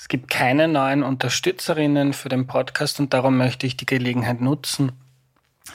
Es 0.00 0.08
gibt 0.08 0.30
keine 0.30 0.66
neuen 0.66 1.02
Unterstützerinnen 1.02 2.14
für 2.14 2.30
den 2.30 2.46
Podcast 2.46 3.00
und 3.00 3.12
darum 3.12 3.36
möchte 3.36 3.66
ich 3.66 3.76
die 3.76 3.84
Gelegenheit 3.84 4.40
nutzen, 4.40 4.92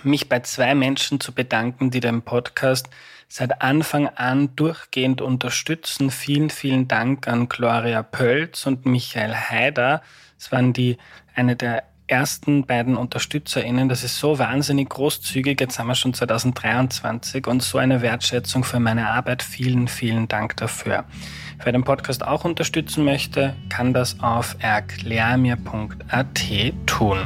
mich 0.02 0.30
bei 0.30 0.40
zwei 0.40 0.74
Menschen 0.74 1.20
zu 1.20 1.32
bedanken, 1.32 1.92
die 1.92 2.00
den 2.00 2.24
Podcast 2.24 2.90
seit 3.28 3.62
Anfang 3.62 4.08
an 4.08 4.56
durchgehend 4.56 5.22
unterstützen. 5.22 6.10
Vielen, 6.10 6.50
vielen 6.50 6.88
Dank 6.88 7.28
an 7.28 7.50
Gloria 7.50 8.02
Pölz 8.02 8.66
und 8.66 8.88
Michael 8.88 9.36
Haider. 9.36 10.02
Es 10.40 10.52
waren 10.52 10.74
die 10.74 10.98
eine 11.36 11.56
der 11.56 11.84
ersten 12.08 12.66
beiden 12.66 12.98
UnterstützerInnen. 12.98 13.90
Das 13.90 14.04
ist 14.04 14.18
so 14.18 14.40
wahnsinnig 14.40 14.90
großzügig. 14.90 15.60
Jetzt 15.60 15.80
haben 15.80 15.88
wir 15.88 15.96
schon 15.96 16.14
2023 16.14 17.48
und 17.48 17.64
so 17.64 17.78
eine 17.78 18.02
Wertschätzung 18.02 18.64
für 18.64 18.80
meine 18.80 19.10
Arbeit. 19.10 19.42
Vielen, 19.44 19.88
vielen 19.88 20.28
Dank 20.28 20.58
dafür. 20.58 21.06
Wer 21.64 21.72
den 21.72 21.84
Podcast 21.84 22.26
auch 22.26 22.46
unterstützen 22.46 23.06
möchte, 23.06 23.56
kann 23.70 23.94
das 23.94 24.20
auf 24.20 24.56
erklärmir.at 24.60 26.44
tun. 26.86 27.18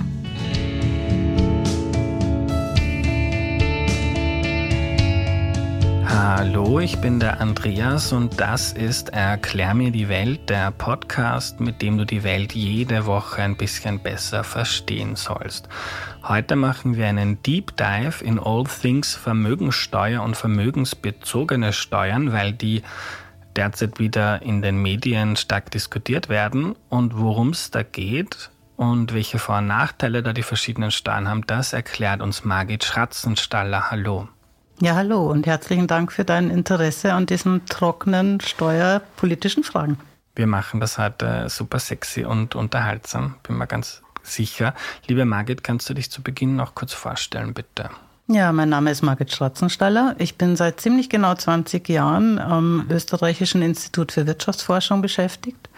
Hallo, 6.12 6.80
ich 6.80 6.98
bin 6.98 7.20
der 7.20 7.40
Andreas 7.40 8.12
und 8.14 8.40
das 8.40 8.74
ist 8.74 9.10
Erklär 9.10 9.76
mir 9.76 9.92
die 9.92 10.10
Welt, 10.10 10.50
der 10.50 10.72
Podcast, 10.72 11.60
mit 11.60 11.84
dem 11.84 12.00
du 12.00 12.06
die 12.06 12.24
Welt 12.24 12.56
jede 12.56 13.06
Woche 13.06 13.44
ein 13.44 13.56
bisschen 13.56 14.00
besser 14.00 14.44
verstehen 14.44 15.16
sollst. 15.16 15.70
Heute 16.24 16.56
machen 16.56 16.98
wir 16.98 17.06
einen 17.06 17.44
Deep 17.44 17.78
Dive 17.78 18.24
in 18.24 18.40
All 18.40 18.64
Things 18.64 19.14
Vermögenssteuer 19.14 20.24
und 20.24 20.36
vermögensbezogene 20.36 21.74
Steuern, 21.74 22.34
weil 22.34 22.54
die 22.54 22.82
derzeit 23.56 24.00
wieder 24.00 24.42
in 24.42 24.64
den 24.64 24.82
Medien 24.82 25.36
stark 25.36 25.70
diskutiert 25.70 26.28
werden 26.28 26.76
und 26.90 27.20
worum 27.20 27.50
es 27.50 27.70
da 27.70 27.84
geht 27.84 28.50
und 28.78 29.14
welche 29.14 29.38
Vor- 29.38 29.60
und 29.60 29.68
Nachteile 29.68 30.24
da 30.24 30.34
die 30.34 30.42
verschiedenen 30.42 30.90
Steuern 30.90 31.28
haben, 31.28 31.46
das 31.46 31.74
erklärt 31.74 32.22
uns 32.22 32.44
Margit 32.44 32.84
Schratzenstaller. 32.84 33.92
Hallo. 33.92 34.28
Ja, 34.82 34.96
hallo 34.96 35.30
und 35.30 35.46
herzlichen 35.46 35.88
Dank 35.88 36.14
für 36.14 36.24
dein 36.24 36.50
Interesse 36.50 37.12
an 37.12 37.26
diesen 37.26 37.66
trockenen 37.66 38.40
steuerpolitischen 38.40 39.66
Fragen. 39.66 39.98
Wir 40.36 40.48
machen 40.48 40.80
das 40.80 40.98
heute 40.98 41.50
super 41.50 41.80
sexy 41.80 42.24
und 42.24 42.56
unterhaltsam, 42.56 43.36
bin 43.44 43.58
mir 43.58 43.68
ganz 43.68 44.02
sicher. 44.24 44.74
Liebe 45.06 45.26
Margit, 45.26 45.66
kannst 45.66 45.90
du 45.90 45.94
dich 45.94 46.10
zu 46.10 46.22
Beginn 46.22 46.56
noch 46.56 46.76
kurz 46.76 46.94
vorstellen, 46.94 47.54
bitte? 47.54 47.90
Ja, 48.28 48.54
mein 48.54 48.70
Name 48.70 48.90
ist 48.92 49.02
Margit 49.02 49.34
Schratzenstaller. 49.34 50.16
Ich 50.18 50.38
bin 50.38 50.56
seit 50.56 50.80
ziemlich 50.80 51.10
genau 51.10 51.36
20 51.36 51.90
Jahren 51.90 52.40
am 52.40 52.86
Österreichischen 52.90 53.62
Institut 53.62 54.14
für 54.14 54.28
Wirtschaftsforschung 54.28 55.02
beschäftigt. 55.02 55.70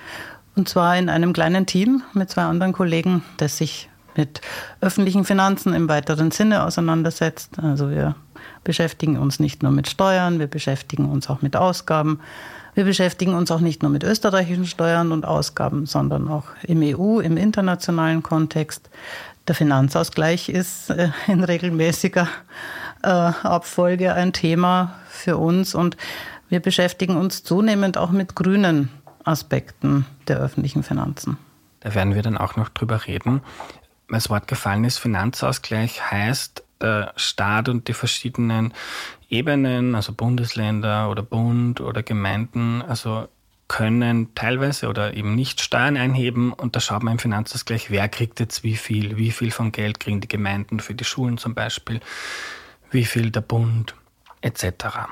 Und 0.56 0.70
zwar 0.70 0.96
in 0.96 1.10
einem 1.10 1.34
kleinen 1.34 1.66
Team 1.66 2.04
mit 2.14 2.30
zwei 2.30 2.44
anderen 2.44 2.74
Kollegen, 2.74 3.24
das 3.38 3.58
sich 3.58 3.90
mit 4.16 4.42
öffentlichen 4.80 5.26
Finanzen 5.26 5.74
im 5.74 5.90
weiteren 5.90 6.30
Sinne 6.30 6.64
auseinandersetzt. 6.66 7.58
Also 7.58 7.90
wir 7.90 8.16
beschäftigen 8.64 9.18
uns 9.18 9.40
nicht 9.40 9.64
nur 9.64 9.72
mit 9.72 9.90
Steuern, 9.90 10.40
wir 10.40 10.48
beschäftigen 10.48 11.10
uns 11.10 11.30
auch 11.30 11.42
mit 11.42 11.56
Ausgaben. 11.56 12.20
Wir 12.74 12.86
beschäftigen 12.86 13.34
uns 13.34 13.52
auch 13.52 13.60
nicht 13.60 13.82
nur 13.82 13.92
mit 13.92 14.04
österreichischen 14.04 14.66
Steuern 14.66 15.12
und 15.12 15.26
Ausgaben, 15.26 15.86
sondern 15.86 16.30
auch 16.30 16.46
im 16.64 16.82
EU, 16.82 17.20
im 17.20 17.36
internationalen 17.36 18.24
Kontext. 18.24 18.90
Der 19.48 19.56
Finanzausgleich 19.56 20.50
ist 20.50 20.90
äh, 20.90 21.10
in 21.28 21.44
regelmäßiger 21.44 22.28
äh, 23.04 23.08
Abfolge 23.08 24.14
ein 24.14 24.32
Thema 24.34 24.94
für 25.10 25.38
uns 25.38 25.76
und 25.76 25.98
wir 26.50 26.60
beschäftigen 26.60 27.18
uns 27.18 27.44
zunehmend 27.44 27.98
auch 27.98 28.12
mit 28.12 28.36
grünen 28.36 28.90
Aspekten 29.24 30.06
der 30.28 30.38
öffentlichen 30.40 30.84
Finanzen. 30.84 31.38
Da 31.82 31.96
werden 31.96 32.16
wir 32.16 32.22
dann 32.22 32.38
auch 32.38 32.56
noch 32.56 32.70
drüber 32.70 33.08
reden. 33.08 33.42
Das 34.10 34.30
Wort 34.30 34.48
gefallen 34.48 34.84
ist, 34.84 34.98
Finanzausgleich 34.98 36.12
heißt, 36.12 36.61
der 36.82 37.14
Staat 37.16 37.70
und 37.70 37.88
die 37.88 37.94
verschiedenen 37.94 38.74
Ebenen, 39.30 39.96
also 39.96 40.14
Bundesländer 40.14 41.10
oder 41.10 41.24
Bund 41.24 41.82
oder 41.82 42.04
Gemeinden, 42.04 42.82
also 42.82 43.28
können 43.68 44.36
teilweise 44.36 44.90
oder 44.90 45.14
eben 45.14 45.34
nicht 45.34 45.62
Steuern 45.62 45.96
einheben 45.96 46.52
und 46.52 46.76
da 46.76 46.82
schaut 46.82 47.04
man 47.04 47.14
im 47.14 47.20
Finanzausgleich, 47.20 47.90
wer 47.90 48.10
kriegt 48.10 48.42
jetzt 48.42 48.64
wie 48.66 48.76
viel, 48.76 49.16
wie 49.16 49.32
viel 49.32 49.52
vom 49.52 49.72
Geld 49.72 50.02
kriegen 50.02 50.20
die 50.20 50.28
Gemeinden 50.28 50.82
für 50.82 50.94
die 50.94 51.06
Schulen 51.06 51.38
zum 51.38 51.54
Beispiel, 51.54 52.02
wie 52.90 53.06
viel 53.06 53.32
der 53.32 53.40
Bund 53.40 53.96
etc. 54.42 55.08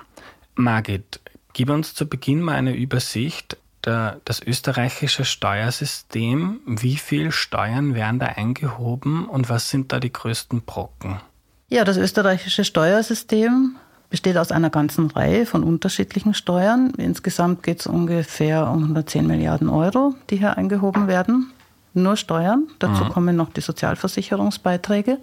Margit, 0.55 1.21
gib 1.53 1.69
uns 1.69 1.93
zu 1.93 2.09
Beginn 2.09 2.41
mal 2.41 2.55
eine 2.55 2.75
Übersicht, 2.75 3.55
der, 3.85 4.19
das 4.25 4.41
österreichische 4.41 5.23
Steuersystem, 5.23 6.59
wie 6.65 6.97
viel 6.97 7.31
Steuern 7.31 7.95
werden 7.95 8.19
da 8.19 8.25
eingehoben 8.25 9.25
und 9.25 9.47
was 9.47 9.69
sind 9.69 9.93
da 9.93 10.01
die 10.01 10.11
größten 10.11 10.63
Brocken? 10.63 11.21
Ja, 11.69 11.83
das 11.83 11.97
österreichische 11.97 12.63
Steuersystem 12.63 13.75
besteht 14.09 14.37
aus 14.37 14.51
einer 14.51 14.71
ganzen 14.71 15.11
Reihe 15.11 15.45
von 15.45 15.63
unterschiedlichen 15.63 16.33
Steuern. 16.33 16.91
Insgesamt 16.97 17.61
geht 17.61 17.81
es 17.81 17.87
ungefähr 17.87 18.67
um 18.67 18.81
110 18.81 19.27
Milliarden 19.27 19.69
Euro, 19.69 20.15
die 20.31 20.37
hier 20.37 20.57
eingehoben 20.57 21.07
werden. 21.07 21.51
Nur 21.93 22.17
Steuern. 22.17 22.67
Dazu 22.79 23.05
mhm. 23.05 23.09
kommen 23.09 23.35
noch 23.35 23.51
die 23.53 23.61
Sozialversicherungsbeiträge. 23.61 25.19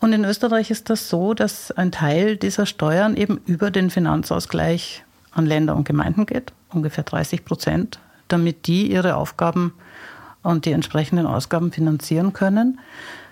Und 0.00 0.12
in 0.12 0.24
Österreich 0.24 0.70
ist 0.70 0.90
das 0.90 1.08
so, 1.08 1.32
dass 1.32 1.72
ein 1.72 1.92
Teil 1.92 2.36
dieser 2.36 2.66
Steuern 2.66 3.16
eben 3.16 3.40
über 3.46 3.70
den 3.70 3.88
Finanzausgleich 3.88 5.04
an 5.32 5.46
Länder 5.46 5.74
und 5.74 5.84
Gemeinden 5.84 6.26
geht, 6.26 6.52
ungefähr 6.70 7.04
30 7.04 7.44
Prozent, 7.46 7.98
damit 8.28 8.66
die 8.66 8.92
ihre 8.92 9.16
Aufgaben 9.16 9.72
und 10.42 10.66
die 10.66 10.72
entsprechenden 10.72 11.26
Ausgaben 11.26 11.72
finanzieren 11.72 12.32
können. 12.32 12.78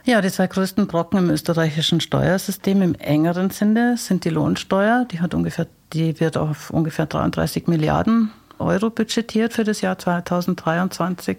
Ja, 0.06 0.20
die 0.20 0.30
zwei 0.30 0.46
größten 0.46 0.86
Brocken 0.86 1.18
im 1.18 1.30
österreichischen 1.30 2.00
Steuersystem 2.00 2.80
im 2.80 2.94
engeren 2.94 3.50
Sinne 3.50 3.96
sind 3.96 4.24
die 4.24 4.30
Lohnsteuer. 4.30 5.04
Die, 5.10 5.20
hat 5.20 5.34
ungefähr, 5.34 5.66
die 5.92 6.20
wird 6.20 6.36
auf 6.36 6.70
ungefähr 6.70 7.06
33 7.06 7.66
Milliarden 7.66 8.30
Euro 8.60 8.90
budgetiert 8.90 9.52
für 9.52 9.64
das 9.64 9.80
Jahr 9.80 9.98
2023. 9.98 11.38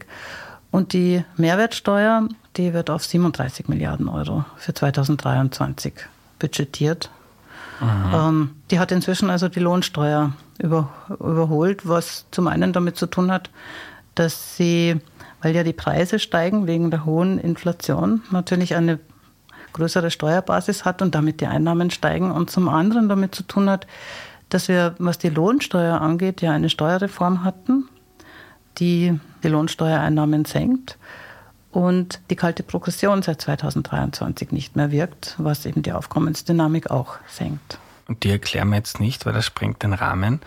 Und 0.69 0.91
die 0.91 1.23
Mehrwertsteuer, 1.37 2.27
die 2.57 2.73
wird 2.73 2.89
auf 2.89 3.05
37 3.05 3.69
Milliarden 3.69 4.09
Euro 4.09 4.43
für 4.57 4.73
2023 4.73 5.93
budgetiert. 6.37 7.09
Ähm, 7.81 8.51
die 8.69 8.79
hat 8.79 8.91
inzwischen 8.91 9.29
also 9.29 9.47
die 9.47 9.61
Lohnsteuer 9.61 10.33
über, 10.59 10.89
überholt, 11.07 11.87
was 11.87 12.25
zum 12.31 12.47
einen 12.47 12.73
damit 12.73 12.97
zu 12.97 13.05
tun 13.05 13.31
hat, 13.31 13.49
dass 14.13 14.57
sie 14.57 14.99
weil 15.41 15.55
ja 15.55 15.63
die 15.63 15.73
Preise 15.73 16.19
steigen 16.19 16.67
wegen 16.67 16.91
der 16.91 17.05
hohen 17.05 17.39
Inflation, 17.39 18.23
natürlich 18.31 18.75
eine 18.75 18.99
größere 19.73 20.11
Steuerbasis 20.11 20.85
hat 20.85 21.01
und 21.01 21.13
damit 21.13 21.41
die 21.41 21.47
Einnahmen 21.47 21.91
steigen 21.91 22.31
und 22.31 22.49
zum 22.49 22.67
anderen 22.69 23.09
damit 23.09 23.35
zu 23.35 23.43
tun 23.43 23.69
hat, 23.69 23.85
dass 24.49 24.67
wir, 24.67 24.95
was 24.97 25.17
die 25.17 25.29
Lohnsteuer 25.29 26.01
angeht, 26.01 26.41
ja 26.41 26.51
eine 26.51 26.69
Steuerreform 26.69 27.43
hatten, 27.43 27.87
die 28.79 29.19
die 29.43 29.49
Lohnsteuereinnahmen 29.49 30.45
senkt 30.45 30.97
und 31.71 32.21
die 32.29 32.35
kalte 32.35 32.63
Progression 32.63 33.21
seit 33.21 33.41
2023 33.41 34.51
nicht 34.51 34.75
mehr 34.75 34.91
wirkt, 34.91 35.35
was 35.37 35.65
eben 35.65 35.83
die 35.83 35.91
Aufkommensdynamik 35.91 36.89
auch 36.89 37.17
senkt. 37.27 37.79
Und 38.07 38.23
die 38.23 38.31
erklären 38.31 38.69
wir 38.69 38.77
jetzt 38.77 38.99
nicht, 38.99 39.25
weil 39.25 39.33
das 39.33 39.45
sprengt 39.45 39.83
den 39.83 39.93
Rahmen. 39.93 40.39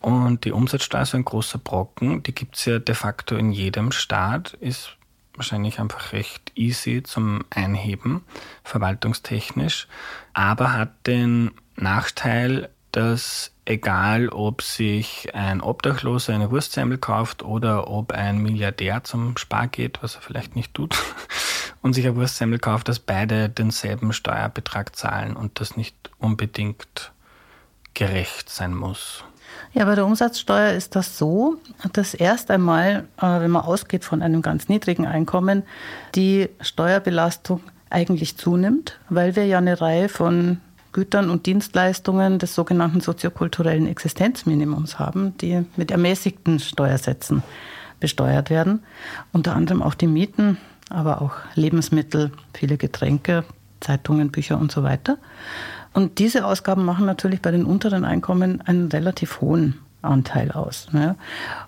Und 0.00 0.44
die 0.44 0.52
Umsatzsteuer 0.52 1.02
ist 1.02 1.14
ein 1.14 1.24
großer 1.24 1.58
Brocken. 1.58 2.22
Die 2.22 2.34
gibt 2.34 2.56
es 2.56 2.64
ja 2.64 2.78
de 2.78 2.94
facto 2.94 3.36
in 3.36 3.50
jedem 3.50 3.92
Staat. 3.92 4.54
Ist 4.54 4.96
wahrscheinlich 5.34 5.80
einfach 5.80 6.12
recht 6.12 6.52
easy 6.54 7.02
zum 7.02 7.44
Einheben, 7.50 8.24
verwaltungstechnisch. 8.64 9.88
Aber 10.34 10.72
hat 10.72 11.06
den 11.06 11.52
Nachteil, 11.76 12.68
dass 12.92 13.52
egal 13.64 14.28
ob 14.30 14.62
sich 14.62 15.34
ein 15.34 15.60
Obdachloser 15.60 16.34
eine 16.34 16.50
Wurstsemmel 16.50 16.98
kauft 16.98 17.42
oder 17.42 17.88
ob 17.88 18.12
ein 18.12 18.38
Milliardär 18.38 19.04
zum 19.04 19.36
Spar 19.36 19.68
geht, 19.68 20.02
was 20.02 20.16
er 20.16 20.22
vielleicht 20.22 20.56
nicht 20.56 20.74
tut, 20.74 20.96
und 21.82 21.92
sich 21.92 22.06
eine 22.06 22.16
Wurstsemmel 22.16 22.58
kauft, 22.58 22.88
dass 22.88 22.98
beide 22.98 23.48
denselben 23.48 24.12
Steuerbetrag 24.12 24.96
zahlen 24.96 25.36
und 25.36 25.60
das 25.60 25.76
nicht 25.76 26.10
unbedingt 26.18 27.12
gerecht 27.94 28.48
sein 28.48 28.74
muss. 28.74 29.24
Ja, 29.78 29.84
bei 29.84 29.94
der 29.94 30.06
Umsatzsteuer 30.06 30.72
ist 30.72 30.96
das 30.96 31.18
so, 31.18 31.58
dass 31.92 32.12
erst 32.12 32.50
einmal, 32.50 33.04
äh, 33.16 33.40
wenn 33.40 33.52
man 33.52 33.62
ausgeht 33.62 34.04
von 34.04 34.22
einem 34.22 34.42
ganz 34.42 34.68
niedrigen 34.68 35.06
Einkommen, 35.06 35.62
die 36.16 36.48
Steuerbelastung 36.60 37.60
eigentlich 37.88 38.36
zunimmt, 38.36 38.98
weil 39.08 39.36
wir 39.36 39.46
ja 39.46 39.58
eine 39.58 39.80
Reihe 39.80 40.08
von 40.08 40.58
Gütern 40.90 41.30
und 41.30 41.46
Dienstleistungen 41.46 42.40
des 42.40 42.56
sogenannten 42.56 43.00
soziokulturellen 43.00 43.86
Existenzminimums 43.86 44.98
haben, 44.98 45.38
die 45.38 45.64
mit 45.76 45.92
ermäßigten 45.92 46.58
Steuersätzen 46.58 47.44
besteuert 48.00 48.50
werden. 48.50 48.82
Unter 49.32 49.54
anderem 49.54 49.80
auch 49.84 49.94
die 49.94 50.08
Mieten, 50.08 50.58
aber 50.90 51.22
auch 51.22 51.34
Lebensmittel, 51.54 52.32
viele 52.52 52.78
Getränke, 52.78 53.44
Zeitungen, 53.78 54.32
Bücher 54.32 54.58
und 54.58 54.72
so 54.72 54.82
weiter. 54.82 55.18
Und 55.98 56.20
diese 56.20 56.46
Ausgaben 56.46 56.84
machen 56.84 57.06
natürlich 57.06 57.42
bei 57.42 57.50
den 57.50 57.64
unteren 57.64 58.04
Einkommen 58.04 58.60
einen 58.60 58.86
relativ 58.86 59.40
hohen 59.40 59.80
Anteil 60.00 60.52
aus. 60.52 60.86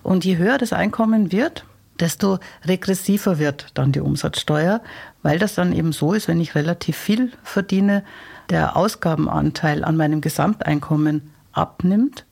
Und 0.05 0.25
je 0.25 0.37
höher 0.37 0.56
das 0.56 0.73
Einkommen 0.73 1.32
wird, 1.32 1.65
desto 1.99 2.38
regressiver 2.65 3.41
wird 3.41 3.73
dann 3.75 3.91
die 3.91 3.99
Umsatzsteuer, 3.99 4.82
weil 5.25 5.41
das 5.41 5.56
dann 5.56 5.73
eben 5.73 5.91
so 5.91 6.12
ist, 6.12 6.29
wenn 6.29 6.41
ich 6.41 6.55
relativ 6.55 6.97
viel 6.97 7.32
verdiene, 7.43 8.05
der 8.50 8.77
Ausgabenanteil 8.77 9.82
an 9.82 9.97
meinem 9.97 10.21
Gesamteinkommen 10.21 11.33
abnimmt 11.50 12.25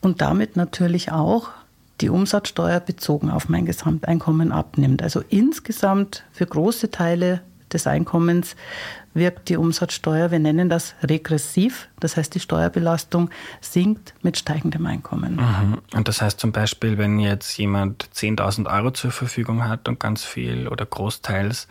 und 0.00 0.20
damit 0.20 0.56
natürlich 0.56 1.12
auch 1.12 1.50
die 2.00 2.08
Umsatzsteuer 2.08 2.80
bezogen 2.80 3.30
auf 3.30 3.48
mein 3.48 3.66
Gesamteinkommen 3.66 4.50
abnimmt. 4.50 5.00
Also 5.00 5.22
insgesamt 5.28 6.24
für 6.32 6.46
große 6.46 6.90
Teile 6.90 7.40
des 7.72 7.86
Einkommens 7.86 8.56
wirkt 9.14 9.48
die 9.48 9.56
Umsatzsteuer, 9.56 10.30
wir 10.30 10.38
nennen 10.38 10.68
das 10.68 10.94
regressiv, 11.02 11.88
das 12.00 12.16
heißt 12.16 12.34
die 12.34 12.40
Steuerbelastung 12.40 13.30
sinkt 13.60 14.14
mit 14.22 14.36
steigendem 14.36 14.84
Einkommen. 14.86 15.36
Mhm. 15.36 15.78
Und 15.94 16.08
das 16.08 16.20
heißt 16.20 16.38
zum 16.38 16.52
Beispiel, 16.52 16.98
wenn 16.98 17.18
jetzt 17.18 17.56
jemand 17.56 18.10
10.000 18.14 18.70
Euro 18.70 18.90
zur 18.90 19.12
Verfügung 19.12 19.66
hat 19.66 19.88
und 19.88 20.00
ganz 20.00 20.24
viel 20.24 20.68
oder 20.68 20.84
großteils 20.84 21.68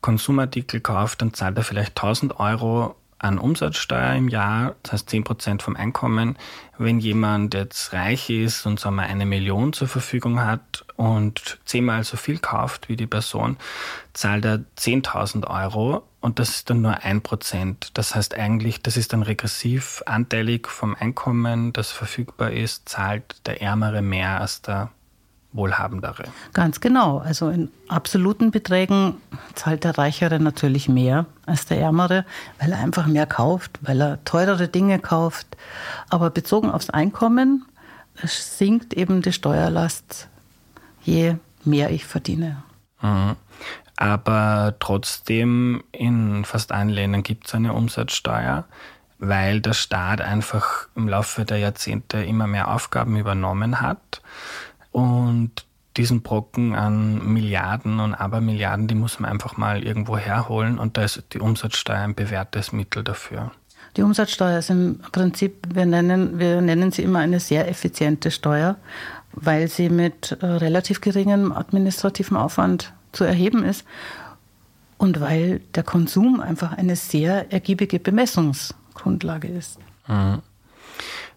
Konsumartikel 0.00 0.80
kauft, 0.80 1.20
dann 1.20 1.34
zahlt 1.34 1.58
er 1.58 1.64
vielleicht 1.64 1.90
1000 1.90 2.40
Euro 2.40 2.96
an 3.20 3.38
Umsatzsteuer 3.38 4.14
im 4.14 4.28
Jahr, 4.28 4.76
das 4.82 4.92
heißt 4.92 5.10
10 5.10 5.24
Prozent 5.24 5.62
vom 5.62 5.76
Einkommen. 5.76 6.36
Wenn 6.78 7.00
jemand 7.00 7.52
jetzt 7.52 7.92
reich 7.92 8.30
ist 8.30 8.64
und 8.64 8.80
sagen 8.80 8.96
wir 8.96 9.02
eine 9.02 9.26
Million 9.26 9.74
zur 9.74 9.88
Verfügung 9.88 10.40
hat 10.40 10.86
und 10.96 11.58
zehnmal 11.66 12.02
so 12.04 12.16
viel 12.16 12.38
kauft 12.38 12.88
wie 12.88 12.96
die 12.96 13.06
Person, 13.06 13.58
zahlt 14.14 14.46
er 14.46 14.64
10.000 14.78 15.46
Euro 15.46 16.02
und 16.20 16.38
das 16.38 16.50
ist 16.50 16.70
dann 16.70 16.82
nur 16.82 16.98
ein 17.02 17.22
Prozent. 17.22 17.90
Das 17.94 18.14
heißt 18.14 18.34
eigentlich, 18.34 18.82
das 18.82 18.96
ist 18.96 19.12
dann 19.12 19.22
regressiv 19.22 20.02
anteilig 20.06 20.68
vom 20.68 20.94
Einkommen, 20.94 21.72
das 21.72 21.90
verfügbar 21.90 22.50
ist, 22.50 22.88
zahlt 22.88 23.46
der 23.46 23.62
Ärmere 23.62 24.02
mehr 24.02 24.40
als 24.40 24.60
der 24.60 24.90
Wohlhabendere. 25.52 26.24
Ganz 26.52 26.80
genau. 26.80 27.18
Also 27.18 27.48
in 27.48 27.70
absoluten 27.88 28.50
Beträgen 28.50 29.16
zahlt 29.54 29.82
der 29.82 29.98
Reichere 29.98 30.38
natürlich 30.38 30.88
mehr 30.88 31.26
als 31.46 31.66
der 31.66 31.80
Ärmere, 31.80 32.24
weil 32.60 32.72
er 32.72 32.78
einfach 32.78 33.06
mehr 33.06 33.26
kauft, 33.26 33.78
weil 33.82 34.00
er 34.00 34.24
teurere 34.24 34.68
Dinge 34.68 34.98
kauft. 35.00 35.56
Aber 36.08 36.30
bezogen 36.30 36.70
aufs 36.70 36.90
Einkommen 36.90 37.64
sinkt 38.22 38.94
eben 38.94 39.22
die 39.22 39.32
Steuerlast, 39.32 40.28
je 41.02 41.36
mehr 41.64 41.90
ich 41.90 42.06
verdiene. 42.06 42.62
Mhm. 43.00 43.36
Aber 44.00 44.76
trotzdem 44.80 45.84
in 45.92 46.46
fast 46.46 46.72
allen 46.72 46.88
Ländern 46.88 47.22
gibt 47.22 47.46
es 47.46 47.54
eine 47.54 47.74
Umsatzsteuer, 47.74 48.64
weil 49.18 49.60
der 49.60 49.74
Staat 49.74 50.22
einfach 50.22 50.88
im 50.96 51.06
Laufe 51.06 51.44
der 51.44 51.58
Jahrzehnte 51.58 52.24
immer 52.24 52.46
mehr 52.46 52.72
Aufgaben 52.72 53.18
übernommen 53.18 53.82
hat 53.82 54.22
und 54.90 55.66
diesen 55.98 56.22
Brocken 56.22 56.74
an 56.74 57.30
Milliarden 57.30 58.00
und 58.00 58.14
Abermilliarden, 58.14 58.88
die 58.88 58.94
muss 58.94 59.20
man 59.20 59.30
einfach 59.30 59.58
mal 59.58 59.84
irgendwo 59.84 60.16
herholen 60.16 60.78
und 60.78 60.96
da 60.96 61.02
ist 61.02 61.22
die 61.34 61.40
Umsatzsteuer 61.40 61.98
ein 61.98 62.14
bewährtes 62.14 62.72
Mittel 62.72 63.04
dafür. 63.04 63.50
Die 63.98 64.02
Umsatzsteuer 64.02 64.60
ist 64.60 64.70
im 64.70 65.00
Prinzip, 65.12 65.66
wir 65.74 65.84
nennen, 65.84 66.38
wir 66.38 66.62
nennen 66.62 66.90
sie 66.90 67.02
immer 67.02 67.18
eine 67.18 67.38
sehr 67.38 67.68
effiziente 67.68 68.30
Steuer, 68.30 68.76
weil 69.32 69.68
sie 69.68 69.90
mit 69.90 70.38
äh, 70.40 70.46
relativ 70.46 71.02
geringem 71.02 71.52
administrativen 71.52 72.38
Aufwand 72.38 72.94
zu 73.12 73.24
erheben 73.24 73.64
ist 73.64 73.84
und 74.98 75.20
weil 75.20 75.60
der 75.74 75.82
Konsum 75.82 76.40
einfach 76.40 76.72
eine 76.76 76.94
sehr 76.94 77.50
ergiebige 77.52 77.98
Bemessungsgrundlage 77.98 79.48
ist. 79.48 79.78
Mhm. 80.06 80.42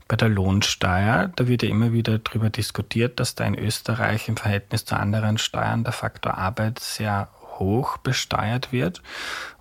Bei 0.10 0.18
der 0.18 0.30
Lohnsteuer, 0.30 1.32
da 1.36 1.48
wird 1.48 1.64
ja 1.64 1.70
immer 1.70 1.94
wieder 1.94 2.20
darüber 2.20 2.50
diskutiert, 2.50 3.20
dass 3.20 3.36
da 3.36 3.46
in 3.46 3.58
Österreich 3.58 4.28
im 4.28 4.36
Verhältnis 4.36 4.84
zu 4.84 4.98
anderen 4.98 5.38
Steuern 5.38 5.86
der 5.86 5.94
Faktor 5.94 6.38
Arbeit 6.38 6.80
sehr 6.80 7.30
hoch 7.58 7.98
besteuert 7.98 8.74
wird. 8.74 9.02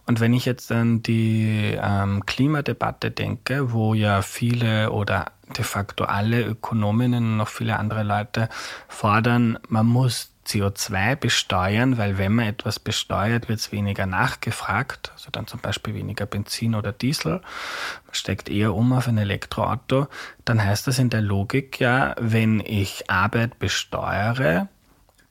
Und 0.04 0.18
wenn 0.18 0.34
ich 0.34 0.46
jetzt 0.46 0.72
an 0.72 1.02
die 1.02 1.78
ähm, 1.80 2.26
Klimadebatte 2.26 3.12
denke, 3.12 3.72
wo 3.72 3.94
ja 3.94 4.20
viele 4.22 4.90
oder 4.90 5.26
de 5.56 5.64
facto 5.64 6.04
alle 6.04 6.42
Ökonominnen 6.42 7.24
und 7.24 7.36
noch 7.36 7.48
viele 7.48 7.78
andere 7.78 8.02
Leute 8.02 8.48
fordern, 8.88 9.58
man 9.68 9.86
muss 9.86 10.31
CO2 10.46 11.16
besteuern, 11.16 11.98
weil 11.98 12.18
wenn 12.18 12.34
man 12.34 12.46
etwas 12.46 12.78
besteuert, 12.80 13.48
wird 13.48 13.60
es 13.60 13.72
weniger 13.72 14.06
nachgefragt, 14.06 15.12
also 15.14 15.30
dann 15.30 15.46
zum 15.46 15.60
Beispiel 15.60 15.94
weniger 15.94 16.26
Benzin 16.26 16.74
oder 16.74 16.92
Diesel, 16.92 17.32
man 17.32 18.14
steckt 18.14 18.48
eher 18.48 18.74
um 18.74 18.92
auf 18.92 19.06
ein 19.06 19.18
Elektroauto, 19.18 20.08
dann 20.44 20.62
heißt 20.62 20.86
das 20.86 20.98
in 20.98 21.10
der 21.10 21.20
Logik 21.20 21.78
ja, 21.78 22.14
wenn 22.18 22.60
ich 22.60 23.08
Arbeit 23.08 23.58
besteuere, 23.58 24.68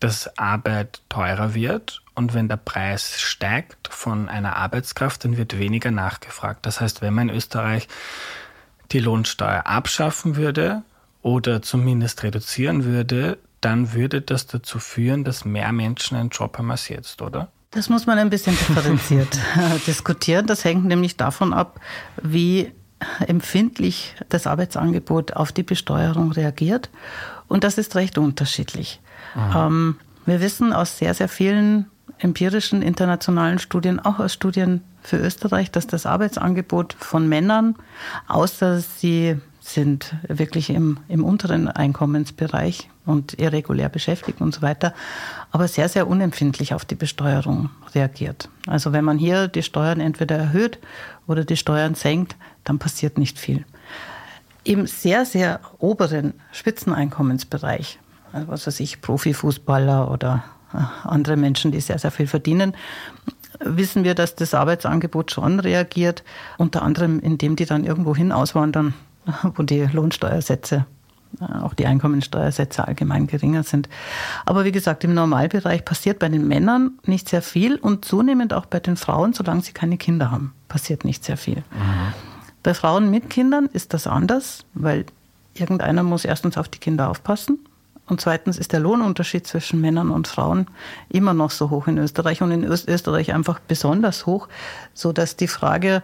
dass 0.01 0.37
Arbeit 0.37 1.01
teurer 1.09 1.53
wird. 1.53 2.01
Und 2.15 2.33
wenn 2.33 2.49
der 2.49 2.57
Preis 2.57 3.21
steigt 3.21 3.87
von 3.87 4.27
einer 4.27 4.57
Arbeitskraft, 4.57 5.23
dann 5.23 5.37
wird 5.37 5.57
weniger 5.57 5.91
nachgefragt. 5.91 6.65
Das 6.65 6.81
heißt, 6.81 7.01
wenn 7.01 7.13
man 7.13 7.29
in 7.29 7.35
Österreich 7.35 7.87
die 8.91 8.99
Lohnsteuer 8.99 9.65
abschaffen 9.65 10.35
würde 10.35 10.81
oder 11.21 11.61
zumindest 11.61 12.23
reduzieren 12.23 12.83
würde, 12.83 13.37
dann 13.61 13.93
würde 13.93 14.21
das 14.21 14.47
dazu 14.47 14.79
führen, 14.79 15.23
dass 15.23 15.45
mehr 15.45 15.71
Menschen 15.71 16.17
einen 16.17 16.29
Job 16.29 16.57
haben 16.57 16.71
als 16.71 16.89
jetzt, 16.89 17.21
oder? 17.21 17.51
Das 17.71 17.87
muss 17.87 18.05
man 18.05 18.17
ein 18.17 18.29
bisschen 18.29 18.57
differenziert 18.57 19.39
äh, 19.55 19.79
diskutieren. 19.87 20.45
Das 20.45 20.65
hängt 20.65 20.85
nämlich 20.85 21.15
davon 21.15 21.53
ab, 21.53 21.79
wie 22.21 22.71
empfindlich 23.25 24.15
das 24.29 24.45
Arbeitsangebot 24.45 25.33
auf 25.33 25.51
die 25.51 25.63
Besteuerung 25.63 26.31
reagiert. 26.31 26.89
Und 27.47 27.63
das 27.63 27.77
ist 27.77 27.95
recht 27.95 28.17
unterschiedlich. 28.17 28.99
Ähm, 29.55 29.97
wir 30.25 30.41
wissen 30.41 30.73
aus 30.73 30.97
sehr, 30.97 31.13
sehr 31.13 31.29
vielen 31.29 31.87
empirischen 32.19 32.81
internationalen 32.81 33.59
Studien, 33.59 33.99
auch 33.99 34.19
aus 34.19 34.33
Studien 34.33 34.81
für 35.01 35.17
Österreich, 35.17 35.71
dass 35.71 35.87
das 35.87 36.05
Arbeitsangebot 36.05 36.93
von 36.93 37.27
Männern, 37.27 37.75
außer 38.27 38.79
sie 38.81 39.37
sind 39.61 40.15
wirklich 40.27 40.71
im, 40.71 40.97
im 41.07 41.23
unteren 41.23 41.67
Einkommensbereich 41.67 42.89
und 43.05 43.39
irregulär 43.39 43.89
beschäftigt 43.89 44.41
und 44.41 44.53
so 44.53 44.63
weiter, 44.63 44.93
aber 45.51 45.67
sehr, 45.67 45.87
sehr 45.87 46.07
unempfindlich 46.07 46.73
auf 46.73 46.83
die 46.83 46.95
Besteuerung 46.95 47.69
reagiert. 47.93 48.49
Also 48.67 48.91
wenn 48.91 49.05
man 49.05 49.19
hier 49.19 49.47
die 49.47 49.63
Steuern 49.63 49.99
entweder 49.99 50.35
erhöht 50.35 50.79
oder 51.27 51.45
die 51.45 51.57
Steuern 51.57 51.93
senkt, 51.93 52.35
dann 52.63 52.79
passiert 52.79 53.19
nicht 53.19 53.37
viel. 53.37 53.63
Im 54.63 54.87
sehr, 54.87 55.25
sehr 55.25 55.59
oberen 55.77 56.33
Spitzeneinkommensbereich, 56.51 57.99
also 58.33 58.47
was 58.47 58.67
weiß 58.67 58.79
ich, 58.79 59.01
Profifußballer 59.01 60.09
oder 60.11 60.43
äh, 60.73 60.77
andere 61.03 61.37
Menschen, 61.37 61.71
die 61.71 61.81
sehr, 61.81 61.99
sehr 61.99 62.11
viel 62.11 62.27
verdienen, 62.27 62.73
wissen 63.59 64.03
wir, 64.03 64.15
dass 64.15 64.35
das 64.35 64.55
Arbeitsangebot 64.55 65.31
schon 65.31 65.59
reagiert, 65.59 66.23
unter 66.57 66.81
anderem 66.81 67.19
indem 67.19 67.55
die 67.55 67.65
dann 67.65 67.83
irgendwo 67.83 68.15
hin 68.15 68.31
auswandern, 68.31 68.95
wo 69.55 69.63
die 69.63 69.81
Lohnsteuersätze, 69.81 70.85
äh, 71.39 71.59
auch 71.61 71.73
die 71.73 71.85
Einkommensteuersätze 71.85 72.87
allgemein 72.87 73.27
geringer 73.27 73.63
sind. 73.63 73.89
Aber 74.45 74.65
wie 74.65 74.71
gesagt, 74.71 75.03
im 75.03 75.13
Normalbereich 75.13 75.85
passiert 75.85 76.19
bei 76.19 76.29
den 76.29 76.47
Männern 76.47 76.99
nicht 77.05 77.29
sehr 77.29 77.41
viel 77.41 77.77
und 77.77 78.05
zunehmend 78.05 78.53
auch 78.53 78.65
bei 78.65 78.79
den 78.79 78.97
Frauen, 78.97 79.33
solange 79.33 79.61
sie 79.61 79.73
keine 79.73 79.97
Kinder 79.97 80.31
haben, 80.31 80.53
passiert 80.67 81.05
nicht 81.05 81.23
sehr 81.23 81.37
viel. 81.37 81.57
Mhm. 81.57 82.13
Bei 82.63 82.73
Frauen 82.73 83.09
mit 83.09 83.29
Kindern 83.29 83.67
ist 83.73 83.93
das 83.93 84.05
anders, 84.05 84.65
weil 84.73 85.05
irgendeiner 85.53 86.03
muss 86.03 86.25
erstens 86.25 86.57
auf 86.57 86.69
die 86.69 86.79
Kinder 86.79 87.09
aufpassen 87.09 87.59
und 88.11 88.19
zweitens 88.19 88.57
ist 88.57 88.73
der 88.73 88.81
Lohnunterschied 88.81 89.47
zwischen 89.47 89.79
Männern 89.79 90.09
und 90.09 90.27
Frauen 90.27 90.67
immer 91.07 91.33
noch 91.33 91.49
so 91.49 91.69
hoch 91.69 91.87
in 91.87 91.97
Österreich 91.97 92.41
und 92.41 92.51
in 92.51 92.65
Österreich 92.65 93.33
einfach 93.33 93.59
besonders 93.59 94.25
hoch, 94.25 94.49
so 94.93 95.13
dass 95.13 95.37
die 95.37 95.47
Frage, 95.47 96.03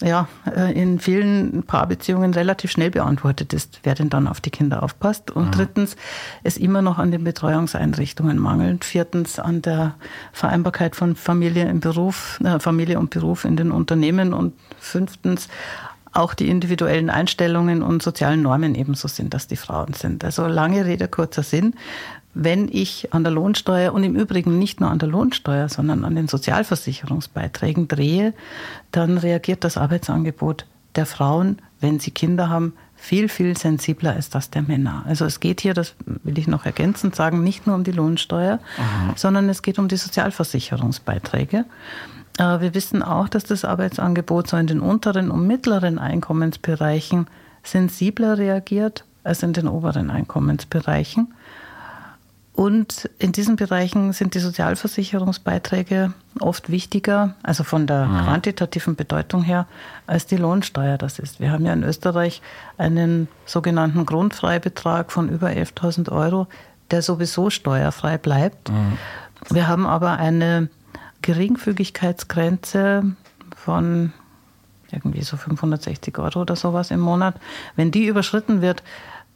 ja, 0.00 0.28
äh, 0.44 0.72
in 0.72 0.98
vielen 0.98 1.62
Paarbeziehungen 1.62 2.34
relativ 2.34 2.70
schnell 2.70 2.90
beantwortet 2.90 3.52
ist, 3.52 3.80
wer 3.82 3.94
denn 3.94 4.10
dann 4.10 4.28
auf 4.28 4.40
die 4.40 4.50
Kinder 4.50 4.82
aufpasst. 4.82 5.30
Und 5.30 5.46
mhm. 5.46 5.52
drittens, 5.52 5.96
es 6.42 6.56
immer 6.56 6.82
noch 6.82 6.98
an 6.98 7.10
den 7.10 7.24
Betreuungseinrichtungen 7.24 8.38
mangelt. 8.38 8.84
Viertens, 8.84 9.38
an 9.38 9.62
der 9.62 9.94
Vereinbarkeit 10.32 10.96
von 10.96 11.16
Familie 11.16 11.68
im 11.68 11.80
Beruf, 11.80 12.40
äh, 12.44 12.58
Familie 12.58 12.98
und 12.98 13.10
Beruf 13.10 13.44
in 13.44 13.56
den 13.56 13.70
Unternehmen. 13.70 14.34
Und 14.34 14.54
fünftens, 14.78 15.48
auch 16.16 16.34
die 16.34 16.48
individuellen 16.48 17.10
Einstellungen 17.10 17.82
und 17.82 18.02
sozialen 18.02 18.42
Normen 18.42 18.74
ebenso 18.74 19.06
sind, 19.08 19.34
dass 19.34 19.46
die 19.46 19.56
Frauen 19.56 19.92
sind. 19.92 20.24
Also 20.24 20.46
lange 20.46 20.86
Rede, 20.86 21.08
kurzer 21.08 21.42
Sinn 21.42 21.74
wenn 22.38 22.68
ich 22.70 23.14
an 23.14 23.24
der 23.24 23.32
Lohnsteuer 23.32 23.94
und 23.94 24.04
im 24.04 24.14
Übrigen 24.14 24.58
nicht 24.58 24.78
nur 24.78 24.90
an 24.90 24.98
der 24.98 25.08
Lohnsteuer, 25.08 25.70
sondern 25.70 26.04
an 26.04 26.14
den 26.14 26.28
Sozialversicherungsbeiträgen 26.28 27.88
drehe, 27.88 28.34
dann 28.92 29.16
reagiert 29.16 29.64
das 29.64 29.78
Arbeitsangebot 29.78 30.66
der 30.96 31.06
Frauen, 31.06 31.58
wenn 31.80 31.98
sie 31.98 32.10
Kinder 32.10 32.50
haben, 32.50 32.74
viel, 32.94 33.30
viel 33.30 33.56
sensibler 33.56 34.12
als 34.12 34.28
das 34.28 34.50
der 34.50 34.62
Männer. 34.62 35.02
Also 35.06 35.24
es 35.24 35.40
geht 35.40 35.62
hier, 35.62 35.72
das 35.72 35.94
will 36.24 36.38
ich 36.38 36.46
noch 36.46 36.66
ergänzend 36.66 37.16
sagen, 37.16 37.42
nicht 37.42 37.66
nur 37.66 37.74
um 37.74 37.84
die 37.84 37.92
Lohnsteuer, 37.92 38.58
Aha. 38.78 39.14
sondern 39.16 39.48
es 39.48 39.62
geht 39.62 39.78
um 39.78 39.88
die 39.88 39.96
Sozialversicherungsbeiträge. 39.96 41.64
Äh, 42.38 42.60
wir 42.60 42.74
wissen 42.74 43.02
auch, 43.02 43.28
dass 43.30 43.44
das 43.44 43.64
Arbeitsangebot 43.64 44.48
so 44.48 44.58
in 44.58 44.66
den 44.66 44.80
unteren 44.80 45.30
und 45.30 45.46
mittleren 45.46 45.98
Einkommensbereichen 45.98 47.28
sensibler 47.62 48.36
reagiert 48.36 49.04
als 49.24 49.42
in 49.42 49.54
den 49.54 49.68
oberen 49.68 50.10
Einkommensbereichen. 50.10 51.34
Und 52.56 53.10
in 53.18 53.32
diesen 53.32 53.56
Bereichen 53.56 54.14
sind 54.14 54.34
die 54.34 54.38
Sozialversicherungsbeiträge 54.38 56.14
oft 56.40 56.70
wichtiger, 56.70 57.34
also 57.42 57.64
von 57.64 57.86
der 57.86 58.06
mhm. 58.06 58.24
quantitativen 58.24 58.96
Bedeutung 58.96 59.42
her, 59.42 59.66
als 60.06 60.24
die 60.24 60.38
Lohnsteuer 60.38 60.96
das 60.96 61.18
ist. 61.18 61.38
Wir 61.38 61.52
haben 61.52 61.66
ja 61.66 61.74
in 61.74 61.82
Österreich 61.82 62.40
einen 62.78 63.28
sogenannten 63.44 64.06
Grundfreibetrag 64.06 65.12
von 65.12 65.28
über 65.28 65.48
11.000 65.48 66.10
Euro, 66.10 66.46
der 66.90 67.02
sowieso 67.02 67.50
steuerfrei 67.50 68.16
bleibt. 68.16 68.70
Mhm. 68.70 68.96
Wir 69.50 69.68
haben 69.68 69.84
aber 69.84 70.12
eine 70.12 70.70
Geringfügigkeitsgrenze 71.20 73.04
von 73.54 74.14
irgendwie 74.90 75.22
so 75.22 75.36
560 75.36 76.18
Euro 76.18 76.40
oder 76.40 76.56
sowas 76.56 76.90
im 76.90 77.00
Monat. 77.00 77.34
Wenn 77.74 77.90
die 77.90 78.06
überschritten 78.06 78.62
wird, 78.62 78.82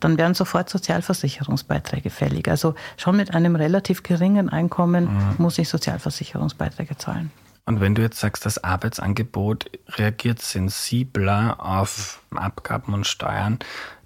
dann 0.00 0.18
werden 0.18 0.34
sofort 0.34 0.68
Sozialversicherungsbeiträge 0.68 2.10
fällig. 2.10 2.48
Also 2.48 2.74
schon 2.96 3.16
mit 3.16 3.34
einem 3.34 3.56
relativ 3.56 4.02
geringen 4.02 4.48
Einkommen 4.48 5.04
mhm. 5.04 5.34
muss 5.38 5.58
ich 5.58 5.68
Sozialversicherungsbeiträge 5.68 6.96
zahlen. 6.96 7.30
Und 7.66 7.80
wenn 7.80 7.94
du 7.94 8.02
jetzt 8.02 8.18
sagst, 8.18 8.46
das 8.46 8.64
Arbeitsangebot 8.64 9.70
reagiert 9.90 10.40
sensibler 10.42 11.56
auf 11.58 12.20
Abgaben 12.34 12.94
und 12.94 13.06
Steuern, 13.06 13.58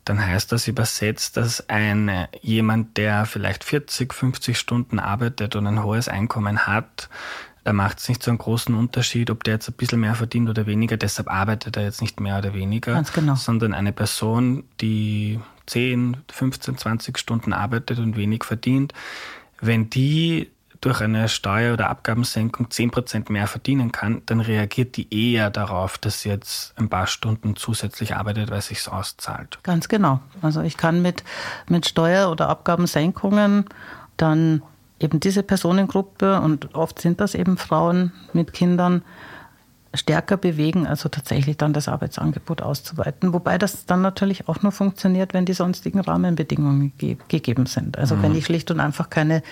dann 0.05 0.25
heißt 0.25 0.53
das 0.53 0.69
übersetzt, 0.69 1.37
dass 1.39 1.69
ein 1.71 2.27
jemand, 2.43 2.99
der 2.99 3.25
vielleicht 3.25 3.65
40, 3.65 4.13
50 4.13 4.59
Stunden 4.59 4.99
arbeitet 4.99 5.57
und 5.57 5.67
ein 5.67 5.83
hohes 5.83 6.09
Einkommen 6.09 6.67
hat, 6.67 7.09
da 7.65 7.73
macht 7.73 7.99
es 7.99 8.09
nicht 8.11 8.23
so 8.23 8.31
einen 8.31 8.37
großen 8.37 8.75
Unterschied, 8.75 9.31
ob 9.31 9.43
der 9.45 9.55
jetzt 9.55 9.69
ein 9.69 9.75
bisschen 9.75 10.01
mehr 10.01 10.15
verdient 10.15 10.51
oder 10.51 10.67
weniger. 10.67 10.99
Deshalb 10.99 11.31
arbeitet 11.31 11.79
er 11.79 11.85
jetzt 11.85 12.03
nicht 12.03 12.21
mehr 12.21 12.37
oder 12.39 12.53
weniger, 12.53 12.93
Ganz 12.93 13.13
genau. 13.15 13.35
sondern 13.37 13.73
eine 13.73 13.93
Person, 13.93 14.65
die 14.83 15.41
10, 15.67 16.19
15, 16.31 16.79
20 16.79 17.19
Stunden 17.19 17.53
arbeitet 17.53 17.99
und 17.99 18.17
wenig 18.17 18.45
verdient, 18.45 18.93
wenn 19.61 19.91
die 19.91 20.51
durch 20.85 21.01
eine 21.01 21.29
Steuer- 21.31 21.73
oder 21.73 21.89
Abgabensenkung 21.89 22.67
10% 22.67 23.33
mehr 23.33 23.47
verdienen 23.47 23.91
kann, 23.91 24.21
dann 24.27 24.41
reagiert 24.41 24.99
die 24.99 25.33
eher 25.33 25.49
darauf, 25.49 25.97
dass 25.97 26.21
sie 26.21 26.29
jetzt 26.29 26.75
ein 26.79 26.91
paar 26.91 27.07
Stunden 27.07 27.57
zusätzlich 27.57 28.15
arbeitet, 28.15 28.51
weil 28.51 28.61
sich 28.61 28.87
auszahlt. 28.87 29.59
Ganz 29.63 29.89
genau. 29.89 30.21
Also 30.43 30.61
ich 30.61 30.77
kann 30.77 31.01
mit, 31.01 31.25
mit 31.69 31.87
Steuer- 31.87 32.31
oder 32.31 32.51
Abgabensenkungen 32.51 33.65
dann 34.19 34.63
eben 35.01 35.21
diese 35.21 35.43
Personengruppe, 35.43 36.41
und 36.41 36.75
oft 36.75 37.01
sind 37.01 37.21
das 37.21 37.35
eben 37.35 37.57
Frauen 37.57 38.13
mit 38.35 38.53
Kindern, 38.53 39.03
stärker 39.95 40.37
bewegen, 40.37 40.87
also 40.87 41.09
tatsächlich 41.09 41.57
dann 41.57 41.73
das 41.73 41.89
Arbeitsangebot 41.89 42.63
auszuweiten. 42.63 43.33
Wobei 43.33 43.59
das 43.59 43.87
dann 43.87 44.03
natürlich 44.03 44.49
auch 44.49 44.63
nur 44.63 44.73
funktioniert, 44.73 45.35
wenn 45.35 45.45
die 45.45 45.53
sonstigen 45.53 46.01
Rahmenbedingungen 46.01 46.93
ge 46.99 47.17
gegeben 47.29 47.67
sind. 47.67 47.99
Also 47.99 48.17
mhm. 48.17 48.23
wenn 48.23 48.35
ich 48.35 48.47
schlicht 48.47 48.71
und 48.71 48.81
einfach 48.81 49.11
keine 49.11 49.43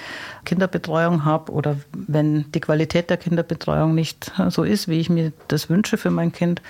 Kinderbetreuung 0.45 1.25
habe 1.25 1.53
oder 1.53 1.77
wenn 1.93 2.51
die 2.53 2.61
Qualität 2.61 3.11
der 3.11 3.17
Kinderbetreuung 3.17 3.95
nicht 3.95 4.33
so 4.49 4.65
ist, 4.65 4.89
wie 4.89 5.01
ich 5.01 5.11
mir 5.11 5.33
das 5.49 5.71
wünsche 5.71 5.97
für 5.97 6.11
mein 6.11 6.33
Kind, 6.33 6.63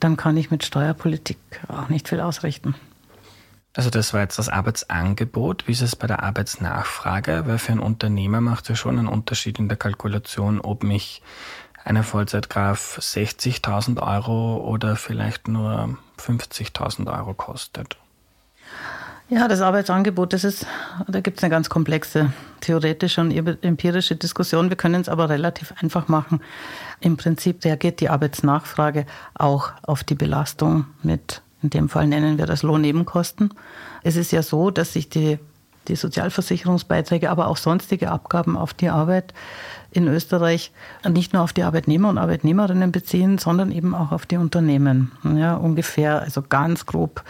dann 0.00 0.16
kann 0.16 0.36
ich 0.36 0.50
mit 0.50 0.64
Steuerpolitik 0.64 1.38
auch 1.68 1.88
nicht 1.88 2.08
viel 2.08 2.20
ausrichten. 2.20 2.74
Also 3.74 3.90
das 3.90 4.12
war 4.12 4.22
jetzt 4.22 4.38
das 4.38 4.48
Arbeitsangebot. 4.48 5.68
Wie 5.68 5.72
ist 5.72 5.82
es 5.82 5.94
bei 5.94 6.08
der 6.08 6.22
Arbeitsnachfrage? 6.24 7.44
Weil 7.46 7.58
für 7.58 7.72
einen 7.72 7.80
Unternehmer 7.80 8.40
macht 8.40 8.64
es 8.64 8.68
ja 8.70 8.74
schon 8.74 8.98
einen 8.98 9.06
Unterschied 9.06 9.58
in 9.60 9.68
der 9.68 9.76
Kalkulation, 9.76 10.60
ob 10.60 10.82
mich 10.82 11.22
eine 11.88 12.02
Vollzeitkraft 12.02 13.00
60.000 13.00 14.02
Euro 14.02 14.58
oder 14.58 14.96
vielleicht 14.96 15.48
nur 15.48 15.96
50.000 16.18 17.10
Euro 17.16 17.32
kostet? 17.32 17.96
Ja, 19.30 19.48
das 19.48 19.60
Arbeitsangebot, 19.60 20.32
das 20.32 20.44
ist, 20.44 20.66
da 21.06 21.20
gibt 21.20 21.38
es 21.38 21.44
eine 21.44 21.50
ganz 21.50 21.68
komplexe 21.68 22.32
theoretische 22.60 23.20
und 23.20 23.30
empirische 23.62 24.16
Diskussion. 24.16 24.70
Wir 24.70 24.76
können 24.76 25.00
es 25.00 25.08
aber 25.08 25.28
relativ 25.28 25.74
einfach 25.80 26.08
machen. 26.08 26.40
Im 27.00 27.16
Prinzip 27.16 27.64
reagiert 27.64 28.00
die 28.00 28.08
Arbeitsnachfrage 28.08 29.06
auch 29.34 29.72
auf 29.82 30.04
die 30.04 30.14
Belastung 30.14 30.86
mit, 31.02 31.42
in 31.62 31.70
dem 31.70 31.88
Fall 31.88 32.06
nennen 32.06 32.38
wir 32.38 32.46
das 32.46 32.62
Lohnnebenkosten. 32.62 33.52
Es 34.02 34.16
ist 34.16 34.30
ja 34.30 34.42
so, 34.42 34.70
dass 34.70 34.94
sich 34.94 35.10
die, 35.10 35.38
die 35.88 35.96
Sozialversicherungsbeiträge, 35.96 37.30
aber 37.30 37.48
auch 37.48 37.58
sonstige 37.58 38.10
Abgaben 38.10 38.56
auf 38.56 38.72
die 38.72 38.88
Arbeit 38.88 39.34
in 39.90 40.06
Österreich 40.06 40.72
nicht 41.08 41.32
nur 41.32 41.42
auf 41.42 41.52
die 41.52 41.62
Arbeitnehmer 41.62 42.10
und 42.10 42.18
Arbeitnehmerinnen 42.18 42.92
beziehen, 42.92 43.38
sondern 43.38 43.72
eben 43.72 43.94
auch 43.94 44.12
auf 44.12 44.26
die 44.26 44.36
Unternehmen. 44.36 45.12
Ja, 45.24 45.54
ungefähr, 45.54 46.20
also 46.20 46.42
ganz 46.42 46.86
grob 46.86 47.24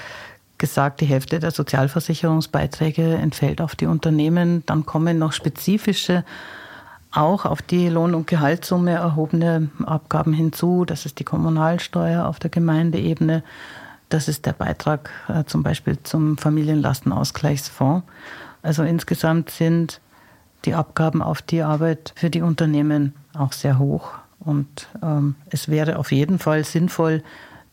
gesagt, 0.59 1.01
die 1.01 1.07
Hälfte 1.07 1.39
der 1.39 1.53
Sozialversicherungsbeiträge 1.53 3.15
entfällt 3.15 3.61
auf 3.61 3.77
die 3.77 3.87
Unternehmen. 3.87 4.65
Dann 4.67 4.85
kommen 4.85 5.19
noch 5.19 5.33
spezifische, 5.33 6.25
auch 7.13 7.45
auf 7.45 7.63
die 7.63 7.89
Lohn- 7.89 8.15
und 8.15 8.27
Gehaltssumme 8.27 8.91
erhobene 8.91 9.71
Abgaben 9.87 10.33
hinzu. 10.33 10.85
Das 10.85 11.07
ist 11.07 11.21
die 11.21 11.25
Kommunalsteuer 11.25 12.27
auf 12.27 12.39
der 12.39 12.51
Gemeindeebene. 12.51 13.45
Das 14.09 14.29
ist 14.29 14.47
der 14.47 14.53
Beitrag 14.53 15.11
äh, 15.29 15.45
zum 15.45 15.63
Beispiel 15.63 15.99
zum 16.03 16.37
Familienlastenausgleichsfonds. 16.39 18.07
Also 18.63 18.83
insgesamt 18.83 19.51
sind 19.51 20.01
die 20.65 20.75
Abgaben 20.75 21.23
auf 21.23 21.43
die 21.43 21.63
Arbeit 21.63 22.13
für 22.17 22.31
die 22.31 22.43
Unternehmen 22.43 23.15
auch 23.35 23.53
sehr 23.53 23.79
hoch. 23.79 24.11
Und 24.41 24.89
ähm, 25.03 25.35
es 25.51 25.69
wäre 25.69 25.99
auf 25.99 26.13
jeden 26.13 26.39
Fall 26.39 26.65
sinnvoll, 26.65 27.23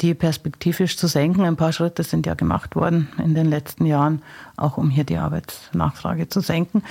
die 0.01 0.13
perspektivisch 0.13 0.97
zu 0.97 1.07
senken. 1.07 1.45
Ein 1.45 1.55
paar 1.55 1.71
Schritte 1.71 2.03
sind 2.03 2.25
ja 2.25 2.33
gemacht 2.33 2.75
worden 2.75 3.07
in 3.23 3.33
den 3.33 3.49
letzten 3.49 3.85
Jahren, 3.85 4.21
auch 4.57 4.77
um 4.77 4.89
hier 4.89 5.03
die 5.03 5.17
Arbeitsnachfrage 5.17 6.27
zu 6.27 6.41
senken. 6.41 6.83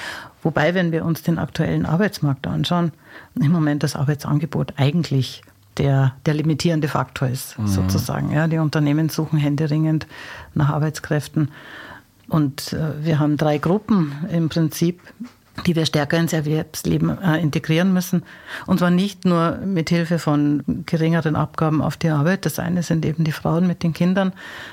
Wobei, 0.42 0.74
wenn 0.74 0.90
wir 0.92 1.04
uns 1.04 1.22
den 1.22 1.38
aktuellen 1.38 1.86
Arbeitsmarkt 1.86 2.46
anschauen, 2.46 2.92
im 3.34 3.52
Moment 3.52 3.82
das 3.82 3.96
Arbeitsangebot 3.96 4.74
eigentlich 4.76 5.42
der, 5.76 6.14
der 6.24 6.34
limitierende 6.34 6.88
Faktor 6.88 7.28
ist, 7.28 7.58
mhm. 7.58 7.66
sozusagen. 7.66 8.30
Ja, 8.32 8.46
die 8.46 8.58
Unternehmen 8.58 9.08
suchen 9.08 9.38
händeringend 9.38 10.06
nach 10.54 10.70
Arbeitskräften. 10.70 11.50
Und 12.28 12.72
äh, 12.72 13.04
wir 13.04 13.18
haben 13.18 13.36
drei 13.36 13.58
Gruppen 13.58 14.12
im 14.30 14.48
Prinzip 14.48 15.00
die 15.66 15.76
wir 15.76 15.86
stärker 15.86 16.18
ins 16.18 16.32
Erwerbsleben 16.32 17.16
äh, 17.22 17.38
integrieren 17.40 17.92
müssen. 17.92 18.24
Und 18.66 18.78
zwar 18.78 18.90
nicht 18.90 19.24
nur 19.24 19.58
mit 19.58 19.88
Hilfe 19.88 20.18
von 20.18 20.62
geringeren 20.86 21.36
Abgaben 21.36 21.80
auf 21.80 21.96
die 21.96 22.08
Arbeit. 22.08 22.44
Das 22.44 22.58
eine 22.58 22.82
sind 22.82 23.04
eben 23.06 23.24
die 23.24 23.32
Frauen 23.32 23.66
mit 23.66 23.82
den 23.82 23.92
Kindern. 23.92 24.32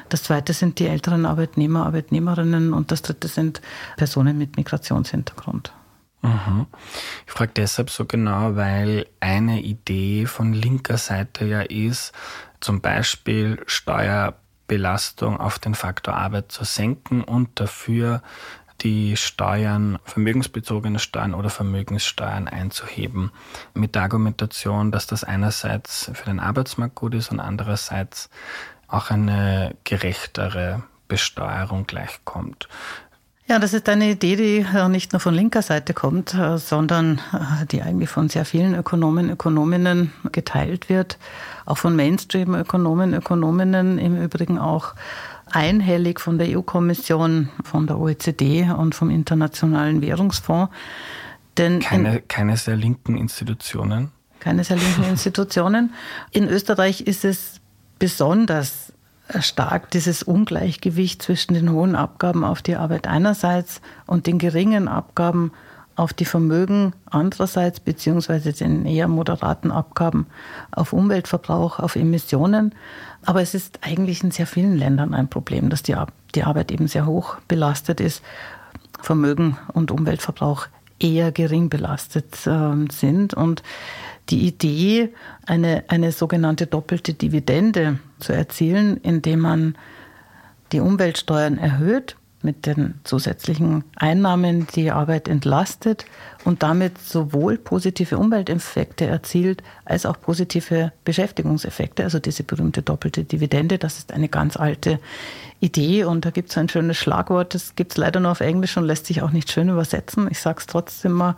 Das 0.10 0.24
zweite 0.24 0.54
sind 0.54 0.80
die 0.80 0.88
älteren 0.88 1.26
Arbeitnehmer, 1.26 1.86
Arbeitnehmerinnen. 1.86 2.74
Und 2.74 2.92
das 2.92 3.02
dritte 3.02 3.28
sind 3.28 3.62
Personen 3.98 4.38
mit 4.38 4.58
Migrationshintergrund. 4.58 5.72
Mhm. 6.22 6.68
Ich 7.26 7.34
frage 7.34 7.52
deshalb 7.56 7.90
so 7.90 8.06
genau, 8.06 8.56
weil 8.56 9.08
eine 9.20 9.62
Idee 9.62 10.26
von 10.26 10.54
linker 10.54 10.98
Seite 10.98 11.46
ja 11.46 11.62
ist, 11.62 12.14
zum 12.60 12.82
Beispiel 12.82 13.60
Steuerbelastung 13.66 15.40
auf 15.40 15.58
den 15.58 15.74
Faktor 15.74 16.14
Arbeit 16.16 16.52
zu 16.52 16.64
senken 16.64 17.24
und 17.24 17.60
dafür 17.60 18.22
die 18.82 19.16
Steuern, 19.18 20.00
vermögensbezogene 20.04 21.00
Steuern 21.00 21.34
oder 21.34 21.50
Vermögenssteuern 21.50 22.48
einzuheben. 22.48 23.32
Mit 23.74 23.96
der 23.96 24.04
Argumentation, 24.04 24.92
dass 24.92 25.08
das 25.08 25.24
einerseits 25.24 26.12
für 26.14 26.26
den 26.26 26.40
Arbeitsmarkt 26.40 26.96
gut 26.96 27.14
ist 27.14 27.32
und 27.32 27.40
andererseits 27.40 28.30
auch 28.88 29.10
eine 29.10 29.76
gerechtere 29.84 30.84
Besteuerung 31.08 31.88
gleichkommt. 31.88 32.68
Ja, 33.48 33.60
das 33.60 33.74
ist 33.74 33.90
eine 33.90 34.12
Idee, 34.12 34.38
die 34.38 34.66
nicht 34.88 35.12
nur 35.12 35.20
von 35.20 35.34
linker 35.34 35.62
Seite 35.62 35.94
kommt, 35.94 36.34
sondern 36.56 37.20
äh, 37.34 37.66
die 37.66 37.82
eigentlich 37.82 38.10
von 38.10 38.30
sehr 38.30 38.46
vielen 38.46 38.76
Ökonomen, 38.76 39.30
Ökonominnen 39.30 40.14
geteilt 40.32 40.88
wird. 40.88 41.18
Auch 41.66 41.78
von 41.78 41.96
Mainstream-Ökonomen, 41.96 43.14
Ökonominnen 43.14 43.98
im 43.98 44.22
Übrigen 44.22 44.58
auch 44.58 44.94
einhellig 45.54 46.20
von 46.20 46.38
der 46.38 46.58
EU-Kommission, 46.58 47.50
von 47.64 47.88
der 47.88 48.00
OECD 48.00 48.70
und 48.72 48.96
vom 48.96 49.10
Internationalen 49.10 50.02
Währungsfonds. 50.02 50.74
Denn 51.58 51.80
keine, 51.80 52.22
keine 52.22 52.58
sehr 52.58 52.76
linken 52.76 53.18
Institutionen. 53.18 54.12
Keine 54.40 54.64
sehr 54.64 54.78
linken 54.78 55.04
Institutionen. 55.10 55.94
In 56.32 56.48
Österreich 56.48 57.02
ist 57.02 57.26
es 57.26 57.60
besonders 58.00 58.94
stark 59.40 59.92
dieses 59.92 60.24
Ungleichgewicht 60.24 61.22
zwischen 61.22 61.54
den 61.54 61.72
hohen 61.72 61.96
Abgaben 61.96 62.44
auf 62.44 62.62
die 62.62 62.76
Arbeit 62.76 63.08
einerseits 63.08 63.82
und 64.08 64.28
den 64.28 64.40
geringen 64.40 64.88
Abgaben 64.88 65.52
auf 65.96 66.14
die 66.14 66.26
Vermögen 66.26 66.94
andererseits, 67.06 67.80
beziehungsweise 67.80 68.54
den 68.54 68.86
eher 68.86 69.08
moderaten 69.08 69.72
Abgaben 69.72 70.28
auf 70.72 70.94
Umweltverbrauch, 70.94 71.80
auf 71.80 71.96
Emissionen. 71.96 72.74
Aber 73.26 73.42
es 73.42 73.54
ist 73.54 73.80
eigentlich 73.82 74.24
in 74.24 74.32
sehr 74.32 74.48
vielen 74.48 74.78
Ländern 74.78 75.14
ein 75.14 75.30
Problem, 75.30 75.70
dass 75.70 75.84
die, 75.84 75.96
die 76.34 76.44
Arbeit 76.44 76.72
eben 76.72 76.88
sehr 76.88 77.06
hoch 77.06 77.38
belastet 77.48 78.00
ist, 78.00 78.24
Vermögen 79.00 79.58
und 79.74 79.92
Umweltverbrauch 79.92 80.68
eher 81.00 81.32
gering 81.32 81.70
belastet 81.70 82.46
äh, 82.46 82.92
sind. 82.92 83.34
Und 83.34 83.64
die 84.30 84.48
Idee, 84.48 85.10
eine, 85.46 85.84
eine 85.88 86.12
sogenannte 86.12 86.68
doppelte 86.68 87.14
Dividende 87.14 88.00
zu 88.20 88.34
erzielen, 88.34 88.98
indem 88.98 89.40
man 89.40 89.76
die 90.72 90.80
Umweltsteuern 90.80 91.58
erhöht 91.58 92.16
mit 92.44 92.66
den 92.66 92.96
zusätzlichen 93.04 93.84
Einnahmen 93.96 94.68
die 94.76 94.92
Arbeit 94.92 95.28
entlastet 95.28 96.06
und 96.44 96.64
damit 96.64 96.98
sowohl 96.98 97.58
positive 97.58 98.18
Umwelteffekte 98.18 99.06
erzielt 99.06 99.64
als 99.86 100.06
auch 100.06 100.20
positive 100.20 100.92
Beschäftigungseffekte, 101.04 102.04
also 102.04 102.20
diese 102.20 102.44
berühmte 102.44 102.82
doppelte 102.82 103.24
Dividende. 103.24 103.78
Das 103.78 103.98
ist 103.98 104.12
eine 104.12 104.30
ganz 104.30 104.58
alte 104.58 105.00
Idee 105.60 106.04
und 106.04 106.26
da 106.26 106.32
gibt 106.32 106.50
es 106.50 106.58
ein 106.58 106.70
schönes 106.70 106.98
Schlagwort, 106.98 107.54
das 107.54 107.76
gibt 107.76 107.92
es 107.92 107.98
leider 107.98 108.20
nur 108.20 108.32
auf 108.32 108.42
Englisch 108.42 108.78
und 108.78 108.86
lässt 108.86 109.06
sich 109.06 109.22
auch 109.22 109.32
nicht 109.32 109.52
schön 109.52 109.70
übersetzen. 109.70 110.28
Ich 110.32 110.40
sage 110.40 110.60
es 110.60 110.68
trotzdem 110.68 111.12
mal, 111.12 111.36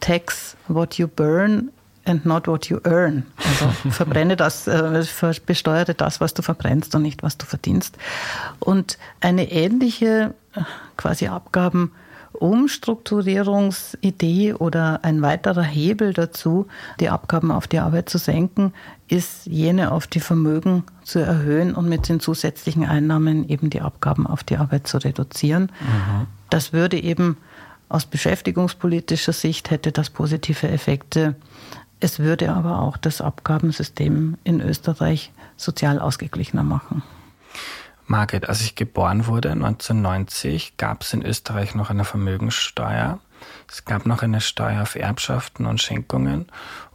tax 0.00 0.56
what 0.68 0.94
you 0.94 1.06
burn 1.06 1.70
and 2.04 2.26
not 2.26 2.46
what 2.46 2.66
you 2.66 2.78
earn. 2.84 3.26
Also 3.36 3.68
verbrenne 3.90 4.36
das, 4.36 4.66
äh, 4.66 5.04
besteuere 5.46 5.94
das, 5.94 6.20
was 6.20 6.34
du 6.34 6.42
verbrennst 6.42 6.94
und 6.94 7.02
nicht, 7.02 7.22
was 7.22 7.38
du 7.38 7.46
verdienst. 7.46 7.96
Und 8.58 8.98
eine 9.20 9.50
ähnliche 9.50 10.34
äh, 10.34 10.39
quasi 10.96 11.28
Abgaben 11.28 11.92
Umstrukturierungsidee 12.32 14.54
oder 14.54 15.00
ein 15.02 15.20
weiterer 15.20 15.64
Hebel 15.64 16.12
dazu, 16.12 16.68
die 17.00 17.08
Abgaben 17.08 17.50
auf 17.50 17.66
die 17.66 17.80
Arbeit 17.80 18.08
zu 18.08 18.18
senken, 18.18 18.72
ist 19.08 19.46
jene 19.46 19.90
auf 19.90 20.06
die 20.06 20.20
Vermögen 20.20 20.84
zu 21.02 21.18
erhöhen 21.18 21.74
und 21.74 21.88
mit 21.88 22.08
den 22.08 22.20
zusätzlichen 22.20 22.86
Einnahmen 22.86 23.48
eben 23.48 23.68
die 23.68 23.80
Abgaben 23.80 24.28
auf 24.28 24.44
die 24.44 24.58
Arbeit 24.58 24.86
zu 24.86 24.98
reduzieren. 24.98 25.72
Mhm. 25.80 26.28
Das 26.50 26.72
würde 26.72 27.02
eben 27.02 27.36
aus 27.88 28.06
beschäftigungspolitischer 28.06 29.32
Sicht 29.32 29.70
hätte 29.70 29.90
das 29.90 30.10
positive 30.10 30.68
Effekte 30.68 31.34
es 32.00 32.18
würde 32.18 32.52
aber 32.52 32.80
auch 32.80 32.96
das 32.96 33.20
Abgabensystem 33.20 34.38
in 34.42 34.60
Österreich 34.60 35.30
sozial 35.56 36.00
ausgeglichener 36.00 36.62
machen. 36.62 37.02
Margit, 38.10 38.48
als 38.48 38.60
ich 38.60 38.74
geboren 38.74 39.28
wurde, 39.28 39.52
1990, 39.52 40.76
gab 40.76 41.02
es 41.02 41.12
in 41.12 41.24
Österreich 41.24 41.76
noch 41.76 41.90
eine 41.90 42.04
Vermögenssteuer. 42.04 43.20
Es 43.68 43.84
gab 43.84 44.04
noch 44.04 44.22
eine 44.22 44.40
Steuer 44.40 44.82
auf 44.82 44.96
Erbschaften 44.96 45.64
und 45.64 45.80
Schenkungen. 45.80 46.46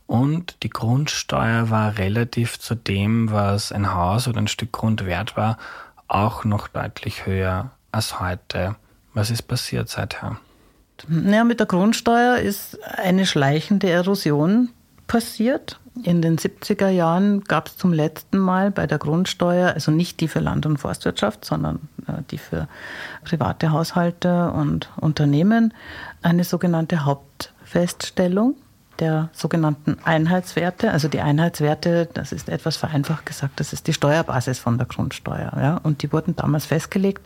Und 0.07 0.57
die 0.62 0.69
Grundsteuer 0.69 1.69
war 1.69 1.98
relativ 1.98 2.60
zu 2.60 2.75
dem, 2.75 3.31
was 3.31 3.72
ein 3.72 3.93
Haus 3.93 4.27
oder 4.27 4.39
ein 4.39 4.50
Stück 4.50 4.74
Grund 4.74 5.05
wert 5.05 5.38
war, 5.38 5.57
auch 6.10 6.43
noch 6.43 6.67
deutlich 6.67 7.25
höher 7.25 7.72
als 7.93 8.19
heute. 8.19 8.75
Was 9.13 9.31
ist 9.31 9.43
passiert 9.43 9.88
seither? 9.88 10.38
Ja, 11.07 11.45
mit 11.45 11.62
der 11.62 11.67
Grundsteuer 11.67 12.39
ist 12.39 12.77
eine 12.84 13.25
schleichende 13.25 13.89
Erosion 13.89 14.69
passiert. 15.08 15.80
In 16.04 16.22
den 16.22 16.38
70er 16.38 16.90
Jahren 16.90 17.44
gab 17.46 17.68
es 17.68 17.78
zum 17.78 17.94
letzten 17.94 18.38
Mal 18.38 18.70
bei 18.70 18.86
der 18.86 18.98
Grundsteuer, 18.98 19.74
also 19.74 19.92
nicht 19.92 20.20
die 20.20 20.28
für 20.28 20.40
Land- 20.40 20.66
und 20.66 20.78
Forstwirtschaft, 20.78 21.46
sondern 21.46 21.88
äh, 22.08 22.22
die 22.32 22.38
für 22.38 22.68
private 23.24 23.72
Haushalte 23.72 24.52
und 24.52 24.90
Unternehmen, 24.98 25.74
eine 26.22 26.44
sogenannte 26.44 27.06
Hauptfeststellung 27.06 28.56
der 29.00 29.30
sogenannten 29.34 29.98
Einheitswerte. 30.04 30.92
Also 30.92 31.08
die 31.08 31.20
Einheitswerte, 31.20 32.10
das 32.14 32.32
ist 32.32 32.50
etwas 32.50 32.78
vereinfacht 32.78 33.26
gesagt, 33.26 33.60
das 33.60 33.74
ist 33.74 33.88
die 33.88 33.94
Steuerbasis 33.94 34.60
von 34.60 34.78
der 34.78 34.88
Grundsteuer. 34.88 35.52
Ja? 35.58 35.80
Und 35.84 36.02
die 36.02 36.12
wurden 36.12 36.36
damals 36.36 36.66
festgelegt. 36.66 37.26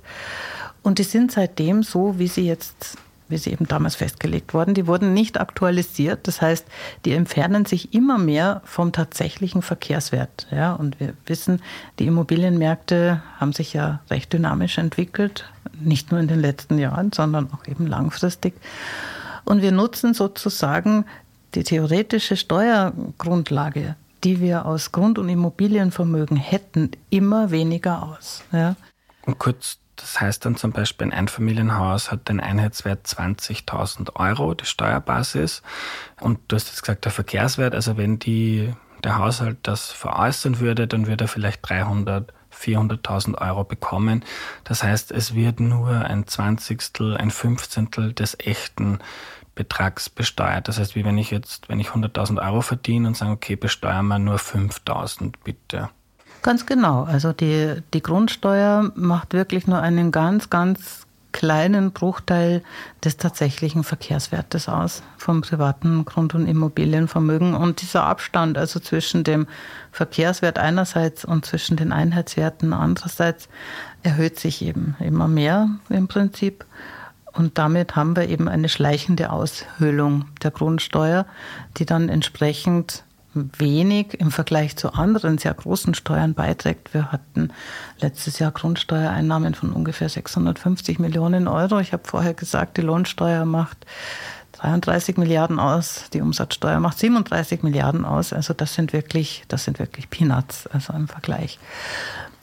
Und 0.81 0.99
die 0.99 1.03
sind 1.03 1.31
seitdem 1.31 1.83
so, 1.83 2.17
wie 2.17 2.27
sie 2.27 2.45
jetzt 2.45 2.97
wie 3.29 3.37
sie 3.37 3.51
eben 3.51 3.67
damals 3.67 3.95
festgelegt 3.95 4.53
wurden. 4.53 4.73
Die 4.73 4.87
wurden 4.87 5.13
nicht 5.13 5.39
aktualisiert. 5.39 6.27
Das 6.27 6.41
heißt, 6.41 6.65
die 7.05 7.13
entfernen 7.13 7.65
sich 7.65 7.93
immer 7.93 8.17
mehr 8.17 8.61
vom 8.65 8.91
tatsächlichen 8.91 9.61
Verkehrswert. 9.61 10.47
Ja, 10.51 10.73
und 10.73 10.99
wir 10.99 11.13
wissen, 11.25 11.61
die 11.99 12.07
Immobilienmärkte 12.07 13.21
haben 13.37 13.53
sich 13.53 13.73
ja 13.73 14.01
recht 14.09 14.33
dynamisch 14.33 14.77
entwickelt. 14.77 15.45
Nicht 15.79 16.11
nur 16.11 16.19
in 16.19 16.27
den 16.27 16.39
letzten 16.39 16.77
Jahren, 16.77 17.11
sondern 17.13 17.49
auch 17.53 17.67
eben 17.67 17.87
langfristig. 17.87 18.53
Und 19.45 19.61
wir 19.61 19.71
nutzen 19.71 20.13
sozusagen 20.13 21.05
die 21.55 21.63
theoretische 21.63 22.35
Steuergrundlage, 22.35 23.95
die 24.23 24.41
wir 24.41 24.65
aus 24.65 24.91
Grund- 24.91 25.17
und 25.17 25.29
Immobilienvermögen 25.29 26.37
hätten, 26.37 26.91
immer 27.09 27.51
weniger 27.51 28.03
aus. 28.03 28.43
Ja. 28.51 28.75
Und 29.25 29.39
kurz 29.39 29.78
das 29.99 30.19
heißt 30.19 30.45
dann 30.45 30.55
zum 30.55 30.71
Beispiel, 30.71 31.07
ein 31.07 31.13
Einfamilienhaus 31.13 32.11
hat 32.11 32.29
den 32.29 32.39
Einheitswert 32.39 33.05
20.000 33.05 34.15
Euro, 34.15 34.53
die 34.53 34.65
Steuerbasis. 34.65 35.61
Und 36.19 36.39
du 36.47 36.55
hast 36.55 36.67
jetzt 36.67 36.81
gesagt, 36.81 37.05
der 37.05 37.11
Verkehrswert, 37.11 37.75
also 37.75 37.97
wenn 37.97 38.19
die, 38.19 38.73
der 39.03 39.17
Haushalt 39.17 39.57
das 39.63 39.91
veräußern 39.91 40.59
würde, 40.59 40.87
dann 40.87 41.07
würde 41.07 41.25
er 41.25 41.27
vielleicht 41.27 41.67
300, 41.67 42.33
400.000 42.53 43.39
Euro 43.39 43.63
bekommen. 43.63 44.23
Das 44.63 44.83
heißt, 44.83 45.11
es 45.11 45.35
wird 45.35 45.59
nur 45.59 45.89
ein 45.89 46.27
Zwanzigstel, 46.27 47.17
ein 47.17 47.31
Fünfzehntel 47.31 48.13
des 48.13 48.37
echten 48.39 48.99
Betrags 49.55 50.09
besteuert. 50.09 50.67
Das 50.67 50.79
heißt, 50.79 50.95
wie 50.95 51.03
wenn 51.03 51.17
ich 51.17 51.31
jetzt, 51.31 51.67
wenn 51.67 51.79
ich 51.79 51.89
100.000 51.89 52.41
Euro 52.41 52.61
verdiene 52.61 53.09
und 53.09 53.17
sage, 53.17 53.31
okay, 53.31 53.55
besteuern 53.55 54.07
wir 54.07 54.19
nur 54.19 54.37
5.000 54.37 55.33
bitte. 55.43 55.89
Ganz 56.41 56.65
genau. 56.65 57.03
Also 57.03 57.33
die, 57.33 57.81
die 57.93 58.01
Grundsteuer 58.01 58.91
macht 58.95 59.33
wirklich 59.33 59.67
nur 59.67 59.79
einen 59.79 60.11
ganz, 60.11 60.49
ganz 60.49 61.05
kleinen 61.31 61.91
Bruchteil 61.91 62.63
des 63.03 63.17
tatsächlichen 63.17 63.83
Verkehrswertes 63.83 64.67
aus 64.67 65.03
vom 65.17 65.41
privaten 65.41 66.03
Grund- 66.05 66.33
und 66.33 66.47
Immobilienvermögen. 66.47 67.53
Und 67.53 67.81
dieser 67.81 68.03
Abstand 68.03 68.57
also 68.57 68.79
zwischen 68.79 69.23
dem 69.23 69.47
Verkehrswert 69.91 70.57
einerseits 70.57 71.25
und 71.25 71.45
zwischen 71.45 71.77
den 71.77 71.91
Einheitswerten 71.91 72.73
andererseits 72.73 73.47
erhöht 74.01 74.39
sich 74.39 74.61
eben 74.61 74.95
immer 74.99 75.27
mehr 75.27 75.69
im 75.89 76.07
Prinzip. 76.07 76.65
Und 77.31 77.57
damit 77.57 77.95
haben 77.95 78.15
wir 78.15 78.27
eben 78.27 78.47
eine 78.47 78.69
schleichende 78.69 79.31
Aushöhlung 79.31 80.25
der 80.41 80.51
Grundsteuer, 80.51 81.25
die 81.77 81.85
dann 81.85 82.09
entsprechend 82.09 83.03
wenig 83.57 84.19
im 84.19 84.31
Vergleich 84.31 84.75
zu 84.75 84.93
anderen 84.93 85.37
sehr 85.37 85.53
großen 85.53 85.93
Steuern 85.93 86.33
beiträgt. 86.33 86.93
Wir 86.93 87.11
hatten 87.11 87.51
letztes 87.99 88.39
Jahr 88.39 88.51
Grundsteuereinnahmen 88.51 89.55
von 89.55 89.73
ungefähr 89.73 90.09
650 90.09 90.99
Millionen 90.99 91.47
Euro. 91.47 91.79
Ich 91.79 91.93
habe 91.93 92.03
vorher 92.05 92.33
gesagt, 92.33 92.77
die 92.77 92.81
Lohnsteuer 92.81 93.45
macht 93.45 93.85
33 94.53 95.17
Milliarden 95.17 95.59
aus, 95.59 96.05
die 96.13 96.21
Umsatzsteuer 96.21 96.79
macht 96.79 96.99
37 96.99 97.63
Milliarden 97.63 98.05
aus. 98.05 98.33
Also 98.33 98.53
das 98.53 98.73
sind 98.73 98.93
wirklich, 98.93 99.43
das 99.47 99.63
sind 99.63 99.79
wirklich 99.79 100.09
Peanuts, 100.09 100.67
also 100.67 100.93
im 100.93 101.07
Vergleich. 101.07 101.59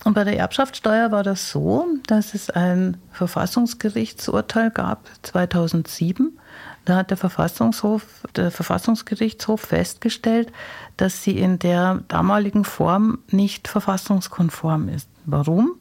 Und 0.04 0.14
bei 0.14 0.24
der 0.24 0.38
Erbschaftssteuer 0.38 1.11
war 1.11 1.24
das 1.24 1.50
so, 1.50 1.87
dass 2.06 2.35
es 2.35 2.48
ein 2.48 2.96
Verfassungsgerichtsurteil 3.12 4.70
gab 4.70 5.04
2007 5.22 6.38
da 6.87 6.94
hat 6.98 7.11
der 7.11 7.16
Verfassungshof, 7.16 8.04
der 8.37 8.52
Verfassungsgerichtshof 8.52 9.61
festgestellt, 9.61 10.52
dass 10.96 11.22
sie 11.22 11.38
in 11.38 11.59
der 11.59 12.02
damaligen 12.09 12.64
Form 12.64 13.18
nicht 13.30 13.68
verfassungskonform 13.68 14.88
ist. 14.88 15.09
Warum? 15.24 15.72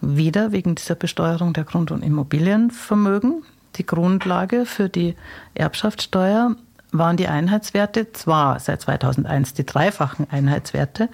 Wieder 0.00 0.52
wegen 0.52 0.74
dieser 0.74 0.94
Besteuerung 0.94 1.52
der 1.52 1.64
Grund- 1.64 1.90
und 1.90 2.02
Immobilienvermögen. 2.02 3.42
Die 3.76 3.86
Grundlage 3.86 4.66
für 4.66 4.88
die 4.88 5.14
Erbschaftssteuer 5.54 6.56
waren 6.92 7.16
die 7.16 7.28
Einheitswerte, 7.28 8.12
zwar 8.12 8.58
seit 8.58 8.80
2001 8.80 9.54
die 9.54 9.66
dreifachen 9.66 10.28
Einheitswerte, 10.30 11.08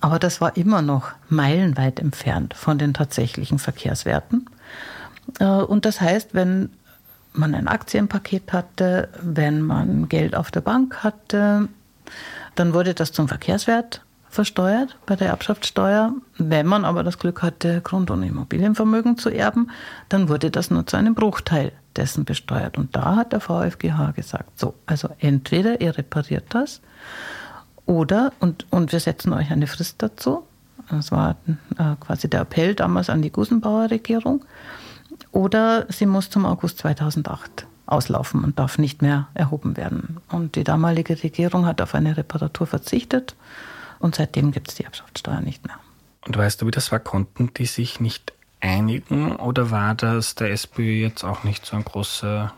aber 0.00 0.18
das 0.18 0.40
war 0.40 0.56
immer 0.56 0.82
noch 0.82 1.12
meilenweit 1.28 2.00
entfernt 2.00 2.54
von 2.54 2.76
den 2.76 2.92
tatsächlichen 2.92 3.58
Verkehrswerten. 3.58 4.46
Äh, 5.38 5.44
und 5.44 5.84
das 5.84 6.00
heißt, 6.00 6.34
wenn 6.34 6.70
man 7.32 7.54
ein 7.54 7.68
Aktienpaket 7.68 8.52
hatte, 8.52 9.08
wenn 9.22 9.62
man 9.62 10.08
Geld 10.08 10.34
auf 10.34 10.50
der 10.50 10.60
Bank 10.60 11.02
hatte, 11.02 11.68
dann 12.54 12.74
wurde 12.74 12.94
das 12.94 13.12
zum 13.12 13.28
Verkehrswert 13.28 14.02
versteuert 14.28 14.96
bei 15.04 15.14
der 15.14 15.28
Erbschaftssteuer. 15.28 16.14
Wenn 16.38 16.66
man 16.66 16.86
aber 16.86 17.02
das 17.02 17.18
Glück 17.18 17.42
hatte, 17.42 17.82
Grund- 17.82 18.10
und 18.10 18.22
Immobilienvermögen 18.22 19.18
zu 19.18 19.28
erben, 19.28 19.70
dann 20.08 20.30
wurde 20.30 20.50
das 20.50 20.70
nur 20.70 20.86
zu 20.86 20.96
einem 20.96 21.14
Bruchteil 21.14 21.72
dessen 21.96 22.24
besteuert. 22.24 22.78
Und 22.78 22.96
da 22.96 23.16
hat 23.16 23.32
der 23.32 23.40
VfGH 23.40 24.12
gesagt, 24.12 24.58
so, 24.58 24.74
also 24.86 25.10
entweder 25.18 25.82
ihr 25.82 25.98
repariert 25.98 26.46
das 26.48 26.80
oder, 27.84 28.32
und, 28.40 28.66
und 28.70 28.92
wir 28.92 29.00
setzen 29.00 29.34
euch 29.34 29.50
eine 29.50 29.66
Frist 29.66 30.02
dazu. 30.02 30.44
Das 30.88 31.12
war 31.12 31.36
äh, 31.78 31.96
quasi 32.00 32.28
der 32.28 32.40
Appell 32.40 32.74
damals 32.74 33.10
an 33.10 33.20
die 33.22 33.30
Gusenbauer 33.30 33.90
Regierung 33.90 34.44
oder 35.30 35.86
sie 35.90 36.06
muss 36.06 36.30
zum 36.30 36.46
August 36.46 36.78
2008 36.78 37.66
auslaufen 37.92 38.42
und 38.44 38.58
darf 38.58 38.78
nicht 38.78 39.02
mehr 39.02 39.28
erhoben 39.34 39.76
werden. 39.76 40.18
Und 40.30 40.56
die 40.56 40.64
damalige 40.64 41.22
Regierung 41.22 41.66
hat 41.66 41.80
auf 41.80 41.94
eine 41.94 42.16
Reparatur 42.16 42.66
verzichtet 42.66 43.36
und 43.98 44.14
seitdem 44.14 44.50
gibt 44.50 44.68
es 44.68 44.74
die 44.74 44.84
Erbschaftssteuer 44.84 45.40
nicht 45.40 45.66
mehr. 45.66 45.76
Und 46.26 46.36
weißt 46.36 46.62
du, 46.62 46.66
wie 46.66 46.70
das 46.70 46.92
war? 46.92 47.00
Konnten 47.00 47.52
die 47.54 47.66
sich 47.66 48.00
nicht 48.00 48.32
einigen 48.60 49.36
oder 49.36 49.70
war 49.70 49.94
das 49.94 50.34
der 50.34 50.50
SPÖ 50.50 51.02
jetzt 51.02 51.24
auch 51.24 51.44
nicht 51.44 51.66
so 51.66 51.76
ein 51.76 51.84
großer, 51.84 52.52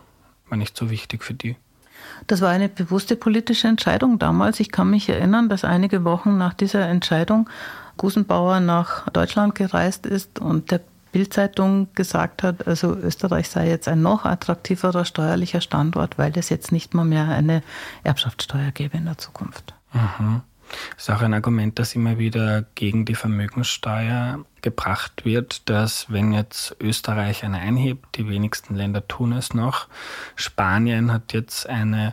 war 0.49 0.59
nicht 0.59 0.77
so 0.77 0.91
wichtig 0.91 1.25
für 1.25 1.35
die? 1.35 1.57
Das 2.27 2.41
war 2.41 2.51
eine 2.51 2.69
bewusste 2.69 3.17
politische 3.17 3.69
Entscheidung 3.69 4.19
damals. 4.19 4.61
Ich 4.61 4.71
kann 4.71 4.91
mich 4.91 5.09
erinnern, 5.09 5.49
dass 5.49 5.65
einige 5.65 6.05
Wochen 6.05 6.37
nach 6.37 6.55
dieser 6.55 6.87
Entscheidung 6.87 7.49
Gusenbauer 7.97 8.61
nach 8.61 9.09
Deutschland 9.11 9.55
gereist 9.55 10.07
ist 10.07 10.39
und 10.39 10.71
der 10.71 10.81
Bildzeitung 11.15 11.93
gesagt 11.95 12.43
hat, 12.43 12.67
also 12.67 12.93
Österreich 12.97 13.49
sei 13.49 13.69
jetzt 13.69 13.87
ein 13.87 14.03
noch 14.03 14.25
attraktiverer 14.25 15.05
steuerlicher 15.05 15.61
Standort, 15.61 16.19
weil 16.19 16.37
es 16.37 16.49
jetzt 16.49 16.73
nicht 16.73 16.93
mal 16.93 17.05
mehr 17.05 17.29
eine 17.29 17.63
Erbschaftssteuer 18.03 18.73
gäbe 18.73 18.97
in 18.97 19.05
der 19.05 19.17
Zukunft. 19.17 19.75
Mhm. 19.93 20.43
Das 20.97 21.05
ist 21.05 21.11
auch 21.11 21.23
ein 21.23 21.33
Argument, 21.33 21.79
das 21.79 21.95
immer 21.95 22.19
wieder 22.19 22.63
gegen 22.75 23.05
die 23.05 23.15
Vermögenssteuer 23.15 24.45
gebracht 24.61 25.25
wird, 25.25 25.69
dass 25.71 26.11
wenn 26.11 26.33
jetzt 26.33 26.75
Österreich 26.81 27.45
eine 27.45 27.59
einhebt, 27.59 28.17
die 28.17 28.29
wenigsten 28.29 28.75
Länder 28.75 29.07
tun 29.07 29.35
es 29.35 29.55
noch. 29.55 29.87
Spanien 30.35 31.13
hat 31.13 31.33
jetzt 31.33 31.69
eine 31.69 32.13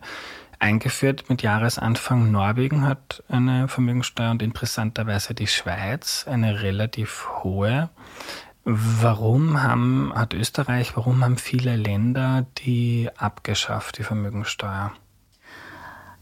eingeführt 0.60 1.28
mit 1.28 1.42
Jahresanfang. 1.42 2.32
Norwegen 2.32 2.84
hat 2.84 3.24
eine 3.30 3.68
Vermögenssteuer 3.68 4.30
und 4.30 4.44
interessanterweise 4.44 5.34
die 5.34 5.48
Schweiz 5.48 6.28
eine 6.30 6.62
relativ 6.62 7.26
hohe. 7.42 7.90
Warum 8.64 9.64
haben, 9.64 10.12
hat 10.14 10.34
Österreich, 10.34 10.96
warum 10.96 11.24
haben 11.24 11.38
viele 11.38 11.76
Länder 11.76 12.46
die 12.60 13.10
abgeschafft, 13.18 13.98
die 13.98 14.04
Vermögensteuer? 14.04 14.92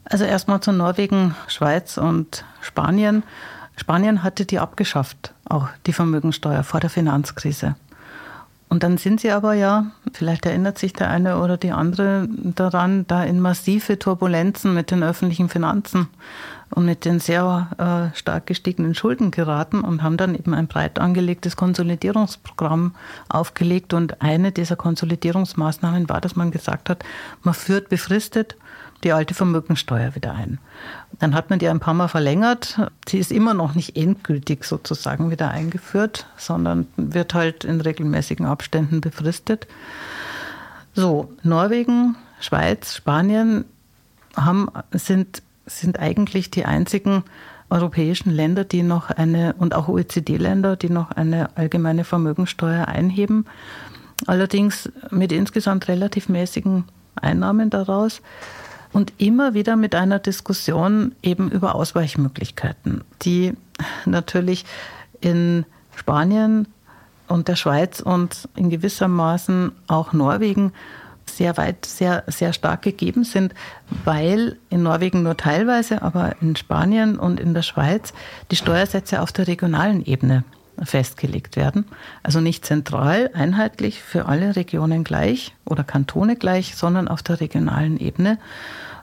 Also 0.05 0.23
erstmal 0.23 0.61
zu 0.61 0.71
Norwegen, 0.71 1.35
Schweiz 1.47 1.97
und 1.97 2.45
Spanien. 2.61 3.23
Spanien 3.75 4.23
hatte 4.23 4.45
die 4.45 4.59
abgeschafft, 4.59 5.33
auch 5.47 5.67
die 5.85 5.93
Vermögensteuer 5.93 6.63
vor 6.63 6.79
der 6.79 6.89
Finanzkrise. 6.89 7.75
Und 8.69 8.83
dann 8.83 8.97
sind 8.97 9.19
sie 9.19 9.31
aber 9.31 9.53
ja, 9.53 9.87
vielleicht 10.13 10.45
erinnert 10.45 10.77
sich 10.77 10.93
der 10.93 11.09
eine 11.09 11.39
oder 11.39 11.57
die 11.57 11.71
andere 11.71 12.27
daran, 12.29 13.05
da 13.07 13.23
in 13.23 13.39
massive 13.39 13.97
Turbulenzen 13.97 14.73
mit 14.73 14.91
den 14.91 15.03
öffentlichen 15.03 15.49
Finanzen 15.49 16.07
und 16.71 16.85
mit 16.85 17.05
den 17.05 17.19
sehr 17.19 18.11
äh, 18.13 18.17
stark 18.17 18.45
gestiegenen 18.45 18.95
Schulden 18.95 19.31
geraten 19.31 19.81
und 19.81 20.03
haben 20.03 20.17
dann 20.17 20.35
eben 20.35 20.53
ein 20.53 20.67
breit 20.67 20.99
angelegtes 20.99 21.55
Konsolidierungsprogramm 21.55 22.95
aufgelegt. 23.27 23.93
Und 23.93 24.21
eine 24.21 24.51
dieser 24.51 24.75
Konsolidierungsmaßnahmen 24.75 26.09
war, 26.09 26.21
dass 26.21 26.35
man 26.35 26.51
gesagt 26.51 26.89
hat, 26.89 27.03
man 27.43 27.53
führt 27.53 27.89
befristet 27.89 28.55
die 29.03 29.13
alte 29.13 29.33
Vermögensteuer 29.33 30.13
wieder 30.15 30.33
ein. 30.33 30.59
Dann 31.19 31.33
hat 31.33 31.49
man 31.49 31.59
die 31.59 31.69
ein 31.69 31.79
paar 31.79 31.93
Mal 31.93 32.09
verlängert. 32.09 32.79
Sie 33.07 33.17
ist 33.17 33.31
immer 33.31 33.53
noch 33.53 33.73
nicht 33.73 33.95
endgültig 33.95 34.65
sozusagen 34.65 35.31
wieder 35.31 35.49
eingeführt, 35.49 36.27
sondern 36.37 36.87
wird 36.97 37.33
halt 37.33 37.63
in 37.63 37.81
regelmäßigen 37.81 38.45
Abständen 38.45 38.99
befristet. 39.01 39.67
So, 40.93 41.31
Norwegen, 41.43 42.15
Schweiz, 42.41 42.95
Spanien 42.95 43.65
haben, 44.35 44.69
sind, 44.91 45.41
sind 45.69 45.99
eigentlich 45.99 46.51
die 46.51 46.65
einzigen 46.65 47.23
europäischen 47.69 48.31
Länder, 48.31 48.63
die 48.63 48.83
noch 48.83 49.09
eine, 49.09 49.53
und 49.57 49.75
auch 49.75 49.87
OECD-Länder, 49.87 50.75
die 50.75 50.89
noch 50.89 51.11
eine 51.11 51.55
allgemeine 51.55 52.03
Vermögensteuer 52.03 52.87
einheben. 52.87 53.45
Allerdings 54.25 54.91
mit 55.11 55.31
insgesamt 55.31 55.87
relativ 55.87 56.29
mäßigen 56.29 56.85
Einnahmen 57.15 57.69
daraus 57.69 58.21
und 58.91 59.13
immer 59.17 59.53
wieder 59.53 59.75
mit 59.75 59.95
einer 59.95 60.19
Diskussion 60.19 61.13
eben 61.21 61.51
über 61.51 61.75
Ausweichmöglichkeiten, 61.75 63.03
die 63.21 63.53
natürlich 64.05 64.65
in 65.21 65.65
Spanien 65.95 66.67
und 67.27 67.47
der 67.47 67.55
Schweiz 67.55 67.99
und 67.99 68.49
in 68.55 68.69
gewissermaßen 68.69 69.71
auch 69.87 70.13
Norwegen 70.13 70.73
sehr 71.37 71.57
weit, 71.57 71.85
sehr, 71.85 72.23
sehr 72.27 72.53
stark 72.53 72.81
gegeben 72.81 73.23
sind, 73.23 73.53
weil 74.05 74.57
in 74.69 74.83
Norwegen 74.83 75.23
nur 75.23 75.37
teilweise, 75.37 76.01
aber 76.01 76.35
in 76.41 76.55
Spanien 76.55 77.17
und 77.17 77.39
in 77.39 77.53
der 77.53 77.61
Schweiz 77.61 78.13
die 78.51 78.55
Steuersätze 78.55 79.21
auf 79.21 79.31
der 79.31 79.47
regionalen 79.47 80.05
Ebene 80.05 80.43
festgelegt 80.83 81.55
werden. 81.55 81.85
Also 82.23 82.39
nicht 82.39 82.65
zentral, 82.65 83.29
einheitlich 83.33 84.01
für 84.01 84.25
alle 84.25 84.55
Regionen 84.55 85.03
gleich 85.03 85.53
oder 85.65 85.83
Kantone 85.83 86.35
gleich, 86.35 86.75
sondern 86.75 87.07
auf 87.07 87.21
der 87.21 87.41
regionalen 87.41 87.99
Ebene. 87.99 88.37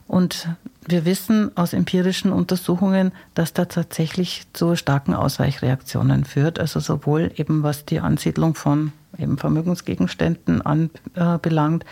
Und 0.07 0.49
wir 0.89 1.05
wissen 1.05 1.57
aus 1.57 1.73
empirischen 1.73 2.33
Untersuchungen, 2.33 3.13
dass 3.35 3.53
da 3.53 3.65
tatsächlich 3.65 4.47
zu 4.53 4.77
starken 4.77 5.15
Ausweichreaktionen 5.15 6.25
führt. 6.25 6.59
Also 6.59 6.81
sowohl 6.81 7.33
eben 7.37 7.63
was 7.63 7.85
die 7.85 8.01
Ansiedlung 8.01 8.55
von 8.55 8.93
eben 9.19 9.39
Vermögensgegenständen 9.39 10.63
anbelangt, 10.63 11.85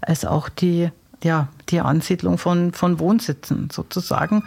als 0.00 0.24
auch 0.24 0.48
die, 0.48 0.90
ja, 1.22 1.48
die 1.68 1.80
Ansiedlung 1.80 2.38
von, 2.38 2.72
von 2.72 2.98
Wohnsitzen 2.98 3.68
sozusagen. 3.70 4.44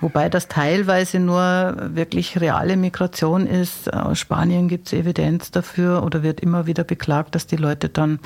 Wobei 0.00 0.28
das 0.28 0.48
teilweise 0.48 1.18
nur 1.18 1.76
wirklich 1.94 2.40
reale 2.40 2.76
Migration 2.76 3.46
ist. 3.46 3.92
Aus 3.92 4.18
Spanien 4.18 4.68
gibt 4.68 4.88
es 4.88 4.92
Evidenz 4.92 5.50
dafür 5.50 6.02
oder 6.02 6.22
wird 6.22 6.40
immer 6.40 6.66
wieder 6.66 6.84
beklagt, 6.84 7.34
dass 7.34 7.46
die 7.46 7.56
Leute 7.56 7.88
dann 7.88 8.18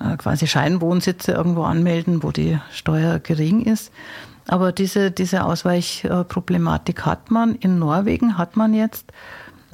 äh, 0.00 0.16
quasi 0.16 0.46
Scheinwohnsitze 0.46 1.32
irgendwo 1.32 1.64
anmelden, 1.64 2.22
wo 2.22 2.30
die 2.30 2.58
Steuer 2.72 3.18
gering 3.18 3.62
ist. 3.62 3.92
Aber 4.48 4.72
diese, 4.72 5.10
diese 5.10 5.44
Ausweichproblematik 5.44 7.06
hat 7.06 7.30
man. 7.30 7.54
In 7.56 7.78
Norwegen 7.78 8.38
hat 8.38 8.56
man 8.56 8.74
jetzt 8.74 9.12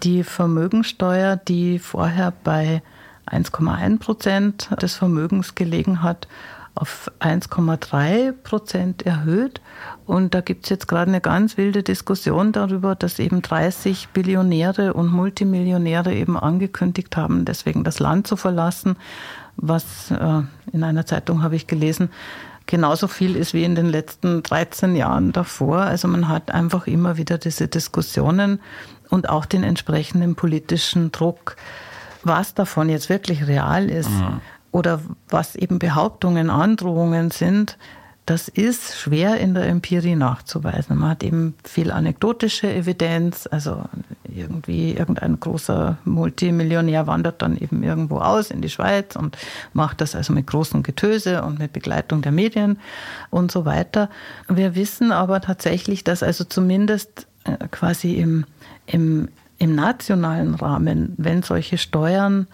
die 0.03 0.23
Vermögensteuer, 0.25 1.37
die 1.37 1.79
vorher 1.79 2.33
bei 2.45 2.83
1,1 3.27 3.99
Prozent 3.99 4.69
des 4.81 4.95
Vermögens 4.95 5.55
gelegen 5.55 6.03
hat, 6.03 6.29
auf 6.81 7.11
1,3 7.21 8.33
Prozent 8.33 9.05
erhöht. 9.05 9.61
Und 10.07 10.35
da 10.35 10.41
gibt 10.41 10.65
es 10.65 10.71
jetzt 10.71 10.89
gerade 10.89 11.11
eine 11.11 11.21
ganz 11.21 11.57
wilde 11.57 11.83
Diskussion 11.83 12.53
darüber, 12.53 12.95
dass 12.95 13.19
eben 13.19 13.43
30 13.43 14.09
Billionäre 14.09 14.95
und 14.95 15.09
Multimillionäre 15.09 16.15
eben 16.15 16.39
angekündigt 16.39 17.17
haben, 17.17 17.45
deswegen 17.45 17.85
das 17.85 17.99
Land 17.99 18.27
zu 18.27 18.37
verlassen, 18.37 18.97
was 19.57 20.11
äh, 20.11 20.43
in 20.73 20.85
einer 20.85 21.05
Zeitung 21.05 21.43
habe 21.43 21.57
ich 21.57 21.67
gelesen, 21.67 22.11
genauso 22.67 23.09
viel 23.09 23.35
ist 23.35 23.55
wie 23.55 23.65
in 23.65 23.75
den 23.75 23.87
letzten 23.87 24.43
13 24.43 24.95
Jahren 24.95 25.33
davor. 25.33 25.79
Also 25.79 26.07
man 26.07 26.29
hat 26.29 26.53
einfach 26.53 26.87
immer 26.87 27.17
wieder 27.17 27.39
diese 27.39 27.67
Diskussionen 27.67 28.61
und 29.11 29.29
auch 29.29 29.47
den 29.47 29.65
entsprechenden 29.65 30.37
politischen 30.37 31.11
Druck. 31.11 31.57
Was 32.23 32.55
davon 32.55 32.89
jetzt 32.89 33.09
wirklich 33.09 33.47
real 33.47 33.91
ist, 33.91 34.11
mhm 34.11 34.41
oder 34.79 35.01
was 35.29 35.57
eben 35.57 35.81
Behauptungen, 35.81 36.51
Androhungen 36.51 37.31
sind, 37.33 37.77
das 38.27 38.47
ist 38.47 38.95
schwer 38.95 39.39
in 39.39 39.55
der 39.55 39.67
Empirie 39.67 40.15
nachzuweisen. 40.15 40.99
Man 40.99 41.11
hat 41.11 41.23
eben 41.25 41.55
viel 41.65 41.91
anekdotische 41.91 42.71
Evidenz, 42.71 43.49
also 43.51 43.85
irgendwie 44.25 44.93
irgendein 44.93 45.41
großer 45.41 45.97
Multimillionär 46.05 47.07
wandert 47.07 47.41
dann 47.41 47.57
eben 47.57 47.83
irgendwo 47.83 48.19
aus 48.19 48.51
in 48.51 48.61
die 48.61 48.69
Schweiz 48.69 49.17
und 49.17 49.39
macht 49.73 50.03
das 50.03 50.15
also 50.15 50.35
mit 50.35 50.47
großem 50.47 50.83
Getöse 50.83 51.43
und 51.43 51.59
mit 51.59 51.73
Begleitung 51.73 52.21
der 52.21 52.33
Medien 52.33 52.79
und 53.31 53.51
so 53.51 53.65
weiter. 53.65 54.11
Wir 54.47 54.75
wissen 54.75 55.11
aber 55.11 55.41
tatsächlich, 55.41 56.05
dass 56.05 56.23
also 56.23 56.45
zumindest 56.45 57.27
äh, 57.45 57.57
quasi 57.71 58.17
im, 58.17 58.45
im, 58.85 59.29
im 59.57 59.75
nationalen 59.75 60.55
Rahmen, 60.55 61.15
wenn 61.17 61.43
solche 61.43 61.79
Steuern 61.79 62.47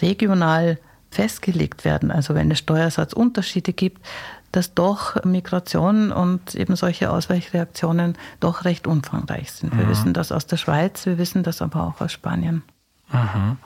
regional 0.00 0.78
festgelegt 1.10 1.84
werden, 1.84 2.10
also 2.10 2.34
wenn 2.34 2.50
es 2.50 2.58
Steuersatzunterschiede 2.58 3.72
gibt, 3.72 4.04
dass 4.52 4.74
doch 4.74 5.22
Migration 5.24 6.10
und 6.12 6.54
eben 6.54 6.76
solche 6.76 7.10
Ausweichreaktionen 7.10 8.16
doch 8.40 8.64
recht 8.64 8.86
umfangreich 8.86 9.52
sind. 9.52 9.76
Wir 9.76 9.84
mhm. 9.84 9.90
wissen 9.90 10.14
das 10.14 10.32
aus 10.32 10.46
der 10.46 10.56
Schweiz, 10.56 11.04
wir 11.06 11.18
wissen 11.18 11.42
das 11.42 11.60
aber 11.60 11.82
auch 11.82 12.00
aus 12.00 12.12
Spanien. 12.12 12.62
Mhm. 13.12 13.56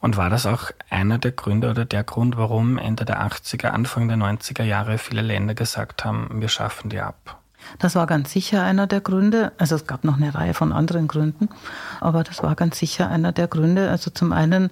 Und 0.00 0.16
war 0.16 0.30
das 0.30 0.46
auch 0.46 0.70
einer 0.90 1.18
der 1.18 1.32
Gründe 1.32 1.70
oder 1.70 1.84
der 1.84 2.04
Grund, 2.04 2.36
warum 2.36 2.78
Ende 2.78 3.04
der 3.04 3.22
80er, 3.22 3.68
Anfang 3.68 4.08
der 4.08 4.16
90er 4.16 4.64
Jahre 4.64 4.98
viele 4.98 5.22
Länder 5.22 5.54
gesagt 5.54 6.04
haben, 6.04 6.40
wir 6.40 6.48
schaffen 6.48 6.90
die 6.90 7.00
ab? 7.00 7.38
Das 7.78 7.94
war 7.94 8.06
ganz 8.06 8.32
sicher 8.32 8.62
einer 8.62 8.86
der 8.86 9.00
Gründe. 9.00 9.52
Also 9.58 9.74
es 9.74 9.86
gab 9.86 10.04
noch 10.04 10.16
eine 10.16 10.34
Reihe 10.34 10.54
von 10.54 10.72
anderen 10.72 11.08
Gründen, 11.08 11.48
aber 12.00 12.24
das 12.24 12.42
war 12.42 12.54
ganz 12.54 12.78
sicher 12.78 13.08
einer 13.08 13.32
der 13.32 13.48
Gründe. 13.48 13.90
Also 13.90 14.10
zum 14.10 14.32
einen 14.32 14.70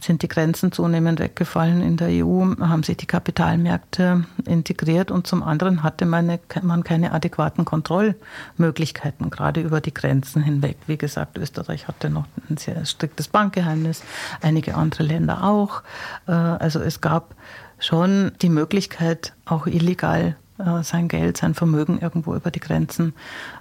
sind 0.00 0.22
die 0.22 0.28
Grenzen 0.28 0.72
zunehmend 0.72 1.20
weggefallen 1.20 1.82
in 1.82 1.96
der 1.96 2.08
EU, 2.08 2.44
haben 2.60 2.82
sich 2.82 2.96
die 2.96 3.06
Kapitalmärkte 3.06 4.24
integriert 4.46 5.10
und 5.10 5.26
zum 5.26 5.42
anderen 5.42 5.82
hatte 5.82 6.06
man, 6.06 6.38
man 6.62 6.84
keine 6.84 7.12
adäquaten 7.12 7.64
Kontrollmöglichkeiten, 7.64 9.30
gerade 9.30 9.60
über 9.60 9.80
die 9.80 9.94
Grenzen 9.94 10.42
hinweg. 10.42 10.76
Wie 10.86 10.98
gesagt, 10.98 11.38
Österreich 11.38 11.88
hatte 11.88 12.10
noch 12.10 12.26
ein 12.48 12.56
sehr 12.56 12.84
striktes 12.84 13.28
Bankgeheimnis, 13.28 14.02
einige 14.40 14.74
andere 14.74 15.02
Länder 15.02 15.44
auch. 15.44 15.82
Äh, 16.26 16.32
also 16.32 16.80
es 16.80 17.00
gab 17.00 17.34
schon 17.78 18.32
die 18.42 18.50
Möglichkeit, 18.50 19.32
auch 19.44 19.66
illegal 19.66 20.36
sein 20.82 21.08
Geld, 21.08 21.36
sein 21.36 21.54
Vermögen 21.54 22.00
irgendwo 22.00 22.34
über 22.34 22.50
die 22.50 22.60
Grenzen 22.60 23.14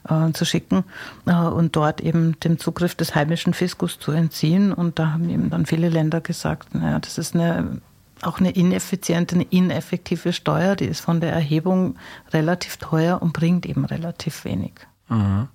äh, 0.08 0.32
zu 0.32 0.46
schicken 0.46 0.84
äh, 1.26 1.34
und 1.34 1.76
dort 1.76 2.02
eben 2.02 2.40
dem 2.40 2.60
Zugriff 2.60 2.96
des 2.96 3.16
heimischen 3.16 3.54
Fiskus 3.54 4.00
zu 4.00 4.12
entziehen. 4.12 4.74
Und 4.74 5.00
da 5.00 5.14
haben 5.14 5.30
eben 5.30 5.50
dann 5.50 5.66
viele 5.66 5.90
Länder 5.90 6.22
gesagt, 6.22 6.76
naja, 6.76 7.00
das 7.00 7.18
ist 7.18 7.36
eine 7.36 7.82
auch 8.22 8.40
eine 8.40 8.52
ineffiziente, 8.52 9.36
eine 9.36 9.46
ineffektive 9.46 10.34
Steuer, 10.34 10.76
die 10.76 10.86
ist 10.86 11.00
von 11.00 11.22
der 11.22 11.32
Erhebung 11.32 11.98
relativ 12.34 12.76
teuer 12.78 13.22
und 13.22 13.34
bringt 13.34 13.66
eben 13.66 13.86
relativ 13.86 14.44
wenig. 14.44 14.74
Mhm. 15.08 15.48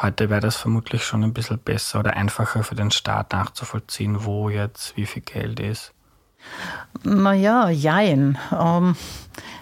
Heute 0.00 0.30
wäre 0.30 0.40
das 0.40 0.56
vermutlich 0.56 1.04
schon 1.04 1.24
ein 1.24 1.32
bisschen 1.32 1.58
besser 1.58 2.00
oder 2.00 2.16
einfacher 2.16 2.62
für 2.62 2.74
den 2.74 2.90
Staat 2.90 3.32
nachzuvollziehen, 3.32 4.24
wo 4.24 4.50
jetzt 4.50 4.96
wie 4.96 5.06
viel 5.06 5.22
Geld 5.22 5.60
ist. 5.60 5.92
Naja, 7.02 7.68
jein. 7.68 8.38
Ähm, 8.52 8.96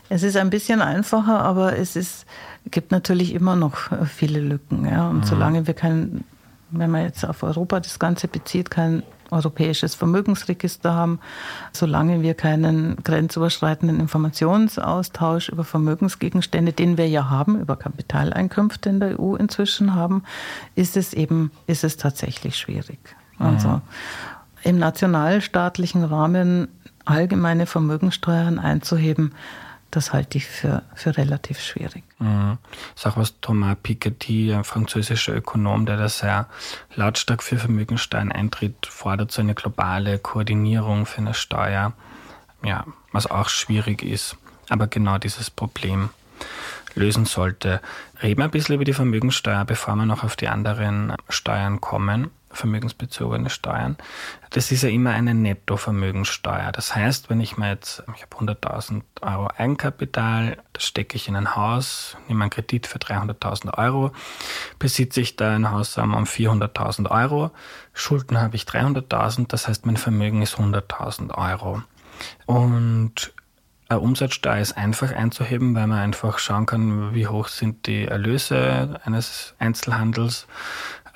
es 0.09 0.23
ist 0.23 0.37
ein 0.37 0.51
bisschen 0.51 0.81
einfacher, 0.81 1.41
aber 1.41 1.77
es 1.77 1.97
ist, 1.97 2.27
gibt 2.71 2.93
natürlich 2.93 3.35
immer 3.35 3.57
noch 3.57 3.77
viele 4.07 4.41
Lücken. 4.41 4.87
Ja? 4.87 5.09
Und 5.09 5.19
mhm. 5.19 5.25
solange 5.25 5.67
wir 5.67 5.75
kein, 5.75 6.25
wenn 6.71 6.91
man 6.91 7.03
jetzt 7.03 7.25
auf 7.25 7.43
Europa 7.43 7.81
das 7.81 7.99
Ganze 7.99 8.29
bezieht, 8.29 8.71
kein 8.71 9.03
europäisches 9.31 9.95
Vermögensregister 9.95 10.95
haben, 10.95 11.21
solange 11.73 12.23
wir 12.23 12.35
keinen 12.35 12.97
grenzüberschreitenden 13.05 14.01
Informationsaustausch 14.01 15.51
über 15.51 15.65
Vermögensgegenstände, 15.65 16.73
den 16.73 16.97
wir 16.97 17.09
ja 17.09 17.29
haben, 17.29 17.61
über 17.61 17.77
Kapitaleinkünfte 17.77 18.89
in 18.89 19.01
der 19.01 19.21
EU 19.21 19.35
inzwischen 19.35 19.95
haben, 19.95 20.23
ist 20.75 20.97
es 20.97 21.13
eben, 21.13 21.51
ist 21.67 21.85
es 21.85 21.99
tatsächlich 21.99 22.57
schwierig. 22.57 22.99
Also 23.39 23.69
mhm. 23.69 23.83
im 24.63 24.79
nationalstaatlichen 24.79 26.05
Rahmen 26.05 26.69
allgemeine 27.05 27.67
Vermögensteuern 27.67 28.59
einzuheben, 28.59 29.33
das 29.91 30.13
halte 30.13 30.39
ich 30.39 30.47
für, 30.47 30.83
für 30.95 31.17
relativ 31.17 31.61
schwierig. 31.61 32.05
Mhm. 32.19 32.59
Das 32.95 33.05
ist 33.05 33.07
auch 33.07 33.17
was 33.17 33.41
Thomas 33.41 33.77
Piketty, 33.83 34.53
ein 34.53 34.65
französischer 34.65 35.35
Ökonom, 35.35 35.87
der 35.87 35.97
da 35.97 36.09
sehr 36.09 36.47
lautstark 36.95 37.43
für 37.43 37.59
Vermögensteuern 37.59 38.33
eintritt, 38.33 38.87
fordert 38.87 39.33
so 39.33 39.41
eine 39.41 39.55
globale 39.55 40.19
Koordinierung 40.19 41.07
für 41.07 41.19
eine 41.19 41.35
Steuer, 41.35 41.93
ja, 42.63 42.85
was 43.13 43.27
auch 43.27 43.49
schwierig 43.49 44.03
ist, 44.03 44.37
aber 44.69 44.87
genau 44.87 45.19
dieses 45.19 45.51
Problem 45.51 46.11
lösen 46.95 47.25
sollte. 47.25 47.81
Reden 48.23 48.41
wir 48.41 48.45
ein 48.45 48.51
bisschen 48.51 48.75
über 48.75 48.85
die 48.85 48.93
Vermögensteuer, 48.93 49.65
bevor 49.65 49.95
wir 49.95 50.07
noch 50.07 50.25
auf 50.25 50.37
die 50.37 50.49
anderen 50.49 51.15
Steuern 51.29 51.81
kommen 51.81 52.31
vermögensbezogene 52.51 53.51
Steuern. 53.51 53.97
Das 54.51 54.73
ist 54.73 54.83
ja 54.83 54.89
immer 54.89 55.11
eine 55.11 55.35
Nettovermögenssteuer. 55.35 56.73
Das 56.73 56.95
heißt, 56.95 57.29
wenn 57.29 57.41
ich 57.41 57.57
mir 57.59 57.71
jetzt, 57.71 58.03
ich 58.17 58.23
habe 58.23 58.53
100.000 58.53 59.03
Euro 59.21 59.49
Eigenkapital, 59.57 60.57
das 60.73 60.85
stecke 60.85 61.17
ich 61.17 61.29
in 61.29 61.37
ein 61.37 61.57
Haus, 61.57 62.17
nehme 62.27 62.45
einen 62.45 62.51
Kredit 62.51 62.87
für 62.87 62.99
300.000 62.99 63.77
Euro, 63.77 64.13
besitze 64.79 65.21
ich 65.21 65.37
da 65.37 65.55
ein 65.55 65.71
Haus 65.71 65.99
um 65.99 66.15
400.000 66.15 67.11
Euro, 67.11 67.51
Schulden 67.93 68.41
habe 68.41 68.57
ich 68.57 68.63
300.000, 68.63 69.49
das 69.49 69.69
heißt, 69.69 69.85
mein 69.87 69.97
Vermögen 69.97 70.43
ist 70.43 70.57
100.000 70.57 71.35
Euro. 71.37 71.83
Und 72.47 73.33
eine 73.91 74.01
Umsatzsteuer 74.01 74.59
ist 74.59 74.77
einfach 74.77 75.13
einzuheben, 75.13 75.75
weil 75.75 75.87
man 75.87 75.99
einfach 75.99 76.39
schauen 76.39 76.67
kann, 76.67 77.15
wie 77.15 77.27
hoch 77.27 77.49
sind 77.49 77.87
die 77.87 78.05
Erlöse 78.05 79.01
eines 79.05 79.55
Einzelhandels 79.59 80.47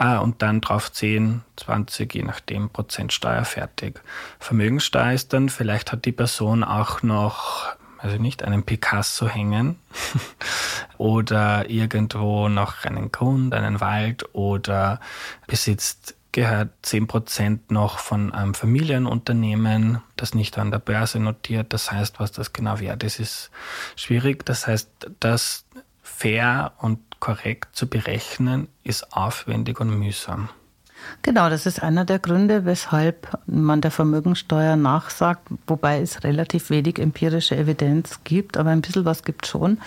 Ah, 0.03 0.19
und 0.19 0.43
dann 0.43 0.61
drauf 0.61 0.91
10, 0.91 1.43
20, 1.55 2.13
je 2.13 2.25
nachdem, 2.25 2.71
Prozent 2.71 3.13
Steuer 3.13 3.45
fertig. 3.45 4.01
Vermögenssteuer 4.41 5.13
ist 5.13 5.33
dann, 5.33 5.49
vielleicht 5.49 5.93
hat 5.93 6.07
die 6.07 6.11
Person 6.11 6.65
auch 6.65 7.05
noch, 7.05 7.77
also 7.99 8.17
nicht, 8.17 8.43
einen 8.43 8.65
Picasso 8.65 9.29
hängen 9.29 9.79
oder 10.99 11.71
irgendwo 11.71 12.49
noch 12.49 12.85
einen 12.85 13.13
Grund, 13.13 13.55
einen 13.55 13.81
Wald 13.81 14.25
oder 14.35 14.99
besitzt 15.47 16.17
gehört 16.33 16.71
10% 16.85 17.61
noch 17.69 18.01
von 18.01 18.33
einem 18.33 18.55
Familienunternehmen, 18.55 20.03
das 20.17 20.35
nicht 20.35 20.59
an 20.59 20.73
der 20.73 20.81
Börse 20.81 21.21
notiert. 21.21 21.73
Das 21.73 21.93
heißt, 21.93 22.19
was 22.19 22.33
das 22.33 22.53
genau 22.53 22.81
wert 22.81 23.05
ist, 23.05 23.21
ist 23.21 23.51
schwierig. 23.95 24.45
Das 24.47 24.67
heißt, 24.67 24.91
das 25.21 25.65
fair 26.03 26.73
und 26.79 26.99
korrekt 27.23 27.77
zu 27.77 27.87
berechnen, 27.87 28.67
ist 28.83 29.13
aufwendig 29.17 29.79
und 29.79 29.97
mühsam. 29.97 30.49
Genau, 31.23 31.49
das 31.51 31.67
ist 31.67 31.81
einer 31.81 32.05
der 32.05 32.19
Gründe, 32.19 32.65
weshalb 32.65 33.39
man 33.47 33.81
der 33.81 33.93
Vermögensteuer 33.93 34.75
nachsagt, 34.75 35.47
wobei 35.69 36.01
es 36.01 36.25
relativ 36.25 36.69
wenig 36.71 36.99
empirische 36.99 37.57
Evidenz 37.57 38.25
gibt, 38.25 38.57
aber 38.57 38.71
ein 38.71 38.83
bisschen 38.83 39.05
was 39.05 39.23
gibt 39.23 39.47
schon, 39.47 39.79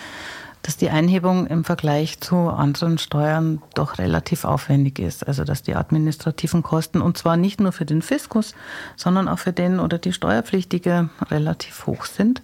dass 0.62 0.78
die 0.78 0.88
Einhebung 0.88 1.46
im 1.46 1.62
Vergleich 1.64 2.20
zu 2.20 2.36
anderen 2.36 2.96
Steuern 2.96 3.60
doch 3.74 3.98
relativ 3.98 4.46
aufwendig 4.46 4.98
ist. 4.98 5.28
Also 5.28 5.44
dass 5.44 5.62
die 5.62 5.76
administrativen 5.76 6.62
Kosten, 6.62 7.02
und 7.02 7.18
zwar 7.18 7.36
nicht 7.36 7.60
nur 7.60 7.72
für 7.72 7.84
den 7.84 8.00
Fiskus, 8.00 8.54
sondern 8.96 9.28
auch 9.28 9.38
für 9.38 9.52
den 9.52 9.78
oder 9.78 9.98
die 9.98 10.14
Steuerpflichtige 10.14 11.10
relativ 11.30 11.86
hoch 11.86 12.06
sind 12.06 12.40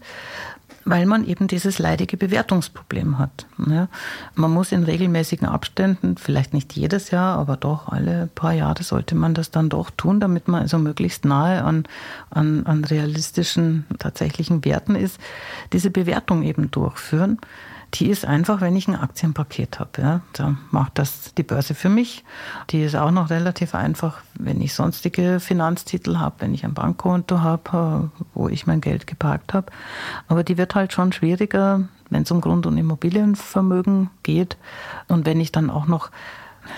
weil 0.84 1.06
man 1.06 1.24
eben 1.24 1.46
dieses 1.46 1.78
leidige 1.78 2.16
Bewertungsproblem 2.16 3.18
hat. 3.18 3.46
Ja, 3.68 3.88
man 4.34 4.50
muss 4.50 4.72
in 4.72 4.84
regelmäßigen 4.84 5.46
Abständen, 5.46 6.16
vielleicht 6.16 6.54
nicht 6.54 6.72
jedes 6.74 7.10
Jahr, 7.10 7.38
aber 7.38 7.56
doch 7.56 7.88
alle 7.88 8.28
paar 8.34 8.52
Jahre 8.52 8.82
sollte 8.82 9.14
man 9.14 9.34
das 9.34 9.50
dann 9.50 9.68
doch 9.68 9.90
tun, 9.90 10.20
damit 10.20 10.48
man 10.48 10.62
also 10.62 10.78
möglichst 10.78 11.24
nahe 11.24 11.62
an, 11.62 11.84
an, 12.30 12.66
an 12.66 12.84
realistischen, 12.84 13.86
tatsächlichen 13.98 14.64
Werten 14.64 14.94
ist, 14.94 15.18
diese 15.72 15.90
Bewertung 15.90 16.42
eben 16.42 16.70
durchführen 16.70 17.38
die 17.94 18.08
ist 18.08 18.24
einfach, 18.24 18.60
wenn 18.60 18.74
ich 18.74 18.88
ein 18.88 18.96
Aktienpaket 18.96 19.78
habe. 19.78 20.00
Ja, 20.00 20.20
da 20.32 20.56
macht 20.70 20.98
das 20.98 21.34
die 21.34 21.42
Börse 21.42 21.74
für 21.74 21.90
mich. 21.90 22.24
Die 22.70 22.82
ist 22.82 22.96
auch 22.96 23.10
noch 23.10 23.28
relativ 23.28 23.74
einfach, 23.74 24.18
wenn 24.34 24.60
ich 24.62 24.72
sonstige 24.72 25.40
Finanztitel 25.40 26.18
habe, 26.18 26.36
wenn 26.38 26.54
ich 26.54 26.64
ein 26.64 26.74
Bankkonto 26.74 27.40
habe, 27.40 28.10
äh, 28.14 28.22
wo 28.34 28.48
ich 28.48 28.66
mein 28.66 28.80
Geld 28.80 29.06
geparkt 29.06 29.52
habe. 29.52 29.66
Aber 30.26 30.42
die 30.42 30.56
wird 30.56 30.74
halt 30.74 30.92
schon 30.92 31.12
schwieriger, 31.12 31.86
wenn 32.08 32.22
es 32.22 32.30
um 32.30 32.40
Grund- 32.40 32.66
und 32.66 32.78
Immobilienvermögen 32.78 34.08
geht. 34.22 34.56
Und 35.08 35.26
wenn 35.26 35.40
ich 35.40 35.52
dann 35.52 35.68
auch 35.68 35.86
noch 35.86 36.10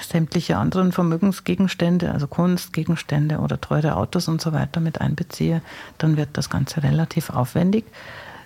sämtliche 0.00 0.56
anderen 0.56 0.92
Vermögensgegenstände, 0.92 2.10
also 2.10 2.26
Kunstgegenstände 2.26 3.38
oder 3.38 3.60
teure 3.60 3.96
Autos 3.96 4.28
und 4.28 4.40
so 4.40 4.52
weiter 4.52 4.80
mit 4.80 5.00
einbeziehe, 5.00 5.62
dann 5.98 6.16
wird 6.16 6.30
das 6.32 6.50
Ganze 6.50 6.82
relativ 6.82 7.30
aufwendig 7.30 7.84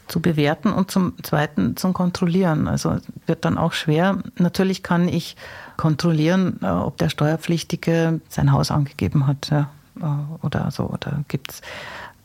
zu 0.08 0.20
bewerten 0.20 0.72
und 0.72 0.90
zum 0.90 1.12
Zweiten 1.22 1.76
zum 1.76 1.92
Kontrollieren. 1.92 2.68
Also 2.68 2.96
wird 3.26 3.44
dann 3.44 3.58
auch 3.58 3.72
schwer. 3.72 4.18
Natürlich 4.36 4.82
kann 4.82 5.08
ich 5.08 5.36
kontrollieren, 5.76 6.58
äh, 6.62 6.66
ob 6.66 6.96
der 6.98 7.08
Steuerpflichtige 7.08 8.20
sein 8.28 8.52
Haus 8.52 8.70
angegeben 8.70 9.26
hat 9.26 9.50
ja, 9.50 9.70
äh, 10.00 10.44
oder 10.44 10.70
so. 10.70 10.84
Oder 10.84 11.24
gibt's, 11.28 11.62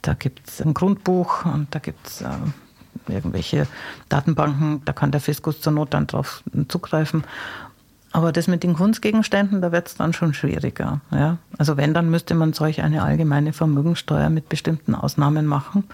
da 0.02 0.14
gibt 0.14 0.48
es 0.48 0.62
ein 0.62 0.74
Grundbuch 0.74 1.46
und 1.46 1.74
da 1.76 1.80
gibt 1.80 2.08
es 2.08 2.22
äh, 2.22 2.28
irgendwelche 3.08 3.68
Datenbanken, 4.10 4.82
da 4.86 4.94
kann 4.94 5.12
der 5.12 5.22
Fiskus 5.22 5.62
zur 5.62 5.74
Not 5.74 5.94
dann 5.94 6.08
drauf 6.08 6.44
zugreifen. 6.68 7.24
Aber 8.14 8.32
das 8.32 8.48
mit 8.48 8.62
den 8.62 8.76
Kunstgegenständen, 8.76 9.60
da 9.62 9.72
wird 9.72 9.88
es 9.88 9.96
dann 9.96 10.14
schon 10.14 10.36
schwieriger. 10.36 11.02
Ja? 11.12 11.40
Also 11.58 11.78
wenn, 11.78 11.96
dann 11.96 12.12
müsste 12.12 12.36
man 12.36 12.54
solch 12.54 12.84
eine 12.84 13.02
allgemeine 13.02 13.54
Vermögensteuer 13.54 14.30
mit 14.30 14.50
bestimmten 14.50 14.94
Ausnahmen 14.94 15.48
machen. 15.48 15.86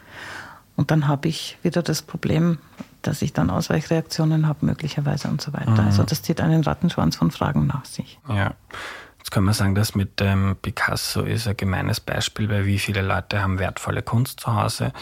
Und 0.79 0.91
dann 0.91 1.09
habe 1.09 1.27
ich 1.27 1.57
wieder 1.61 1.83
das 1.83 2.01
Problem, 2.01 2.57
dass 3.01 3.21
ich 3.21 3.33
dann 3.33 3.49
Ausweichreaktionen 3.49 4.47
habe, 4.47 4.65
möglicherweise 4.65 5.27
und 5.27 5.41
so 5.41 5.51
weiter. 5.51 5.71
Mhm. 5.71 5.79
Also 5.79 6.03
das 6.03 6.21
zieht 6.21 6.39
einen 6.39 6.63
Rattenschwanz 6.63 7.17
von 7.17 7.31
Fragen 7.31 7.67
nach 7.67 7.83
sich. 7.83 8.17
Ja. 8.29 8.53
Jetzt 9.19 9.31
kann 9.31 9.43
man 9.43 9.53
sagen, 9.53 9.75
dass 9.75 9.95
mit 9.95 10.21
dem 10.21 10.55
Picasso 10.61 11.21
ist 11.21 11.45
ein 11.47 11.57
gemeines 11.57 11.99
Beispiel, 11.99 12.49
weil 12.49 12.65
wie 12.65 12.79
viele 12.79 13.01
Leute 13.01 13.43
haben 13.43 13.59
wertvolle 13.59 14.01
Kunst 14.01 14.39
zu 14.39 14.55
Hause? 14.55 14.93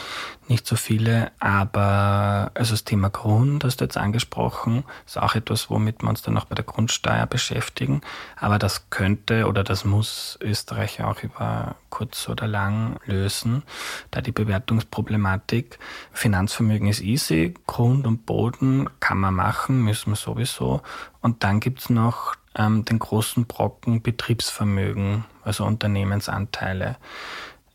Nicht 0.48 0.66
so 0.66 0.76
viele, 0.76 1.32
aber 1.40 2.52
also 2.56 2.72
das 2.74 2.84
Thema 2.84 3.12
Grund 3.12 3.64
hast 3.64 3.80
du 3.80 3.86
jetzt 3.86 3.96
angesprochen, 3.96 4.86
ist 5.06 5.20
auch 5.20 5.36
etwas, 5.36 5.70
womit 5.70 6.02
wir 6.02 6.10
uns 6.10 6.24
dann 6.24 6.34
noch 6.34 6.46
bei 6.46 6.56
der 6.56 6.66
Grundsteuer 6.66 7.28
beschäftigen. 7.28 8.02
Aber 8.36 8.58
das 8.58 8.90
könnte 8.90 9.48
oder 9.48 9.64
das 9.64 9.86
muss 9.86 10.40
Österreich 10.42 11.04
auch 11.04 11.22
über 11.22 11.76
kurz 11.92 12.28
oder 12.28 12.48
lang 12.48 13.00
lösen, 13.06 13.64
da 14.10 14.22
die 14.22 14.32
Bewertungsproblematik. 14.32 15.78
Finanzvermögen 16.12 16.88
ist 16.88 17.02
easy, 17.02 17.54
Grund 17.68 18.08
und 18.08 18.26
Boden 18.26 18.90
kann 19.00 19.20
man 19.20 19.36
machen, 19.36 19.84
müssen 19.84 20.12
wir 20.12 20.16
sowieso. 20.16 20.82
Und 21.22 21.44
dann 21.44 21.60
gibt's 21.60 21.90
noch 21.90 22.36
ähm, 22.58 22.86
den 22.86 23.00
großen 23.00 23.46
Brocken 23.46 24.02
Betriebsvermögen, 24.02 25.26
also 25.44 25.66
Unternehmensanteile, 25.66 26.98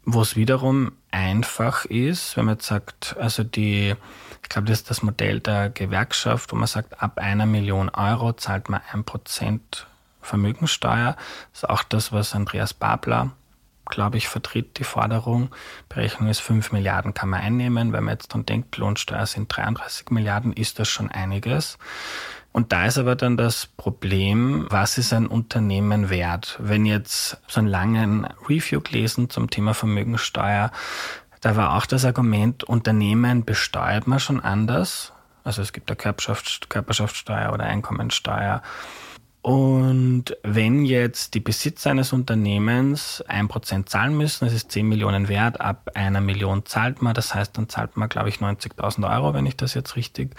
wo 0.04 0.20
es 0.20 0.36
wiederum 0.36 0.92
einfach 1.10 1.84
ist, 1.84 2.36
wenn 2.36 2.46
man 2.46 2.56
jetzt 2.56 2.66
sagt, 2.66 3.16
also 3.18 3.44
die, 3.44 3.94
ich 4.42 4.48
glaube, 4.48 4.68
das 4.68 4.80
ist 4.80 4.90
das 4.90 5.02
Modell 5.02 5.40
der 5.40 5.70
Gewerkschaft, 5.70 6.52
wo 6.52 6.56
man 6.56 6.66
sagt, 6.66 7.00
ab 7.00 7.18
einer 7.18 7.46
Million 7.46 7.88
Euro 7.90 8.32
zahlt 8.32 8.68
man 8.68 8.80
ein 8.92 9.04
Prozent 9.04 9.86
Vermögensteuer. 10.20 11.16
Das 11.52 11.64
ist 11.64 11.68
auch 11.68 11.82
das, 11.82 12.12
was 12.12 12.34
Andreas 12.34 12.74
Babler, 12.74 13.32
glaube 13.86 14.16
ich, 14.16 14.28
vertritt, 14.28 14.78
die 14.78 14.84
Forderung. 14.84 15.50
Berechnung 15.88 16.28
ist 16.28 16.40
5 16.40 16.72
Milliarden 16.72 17.12
kann 17.12 17.28
man 17.28 17.40
einnehmen. 17.40 17.92
Wenn 17.92 18.04
man 18.04 18.14
jetzt 18.14 18.32
dann 18.32 18.46
denkt, 18.46 18.76
Lohnsteuer 18.76 19.26
sind 19.26 19.54
33 19.54 20.10
Milliarden, 20.10 20.52
ist 20.52 20.78
das 20.78 20.88
schon 20.88 21.10
einiges. 21.10 21.78
Und 22.52 22.72
da 22.72 22.86
ist 22.86 22.98
aber 22.98 23.16
dann 23.16 23.36
das 23.36 23.66
Problem, 23.66 24.66
was 24.68 24.98
ist 24.98 25.12
ein 25.12 25.26
Unternehmen 25.26 26.10
wert? 26.10 26.58
Wenn 26.60 26.84
jetzt 26.84 27.38
so 27.48 27.60
einen 27.60 27.68
langen 27.68 28.26
Review 28.48 28.80
gelesen 28.80 29.30
zum 29.30 29.48
Thema 29.48 29.72
Vermögensteuer, 29.72 30.70
da 31.40 31.56
war 31.56 31.76
auch 31.76 31.86
das 31.86 32.04
Argument, 32.04 32.62
Unternehmen 32.62 33.44
besteuert 33.44 34.06
man 34.06 34.20
schon 34.20 34.38
anders. 34.38 35.12
Also 35.44 35.62
es 35.62 35.72
gibt 35.72 35.90
eine 35.90 35.96
Körperschaftssteuer 35.96 37.52
oder 37.52 37.64
Einkommensteuer. 37.64 38.62
Und 39.40 40.36
wenn 40.44 40.84
jetzt 40.84 41.34
die 41.34 41.40
Besitzer 41.40 41.90
eines 41.90 42.12
Unternehmens 42.12 43.24
ein 43.26 43.48
Prozent 43.48 43.88
zahlen 43.88 44.16
müssen, 44.16 44.46
es 44.46 44.52
ist 44.52 44.70
10 44.70 44.86
Millionen 44.86 45.26
wert, 45.26 45.60
ab 45.60 45.90
einer 45.94 46.20
Million 46.20 46.64
zahlt 46.64 47.02
man, 47.02 47.12
das 47.12 47.34
heißt, 47.34 47.58
dann 47.58 47.68
zahlt 47.68 47.96
man, 47.96 48.08
glaube 48.08 48.28
ich, 48.28 48.36
90.000 48.36 49.12
Euro, 49.12 49.34
wenn 49.34 49.46
ich 49.46 49.56
das 49.56 49.74
jetzt 49.74 49.96
richtig 49.96 50.36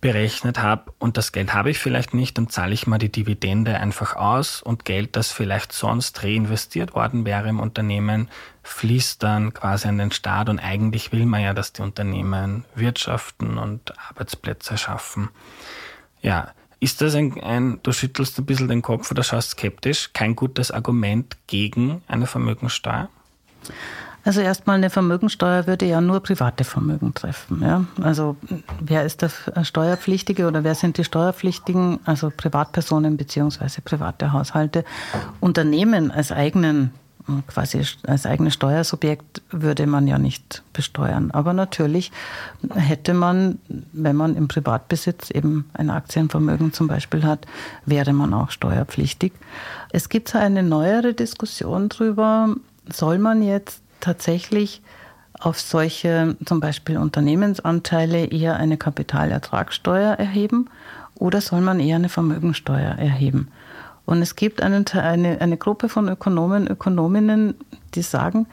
berechnet 0.00 0.62
habe 0.62 0.92
und 0.98 1.16
das 1.16 1.32
Geld 1.32 1.52
habe 1.52 1.70
ich 1.70 1.78
vielleicht 1.78 2.14
nicht, 2.14 2.38
dann 2.38 2.48
zahle 2.48 2.72
ich 2.72 2.86
mal 2.86 2.98
die 2.98 3.12
Dividende 3.12 3.76
einfach 3.76 4.16
aus 4.16 4.62
und 4.62 4.84
Geld, 4.84 5.14
das 5.16 5.30
vielleicht 5.30 5.72
sonst 5.72 6.22
reinvestiert 6.22 6.94
worden 6.94 7.24
wäre 7.24 7.48
im 7.48 7.60
Unternehmen, 7.60 8.28
fließt 8.62 9.22
dann 9.22 9.52
quasi 9.52 9.88
an 9.88 9.98
den 9.98 10.10
Staat 10.10 10.48
und 10.48 10.58
eigentlich 10.58 11.12
will 11.12 11.26
man 11.26 11.42
ja, 11.42 11.52
dass 11.52 11.72
die 11.72 11.82
Unternehmen 11.82 12.64
wirtschaften 12.74 13.58
und 13.58 13.92
Arbeitsplätze 14.08 14.78
schaffen. 14.78 15.28
Ja, 16.22 16.52
ist 16.80 17.02
das 17.02 17.14
ein, 17.14 17.38
ein, 17.42 17.80
du 17.82 17.92
schüttelst 17.92 18.38
ein 18.38 18.46
bisschen 18.46 18.68
den 18.68 18.80
Kopf 18.80 19.10
oder 19.10 19.22
schaust 19.22 19.50
skeptisch, 19.50 20.14
kein 20.14 20.34
gutes 20.34 20.70
Argument 20.70 21.36
gegen 21.46 22.02
eine 22.08 22.26
Vermögensteuer? 22.26 23.10
Also 24.24 24.40
erstmal 24.40 24.76
eine 24.76 24.90
Vermögensteuer 24.90 25.66
würde 25.66 25.86
ja 25.86 26.00
nur 26.00 26.20
private 26.20 26.64
Vermögen 26.64 27.14
treffen. 27.14 27.62
Ja? 27.62 27.84
Also 28.02 28.36
wer 28.80 29.04
ist 29.04 29.22
der 29.22 29.30
Steuerpflichtige 29.64 30.46
oder 30.46 30.62
wer 30.64 30.74
sind 30.74 30.98
die 30.98 31.04
Steuerpflichtigen? 31.04 32.00
Also 32.04 32.30
Privatpersonen 32.34 33.16
beziehungsweise 33.16 33.80
private 33.80 34.32
Haushalte. 34.32 34.84
Unternehmen 35.40 36.10
als 36.10 36.32
eigenen 36.32 36.90
quasi 37.46 37.84
als 38.06 38.26
eigenes 38.26 38.54
Steuersubjekt 38.54 39.42
würde 39.50 39.86
man 39.86 40.06
ja 40.06 40.18
nicht 40.18 40.62
besteuern. 40.72 41.30
Aber 41.30 41.52
natürlich 41.52 42.10
hätte 42.74 43.14
man, 43.14 43.58
wenn 43.92 44.16
man 44.16 44.36
im 44.36 44.48
Privatbesitz 44.48 45.30
eben 45.30 45.68
ein 45.74 45.90
Aktienvermögen 45.90 46.72
zum 46.72 46.88
Beispiel 46.88 47.24
hat, 47.24 47.46
wäre 47.86 48.12
man 48.12 48.34
auch 48.34 48.50
steuerpflichtig. 48.50 49.32
Es 49.92 50.08
gibt 50.08 50.34
eine 50.34 50.62
neuere 50.62 51.14
Diskussion 51.14 51.88
darüber, 51.88 52.54
soll 52.88 53.18
man 53.18 53.42
jetzt 53.42 53.82
tatsächlich 54.00 54.82
auf 55.38 55.60
solche 55.60 56.36
zum 56.44 56.60
Beispiel 56.60 56.98
Unternehmensanteile 56.98 58.26
eher 58.26 58.56
eine 58.56 58.76
Kapitalertragssteuer 58.76 60.14
erheben 60.14 60.68
oder 61.14 61.40
soll 61.40 61.60
man 61.60 61.80
eher 61.80 61.96
eine 61.96 62.08
Vermögensteuer 62.08 62.96
erheben? 62.96 63.48
Und 64.04 64.22
es 64.22 64.34
gibt 64.34 64.60
einen, 64.60 64.86
eine, 64.88 65.40
eine 65.40 65.56
Gruppe 65.56 65.88
von 65.88 66.08
Ökonomen, 66.08 66.66
Ökonominnen, 66.66 67.54
die 67.94 68.02
sagen, 68.02 68.46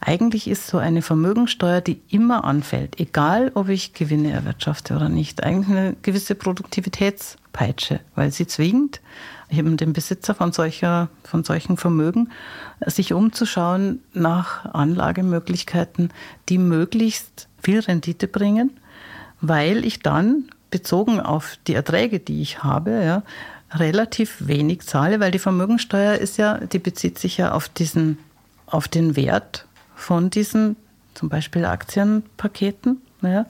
eigentlich 0.00 0.48
ist 0.48 0.66
so 0.66 0.78
eine 0.78 1.00
Vermögensteuer, 1.00 1.80
die 1.80 2.00
immer 2.10 2.44
anfällt, 2.44 2.98
egal 3.00 3.50
ob 3.54 3.68
ich 3.68 3.94
Gewinne 3.94 4.32
erwirtschafte 4.32 4.94
oder 4.96 5.08
nicht, 5.08 5.42
eigentlich 5.42 5.76
eine 5.76 5.96
gewisse 6.02 6.34
Produktivitätspeitsche, 6.34 8.00
weil 8.14 8.30
sie 8.30 8.46
zwingt 8.46 9.00
eben 9.50 9.76
den 9.76 9.92
Besitzer 9.92 10.34
von, 10.34 10.52
solcher, 10.52 11.08
von 11.22 11.44
solchen 11.44 11.76
Vermögen, 11.76 12.30
sich 12.84 13.12
umzuschauen 13.12 14.02
nach 14.12 14.64
Anlagemöglichkeiten, 14.74 16.10
die 16.48 16.58
möglichst 16.58 17.48
viel 17.62 17.80
Rendite 17.80 18.28
bringen, 18.28 18.70
weil 19.40 19.84
ich 19.84 20.00
dann 20.00 20.50
bezogen 20.70 21.20
auf 21.20 21.58
die 21.66 21.74
Erträge, 21.74 22.20
die 22.20 22.42
ich 22.42 22.62
habe, 22.62 22.90
ja, 23.02 23.22
relativ 23.72 24.46
wenig 24.46 24.82
zahle, 24.82 25.20
weil 25.20 25.30
die 25.30 25.38
Vermögensteuer 25.38 26.14
ist 26.14 26.36
ja, 26.36 26.58
die 26.58 26.78
bezieht 26.78 27.18
sich 27.18 27.36
ja 27.36 27.52
auf 27.52 27.68
diesen, 27.68 28.18
auf 28.66 28.88
den 28.88 29.16
Wert 29.16 29.66
von 29.94 30.30
diesen 30.30 30.76
zum 31.14 31.28
Beispiel 31.28 31.64
Aktienpaketen. 31.64 33.00
Ja. 33.22 33.46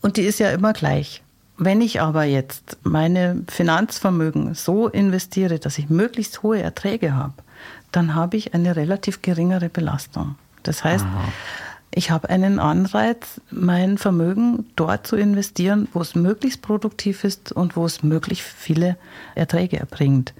Und 0.00 0.16
die 0.16 0.22
ist 0.22 0.40
ja 0.40 0.50
immer 0.50 0.72
gleich. 0.72 1.22
Wenn 1.58 1.80
ich 1.80 2.00
aber 2.00 2.24
jetzt 2.24 2.78
meine 2.82 3.44
Finanzvermögen 3.48 4.54
so 4.54 4.88
investiere, 4.88 5.58
dass 5.58 5.78
ich 5.78 5.90
möglichst 5.90 6.42
hohe 6.42 6.60
Erträge 6.60 7.14
habe, 7.14 7.34
dann 7.92 8.14
habe 8.14 8.36
ich 8.36 8.54
eine 8.54 8.74
relativ 8.74 9.22
geringere 9.22 9.68
Belastung. 9.68 10.36
Das 10.62 10.82
heißt, 10.82 11.04
Aha. 11.04 11.24
ich 11.94 12.10
habe 12.10 12.30
einen 12.30 12.58
Anreiz, 12.58 13.40
mein 13.50 13.98
Vermögen 13.98 14.66
dort 14.76 15.06
zu 15.06 15.16
investieren, 15.16 15.88
wo 15.92 16.00
es 16.00 16.14
möglichst 16.14 16.62
produktiv 16.62 17.24
ist 17.24 17.52
und 17.52 17.76
wo 17.76 17.84
es 17.84 18.02
möglichst 18.02 18.46
viele 18.46 18.96
Erträge 19.34 19.78
erbringt. 19.78 20.32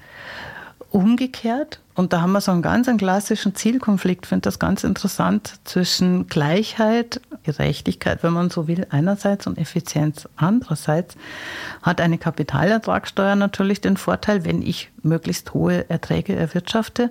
Umgekehrt, 0.91 1.81
und 1.95 2.13
da 2.13 2.21
haben 2.21 2.33
wir 2.33 2.43
so 2.43 2.53
einen 2.53 2.61
ganz 2.61 2.87
einen 2.87 2.99
klassischen 2.99 3.55
Zielkonflikt, 3.55 4.27
finde 4.27 4.43
das 4.43 4.59
ganz 4.59 4.85
interessant, 4.85 5.55
zwischen 5.65 6.27
Gleichheit, 6.27 7.21
Gerechtigkeit, 7.45 8.23
wenn 8.23 8.35
man 8.35 8.51
so 8.51 8.69
will, 8.69 8.87
einerseits 8.91 9.47
und 9.47 9.57
Effizienz 9.57 10.29
andererseits, 10.37 11.17
hat 11.81 12.03
eine 12.03 12.19
Kapitalertragssteuer 12.19 13.37
natürlich 13.37 13.81
den 13.81 13.97
Vorteil, 13.97 14.45
wenn 14.45 14.61
ich 14.61 14.91
möglichst 15.03 15.55
hohe 15.55 15.89
Erträge 15.89 16.37
erwirtschafte, 16.37 17.11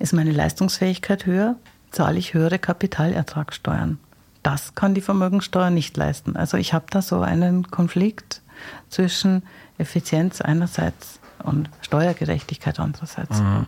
ist 0.00 0.12
meine 0.12 0.32
Leistungsfähigkeit 0.32 1.26
höher, 1.26 1.56
zahle 1.90 2.18
ich 2.18 2.34
höhere 2.34 2.58
Kapitalertragssteuern. 2.58 3.98
Das 4.42 4.74
kann 4.74 4.94
die 4.94 5.00
Vermögensteuer 5.00 5.70
nicht 5.70 5.96
leisten. 5.96 6.34
Also 6.34 6.56
ich 6.56 6.72
habe 6.72 6.86
da 6.90 7.02
so 7.02 7.20
einen 7.20 7.70
Konflikt 7.70 8.42
zwischen 8.88 9.42
Effizienz 9.78 10.40
einerseits 10.40 11.20
und 11.42 11.70
Steuergerechtigkeit 11.82 12.80
andererseits. 12.80 13.38
Mhm. 13.40 13.66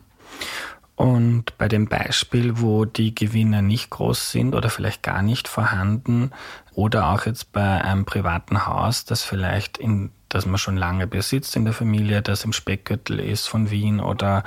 Und 0.94 1.58
bei 1.58 1.68
dem 1.68 1.88
Beispiel, 1.88 2.60
wo 2.60 2.84
die 2.84 3.14
Gewinne 3.14 3.62
nicht 3.62 3.90
groß 3.90 4.30
sind 4.30 4.54
oder 4.54 4.70
vielleicht 4.70 5.02
gar 5.02 5.22
nicht 5.22 5.48
vorhanden, 5.48 6.30
oder 6.74 7.08
auch 7.08 7.26
jetzt 7.26 7.52
bei 7.52 7.82
einem 7.82 8.04
privaten 8.04 8.66
Haus, 8.66 9.04
das 9.04 9.22
vielleicht 9.22 9.78
in, 9.78 10.10
das 10.28 10.46
man 10.46 10.58
schon 10.58 10.76
lange 10.76 11.06
besitzt 11.06 11.56
in 11.56 11.64
der 11.64 11.74
Familie, 11.74 12.22
das 12.22 12.44
im 12.44 12.52
Speckgürtel 12.52 13.20
ist 13.20 13.48
von 13.48 13.70
Wien 13.70 14.00
oder 14.00 14.44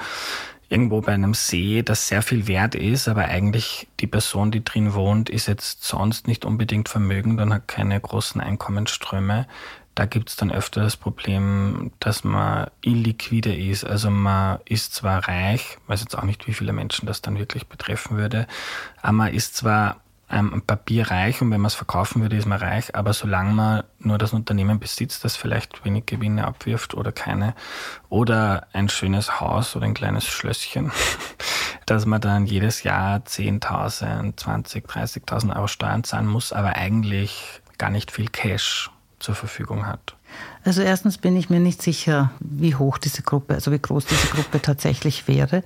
irgendwo 0.75 0.99
bei 0.99 1.13
einem 1.13 1.33
See, 1.33 1.83
das 1.83 2.09
sehr 2.09 2.21
viel 2.21 2.47
wert 2.47 2.75
ist, 2.75 3.07
aber 3.07 3.25
eigentlich 3.25 3.87
die 4.01 4.07
Person, 4.07 4.51
die 4.51 4.61
drin 4.61 4.93
wohnt, 4.93 5.29
ist 5.29 5.47
jetzt 5.47 5.85
sonst 5.85 6.27
nicht 6.27 6.43
unbedingt 6.43 6.89
vermögend 6.89 7.39
und 7.39 7.53
hat 7.53 7.69
keine 7.69 7.97
großen 7.97 8.41
Einkommensströme, 8.41 9.47
da 9.95 10.05
gibt 10.05 10.29
es 10.29 10.35
dann 10.35 10.51
öfter 10.51 10.81
das 10.81 10.97
Problem, 10.97 11.91
dass 12.01 12.25
man 12.25 12.69
illiquide 12.81 13.55
ist. 13.55 13.85
Also 13.85 14.09
man 14.09 14.59
ist 14.65 14.93
zwar 14.93 15.25
reich, 15.29 15.77
weiß 15.87 16.01
jetzt 16.01 16.17
auch 16.17 16.23
nicht, 16.23 16.45
wie 16.45 16.53
viele 16.53 16.73
Menschen 16.73 17.05
das 17.05 17.21
dann 17.21 17.39
wirklich 17.39 17.67
betreffen 17.67 18.17
würde, 18.17 18.45
aber 19.01 19.13
man 19.13 19.33
ist 19.33 19.55
zwar 19.55 20.01
ähm, 20.29 20.63
Papier 20.65 21.11
reich 21.11 21.41
und 21.41 21.51
wenn 21.51 21.61
man 21.61 21.67
es 21.67 21.75
verkaufen 21.75 22.21
würde, 22.21 22.35
ist 22.35 22.47
man 22.47 22.59
reich, 22.59 22.95
aber 22.95 23.13
solange 23.13 23.53
man 23.53 23.83
nur 23.99 24.17
das 24.17 24.33
Unternehmen 24.33 24.79
besitzt, 24.79 25.23
das 25.23 25.35
vielleicht 25.35 25.85
wenig 25.85 26.07
Gewinne 26.07 26.45
abwirft 26.45 26.95
oder 26.95 27.11
keine, 27.11 27.53
oder 28.09 28.67
ein 28.73 28.89
schönes 28.89 29.39
Haus 29.39 29.75
oder 29.75 29.85
ein 29.85 29.93
kleines 29.93 30.25
Schlösschen, 30.25 30.91
dass 31.85 32.05
man 32.05 32.21
dann 32.21 32.47
jedes 32.47 32.83
Jahr 32.83 33.19
10.000, 33.19 34.37
20, 34.37 34.85
30.000 34.85 35.55
Euro 35.55 35.67
Steuern 35.67 36.03
zahlen 36.03 36.27
muss, 36.27 36.53
aber 36.53 36.75
eigentlich 36.75 37.61
gar 37.77 37.91
nicht 37.91 38.11
viel 38.11 38.29
Cash 38.29 38.89
zur 39.19 39.35
Verfügung 39.35 39.87
hat? 39.87 40.15
Also 40.63 40.81
erstens 40.81 41.17
bin 41.17 41.35
ich 41.35 41.49
mir 41.49 41.59
nicht 41.59 41.81
sicher, 41.81 42.31
wie 42.39 42.75
hoch 42.75 42.97
diese 42.97 43.21
Gruppe, 43.21 43.53
also 43.53 43.71
wie 43.71 43.79
groß 43.79 44.05
diese 44.05 44.27
Gruppe 44.27 44.61
tatsächlich 44.61 45.27
wäre. 45.27 45.63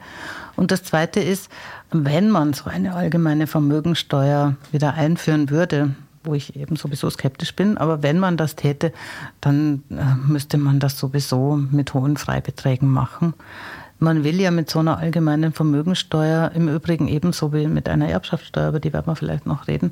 Und 0.60 0.72
das 0.72 0.84
Zweite 0.84 1.22
ist, 1.22 1.50
wenn 1.89 2.30
man 2.30 2.52
so 2.52 2.69
eine 2.69 2.93
allgemeine 2.93 3.48
Vermögensteuer 3.48 4.56
wieder 4.74 4.93
einführen 4.93 5.50
würde, 5.50 5.95
wo 6.26 6.34
ich 6.34 6.58
eben 6.58 6.76
sowieso 6.76 7.10
skeptisch 7.10 7.56
bin, 7.56 7.78
aber 7.78 8.04
wenn 8.04 8.19
man 8.19 8.36
das 8.36 8.58
täte, 8.58 8.91
dann 9.39 9.84
äh, 9.89 10.15
müsste 10.28 10.58
man 10.58 10.82
das 10.82 11.00
sowieso 11.00 11.56
mit 11.56 11.93
hohen 11.93 12.17
Freibeträgen 12.17 12.89
machen. 12.89 13.36
Man 14.00 14.26
will 14.26 14.41
ja 14.41 14.52
mit 14.52 14.69
so 14.69 14.80
einer 14.80 14.98
allgemeinen 14.98 15.54
Vermögensteuer 15.54 16.52
im 16.54 16.67
Übrigen 16.67 17.08
ebenso 17.08 17.54
wie 17.54 17.67
mit 17.67 17.88
einer 17.88 18.10
Erbschaftssteuer, 18.10 18.67
über 18.67 18.82
die 18.82 18.91
werden 18.91 19.08
wir 19.08 19.15
vielleicht 19.15 19.45
noch 19.45 19.69
reden, 19.69 19.91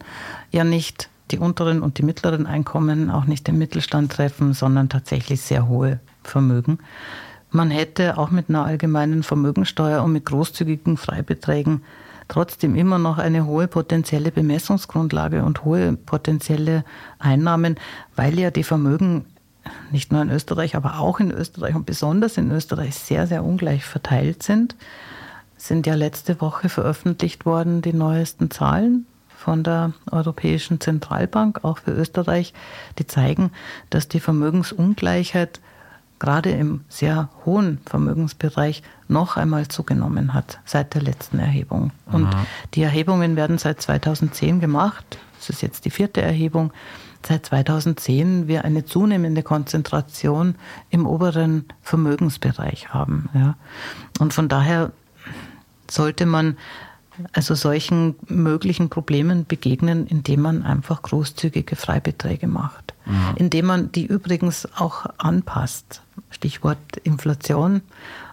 ja 0.51 0.65
nicht 0.65 1.07
die 1.31 1.39
unteren 1.39 1.81
und 1.81 1.97
die 1.97 2.03
mittleren 2.03 2.45
Einkommen 2.45 3.09
auch 3.09 3.23
nicht 3.23 3.47
den 3.47 3.57
Mittelstand 3.57 4.11
treffen, 4.11 4.53
sondern 4.53 4.89
tatsächlich 4.89 5.39
sehr 5.39 5.69
hohe 5.69 6.01
Vermögen. 6.23 6.79
Man 7.49 7.71
hätte 7.71 8.17
auch 8.17 8.29
mit 8.29 8.49
einer 8.49 8.65
allgemeinen 8.65 9.23
Vermögensteuer 9.23 10.03
und 10.03 10.11
mit 10.11 10.25
großzügigen 10.25 10.97
Freibeträgen 10.97 11.81
trotzdem 12.27 12.75
immer 12.75 12.99
noch 12.99 13.17
eine 13.17 13.45
hohe 13.45 13.67
potenzielle 13.67 14.31
Bemessungsgrundlage 14.31 15.43
und 15.43 15.63
hohe 15.63 15.93
potenzielle 15.93 16.83
Einnahmen, 17.19 17.75
weil 18.15 18.37
ja 18.37 18.51
die 18.51 18.63
Vermögen 18.63 19.25
nicht 19.91 20.11
nur 20.11 20.21
in 20.21 20.29
Österreich, 20.29 20.75
aber 20.75 20.99
auch 20.99 21.19
in 21.19 21.31
Österreich 21.31 21.75
und 21.75 21.85
besonders 21.85 22.37
in 22.37 22.51
Österreich 22.51 22.95
sehr, 22.95 23.27
sehr 23.27 23.43
ungleich 23.43 23.85
verteilt 23.85 24.43
sind. 24.43 24.75
Sind 25.57 25.87
ja 25.87 25.95
letzte 25.95 26.39
Woche 26.41 26.69
veröffentlicht 26.69 27.45
worden 27.45 27.81
die 27.81 27.93
neuesten 27.93 28.51
Zahlen 28.51 29.05
von 29.35 29.63
der 29.63 29.93
Europäischen 30.11 30.79
Zentralbank, 30.79 31.63
auch 31.63 31.79
für 31.79 31.91
Österreich, 31.91 32.53
die 32.99 33.07
zeigen, 33.07 33.51
dass 33.89 34.07
die 34.07 34.19
Vermögensungleichheit 34.19 35.59
gerade 36.19 36.51
im 36.51 36.81
sehr 36.89 37.29
hohen 37.45 37.79
Vermögensbereich 37.85 38.83
noch 39.07 39.37
einmal 39.37 39.67
zugenommen 39.67 40.33
hat 40.33 40.59
seit 40.65 40.93
der 40.93 41.01
letzten 41.01 41.39
Erhebung. 41.39 41.91
Und 42.11 42.29
die 42.73 42.81
Erhebungen 42.81 43.35
werden 43.35 43.57
seit 43.57 43.81
2010 43.81 44.59
gemacht. 44.59 45.19
Das 45.37 45.49
ist 45.49 45.61
jetzt 45.61 45.85
die 45.85 45.91
vierte 45.91 46.21
Erhebung. 46.21 46.71
seit 47.25 47.45
2010 47.45 48.47
wir 48.47 48.65
eine 48.65 48.85
zunehmende 48.85 49.43
Konzentration 49.43 50.55
im 50.89 51.05
oberen 51.05 51.65
Vermögensbereich 51.81 52.93
haben. 52.93 53.29
Ja. 53.33 53.55
Und 54.19 54.33
von 54.33 54.49
daher 54.49 54.91
sollte 55.89 56.25
man 56.25 56.57
also 57.33 57.55
solchen 57.55 58.15
möglichen 58.27 58.89
Problemen 58.89 59.45
begegnen, 59.45 60.07
indem 60.07 60.41
man 60.41 60.63
einfach 60.63 61.01
großzügige 61.01 61.75
Freibeträge 61.75 62.47
macht, 62.47 62.93
mhm. 63.07 63.35
indem 63.35 63.65
man 63.65 63.91
die 63.91 64.05
übrigens 64.05 64.67
auch 64.75 65.05
anpasst. 65.17 66.01
Stichwort 66.29 66.97
Inflation 67.03 67.81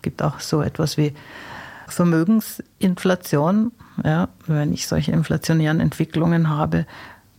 gibt 0.03 0.23
auch 0.23 0.41
so 0.41 0.63
etwas 0.63 0.97
wie 0.97 1.15
Vermögensinflation. 1.89 3.73
Ja, 4.03 4.29
wenn 4.47 4.73
ich 4.73 4.87
solche 4.89 5.13
inflationären 5.13 5.81
Entwicklungen 5.81 6.49
habe, 6.49 6.87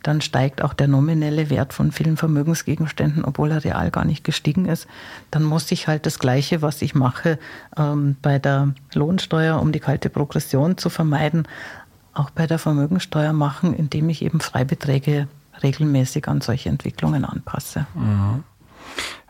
dann 0.06 0.22
steigt 0.22 0.62
auch 0.62 0.74
der 0.74 0.88
nominelle 0.88 1.50
Wert 1.50 1.74
von 1.74 1.92
vielen 1.92 2.16
Vermögensgegenständen, 2.16 3.26
obwohl 3.26 3.52
er 3.52 3.64
real 3.64 3.90
gar 3.90 4.06
nicht 4.06 4.24
gestiegen 4.24 4.66
ist. 4.66 4.88
Dann 5.32 5.44
muss 5.44 5.72
ich 5.72 5.88
halt 5.88 6.06
das 6.06 6.20
Gleiche, 6.20 6.62
was 6.62 6.84
ich 6.84 6.94
mache 6.94 7.40
ähm, 7.76 8.16
bei 8.22 8.38
der 8.38 8.74
Lohnsteuer, 8.94 9.60
um 9.60 9.72
die 9.72 9.80
kalte 9.80 10.12
Progression 10.12 10.78
zu 10.78 10.90
vermeiden, 10.90 11.48
auch 12.14 12.30
bei 12.30 12.46
der 12.46 12.60
Vermögensteuer 12.60 13.34
machen, 13.34 13.74
indem 13.74 14.10
ich 14.10 14.22
eben 14.22 14.42
Freibeträge 14.42 15.28
regelmäßig 15.64 16.28
an 16.28 16.42
solche 16.42 16.70
Entwicklungen 16.70 17.26
anpasse. 17.26 17.88
Mhm. 17.94 18.44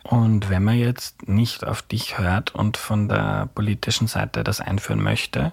Und 0.03 0.49
wenn 0.49 0.63
man 0.63 0.78
jetzt 0.78 1.28
nicht 1.28 1.65
auf 1.65 1.82
dich 1.82 2.19
hört 2.19 2.53
und 2.53 2.78
von 2.78 3.09
der 3.09 3.49
politischen 3.55 4.07
Seite 4.07 4.43
das 4.43 4.61
einführen 4.61 5.01
möchte, 5.01 5.51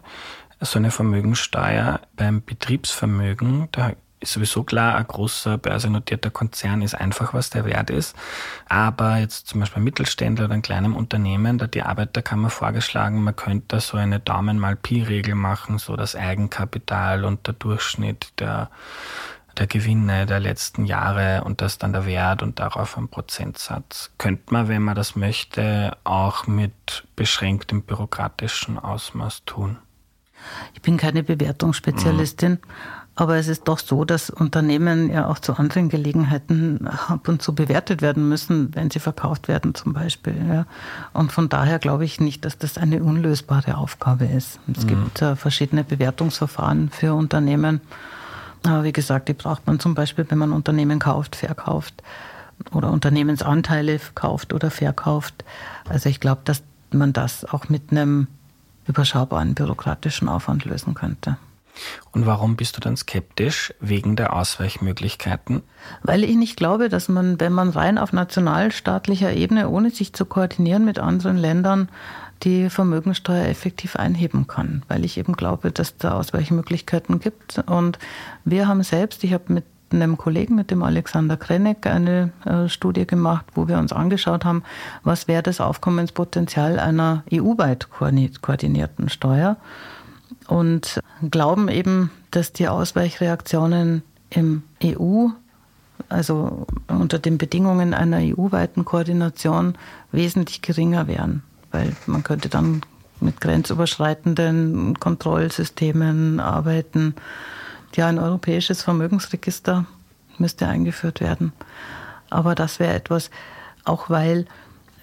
so 0.60 0.78
eine 0.78 0.90
Vermögensteuer 0.90 2.00
beim 2.16 2.42
Betriebsvermögen, 2.42 3.68
da 3.72 3.92
ist 4.22 4.34
sowieso 4.34 4.62
klar, 4.62 4.96
ein 4.96 5.06
großer 5.06 5.58
börsennotierter 5.58 6.30
Konzern 6.30 6.82
ist 6.82 6.94
einfach, 6.94 7.34
was 7.34 7.50
der 7.50 7.64
Wert 7.64 7.90
ist. 7.90 8.14
Aber 8.68 9.16
jetzt 9.16 9.48
zum 9.48 9.60
Beispiel 9.60 9.80
ein 9.80 9.84
Mittelständler 9.84 10.44
oder 10.44 10.54
ein 10.54 10.62
kleinem 10.62 10.94
Unternehmen, 10.94 11.58
da 11.58 11.66
die 11.66 11.82
Arbeiterkammer 11.82 12.50
vorgeschlagen, 12.50 13.22
man 13.22 13.34
könnte 13.34 13.80
so 13.80 13.96
eine 13.96 14.20
Daumen 14.20 14.58
mal 14.58 14.76
Pi-Regel 14.76 15.34
machen, 15.34 15.78
so 15.78 15.96
das 15.96 16.14
Eigenkapital 16.14 17.24
und 17.24 17.46
der 17.46 17.54
Durchschnitt 17.54 18.32
der, 18.38 18.70
der 19.58 19.66
Gewinne 19.66 20.26
der 20.26 20.40
letzten 20.40 20.84
Jahre 20.84 21.44
und 21.44 21.60
das 21.60 21.78
dann 21.78 21.92
der 21.92 22.06
Wert 22.06 22.42
und 22.42 22.58
darauf 22.58 22.96
ein 22.96 23.08
Prozentsatz. 23.08 24.10
Könnte 24.18 24.52
man, 24.52 24.68
wenn 24.68 24.82
man 24.82 24.94
das 24.94 25.16
möchte, 25.16 25.96
auch 26.04 26.46
mit 26.46 27.04
beschränktem 27.16 27.82
bürokratischen 27.82 28.78
Ausmaß 28.78 29.44
tun. 29.44 29.78
Ich 30.74 30.82
bin 30.82 30.96
keine 30.96 31.22
Bewertungsspezialistin. 31.22 32.52
Mhm. 32.52 32.58
Aber 33.14 33.36
es 33.36 33.46
ist 33.46 33.68
doch 33.68 33.78
so, 33.78 34.06
dass 34.06 34.30
Unternehmen 34.30 35.10
ja 35.10 35.28
auch 35.28 35.38
zu 35.38 35.54
anderen 35.54 35.90
Gelegenheiten 35.90 36.86
ab 36.86 37.28
und 37.28 37.42
zu 37.42 37.54
bewertet 37.54 38.00
werden 38.00 38.26
müssen, 38.26 38.74
wenn 38.74 38.90
sie 38.90 39.00
verkauft 39.00 39.48
werden 39.48 39.74
zum 39.74 39.92
Beispiel. 39.92 40.34
Ja. 40.48 40.66
Und 41.12 41.30
von 41.30 41.50
daher 41.50 41.78
glaube 41.78 42.06
ich 42.06 42.20
nicht, 42.20 42.44
dass 42.44 42.56
das 42.56 42.78
eine 42.78 43.02
unlösbare 43.02 43.76
Aufgabe 43.76 44.24
ist. 44.24 44.60
Es 44.74 44.84
mhm. 44.84 44.88
gibt 44.88 45.22
äh, 45.22 45.36
verschiedene 45.36 45.84
Bewertungsverfahren 45.84 46.88
für 46.88 47.12
Unternehmen. 47.12 47.82
Aber 48.64 48.84
wie 48.84 48.92
gesagt, 48.92 49.28
die 49.28 49.34
braucht 49.34 49.66
man 49.66 49.80
zum 49.80 49.94
Beispiel, 49.94 50.26
wenn 50.28 50.38
man 50.38 50.52
Unternehmen 50.52 50.98
kauft, 50.98 51.36
verkauft 51.36 52.02
oder 52.72 52.90
Unternehmensanteile 52.90 54.00
kauft 54.14 54.52
oder 54.52 54.70
verkauft. 54.70 55.44
Also 55.88 56.08
ich 56.08 56.20
glaube, 56.20 56.42
dass 56.44 56.62
man 56.90 57.12
das 57.12 57.44
auch 57.44 57.68
mit 57.68 57.90
einem 57.90 58.28
überschaubaren 58.86 59.54
bürokratischen 59.54 60.28
Aufwand 60.28 60.64
lösen 60.64 60.94
könnte. 60.94 61.38
Und 62.10 62.26
warum 62.26 62.56
bist 62.56 62.76
du 62.76 62.80
dann 62.80 62.96
skeptisch? 62.96 63.72
Wegen 63.80 64.14
der 64.14 64.34
Ausweichmöglichkeiten? 64.34 65.62
Weil 66.02 66.22
ich 66.22 66.36
nicht 66.36 66.56
glaube, 66.56 66.90
dass 66.90 67.08
man, 67.08 67.40
wenn 67.40 67.52
man 67.52 67.70
rein 67.70 67.96
auf 67.96 68.12
nationalstaatlicher 68.12 69.32
Ebene, 69.32 69.70
ohne 69.70 69.90
sich 69.90 70.12
zu 70.12 70.26
koordinieren 70.26 70.84
mit 70.84 70.98
anderen 70.98 71.38
Ländern, 71.38 71.88
die 72.42 72.70
Vermögensteuer 72.70 73.46
effektiv 73.46 73.96
einheben 73.96 74.46
kann. 74.46 74.82
Weil 74.88 75.04
ich 75.04 75.18
eben 75.18 75.34
glaube, 75.34 75.70
dass 75.70 75.96
da 75.96 76.12
Ausweichmöglichkeiten 76.12 77.20
gibt. 77.20 77.62
Und 77.66 77.98
wir 78.44 78.68
haben 78.68 78.82
selbst, 78.82 79.24
ich 79.24 79.32
habe 79.32 79.52
mit 79.52 79.64
einem 79.92 80.16
Kollegen, 80.16 80.54
mit 80.54 80.70
dem 80.70 80.82
Alexander 80.82 81.36
Krenneck, 81.36 81.86
eine 81.86 82.32
äh, 82.44 82.68
Studie 82.68 83.06
gemacht, 83.06 83.44
wo 83.54 83.68
wir 83.68 83.78
uns 83.78 83.92
angeschaut 83.92 84.44
haben, 84.44 84.62
was 85.02 85.28
wäre 85.28 85.42
das 85.42 85.60
Aufkommenspotenzial 85.60 86.78
einer 86.78 87.24
EU-weit 87.32 87.88
koordinierten 87.90 89.08
Steuer 89.08 89.56
und 90.48 91.00
glauben 91.30 91.68
eben, 91.68 92.10
dass 92.30 92.52
die 92.52 92.68
Ausweichreaktionen 92.68 94.02
im 94.30 94.62
EU, 94.82 95.28
also 96.08 96.66
unter 96.88 97.18
den 97.18 97.38
Bedingungen 97.38 97.94
einer 97.94 98.18
EU-weiten 98.18 98.84
Koordination, 98.84 99.74
wesentlich 100.10 100.62
geringer 100.62 101.06
wären. 101.06 101.42
Weil 101.72 101.96
man 102.06 102.22
könnte 102.22 102.48
dann 102.48 102.82
mit 103.20 103.40
grenzüberschreitenden 103.40 104.98
Kontrollsystemen 104.98 106.40
arbeiten. 106.40 107.14
Ja, 107.94 108.08
ein 108.08 108.18
europäisches 108.18 108.82
Vermögensregister 108.82 109.86
müsste 110.38 110.66
eingeführt 110.66 111.20
werden. 111.20 111.52
Aber 112.30 112.54
das 112.54 112.80
wäre 112.80 112.94
etwas, 112.94 113.30
auch 113.84 114.10
weil 114.10 114.46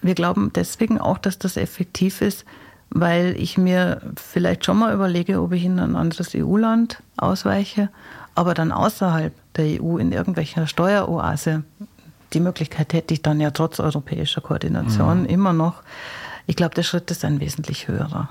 wir 0.02 0.16
glauben 0.16 0.52
deswegen 0.54 1.00
auch, 1.00 1.18
dass 1.18 1.40
das 1.40 1.58
effektiv 1.58 2.22
ist, 2.22 2.46
weil 2.90 3.36
ich 3.38 3.58
mir 3.58 4.02
vielleicht 4.16 4.66
schon 4.66 4.80
mal 4.80 4.94
überlege, 4.94 5.42
ob 5.42 5.52
ich 5.52 5.66
in 5.66 5.80
ein 5.80 5.96
anderes 5.96 6.34
EU-Land 6.36 7.02
ausweiche, 7.18 7.90
aber 8.36 8.54
dann 8.54 8.72
außerhalb 8.72 9.34
der 9.56 9.82
EU 9.82 9.98
in 9.98 10.12
irgendwelcher 10.12 10.66
Steueroase, 10.66 11.64
die 12.34 12.40
Möglichkeit 12.40 12.94
hätte 12.94 13.14
ich 13.14 13.22
dann 13.22 13.40
ja 13.40 13.52
trotz 13.52 13.80
europäischer 13.80 14.42
Koordination 14.42 15.22
mhm. 15.22 15.26
immer 15.26 15.54
noch. 15.54 15.84
Ich 16.46 16.56
glaube, 16.56 16.76
der 16.76 16.84
Schritt 16.84 17.12
ist 17.12 17.26
ein 17.26 17.40
wesentlich 17.40 17.88
höherer. 17.88 18.30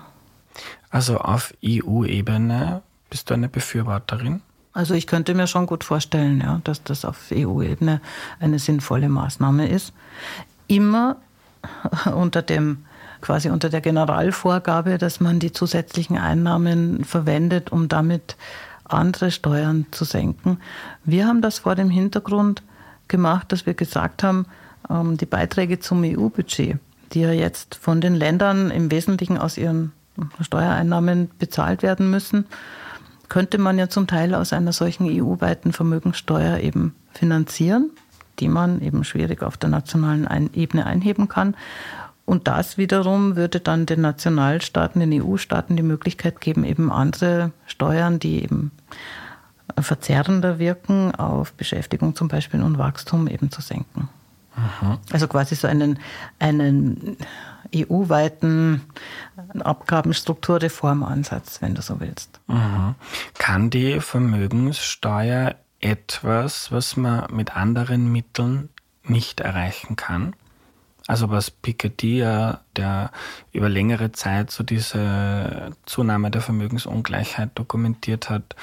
Also 0.91 1.19
auf 1.19 1.55
EU-Ebene 1.65 2.83
bist 3.11 3.31
du 3.31 3.35
eine 3.35 3.49
Befürworterin? 3.49 4.43
Also 4.73 4.95
ich 4.95 5.07
könnte 5.07 5.35
mir 5.35 5.47
schon 5.47 5.67
gut 5.67 5.85
vorstellen, 5.85 6.41
ja, 6.41 6.61
dass 6.65 6.83
das 6.83 7.05
auf 7.05 7.33
EU-Ebene 7.33 8.01
eine 8.39 8.59
sinnvolle 8.59 9.09
Maßnahme 9.09 9.69
ist. 9.69 9.93
Immer 10.67 11.17
unter 12.15 12.43
dem 12.43 12.85
quasi 13.21 13.51
unter 13.51 13.69
der 13.69 13.81
Generalvorgabe, 13.81 14.99
dass 14.99 15.21
man 15.21 15.41
die 15.41 15.53
zusätzlichen 15.53 16.19
Einnahmen 16.19 17.05
verwendet, 17.05 17.73
um 17.73 17.89
damit 17.89 18.37
andere 18.85 19.31
Steuern 19.31 19.87
zu 19.91 20.05
senken. 20.05 20.59
Wir 21.05 21.27
haben 21.27 21.43
das 21.43 21.59
vor 21.59 21.75
dem 21.75 21.91
Hintergrund 21.91 22.63
gemacht, 23.09 23.51
dass 23.53 23.67
wir 23.67 23.75
gesagt 23.75 24.23
haben, 24.23 24.47
ähm, 24.89 25.17
die 25.17 25.27
Beiträge 25.27 25.81
zum 25.81 26.03
EU-Budget, 26.05 26.79
die 27.13 27.21
ja 27.21 27.33
jetzt 27.33 27.75
von 27.75 28.01
den 28.01 28.15
Ländern 28.15 28.71
im 28.71 28.91
Wesentlichen 28.91 29.39
aus 29.39 29.57
ihren 29.57 29.93
Steuereinnahmen 30.41 31.31
bezahlt 31.39 31.83
werden 31.83 32.11
müssen, 32.11 32.47
könnte 33.29 33.59
man 33.59 33.79
ja 33.79 33.89
zum 33.89 34.07
Teil 34.07 34.35
aus 34.35 34.53
einer 34.53 34.73
solchen 34.73 35.07
EU-weiten 35.07 35.73
Vermögenssteuer 35.73 36.59
eben 36.59 36.95
finanzieren, 37.13 37.91
die 38.41 38.49
man 38.49 38.81
eben 38.81 39.05
schwierig 39.05 39.43
auf 39.43 39.57
der 39.57 39.69
nationalen 39.71 40.51
Ebene 40.55 40.87
einheben 40.87 41.29
kann. 41.29 41.55
Und 42.25 42.47
das 42.47 42.77
wiederum 42.77 43.37
würde 43.37 43.61
dann 43.61 43.87
den 43.87 44.03
Nationalstaaten, 44.03 45.01
den 45.01 45.23
EU-Staaten 45.23 45.77
die 45.77 45.83
Möglichkeit 45.83 46.41
geben, 46.41 46.65
eben 46.65 46.93
andere 46.93 47.53
Steuern, 47.67 48.19
die 48.19 48.43
eben 48.43 48.71
verzerrender 49.79 50.59
wirken, 50.59 51.15
auf 51.15 51.53
Beschäftigung 51.53 52.15
zum 52.15 52.29
Beispiel 52.29 52.63
und 52.63 52.79
Wachstum 52.79 53.29
eben 53.29 53.51
zu 53.51 53.63
senken. 53.63 54.09
Aha. 54.59 54.99
Also 55.13 55.29
quasi 55.29 55.55
so 55.55 55.69
einen, 55.69 55.99
einen 56.39 57.19
EU-weiten 57.75 58.83
Abgabenstrukturreformansatz, 59.61 61.63
wenn 61.63 61.75
du 61.75 61.83
so 61.83 62.01
willst. 62.01 62.41
Aha. 62.49 62.95
Kann 63.35 63.69
die 63.71 64.01
Vermögenssteuer 64.01 65.55
etwas, 65.81 66.73
was 66.73 66.97
man 66.97 67.33
mit 67.33 67.57
anderen 67.57 68.11
Mitteln 68.11 68.71
nicht 69.05 69.41
erreichen 69.41 69.97
kann? 69.97 70.35
Also 71.07 71.31
was 71.31 71.51
Piketty 71.51 72.19
ja, 72.19 72.61
der 72.77 73.11
über 73.53 73.71
längere 73.71 74.13
Zeit 74.13 74.51
so 74.51 74.63
diese 74.63 75.71
Zunahme 75.87 76.31
der 76.31 76.43
Vermögensungleichheit 76.43 77.51
dokumentiert 77.55 78.29
hat, 78.29 78.55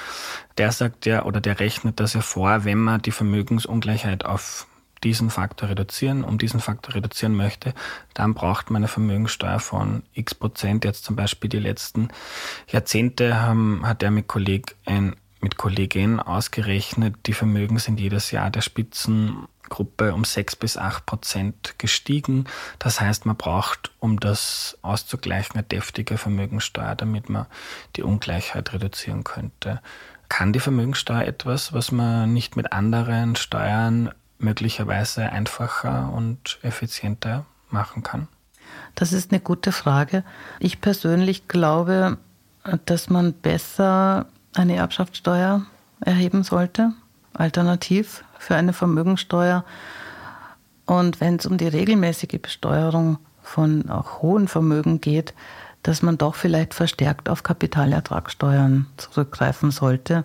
der 0.56 0.70
sagt 0.70 1.06
ja 1.06 1.24
oder 1.24 1.40
der 1.40 1.58
rechnet 1.58 1.98
das 1.98 2.12
ja 2.12 2.20
vor, 2.20 2.64
wenn 2.64 2.78
man 2.78 3.02
die 3.02 3.10
Vermögensungleichheit 3.10 4.24
auf 4.24 4.68
diesen 5.06 5.30
Faktor 5.30 5.68
reduzieren, 5.68 6.24
um 6.24 6.36
diesen 6.36 6.58
Faktor 6.58 6.96
reduzieren 6.96 7.36
möchte, 7.36 7.74
dann 8.12 8.34
braucht 8.34 8.70
man 8.70 8.80
eine 8.80 8.88
Vermögenssteuer 8.88 9.60
von 9.60 10.02
x 10.14 10.34
Prozent. 10.34 10.84
Jetzt 10.84 11.04
zum 11.04 11.14
Beispiel 11.14 11.48
die 11.48 11.60
letzten 11.60 12.08
Jahrzehnte 12.66 13.40
haben, 13.40 13.86
hat 13.86 14.02
er 14.02 14.10
mit 14.10 14.26
Kolleg, 14.26 14.74
ein, 14.84 15.14
mit 15.40 15.56
Kollegin 15.56 16.18
ausgerechnet, 16.18 17.14
die 17.26 17.34
Vermögen 17.34 17.78
sind 17.78 18.00
jedes 18.00 18.32
Jahr 18.32 18.50
der 18.50 18.62
Spitzen 18.62 19.46
Gruppe 19.68 20.12
um 20.12 20.24
6 20.24 20.56
bis 20.56 20.76
8 20.76 21.06
Prozent 21.06 21.74
gestiegen. 21.78 22.46
Das 22.80 23.00
heißt, 23.00 23.26
man 23.26 23.36
braucht, 23.36 23.92
um 24.00 24.18
das 24.18 24.76
auszugleichen, 24.82 25.54
eine 25.54 25.62
deftige 25.62 26.18
Vermögensteuer, 26.18 26.96
damit 26.96 27.28
man 27.28 27.46
die 27.94 28.02
Ungleichheit 28.02 28.72
reduzieren 28.72 29.22
könnte. 29.22 29.80
Kann 30.28 30.52
die 30.52 30.60
Vermögensteuer 30.60 31.22
etwas, 31.22 31.72
was 31.72 31.92
man 31.92 32.32
nicht 32.32 32.56
mit 32.56 32.72
anderen 32.72 33.36
Steuern 33.36 34.12
möglicherweise 34.38 35.30
einfacher 35.30 36.12
und 36.12 36.58
effizienter 36.62 37.44
machen 37.70 38.02
kann? 38.02 38.28
Das 38.94 39.12
ist 39.12 39.32
eine 39.32 39.40
gute 39.40 39.72
Frage. 39.72 40.24
Ich 40.58 40.80
persönlich 40.80 41.48
glaube, 41.48 42.18
dass 42.84 43.08
man 43.10 43.32
besser 43.32 44.26
eine 44.54 44.76
Erbschaftssteuer 44.76 45.62
erheben 46.00 46.42
sollte, 46.42 46.92
alternativ 47.34 48.24
für 48.38 48.56
eine 48.56 48.72
Vermögensteuer. 48.72 49.64
Und 50.86 51.20
wenn 51.20 51.36
es 51.36 51.46
um 51.46 51.58
die 51.58 51.68
regelmäßige 51.68 52.40
Besteuerung 52.40 53.18
von 53.42 53.90
auch 53.90 54.22
hohen 54.22 54.48
Vermögen 54.48 55.00
geht, 55.00 55.34
dass 55.82 56.02
man 56.02 56.18
doch 56.18 56.34
vielleicht 56.34 56.74
verstärkt 56.74 57.28
auf 57.28 57.42
Kapitalertragssteuern 57.42 58.86
zurückgreifen 58.96 59.70
sollte, 59.70 60.24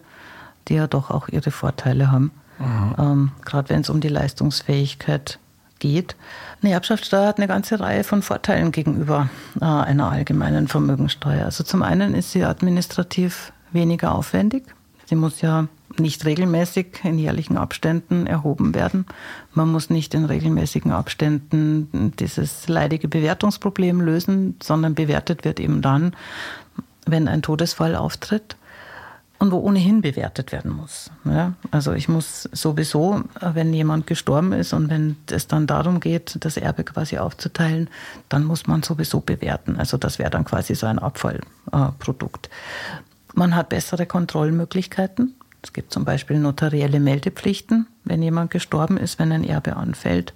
die 0.68 0.76
ja 0.76 0.88
doch 0.88 1.12
auch 1.12 1.28
ihre 1.28 1.52
Vorteile 1.52 2.12
haben. 2.12 2.32
Mhm. 2.62 2.96
Ähm, 2.98 3.32
Gerade 3.44 3.70
wenn 3.70 3.82
es 3.82 3.90
um 3.90 4.00
die 4.00 4.08
Leistungsfähigkeit 4.08 5.40
geht. 5.80 6.16
Eine 6.62 6.74
Erbschaftssteuer 6.74 7.28
hat 7.28 7.38
eine 7.38 7.48
ganze 7.48 7.80
Reihe 7.80 8.06
von 8.06 8.22
Vorteilen 8.22 8.72
gegenüber 8.72 9.30
äh, 9.60 9.66
einer 9.66 10.10
allgemeinen 10.12 10.68
Vermögensteuer. 10.68 11.46
Also 11.46 11.64
zum 11.64 11.84
einen 11.84 12.14
ist 12.14 12.32
sie 12.32 12.46
administrativ 12.46 13.52
weniger 13.72 14.16
aufwendig. 14.16 14.64
Sie 15.06 15.16
muss 15.16 15.42
ja 15.42 15.68
nicht 16.00 16.24
regelmäßig 16.24 17.02
in 17.04 17.20
jährlichen 17.20 17.58
Abständen 17.58 18.28
erhoben 18.28 18.74
werden. 18.74 19.06
Man 19.54 19.70
muss 19.70 19.90
nicht 19.90 20.14
in 20.14 20.24
regelmäßigen 20.24 20.92
Abständen 20.92 22.14
dieses 22.18 22.70
leidige 22.70 23.10
Bewertungsproblem 23.10 24.00
lösen, 24.00 24.56
sondern 24.64 24.96
bewertet 24.96 25.44
wird 25.44 25.60
eben 25.60 25.82
dann, 25.82 26.16
wenn 27.06 27.28
ein 27.28 27.42
Todesfall 27.42 27.96
auftritt 27.96 28.56
und 29.42 29.52
wo 29.52 29.58
ohnehin 29.58 30.02
bewertet 30.02 30.52
werden 30.52 30.70
muss. 30.70 31.10
Ja, 31.26 31.54
also 31.72 31.94
ich 31.94 32.08
muss 32.08 32.44
sowieso, 32.52 33.24
wenn 33.42 33.74
jemand 33.74 34.06
gestorben 34.06 34.54
ist 34.54 34.72
und 34.72 34.92
wenn 34.92 35.16
es 35.32 35.48
dann 35.48 35.66
darum 35.66 36.00
geht, 36.00 36.38
das 36.42 36.58
Erbe 36.58 36.84
quasi 36.84 37.18
aufzuteilen, 37.18 37.90
dann 38.30 38.44
muss 38.44 38.68
man 38.68 38.84
sowieso 38.84 39.20
bewerten. 39.20 39.78
Also 39.78 39.98
das 39.98 40.20
wäre 40.20 40.30
dann 40.30 40.46
quasi 40.46 40.76
so 40.76 40.86
ein 40.86 41.00
Abfallprodukt. 41.00 42.52
Man 43.34 43.56
hat 43.56 43.70
bessere 43.70 44.06
Kontrollmöglichkeiten. 44.06 45.34
Es 45.64 45.74
gibt 45.74 45.92
zum 45.92 46.06
Beispiel 46.06 46.38
notarielle 46.38 47.00
Meldepflichten, 47.00 47.88
wenn 48.04 48.22
jemand 48.22 48.52
gestorben 48.52 48.98
ist, 48.98 49.18
wenn 49.18 49.32
ein 49.32 49.44
Erbe 49.44 49.76
anfällt. 49.76 50.36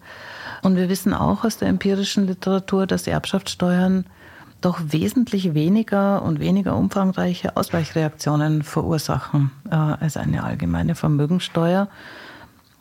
Und 0.64 0.78
wir 0.78 0.90
wissen 0.90 1.14
auch 1.14 1.44
aus 1.46 1.60
der 1.60 1.68
empirischen 1.68 2.26
Literatur, 2.26 2.88
dass 2.88 3.06
Erbschaftssteuern 3.06 4.06
doch 4.66 4.80
wesentlich 4.88 5.54
weniger 5.54 6.24
und 6.24 6.40
weniger 6.40 6.76
umfangreiche 6.76 7.56
Ausweichreaktionen 7.56 8.64
verursachen 8.64 9.52
äh, 9.70 9.76
als 9.76 10.18
eine 10.18 10.44
allgemeine 10.44 10.96
Vermögensteuer. 10.96 11.88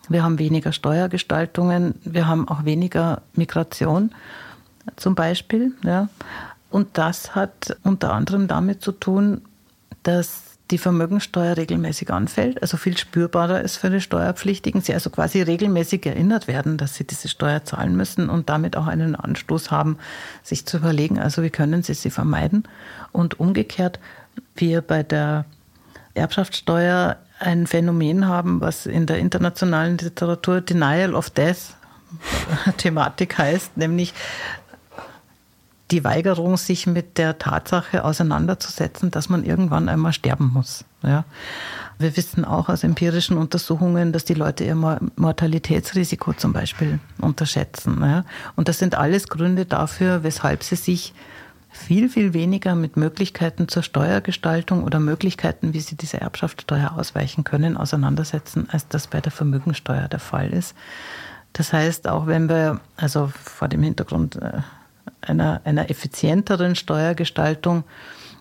Wir 0.08 0.22
haben 0.22 0.38
weniger 0.38 0.72
Steuergestaltungen, 0.72 1.94
wir 2.02 2.26
haben 2.26 2.48
auch 2.48 2.64
weniger 2.64 3.20
Migration 3.34 4.12
zum 4.96 5.14
Beispiel. 5.14 5.74
Ja. 5.82 6.08
Und 6.70 6.96
das 6.96 7.34
hat 7.34 7.76
unter 7.82 8.14
anderem 8.14 8.48
damit 8.48 8.82
zu 8.82 8.92
tun, 8.92 9.42
dass 10.04 10.43
die 10.70 10.78
Vermögensteuer 10.78 11.56
regelmäßig 11.56 12.10
anfällt, 12.10 12.62
also 12.62 12.76
viel 12.76 12.96
spürbarer 12.96 13.60
ist 13.60 13.76
für 13.76 13.90
die 13.90 14.00
Steuerpflichtigen, 14.00 14.80
sie 14.80 14.94
also 14.94 15.10
quasi 15.10 15.42
regelmäßig 15.42 16.06
erinnert 16.06 16.48
werden, 16.48 16.78
dass 16.78 16.94
sie 16.94 17.04
diese 17.04 17.28
Steuer 17.28 17.64
zahlen 17.64 17.96
müssen 17.96 18.30
und 18.30 18.48
damit 18.48 18.76
auch 18.76 18.86
einen 18.86 19.14
Anstoß 19.14 19.70
haben, 19.70 19.98
sich 20.42 20.64
zu 20.64 20.78
überlegen, 20.78 21.18
also 21.18 21.42
wie 21.42 21.50
können 21.50 21.82
sie 21.82 21.92
sie 21.92 22.10
vermeiden. 22.10 22.64
Und 23.12 23.38
umgekehrt, 23.38 24.00
wir 24.56 24.80
bei 24.80 25.02
der 25.02 25.44
Erbschaftssteuer 26.14 27.18
ein 27.40 27.66
Phänomen 27.66 28.26
haben, 28.26 28.60
was 28.60 28.86
in 28.86 29.06
der 29.06 29.18
internationalen 29.18 29.98
Literatur 29.98 30.62
Denial 30.62 31.14
of 31.14 31.28
Death 31.28 31.74
Thematik 32.78 33.36
heißt, 33.36 33.76
nämlich 33.76 34.14
die 35.94 36.02
Weigerung, 36.02 36.56
sich 36.56 36.88
mit 36.88 37.18
der 37.18 37.38
Tatsache 37.38 38.04
auseinanderzusetzen, 38.04 39.12
dass 39.12 39.28
man 39.28 39.44
irgendwann 39.44 39.88
einmal 39.88 40.12
sterben 40.12 40.50
muss. 40.52 40.84
Ja. 41.04 41.24
Wir 42.00 42.16
wissen 42.16 42.44
auch 42.44 42.68
aus 42.68 42.82
empirischen 42.82 43.38
Untersuchungen, 43.38 44.12
dass 44.12 44.24
die 44.24 44.34
Leute 44.34 44.64
ihr 44.64 44.74
Mortalitätsrisiko 44.74 46.32
zum 46.32 46.52
Beispiel 46.52 46.98
unterschätzen. 47.20 47.98
Ja. 48.00 48.24
Und 48.56 48.68
das 48.68 48.80
sind 48.80 48.96
alles 48.96 49.28
Gründe 49.28 49.66
dafür, 49.66 50.24
weshalb 50.24 50.64
sie 50.64 50.74
sich 50.74 51.14
viel, 51.70 52.08
viel 52.08 52.34
weniger 52.34 52.74
mit 52.74 52.96
Möglichkeiten 52.96 53.68
zur 53.68 53.84
Steuergestaltung 53.84 54.82
oder 54.82 54.98
Möglichkeiten, 54.98 55.74
wie 55.74 55.80
sie 55.80 55.96
diese 55.96 56.20
Erbschaftssteuer 56.20 56.94
ausweichen 56.96 57.44
können, 57.44 57.76
auseinandersetzen, 57.76 58.68
als 58.68 58.88
das 58.88 59.06
bei 59.06 59.20
der 59.20 59.30
Vermögensteuer 59.30 60.08
der 60.08 60.20
Fall 60.20 60.52
ist. 60.52 60.74
Das 61.52 61.72
heißt, 61.72 62.08
auch 62.08 62.26
wenn 62.26 62.48
wir, 62.48 62.80
also 62.96 63.30
vor 63.44 63.68
dem 63.68 63.84
Hintergrund 63.84 64.34
äh, 64.42 64.58
einer, 65.20 65.60
einer 65.64 65.90
effizienteren 65.90 66.76
Steuergestaltung 66.76 67.84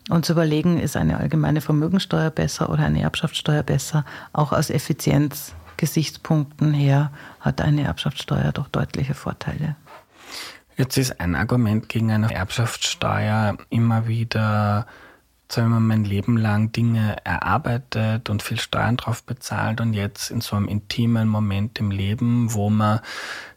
und 0.09 0.25
zu 0.25 0.33
überlegen, 0.33 0.79
ist 0.79 0.97
eine 0.97 1.17
allgemeine 1.17 1.61
Vermögensteuer 1.61 2.29
besser 2.29 2.69
oder 2.69 2.83
eine 2.83 3.01
Erbschaftssteuer 3.01 3.63
besser. 3.63 4.05
Auch 4.33 4.51
aus 4.51 4.69
Effizienzgesichtspunkten 4.69 6.73
her 6.73 7.11
hat 7.39 7.61
eine 7.61 7.83
Erbschaftssteuer 7.83 8.51
doch 8.51 8.67
deutliche 8.67 9.13
Vorteile. 9.13 9.75
Jetzt 10.75 10.97
ist 10.97 11.19
ein 11.19 11.35
Argument 11.35 11.87
gegen 11.87 12.11
eine 12.11 12.33
Erbschaftssteuer 12.33 13.57
immer 13.69 14.07
wieder, 14.07 14.87
sagen 15.47 15.69
wir 15.69 15.79
mein 15.79 16.03
Leben 16.03 16.35
lang 16.35 16.71
Dinge 16.71 17.17
erarbeitet 17.23 18.29
und 18.29 18.41
viel 18.41 18.59
Steuern 18.59 18.97
drauf 18.97 19.23
bezahlt 19.23 19.81
und 19.81 19.93
jetzt 19.93 20.31
in 20.31 20.41
so 20.41 20.55
einem 20.55 20.67
intimen 20.67 21.29
Moment 21.29 21.79
im 21.79 21.91
Leben, 21.91 22.53
wo 22.53 22.71
man 22.71 23.01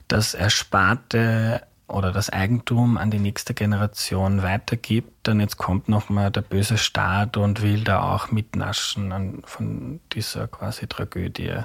das 0.08 0.34
Ersparte 0.34 1.62
oder 1.88 2.12
das 2.12 2.30
Eigentum 2.30 2.98
an 2.98 3.10
die 3.10 3.18
nächste 3.18 3.54
Generation 3.54 4.42
weitergibt, 4.42 5.12
dann 5.22 5.40
jetzt 5.40 5.56
kommt 5.56 5.88
nochmal 5.88 6.30
der 6.30 6.40
böse 6.40 6.78
Staat 6.78 7.36
und 7.36 7.62
will 7.62 7.84
da 7.84 8.02
auch 8.02 8.30
mitnaschen 8.32 9.12
an, 9.12 9.42
von 9.44 10.00
dieser 10.12 10.48
quasi 10.48 10.86
Tragödie. 10.86 11.60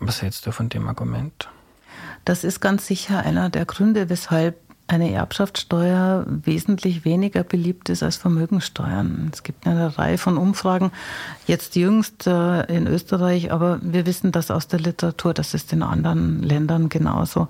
Was 0.00 0.22
hältst 0.22 0.46
du 0.46 0.52
von 0.52 0.68
dem 0.68 0.88
Argument? 0.88 1.48
Das 2.24 2.44
ist 2.44 2.60
ganz 2.60 2.86
sicher 2.86 3.20
einer 3.20 3.50
der 3.50 3.64
Gründe, 3.64 4.08
weshalb 4.08 4.56
eine 4.88 5.12
Erbschaftssteuer 5.12 6.24
wesentlich 6.26 7.04
weniger 7.04 7.44
beliebt 7.44 7.88
ist 7.88 8.02
als 8.02 8.16
Vermögensteuern. 8.16 9.30
Es 9.32 9.42
gibt 9.42 9.66
eine 9.66 9.96
Reihe 9.96 10.18
von 10.18 10.36
Umfragen, 10.36 10.90
jetzt 11.46 11.76
jüngst 11.76 12.26
äh, 12.26 12.62
in 12.64 12.86
Österreich, 12.86 13.52
aber 13.52 13.78
wir 13.80 14.06
wissen 14.06 14.32
das 14.32 14.50
aus 14.50 14.68
der 14.68 14.80
Literatur, 14.80 15.34
das 15.34 15.54
ist 15.54 15.72
in 15.72 15.82
anderen 15.82 16.42
Ländern 16.42 16.88
genauso 16.88 17.48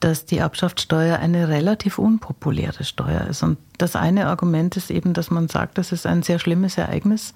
dass 0.00 0.26
die 0.26 0.38
Erbschaftssteuer 0.38 1.18
eine 1.18 1.48
relativ 1.48 1.98
unpopuläre 1.98 2.84
Steuer 2.84 3.22
ist. 3.28 3.42
Und 3.42 3.58
das 3.78 3.96
eine 3.96 4.26
Argument 4.26 4.76
ist 4.76 4.90
eben, 4.90 5.14
dass 5.14 5.30
man 5.30 5.48
sagt, 5.48 5.78
das 5.78 5.92
ist 5.92 6.06
ein 6.06 6.22
sehr 6.22 6.38
schlimmes 6.38 6.76
Ereignis. 6.76 7.34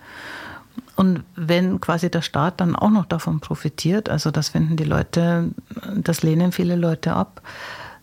Und 0.96 1.24
wenn 1.36 1.80
quasi 1.80 2.11
der 2.11 2.22
Staat 2.22 2.61
dann 2.61 2.76
auch 2.76 2.90
noch 2.90 3.06
davon 3.06 3.40
profitiert, 3.40 4.08
also 4.08 4.30
das 4.30 4.50
finden 4.50 4.76
die 4.76 4.84
Leute, 4.84 5.50
das 5.94 6.22
lehnen 6.22 6.52
viele 6.52 6.76
Leute 6.76 7.14
ab. 7.14 7.40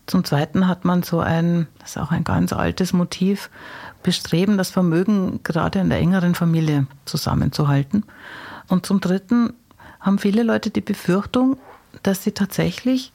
Zum 0.08 0.24
Zweiten 0.24 0.68
hat 0.68 0.86
man 0.86 1.04
so 1.04 1.20
ein, 1.20 1.68
das 1.80 1.92
ist 1.92 1.98
auch 1.98 2.12
ein 2.12 2.24
ganz 2.24 2.54
altes 2.54 2.94
Motiv, 2.94 3.50
Bestreben, 4.04 4.58
das 4.58 4.70
Vermögen 4.70 5.42
gerade 5.44 5.80
in 5.80 5.90
der 5.90 6.00
engeren 6.00 6.34
Familie 6.34 6.88
zusammenzuhalten. 7.06 8.06
Und 8.68 8.86
zum 8.86 9.02
Dritten 9.02 9.54
haben 10.00 10.18
viele 10.18 10.44
Leute 10.44 10.70
die 10.70 10.82
Befürchtung, 10.82 11.58
dass 12.04 12.24
sie 12.24 12.32
tatsächlich 12.32 13.12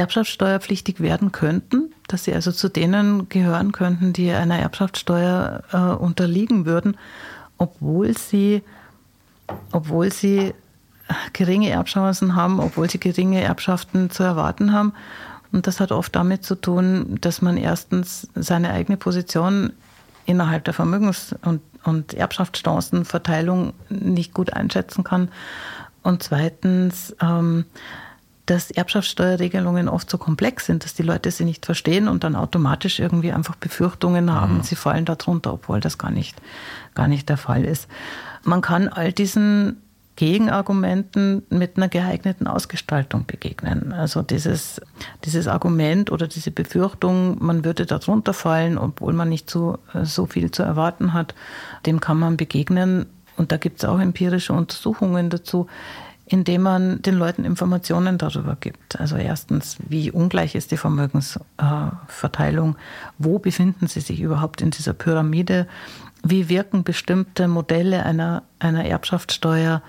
erbschaftssteuerpflichtig 0.00 1.00
werden 1.00 1.30
könnten, 1.30 1.92
dass 2.08 2.24
sie 2.24 2.34
also 2.34 2.52
zu 2.52 2.68
denen 2.68 3.28
gehören 3.28 3.70
könnten, 3.70 4.12
die 4.12 4.32
einer 4.32 4.58
Erbschaftssteuer 4.58 5.62
äh, 5.72 5.76
unterliegen 5.76 6.64
würden, 6.64 6.96
obwohl 7.58 8.16
sie, 8.16 8.62
obwohl 9.72 10.10
sie 10.10 10.54
geringe 11.34 11.68
Erbchancen 11.68 12.34
haben, 12.34 12.60
obwohl 12.60 12.88
sie 12.88 12.98
geringe 12.98 13.42
Erbschaften 13.42 14.10
zu 14.10 14.22
erwarten 14.22 14.72
haben. 14.72 14.94
Und 15.52 15.66
das 15.66 15.80
hat 15.80 15.92
oft 15.92 16.16
damit 16.16 16.44
zu 16.44 16.54
tun, 16.54 17.18
dass 17.20 17.42
man 17.42 17.56
erstens 17.56 18.28
seine 18.34 18.70
eigene 18.70 18.96
Position 18.96 19.72
innerhalb 20.24 20.64
der 20.64 20.72
Vermögens- 20.74 21.34
und, 21.44 21.60
und 21.84 22.14
Erbschaftschancenverteilung 22.14 23.74
nicht 23.90 24.32
gut 24.32 24.52
einschätzen 24.52 25.04
kann. 25.04 25.28
Und 26.02 26.22
zweitens 26.22 27.14
ähm, 27.20 27.66
dass 28.46 28.70
Erbschaftssteuerregelungen 28.70 29.88
oft 29.88 30.10
so 30.10 30.18
komplex 30.18 30.66
sind, 30.66 30.84
dass 30.84 30.94
die 30.94 31.02
Leute 31.02 31.30
sie 31.30 31.44
nicht 31.44 31.66
verstehen 31.66 32.08
und 32.08 32.24
dann 32.24 32.34
automatisch 32.34 32.98
irgendwie 32.98 33.32
einfach 33.32 33.56
Befürchtungen 33.56 34.32
haben, 34.32 34.58
mhm. 34.58 34.62
sie 34.62 34.76
fallen 34.76 35.04
darunter, 35.04 35.52
obwohl 35.52 35.80
das 35.80 35.98
gar 35.98 36.10
nicht, 36.10 36.36
gar 36.94 37.08
nicht 37.08 37.28
der 37.28 37.36
Fall 37.36 37.64
ist. 37.64 37.88
Man 38.42 38.60
kann 38.60 38.88
all 38.88 39.12
diesen 39.12 39.76
Gegenargumenten 40.20 41.44
mit 41.48 41.78
einer 41.78 41.88
geeigneten 41.88 42.46
Ausgestaltung 42.46 43.24
begegnen. 43.24 43.94
Also 43.94 44.20
dieses, 44.20 44.78
dieses 45.24 45.48
Argument 45.48 46.12
oder 46.12 46.26
diese 46.26 46.50
Befürchtung, 46.50 47.42
man 47.42 47.64
würde 47.64 47.86
darunter 47.86 48.34
fallen, 48.34 48.76
obwohl 48.76 49.14
man 49.14 49.30
nicht 49.30 49.48
so, 49.48 49.78
so 50.02 50.26
viel 50.26 50.50
zu 50.50 50.62
erwarten 50.62 51.14
hat, 51.14 51.34
dem 51.86 52.00
kann 52.00 52.18
man 52.18 52.36
begegnen. 52.36 53.06
Und 53.38 53.50
da 53.50 53.56
gibt 53.56 53.78
es 53.78 53.88
auch 53.88 53.98
empirische 53.98 54.52
Untersuchungen 54.52 55.30
dazu, 55.30 55.68
indem 56.32 56.62
man 56.62 57.02
den 57.02 57.16
Leuten 57.16 57.44
Informationen 57.44 58.16
darüber 58.16 58.56
gibt. 58.58 59.00
Also 59.00 59.16
erstens, 59.16 59.76
wie 59.88 60.12
ungleich 60.12 60.54
ist 60.54 60.70
die 60.70 60.76
Vermögensverteilung? 60.76 62.76
Wo 63.18 63.40
befinden 63.40 63.88
sie 63.88 64.00
sich 64.00 64.20
überhaupt 64.20 64.62
in 64.62 64.70
dieser 64.70 64.92
Pyramide? 64.92 65.66
Wie 66.22 66.48
wirken 66.48 66.84
bestimmte 66.84 67.48
Modelle 67.48 68.04
einer, 68.04 68.44
einer 68.60 68.84
Erbschaftssteuer? 68.84 69.82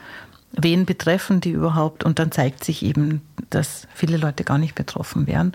Wen 0.53 0.85
betreffen 0.85 1.41
die 1.41 1.51
überhaupt? 1.51 2.03
Und 2.03 2.17
dann 2.17 2.31
zeigt 2.31 2.63
sich 2.63 2.81
eben, 2.81 3.21
dass 3.51 3.87
viele 3.93 4.17
Leute 4.17 4.43
gar 4.43 4.57
nicht 4.57 4.73
betroffen 4.73 5.27
wären. 5.27 5.51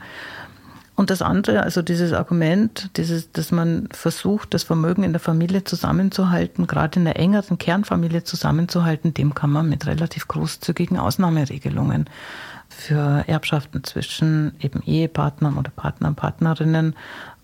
Und 0.96 1.10
das 1.10 1.20
andere, 1.20 1.62
also 1.62 1.82
dieses 1.82 2.14
Argument, 2.14 2.90
dieses, 2.96 3.30
dass 3.30 3.52
man 3.52 3.88
versucht, 3.92 4.54
das 4.54 4.62
Vermögen 4.62 5.02
in 5.02 5.12
der 5.12 5.20
Familie 5.20 5.62
zusammenzuhalten, 5.62 6.66
gerade 6.66 6.98
in 6.98 7.04
der 7.04 7.18
engeren 7.18 7.58
Kernfamilie 7.58 8.24
zusammenzuhalten, 8.24 9.12
dem 9.12 9.34
kann 9.34 9.50
man 9.50 9.68
mit 9.68 9.86
relativ 9.86 10.26
großzügigen 10.26 10.98
Ausnahmeregelungen 10.98 12.08
für 12.70 13.24
Erbschaften 13.26 13.84
zwischen 13.84 14.54
eben 14.58 14.82
Ehepartnern 14.82 15.58
oder 15.58 15.70
Partnern, 15.70 16.14
Partnerinnen 16.14 16.96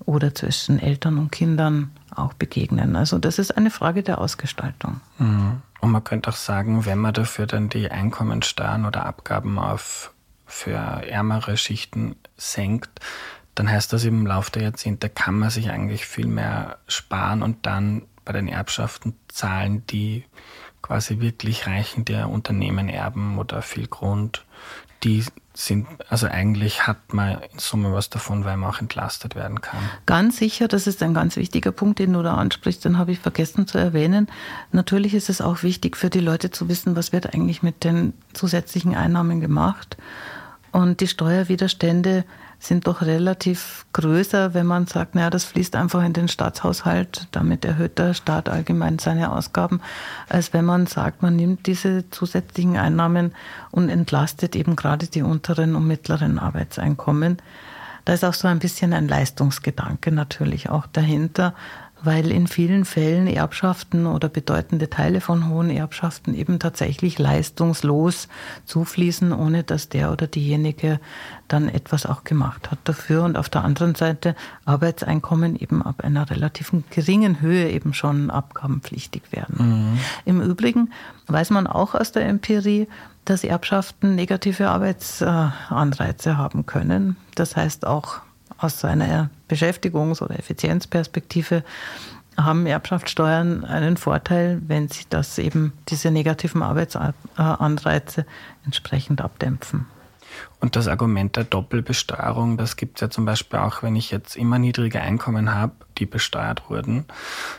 oder 0.07 0.35
zwischen 0.35 0.79
Eltern 0.79 1.19
und 1.19 1.31
Kindern 1.31 1.91
auch 2.15 2.33
begegnen. 2.33 2.97
Also 2.97 3.19
das 3.19 3.39
ist 3.39 3.57
eine 3.57 3.71
Frage 3.71 4.03
der 4.03 4.19
Ausgestaltung. 4.19 5.01
Mhm. 5.19 5.61
Und 5.81 5.91
man 5.91 6.05
könnte 6.05 6.31
auch 6.31 6.37
sagen, 6.37 6.87
wenn 6.87 6.99
man 6.99 7.13
dafür 7.13 7.47
dann 7.47 7.69
die 7.69 7.91
Einkommensteuern 7.91 8.87
oder 8.87 9.05
Abgaben 9.05 9.59
auf 9.59 10.13
für 10.47 10.73
ärmere 10.73 11.57
Schichten 11.57 12.17
senkt, 12.37 13.01
dann 13.55 13.71
heißt 13.71 13.93
das 13.93 14.05
im 14.05 14.27
Laufe 14.27 14.51
der 14.51 14.63
Jahrzehnte 14.63 15.09
kann 15.09 15.39
man 15.39 15.51
sich 15.51 15.71
eigentlich 15.71 16.07
viel 16.07 16.27
mehr 16.27 16.79
sparen 16.87 17.43
und 17.43 17.67
dann 17.67 18.03
bei 18.25 18.33
den 18.33 18.49
Erbschaften 18.49 19.15
zahlen, 19.29 19.87
die 19.89 20.25
quasi 20.81 21.21
wirklich 21.21 21.67
reichen, 21.67 22.05
der 22.05 22.29
Unternehmen 22.29 22.89
erben 22.89 23.39
oder 23.39 23.63
viel 23.63 23.87
Grund, 23.87 24.45
die 25.05 25.25
sind, 25.55 25.87
also 26.09 26.27
eigentlich 26.27 26.87
hat 26.87 27.13
man 27.13 27.39
in 27.53 27.59
Summe 27.59 27.93
was 27.93 28.09
davon, 28.09 28.45
weil 28.45 28.57
man 28.57 28.71
auch 28.71 28.81
entlastet 28.81 29.35
werden 29.35 29.61
kann. 29.61 29.81
Ganz 30.07 30.39
sicher, 30.39 30.67
das 30.67 30.87
ist 30.87 31.03
ein 31.03 31.13
ganz 31.13 31.37
wichtiger 31.37 31.73
Punkt, 31.73 31.99
den 31.99 32.15
du 32.15 32.23
da 32.23 32.37
ansprichst, 32.37 32.85
den 32.85 32.97
habe 32.97 33.13
ich 33.13 33.19
vergessen 33.19 33.67
zu 33.67 33.79
erwähnen. 33.79 34.29
Natürlich 34.71 35.15
ist 35.15 35.29
es 35.29 35.41
auch 35.41 35.63
wichtig 35.63 35.97
für 35.97 36.09
die 36.09 36.21
Leute 36.21 36.51
zu 36.51 36.69
wissen, 36.69 36.97
was 36.97 37.13
wird 37.13 37.35
eigentlich 37.35 37.63
mit 37.63 37.85
den 37.85 38.15
zusätzlichen 38.33 38.95
Einnahmen 38.95 39.41
gemacht. 39.41 39.97
Und 40.71 41.01
die 41.01 41.09
Steuerwiderstände 41.09 42.25
sind 42.63 42.87
doch 42.87 43.03
relativ 43.03 43.87
größer, 43.93 44.55
wenn 44.55 44.67
man 44.67 44.87
sagt, 44.87 45.17
naja, 45.17 45.31
das 45.31 45.45
fließt 45.45 45.75
einfach 45.75 46.05
in 46.05 46.13
den 46.13 46.29
Staatshaushalt, 46.29 47.27
damit 47.33 47.65
erhöht 47.65 47.99
der 47.99 48.15
Staat 48.15 48.49
allgemein 48.49 49.01
seine 49.01 49.33
Ausgaben, 49.33 49.81
als 50.29 50.53
wenn 50.53 50.65
man 50.65 50.87
sagt, 50.87 51.23
man 51.23 51.35
nimmt 51.35 51.67
diese 51.67 52.09
zusätzlichen 52.11 52.77
Einnahmen 52.77 53.33
und 53.73 53.89
entlastet 53.89 54.55
eben 54.55 54.77
gerade 54.77 55.09
die 55.09 55.23
unteren 55.23 55.75
und 55.75 55.89
mittleren 55.89 56.39
Arbeitseinkommen. 56.39 57.39
Da 58.05 58.13
ist 58.13 58.25
auch 58.25 58.35
so 58.35 58.47
ein 58.47 58.61
bisschen 58.61 58.93
ein 58.93 59.09
Leistungsgedanke 59.09 60.13
natürlich 60.13 60.71
auch 60.71 60.87
dahinter, 60.87 61.55
weil 62.05 62.31
in 62.31 62.47
vielen 62.47 62.85
Fällen 62.85 63.27
Erbschaften 63.27 64.07
oder 64.07 64.29
bedeutende 64.29 64.91
Teile 64.91 65.21
von 65.21 65.49
hohen 65.49 65.71
Erbschaften 65.71 66.35
eben 66.35 66.59
tatsächlich 66.59 67.19
leistungslos 67.19 68.29
zufließen, 68.65 69.33
ohne 69.33 69.63
dass 69.63 69.89
der 69.89 70.13
oder 70.13 70.27
diejenige 70.27 71.01
dann 71.49 71.69
etwas 71.69 72.07
auch 72.07 72.25
gemacht 72.25 72.71
hat 72.71 72.79
dafür. 72.85 73.25
Und 73.25 73.37
auf 73.37 73.49
der 73.49 73.65
anderen 73.65 73.95
Seite 73.95 74.35
Arbeitseinkommen 74.65 75.57
eben 75.57 75.83
ab 75.83 76.03
einer 76.03 76.29
relativ 76.31 76.73
geringen 76.91 77.41
Höhe 77.41 77.71
eben 77.71 77.95
schon 77.95 78.31
abgabenpflichtig 78.31 79.23
werden. 79.31 79.93
Mhm. 79.93 79.99
Im 80.25 80.41
Übrigen 80.41 80.91
weiß 81.29 81.51
man 81.51 81.67
auch 81.67 81.95
aus 81.95 82.13
der 82.13 82.27
Empirie, 82.27 82.89
dass 83.25 83.45
Erbschaften 83.45 84.15
negative 84.15 84.69
Arbeitsanreize 84.69 86.37
haben 86.37 86.67
können. 86.67 87.17
Das 87.35 87.57
heißt 87.57 87.87
auch 87.87 88.21
aus 88.59 88.81
so 88.81 88.89
einer 88.89 89.31
Beschäftigungs- 89.53 90.23
oder 90.23 90.39
Effizienzperspektive 90.39 91.65
haben 92.37 92.67
Erbschaftssteuern 92.67 93.65
einen 93.65 93.97
Vorteil, 93.97 94.63
wenn 94.67 94.89
sie 94.89 95.05
das 95.11 95.39
eben 95.39 95.73
diese 95.89 96.11
negativen 96.11 96.63
Arbeitsanreize 96.63 98.25
entsprechend 98.65 99.21
abdämpfen. 99.21 99.87
Und 100.61 100.77
das 100.77 100.89
Argument 100.89 101.37
der 101.37 101.45
Doppelbesteuerung, 101.45 102.57
das 102.57 102.77
gibt 102.77 102.97
es 102.97 103.01
ja 103.03 103.11
zum 103.11 103.27
Beispiel 103.27 103.59
auch, 103.59 103.83
wenn 103.83 103.97
ich 103.97 104.11
jetzt 104.11 104.35
immer 104.35 104.59
niedrige 104.59 105.03
Einkommen 105.03 105.55
habe, 105.55 105.75
die 105.99 106.07
besteuert 106.07 106.71
wurden, 106.71 107.05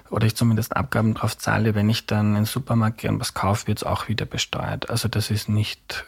oder 0.09 0.25
ich 0.25 0.35
zumindest 0.35 0.75
Abgaben 0.75 1.13
drauf 1.13 1.37
zahle, 1.37 1.75
wenn 1.75 1.89
ich 1.89 2.07
dann 2.07 2.29
in 2.29 2.35
den 2.35 2.45
Supermarkt 2.45 2.99
gehe 2.99 3.11
und 3.11 3.19
was 3.19 3.35
kaufe, 3.35 3.67
wird 3.67 3.77
es 3.79 3.83
auch 3.83 4.07
wieder 4.07 4.25
besteuert. 4.25 4.89
Also 4.89 5.07
das 5.07 5.29
ist 5.29 5.49
nicht 5.49 6.05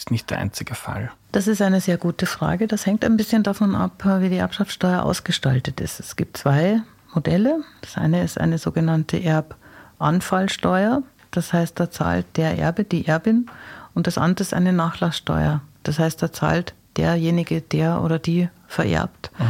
ist 0.00 0.10
nicht 0.10 0.30
der 0.30 0.38
einzige 0.38 0.74
Fall. 0.74 1.12
Das 1.32 1.46
ist 1.46 1.62
eine 1.62 1.80
sehr 1.80 1.96
gute 1.96 2.26
Frage. 2.26 2.66
Das 2.66 2.86
hängt 2.86 3.04
ein 3.04 3.16
bisschen 3.16 3.42
davon 3.42 3.76
ab, 3.76 4.02
wie 4.20 4.28
die 4.28 4.36
Erbschaftssteuer 4.36 5.04
ausgestaltet 5.04 5.80
ist. 5.80 6.00
Es 6.00 6.16
gibt 6.16 6.36
zwei 6.36 6.82
Modelle. 7.14 7.62
Das 7.82 7.96
eine 7.96 8.24
ist 8.24 8.38
eine 8.38 8.58
sogenannte 8.58 9.22
Erbanfallsteuer. 9.22 11.02
Das 11.30 11.52
heißt, 11.52 11.78
da 11.78 11.90
zahlt 11.90 12.26
der 12.36 12.58
Erbe, 12.58 12.84
die 12.84 13.06
Erbin. 13.06 13.46
Und 13.94 14.06
das 14.06 14.18
andere 14.18 14.42
ist 14.42 14.54
eine 14.54 14.72
Nachlasssteuer. 14.72 15.60
Das 15.84 15.98
heißt, 15.98 16.20
da 16.20 16.32
zahlt 16.32 16.74
derjenige, 16.96 17.60
der 17.60 18.02
oder 18.02 18.18
die 18.18 18.48
vererbt. 18.66 19.30
Mhm. 19.38 19.44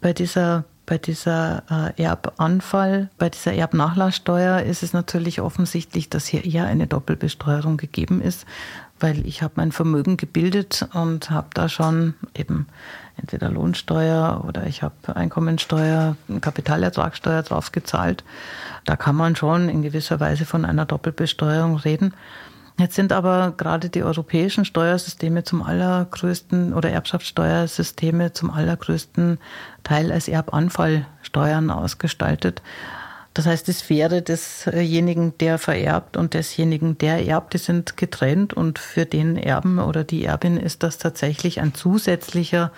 Bei 0.00 0.12
dieser 0.12 0.64
bei 0.86 0.98
dieser 0.98 1.64
äh, 1.68 2.00
Erbanfall, 2.00 3.10
bei 3.18 3.28
dieser 3.28 3.52
Erbnachlasssteuer 3.52 4.60
ist 4.60 4.84
es 4.84 4.92
natürlich 4.92 5.40
offensichtlich, 5.40 6.08
dass 6.08 6.26
hier 6.26 6.44
eher 6.44 6.66
eine 6.66 6.86
Doppelbesteuerung 6.86 7.76
gegeben 7.76 8.22
ist, 8.22 8.46
weil 9.00 9.26
ich 9.26 9.42
habe 9.42 9.54
mein 9.56 9.72
Vermögen 9.72 10.16
gebildet 10.16 10.88
und 10.94 11.30
habe 11.30 11.48
da 11.54 11.68
schon 11.68 12.14
eben 12.34 12.66
entweder 13.16 13.50
Lohnsteuer 13.50 14.44
oder 14.46 14.66
ich 14.66 14.82
habe 14.82 14.94
Einkommensteuer, 15.14 16.16
Kapitalertragssteuer 16.40 17.42
drauf 17.42 17.72
gezahlt. 17.72 18.24
Da 18.84 18.96
kann 18.96 19.16
man 19.16 19.36
schon 19.36 19.68
in 19.68 19.82
gewisser 19.82 20.20
Weise 20.20 20.44
von 20.44 20.64
einer 20.64 20.86
Doppelbesteuerung 20.86 21.76
reden. 21.76 22.14
Jetzt 22.78 22.94
sind 22.94 23.12
aber 23.12 23.54
gerade 23.56 23.88
die 23.88 24.02
europäischen 24.02 24.66
Steuersysteme 24.66 25.44
zum 25.44 25.62
allergrößten 25.62 26.74
oder 26.74 26.90
Erbschaftssteuersysteme 26.90 28.34
zum 28.34 28.50
allergrößten 28.50 29.38
Teil 29.82 30.12
als 30.12 30.28
Erbanfallsteuern 30.28 31.70
ausgestaltet. 31.70 32.60
Das 33.36 33.44
heißt, 33.44 33.68
die 33.68 33.72
Sphäre 33.72 34.22
desjenigen, 34.22 35.36
der 35.36 35.58
vererbt 35.58 36.16
und 36.16 36.32
desjenigen, 36.32 36.96
der 36.96 37.26
erbt, 37.26 37.52
die 37.52 37.58
sind 37.58 37.98
getrennt 37.98 38.54
und 38.54 38.78
für 38.78 39.04
den 39.04 39.36
Erben 39.36 39.78
oder 39.78 40.04
die 40.04 40.24
Erbin 40.24 40.56
ist 40.56 40.82
das 40.82 40.96
tatsächlich 40.96 41.60
ein 41.60 41.74
zusätzlicher 41.74 42.72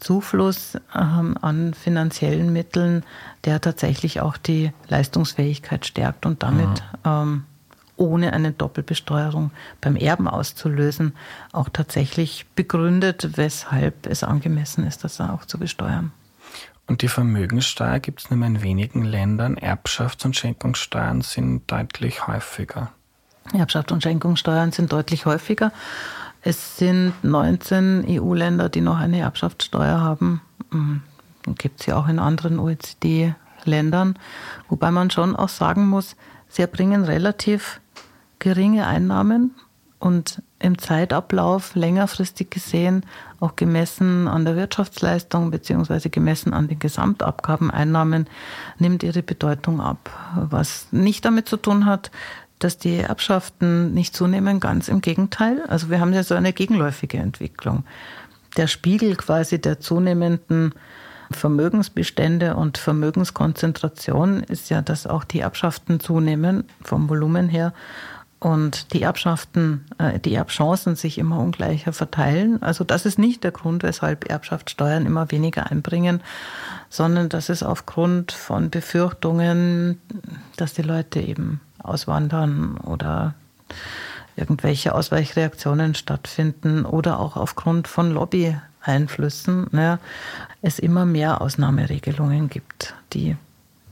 Zufluss 0.00 0.76
ähm, 0.94 1.38
an 1.40 1.72
finanziellen 1.72 2.52
Mitteln, 2.52 3.02
der 3.46 3.62
tatsächlich 3.62 4.20
auch 4.20 4.36
die 4.36 4.72
Leistungsfähigkeit 4.88 5.86
stärkt 5.86 6.26
und 6.26 6.42
damit 6.42 6.82
ähm, 7.06 7.44
ohne 7.96 8.34
eine 8.34 8.52
Doppelbesteuerung 8.52 9.52
beim 9.80 9.96
Erben 9.96 10.28
auszulösen, 10.28 11.14
auch 11.52 11.70
tatsächlich 11.70 12.44
begründet, 12.54 13.38
weshalb 13.38 14.06
es 14.06 14.22
angemessen 14.22 14.86
ist, 14.86 15.02
das 15.02 15.18
auch 15.22 15.46
zu 15.46 15.56
besteuern. 15.56 16.12
Und 16.86 17.02
die 17.02 17.08
Vermögenssteuer 17.08 17.98
gibt 17.98 18.20
es 18.20 18.30
nur 18.30 18.44
in 18.46 18.62
wenigen 18.62 19.04
Ländern. 19.04 19.56
Erbschafts- 19.56 20.24
und 20.24 20.36
Schenkungssteuern 20.36 21.22
sind 21.22 21.70
deutlich 21.70 22.26
häufiger. 22.26 22.92
Erbschafts- 23.52 23.92
und 23.92 24.02
Schenkungssteuern 24.02 24.72
sind 24.72 24.92
deutlich 24.92 25.26
häufiger. 25.26 25.72
Es 26.42 26.76
sind 26.76 27.14
19 27.22 28.04
EU-Länder, 28.06 28.68
die 28.68 28.82
noch 28.82 28.98
eine 28.98 29.20
Erbschaftssteuer 29.20 30.00
haben. 30.00 30.42
Gibt 31.56 31.80
es 31.80 31.86
ja 31.86 31.96
auch 31.96 32.08
in 32.08 32.18
anderen 32.18 32.58
OECD-Ländern. 32.58 34.18
Wobei 34.68 34.90
man 34.90 35.10
schon 35.10 35.36
auch 35.36 35.48
sagen 35.48 35.86
muss, 35.86 36.16
sie 36.48 36.62
erbringen 36.62 37.04
relativ 37.04 37.80
geringe 38.40 38.86
Einnahmen 38.86 39.54
und 39.98 40.42
im 40.58 40.76
Zeitablauf 40.76 41.74
längerfristig 41.74 42.50
gesehen, 42.50 43.06
auch 43.44 43.56
gemessen 43.56 44.26
an 44.26 44.44
der 44.44 44.56
Wirtschaftsleistung 44.56 45.50
bzw. 45.50 46.08
gemessen 46.08 46.54
an 46.54 46.66
den 46.66 46.78
Gesamtabgabeneinnahmen, 46.78 48.26
nimmt 48.78 49.02
ihre 49.02 49.22
Bedeutung 49.22 49.80
ab. 49.80 50.10
Was 50.34 50.88
nicht 50.90 51.24
damit 51.24 51.48
zu 51.48 51.56
tun 51.56 51.86
hat, 51.86 52.10
dass 52.58 52.78
die 52.78 52.96
Erbschaften 52.96 53.92
nicht 53.92 54.16
zunehmen, 54.16 54.60
ganz 54.60 54.88
im 54.88 55.00
Gegenteil. 55.00 55.62
Also 55.68 55.90
wir 55.90 56.00
haben 56.00 56.14
ja 56.14 56.22
so 56.22 56.34
eine 56.34 56.52
gegenläufige 56.52 57.18
Entwicklung. 57.18 57.84
Der 58.56 58.66
Spiegel 58.66 59.16
quasi 59.16 59.60
der 59.60 59.80
zunehmenden 59.80 60.72
Vermögensbestände 61.30 62.56
und 62.56 62.78
Vermögenskonzentration 62.78 64.42
ist 64.42 64.70
ja, 64.70 64.80
dass 64.82 65.06
auch 65.06 65.24
die 65.24 65.40
Erbschaften 65.40 66.00
zunehmen 66.00 66.64
vom 66.82 67.08
Volumen 67.08 67.48
her 67.48 67.74
und 68.40 68.92
die 68.92 69.02
Erbschaften, 69.02 69.86
äh, 69.98 70.18
die 70.18 70.34
Erbchancen 70.34 70.96
sich 70.96 71.18
immer 71.18 71.38
ungleicher 71.38 71.92
verteilen. 71.92 72.62
Also 72.62 72.84
das 72.84 73.06
ist 73.06 73.18
nicht 73.18 73.42
der 73.42 73.52
Grund, 73.52 73.82
weshalb 73.82 74.28
Erbschaftssteuern 74.30 75.06
immer 75.06 75.30
weniger 75.30 75.70
einbringen, 75.70 76.20
sondern 76.90 77.28
das 77.28 77.48
ist 77.48 77.62
aufgrund 77.62 78.32
von 78.32 78.70
Befürchtungen, 78.70 80.00
dass 80.56 80.74
die 80.74 80.82
Leute 80.82 81.20
eben 81.20 81.60
auswandern 81.78 82.76
oder 82.78 83.34
irgendwelche 84.36 84.94
Ausweichreaktionen 84.94 85.94
stattfinden 85.94 86.84
oder 86.84 87.20
auch 87.20 87.36
aufgrund 87.36 87.88
von 87.88 88.10
Lobby-Einflüssen 88.10 89.68
ne, 89.70 89.98
es 90.60 90.78
immer 90.78 91.06
mehr 91.06 91.40
Ausnahmeregelungen 91.40 92.48
gibt, 92.48 92.94
die 93.12 93.36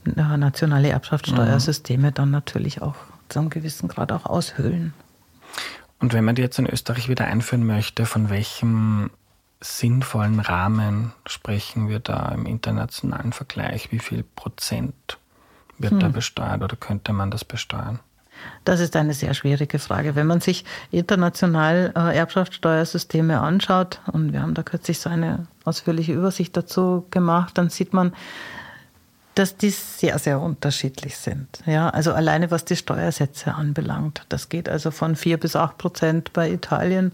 nationale 0.04 0.88
Erbschaftssteuersysteme 0.88 2.08
mhm. 2.08 2.14
dann 2.14 2.30
natürlich 2.30 2.82
auch 2.82 2.96
zu 3.32 3.38
einem 3.38 3.50
gewissen 3.50 3.88
Grad 3.88 4.12
auch 4.12 4.26
aushöhlen. 4.26 4.94
Und 5.98 6.12
wenn 6.12 6.24
man 6.24 6.34
die 6.34 6.42
jetzt 6.42 6.58
in 6.58 6.66
Österreich 6.66 7.08
wieder 7.08 7.26
einführen 7.26 7.66
möchte, 7.66 8.06
von 8.06 8.28
welchem 8.28 9.10
sinnvollen 9.60 10.40
Rahmen 10.40 11.12
sprechen 11.26 11.88
wir 11.88 12.00
da 12.00 12.30
im 12.30 12.46
internationalen 12.46 13.32
Vergleich? 13.32 13.92
Wie 13.92 14.00
viel 14.00 14.24
Prozent 14.24 14.94
wird 15.78 15.92
hm. 15.92 16.00
da 16.00 16.08
besteuert 16.08 16.62
oder 16.62 16.76
könnte 16.76 17.12
man 17.12 17.30
das 17.30 17.44
besteuern? 17.44 18.00
Das 18.64 18.80
ist 18.80 18.96
eine 18.96 19.14
sehr 19.14 19.34
schwierige 19.34 19.78
Frage. 19.78 20.16
Wenn 20.16 20.26
man 20.26 20.40
sich 20.40 20.64
international 20.90 21.92
äh, 21.94 22.16
Erbschaftssteuersysteme 22.16 23.40
anschaut, 23.40 24.00
und 24.12 24.32
wir 24.32 24.42
haben 24.42 24.54
da 24.54 24.62
kürzlich 24.62 24.98
so 24.98 25.08
eine 25.08 25.46
ausführliche 25.64 26.12
Übersicht 26.12 26.56
dazu 26.56 27.06
gemacht, 27.10 27.56
dann 27.56 27.70
sieht 27.70 27.92
man, 27.92 28.12
dass 29.34 29.56
die 29.56 29.70
sehr, 29.70 30.18
sehr 30.18 30.40
unterschiedlich 30.40 31.16
sind. 31.16 31.62
Ja, 31.64 31.88
also 31.88 32.12
alleine 32.12 32.50
was 32.50 32.64
die 32.64 32.76
Steuersätze 32.76 33.54
anbelangt. 33.54 34.26
Das 34.28 34.48
geht 34.48 34.68
also 34.68 34.90
von 34.90 35.16
4 35.16 35.38
bis 35.38 35.56
8 35.56 35.78
Prozent 35.78 36.32
bei 36.32 36.50
Italien 36.50 37.12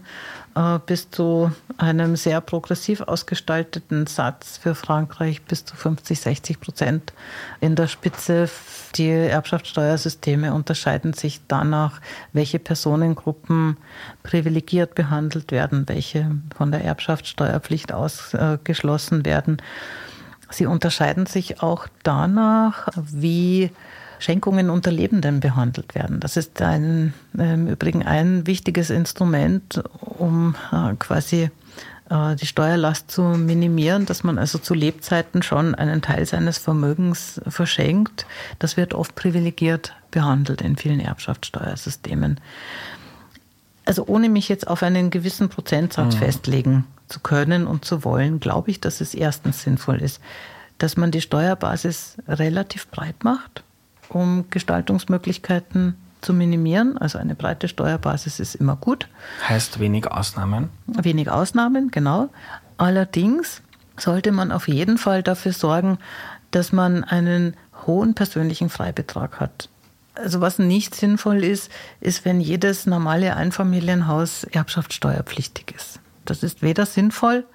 äh, 0.55 0.79
bis 0.85 1.09
zu 1.11 1.51
einem 1.77 2.17
sehr 2.17 2.41
progressiv 2.41 3.01
ausgestalteten 3.01 4.05
Satz 4.05 4.57
für 4.57 4.75
Frankreich 4.75 5.41
bis 5.43 5.63
zu 5.63 5.75
50, 5.75 6.19
60 6.19 6.59
Prozent 6.59 7.13
in 7.61 7.75
der 7.75 7.87
Spitze. 7.87 8.49
Die 8.95 9.09
Erbschaftssteuersysteme 9.09 10.53
unterscheiden 10.53 11.13
sich 11.13 11.41
danach, 11.47 12.01
welche 12.33 12.59
Personengruppen 12.59 13.77
privilegiert 14.23 14.95
behandelt 14.95 15.51
werden, 15.51 15.87
welche 15.87 16.31
von 16.57 16.71
der 16.71 16.83
Erbschaftssteuerpflicht 16.83 17.93
ausgeschlossen 17.93 19.25
werden. 19.25 19.61
Sie 20.51 20.65
unterscheiden 20.65 21.25
sich 21.25 21.61
auch 21.61 21.87
danach, 22.03 22.87
wie 22.95 23.71
Schenkungen 24.19 24.69
unter 24.69 24.91
Lebenden 24.91 25.39
behandelt 25.39 25.95
werden. 25.95 26.19
Das 26.19 26.37
ist 26.37 26.61
ein, 26.61 27.13
im 27.33 27.67
Übrigen 27.67 28.05
ein 28.05 28.45
wichtiges 28.45 28.89
Instrument, 28.89 29.81
um 30.01 30.55
äh, 30.71 30.93
quasi 30.95 31.49
äh, 32.09 32.35
die 32.35 32.45
Steuerlast 32.45 33.09
zu 33.09 33.21
minimieren, 33.21 34.05
dass 34.05 34.23
man 34.23 34.37
also 34.37 34.57
zu 34.57 34.73
Lebzeiten 34.73 35.41
schon 35.41 35.73
einen 35.73 36.01
Teil 36.01 36.25
seines 36.25 36.57
Vermögens 36.57 37.39
verschenkt. 37.47 38.25
Das 38.59 38.75
wird 38.77 38.93
oft 38.93 39.15
privilegiert 39.15 39.93
behandelt 40.11 40.61
in 40.61 40.75
vielen 40.75 40.99
Erbschaftssteuersystemen. 40.99 42.39
Also 43.89 44.05
ohne 44.05 44.29
mich 44.29 44.49
jetzt 44.49 44.67
auf 44.67 44.83
einen 44.83 45.09
gewissen 45.09 45.49
Prozentsatz 45.49 46.13
mhm. 46.13 46.19
festlegen 46.19 46.87
zu 47.07 47.19
können 47.21 47.65
und 47.65 47.85
zu 47.85 48.03
wollen, 48.03 48.39
glaube 48.39 48.69
ich, 48.69 48.79
dass 48.79 49.01
es 49.01 49.15
erstens 49.15 49.63
sinnvoll 49.63 49.99
ist, 49.99 50.21
dass 50.77 50.95
man 50.95 51.09
die 51.09 51.21
Steuerbasis 51.21 52.17
relativ 52.27 52.87
breit 52.89 53.23
macht, 53.23 53.63
um 54.07 54.45
Gestaltungsmöglichkeiten 54.51 55.95
zu 56.21 56.35
minimieren. 56.35 56.99
Also 56.99 57.17
eine 57.17 57.33
breite 57.33 57.67
Steuerbasis 57.67 58.39
ist 58.39 58.53
immer 58.53 58.75
gut. 58.75 59.07
Heißt 59.47 59.79
wenig 59.79 60.05
Ausnahmen? 60.05 60.69
Wenig 60.85 61.31
Ausnahmen, 61.31 61.89
genau. 61.89 62.29
Allerdings 62.77 63.63
sollte 63.97 64.31
man 64.31 64.51
auf 64.51 64.67
jeden 64.67 64.99
Fall 64.99 65.23
dafür 65.23 65.51
sorgen, 65.51 65.97
dass 66.51 66.71
man 66.71 67.03
einen 67.03 67.55
hohen 67.87 68.13
persönlichen 68.13 68.69
Freibetrag 68.69 69.39
hat. 69.39 69.67
Also 70.19 70.41
was 70.41 70.59
nicht 70.59 70.95
sinnvoll 70.95 71.43
ist, 71.43 71.71
ist, 72.01 72.25
wenn 72.25 72.41
jedes 72.41 72.85
normale 72.85 73.35
Einfamilienhaus 73.35 74.43
erbschaftssteuerpflichtig 74.43 75.73
ist. 75.75 75.99
Das 76.25 76.43
ist 76.43 76.61
weder 76.61 76.85
sinnvoll, 76.85 77.45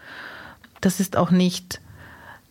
das 0.81 1.01
ist 1.01 1.17
auch 1.17 1.31
nicht 1.31 1.81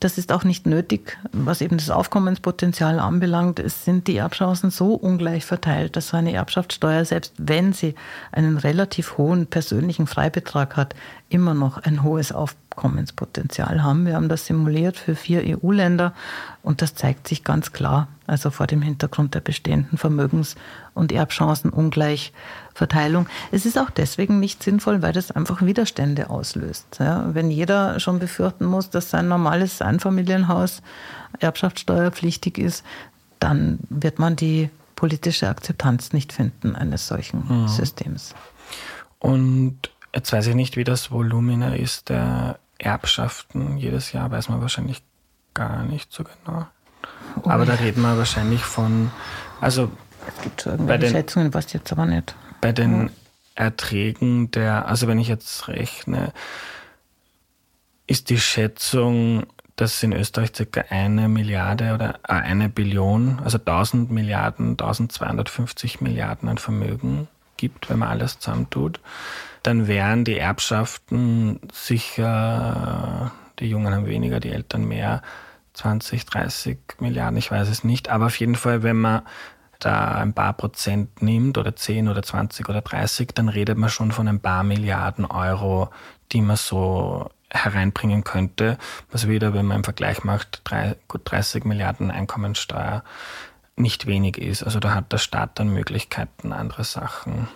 das 0.03 0.17
ist 0.17 0.33
auch 0.33 0.43
nicht 0.43 0.65
nötig, 0.65 1.17
was 1.31 1.61
eben 1.61 1.77
das 1.77 1.89
Aufkommenspotenzial 1.89 2.99
anbelangt. 2.99 3.59
Es 3.59 3.85
sind 3.85 4.07
die 4.07 4.17
Erbchancen 4.17 4.69
so 4.69 4.95
ungleich 4.95 5.45
verteilt, 5.45 5.95
dass 5.95 6.09
so 6.09 6.17
eine 6.17 6.33
Erbschaftssteuer, 6.33 7.05
selbst 7.05 7.33
wenn 7.37 7.71
sie 7.71 7.95
einen 8.31 8.57
relativ 8.57 9.17
hohen 9.17 9.47
persönlichen 9.47 10.05
Freibetrag 10.05 10.75
hat, 10.75 10.93
immer 11.29 11.53
noch 11.53 11.77
ein 11.77 12.03
hohes 12.03 12.33
Aufkommenspotenzial 12.33 13.81
haben. 13.81 14.05
Wir 14.05 14.15
haben 14.15 14.29
das 14.29 14.45
simuliert 14.45 14.97
für 14.97 15.15
vier 15.15 15.57
EU-Länder 15.57 16.13
und 16.63 16.81
das 16.81 16.95
zeigt 16.95 17.27
sich 17.27 17.45
ganz 17.45 17.71
klar, 17.71 18.09
also 18.27 18.51
vor 18.51 18.67
dem 18.67 18.81
Hintergrund 18.81 19.35
der 19.35 19.41
bestehenden 19.41 19.97
Vermögens- 19.97 20.55
und 20.93 21.11
Erbchancenungleich 21.11 22.33
Verteilung. 22.73 23.27
Es 23.51 23.65
ist 23.65 23.77
auch 23.77 23.89
deswegen 23.89 24.39
nicht 24.39 24.63
sinnvoll, 24.63 25.01
weil 25.01 25.13
das 25.13 25.31
einfach 25.31 25.61
Widerstände 25.61 26.29
auslöst. 26.29 26.97
Ja, 26.99 27.33
wenn 27.33 27.51
jeder 27.51 27.99
schon 27.99 28.19
befürchten 28.19 28.65
muss, 28.65 28.89
dass 28.89 29.09
sein 29.09 29.27
normales 29.27 29.81
Einfamilienhaus 29.81 30.81
erbschaftssteuerpflichtig 31.39 32.57
ist, 32.57 32.83
dann 33.39 33.79
wird 33.89 34.19
man 34.19 34.35
die 34.35 34.69
politische 34.95 35.49
Akzeptanz 35.49 36.13
nicht 36.13 36.33
finden 36.33 36.75
eines 36.75 37.07
solchen 37.07 37.45
mhm. 37.47 37.67
Systems. 37.67 38.33
Und 39.19 39.77
jetzt 40.13 40.31
weiß 40.31 40.47
ich 40.47 40.55
nicht, 40.55 40.77
wie 40.77 40.83
das 40.83 41.11
Volumina 41.11 41.75
ist 41.75 42.09
der 42.09 42.59
Erbschaften 42.77 43.77
jedes 43.77 44.11
Jahr, 44.11 44.31
weiß 44.31 44.49
man 44.49 44.61
wahrscheinlich 44.61 45.01
gar 45.53 45.83
nicht 45.83 46.11
so 46.11 46.23
genau. 46.23 46.67
Oh. 47.43 47.49
Aber 47.49 47.65
da 47.65 47.75
reden 47.75 48.01
wir 48.01 48.17
wahrscheinlich 48.17 48.61
von, 48.61 49.11
also 49.61 49.91
es 50.27 50.43
gibt 50.43 50.61
so 50.61 50.71
irgendwelche 50.71 51.09
Schätzungen, 51.09 51.53
was 51.53 51.71
jetzt 51.73 51.91
aber 51.91 52.05
nicht 52.05 52.35
bei 52.63 52.71
den 52.71 53.09
Erträgen 53.55 54.49
der, 54.51 54.87
also 54.87 55.09
wenn 55.09 55.19
ich 55.19 55.27
jetzt 55.27 55.67
rechne, 55.67 56.31
ist 58.07 58.29
die 58.29 58.39
Schätzung, 58.39 59.45
dass 59.75 60.01
in 60.01 60.13
Österreich 60.13 60.51
circa 60.55 60.85
eine 60.89 61.27
Milliarde 61.27 61.93
oder 61.93 62.19
äh, 62.25 62.31
eine 62.31 62.69
Billion, 62.69 63.41
also 63.43 63.57
1000 63.57 64.11
Milliarden, 64.11 64.71
1250 64.71 65.99
Milliarden 65.99 66.47
an 66.47 66.57
Vermögen 66.57 67.27
gibt, 67.57 67.89
wenn 67.89 67.99
man 67.99 68.07
alles 68.07 68.39
zusammentut, 68.39 69.01
dann 69.61 69.87
wären 69.89 70.23
die 70.23 70.37
Erbschaften 70.37 71.59
sicher, 71.69 73.33
die 73.59 73.67
Jungen 73.67 73.93
haben 73.93 74.05
weniger, 74.05 74.39
die 74.39 74.51
Eltern 74.51 74.85
mehr, 74.85 75.21
20, 75.73 76.25
30 76.27 76.77
Milliarden, 77.01 77.37
ich 77.37 77.51
weiß 77.51 77.67
es 77.67 77.83
nicht. 77.83 78.07
Aber 78.07 78.27
auf 78.27 78.39
jeden 78.39 78.55
Fall, 78.55 78.83
wenn 78.83 79.01
man 79.01 79.23
da 79.85 80.15
ein 80.15 80.33
paar 80.33 80.53
Prozent 80.53 81.21
nimmt 81.21 81.57
oder 81.57 81.75
10 81.75 82.09
oder 82.09 82.23
20 82.23 82.69
oder 82.69 82.81
30, 82.81 83.29
dann 83.33 83.49
redet 83.49 83.77
man 83.77 83.89
schon 83.89 84.11
von 84.11 84.27
ein 84.27 84.39
paar 84.39 84.63
Milliarden 84.63 85.25
Euro, 85.25 85.89
die 86.31 86.41
man 86.41 86.55
so 86.55 87.29
hereinbringen 87.49 88.23
könnte, 88.23 88.77
was 89.11 89.27
wieder, 89.27 89.53
wenn 89.53 89.65
man 89.65 89.77
im 89.77 89.83
Vergleich 89.83 90.23
macht, 90.23 90.61
drei, 90.63 90.95
gut 91.07 91.21
30 91.25 91.65
Milliarden 91.65 92.11
Einkommensteuer 92.11 93.03
nicht 93.75 94.05
wenig 94.05 94.37
ist. 94.37 94.63
Also 94.63 94.79
da 94.79 94.93
hat 94.93 95.11
der 95.11 95.17
Staat 95.17 95.59
dann 95.59 95.69
Möglichkeiten, 95.69 96.51
andere 96.51 96.83
Sachen, 96.83 97.47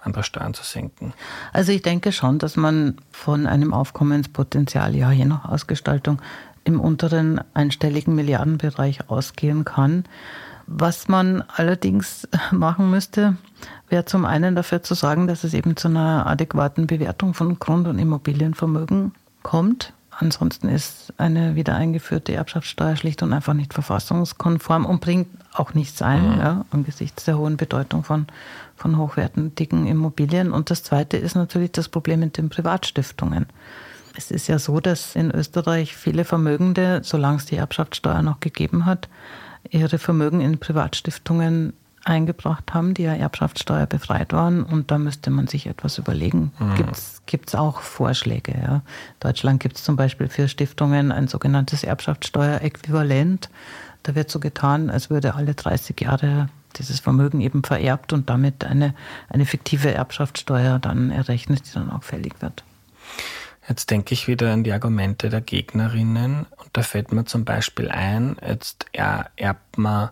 andere 0.00 0.22
Steuern 0.22 0.54
zu 0.54 0.62
senken. 0.62 1.12
Also 1.52 1.72
ich 1.72 1.82
denke 1.82 2.12
schon, 2.12 2.38
dass 2.38 2.56
man 2.56 2.96
von 3.10 3.46
einem 3.46 3.72
Aufkommenspotenzial, 3.74 4.94
ja 4.94 5.10
je 5.10 5.24
nach 5.24 5.44
Ausgestaltung, 5.44 6.20
im 6.64 6.80
unteren 6.80 7.40
einstelligen 7.54 8.14
Milliardenbereich 8.14 9.08
ausgehen 9.08 9.64
kann. 9.64 10.04
Was 10.66 11.08
man 11.08 11.44
allerdings 11.54 12.28
machen 12.50 12.90
müsste, 12.90 13.36
wäre 13.88 14.04
zum 14.04 14.24
einen 14.24 14.56
dafür 14.56 14.82
zu 14.82 14.94
sorgen, 14.94 15.26
dass 15.26 15.44
es 15.44 15.54
eben 15.54 15.76
zu 15.76 15.88
einer 15.88 16.26
adäquaten 16.26 16.86
Bewertung 16.86 17.34
von 17.34 17.58
Grund- 17.58 17.86
und 17.86 17.98
Immobilienvermögen 17.98 19.12
kommt. 19.42 19.92
Ansonsten 20.18 20.70
ist 20.70 21.12
eine 21.18 21.56
wieder 21.56 21.74
eingeführte 21.74 22.32
Erbschaftssteuer 22.32 22.96
schlicht 22.96 23.22
und 23.22 23.34
einfach 23.34 23.52
nicht 23.52 23.74
verfassungskonform 23.74 24.86
und 24.86 25.02
bringt 25.02 25.28
auch 25.52 25.74
nichts 25.74 26.00
ein, 26.00 26.32
mhm. 26.32 26.38
ja, 26.38 26.64
angesichts 26.70 27.24
der 27.24 27.36
hohen 27.36 27.58
Bedeutung 27.58 28.02
von, 28.02 28.26
von 28.76 28.96
hochwertigen 28.96 29.86
Immobilien. 29.86 30.52
Und 30.52 30.70
das 30.70 30.82
Zweite 30.82 31.18
ist 31.18 31.34
natürlich 31.34 31.72
das 31.72 31.90
Problem 31.90 32.20
mit 32.20 32.38
den 32.38 32.48
Privatstiftungen. 32.48 33.46
Es 34.16 34.30
ist 34.30 34.46
ja 34.46 34.58
so, 34.58 34.80
dass 34.80 35.14
in 35.14 35.30
Österreich 35.30 35.94
viele 35.94 36.24
Vermögende, 36.24 37.02
solange 37.04 37.36
es 37.36 37.44
die 37.44 37.56
Erbschaftssteuer 37.56 38.22
noch 38.22 38.40
gegeben 38.40 38.86
hat, 38.86 39.10
ihre 39.70 39.98
Vermögen 39.98 40.40
in 40.40 40.58
Privatstiftungen 40.58 41.72
eingebracht 42.06 42.72
haben, 42.72 42.94
die 42.94 43.02
ja 43.02 43.14
Erbschaftssteuer 43.14 43.86
befreit 43.86 44.32
waren. 44.32 44.62
Und 44.62 44.90
da 44.90 44.98
müsste 44.98 45.30
man 45.30 45.48
sich 45.48 45.66
etwas 45.66 45.98
überlegen. 45.98 46.52
Mhm. 46.58 46.92
Gibt 47.26 47.48
es 47.48 47.54
auch 47.54 47.80
Vorschläge? 47.80 48.52
Ja? 48.52 48.74
In 48.76 48.82
Deutschland 49.20 49.60
gibt 49.60 49.76
es 49.76 49.84
zum 49.84 49.96
Beispiel 49.96 50.28
für 50.28 50.48
Stiftungen 50.48 51.10
ein 51.10 51.26
sogenanntes 51.26 51.82
Erbschaftssteueräquivalent. 51.82 53.50
Da 54.04 54.14
wird 54.14 54.30
so 54.30 54.38
getan, 54.38 54.88
als 54.88 55.10
würde 55.10 55.34
alle 55.34 55.54
30 55.54 56.00
Jahre 56.00 56.48
dieses 56.76 57.00
Vermögen 57.00 57.40
eben 57.40 57.64
vererbt 57.64 58.12
und 58.12 58.30
damit 58.30 58.64
eine, 58.64 58.94
eine 59.28 59.46
fiktive 59.46 59.92
Erbschaftssteuer 59.92 60.78
dann 60.78 61.10
errechnet, 61.10 61.66
die 61.66 61.72
dann 61.72 61.90
auch 61.90 62.04
fällig 62.04 62.40
wird. 62.40 62.62
Jetzt 63.68 63.90
denke 63.90 64.14
ich 64.14 64.28
wieder 64.28 64.52
an 64.52 64.64
die 64.64 64.72
Argumente 64.72 65.28
der 65.28 65.40
Gegnerinnen 65.40 66.46
und 66.56 66.68
da 66.72 66.82
fällt 66.82 67.12
mir 67.12 67.24
zum 67.24 67.44
Beispiel 67.44 67.90
ein, 67.90 68.36
jetzt 68.46 68.86
erbt 68.92 69.78
man 69.78 70.10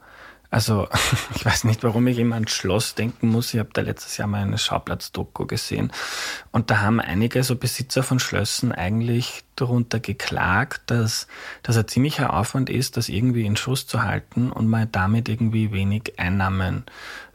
Also 0.50 0.88
ich 1.34 1.44
weiß 1.44 1.64
nicht, 1.64 1.82
warum 1.82 2.06
ich 2.06 2.18
immer 2.18 2.36
an 2.36 2.46
Schloss 2.46 2.94
denken 2.94 3.28
muss. 3.28 3.52
Ich 3.52 3.58
habe 3.58 3.70
da 3.72 3.82
letztes 3.82 4.16
Jahr 4.16 4.28
mal 4.28 4.42
eine 4.42 4.58
Schauplatz-Doku 4.58 5.46
gesehen. 5.46 5.92
Und 6.52 6.70
da 6.70 6.80
haben 6.80 7.00
einige 7.00 7.42
so 7.42 7.56
Besitzer 7.56 8.04
von 8.04 8.20
Schlössern 8.20 8.70
eigentlich 8.70 9.44
darunter 9.56 9.98
geklagt, 9.98 10.82
dass 10.86 11.26
das 11.64 11.76
ein 11.76 11.88
ziemlicher 11.88 12.34
Aufwand 12.34 12.70
ist, 12.70 12.96
das 12.96 13.08
irgendwie 13.08 13.46
in 13.46 13.56
Schuss 13.56 13.86
zu 13.88 14.02
halten 14.02 14.52
und 14.52 14.68
man 14.68 14.90
damit 14.92 15.28
irgendwie 15.28 15.72
wenig 15.72 16.18
Einnahmen 16.18 16.84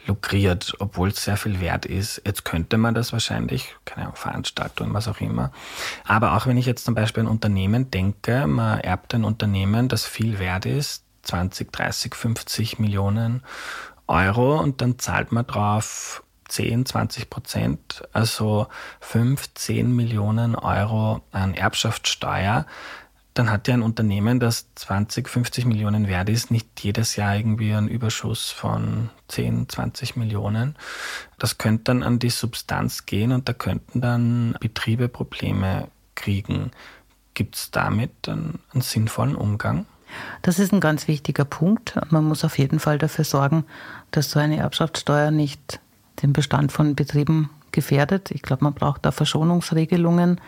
lukriert, 0.06 0.74
obwohl 0.80 1.10
es 1.10 1.24
sehr 1.24 1.38
viel 1.38 1.60
wert 1.60 1.86
ist. 1.86 2.22
Jetzt 2.26 2.46
könnte 2.46 2.78
man 2.78 2.94
das 2.94 3.14
wahrscheinlich, 3.14 3.76
keine 3.86 4.04
Ahnung, 4.04 4.16
Veranstaltungen, 4.16 4.94
was 4.94 5.08
auch 5.08 5.22
immer. 5.22 5.52
Aber 6.06 6.36
auch 6.36 6.48
wenn 6.48 6.58
ich 6.58 6.66
jetzt 6.66 6.86
zum 6.86 6.96
Beispiel 6.96 7.24
ein 7.24 7.28
Unternehmen 7.28 7.92
denke, 7.92 8.48
man 8.48 8.80
erbt 8.80 9.14
ein 9.14 9.24
Unternehmen, 9.24 9.88
das 9.88 10.06
viel 10.06 10.40
wert 10.40 10.66
ist, 10.66 11.04
20, 11.24 11.72
30, 11.72 12.16
50 12.16 12.80
Millionen 12.80 13.44
Euro 14.08 14.60
und 14.60 14.82
dann 14.82 14.98
zahlt 14.98 15.32
man 15.32 15.46
drauf 15.46 16.24
10, 16.48 16.86
20 16.86 17.30
Prozent, 17.30 18.04
also 18.12 18.68
5, 19.02 19.54
10 19.54 19.96
Millionen 19.96 20.56
Euro 20.56 21.22
an 21.32 21.54
Erbschaftssteuer 21.54 22.66
dann 23.40 23.52
hat 23.52 23.70
ja 23.70 23.74
ein 23.74 23.84
Unternehmen, 23.84 24.42
das 24.42 24.68
20, 24.76 25.30
50 25.30 25.64
Millionen 25.64 26.10
wert 26.10 26.28
ist, 26.28 26.52
nicht 26.52 26.68
jedes 26.82 27.16
Jahr 27.16 27.38
irgendwie 27.38 27.74
einen 27.74 27.88
Überschuss 27.88 28.50
von 28.50 29.12
10, 29.30 29.70
20 29.70 30.18
Millionen. 30.18 30.76
Das 31.38 31.58
könnte 31.58 31.86
dann 31.86 32.04
an 32.04 32.20
die 32.20 32.32
Substanz 32.32 33.06
gehen 33.06 33.32
und 33.32 33.48
da 33.48 33.54
könnten 33.54 34.02
dann 34.02 34.58
Betriebe 34.60 35.08
Probleme 35.08 35.88
kriegen. 36.16 36.72
Gibt 37.34 37.56
es 37.56 37.72
damit 37.72 38.28
einen, 38.28 38.60
einen 38.74 38.82
sinnvollen 38.82 39.38
Umgang? 39.38 39.86
Das 40.42 40.60
ist 40.60 40.74
ein 40.74 40.82
ganz 40.82 41.08
wichtiger 41.08 41.46
Punkt. 41.46 41.98
Man 42.12 42.26
muss 42.26 42.44
auf 42.44 42.58
jeden 42.58 42.82
Fall 42.82 42.98
dafür 42.98 43.24
sorgen, 43.24 43.64
dass 44.12 44.32
so 44.32 44.40
eine 44.40 44.58
Erbschaftssteuer 44.58 45.32
nicht 45.32 45.80
den 46.22 46.34
Bestand 46.34 46.74
von 46.74 46.94
Betrieben 46.94 47.50
gefährdet. 47.72 48.32
Ich 48.32 48.42
glaube, 48.42 48.66
man 48.66 48.74
braucht 48.74 49.06
da 49.06 49.14
Verschonungsregelungen 49.14 50.42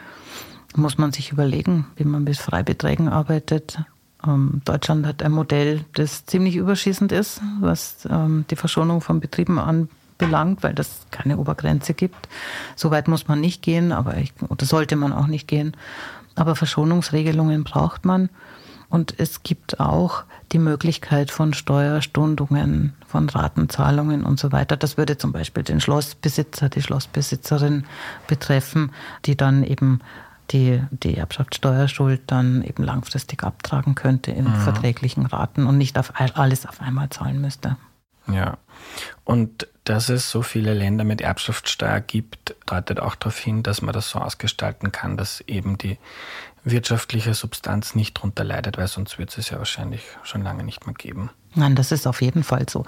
muss 0.78 0.98
man 0.98 1.12
sich 1.12 1.32
überlegen, 1.32 1.88
wie 1.96 2.04
man 2.04 2.24
mit 2.24 2.38
Freibeträgen 2.38 3.10
arbeitet. 3.10 3.80
Ähm, 4.26 4.62
Deutschland 4.66 5.06
hat 5.06 5.24
ein 5.24 5.32
Modell, 5.32 5.86
das 5.94 6.26
ziemlich 6.26 6.56
überschießend 6.56 7.12
ist, 7.12 7.42
was 7.60 8.08
ähm, 8.10 8.46
die 8.50 8.56
Verschonung 8.56 9.02
von 9.02 9.20
Betrieben 9.20 9.60
anbelangt, 9.60 10.64
weil 10.64 10.74
das 10.74 11.08
keine 11.12 11.38
Obergrenze 11.38 11.94
gibt. 11.94 12.30
So 12.76 12.92
weit 12.92 13.08
muss 13.08 13.28
man 13.28 13.42
nicht 13.42 13.62
gehen, 13.62 13.92
aber 13.92 14.18
ich, 14.18 14.34
oder 14.50 14.66
sollte 14.66 14.96
man 14.96 15.14
auch 15.14 15.28
nicht 15.28 15.48
gehen. 15.48 15.76
Aber 16.36 16.56
Verschonungsregelungen 16.56 17.64
braucht 17.64 18.06
man. 18.06 18.30
Und 18.90 19.16
es 19.18 19.42
gibt 19.42 19.80
auch 19.80 20.24
die 20.52 20.60
Möglichkeit 20.60 21.32
von 21.32 21.54
Steuerstundungen, 21.54 22.94
von 23.08 23.30
Ratenzahlungen 23.30 24.24
und 24.26 24.38
so 24.38 24.52
weiter. 24.52 24.76
Das 24.76 24.98
würde 24.98 25.18
zum 25.18 25.32
Beispiel 25.32 25.64
den 25.64 25.80
Schlossbesitzer, 25.80 26.68
die 26.68 26.82
Schlossbesitzerin 26.82 27.86
betreffen, 28.28 28.92
die 29.26 29.38
dann 29.38 29.64
eben 29.64 30.02
die, 30.52 30.82
die 30.92 31.18
Erbschaftssteuerschuld 31.18 32.22
dann 32.28 32.64
eben 32.64 32.84
langfristig 32.84 33.44
abtragen 33.44 33.96
könnte 33.96 34.32
in 34.32 34.46
mhm. 34.46 34.56
verträglichen 34.56 35.26
Raten 35.26 35.66
und 35.66 35.78
nicht 35.78 35.98
auf 35.98 36.14
alles 36.16 36.66
auf 36.66 36.82
einmal 36.82 37.10
zahlen 37.10 37.42
müsste. 37.42 37.78
Ja, 38.28 38.58
und 39.24 39.68
dass 39.84 40.10
es 40.10 40.30
so 40.30 40.44
viele 40.44 40.74
Länder 40.74 41.04
mit 41.04 41.22
Erbschaftssteuer 41.22 42.00
gibt, 42.02 42.56
deutet 42.68 43.00
auch 43.00 43.16
darauf 43.16 43.38
hin, 43.38 43.64
dass 43.64 43.82
man 43.82 43.94
das 43.94 44.10
so 44.10 44.20
ausgestalten 44.20 44.92
kann, 44.92 45.18
dass 45.18 45.42
eben 45.42 45.78
die 45.78 45.98
wirtschaftliche 46.64 47.34
Substanz 47.34 47.96
nicht 47.96 48.18
darunter 48.18 48.44
leidet, 48.44 48.78
weil 48.78 48.88
sonst 48.88 49.18
wird 49.18 49.32
es 49.32 49.40
es 49.40 49.50
ja 49.50 49.58
wahrscheinlich 49.58 50.04
schon 50.24 50.44
lange 50.44 50.64
nicht 50.64 50.86
mehr 50.86 50.94
geben. 50.94 51.32
Nein, 51.54 51.76
das 51.76 51.92
ist 51.92 52.08
auf 52.08 52.22
jeden 52.22 52.44
Fall 52.44 52.68
so, 52.70 52.86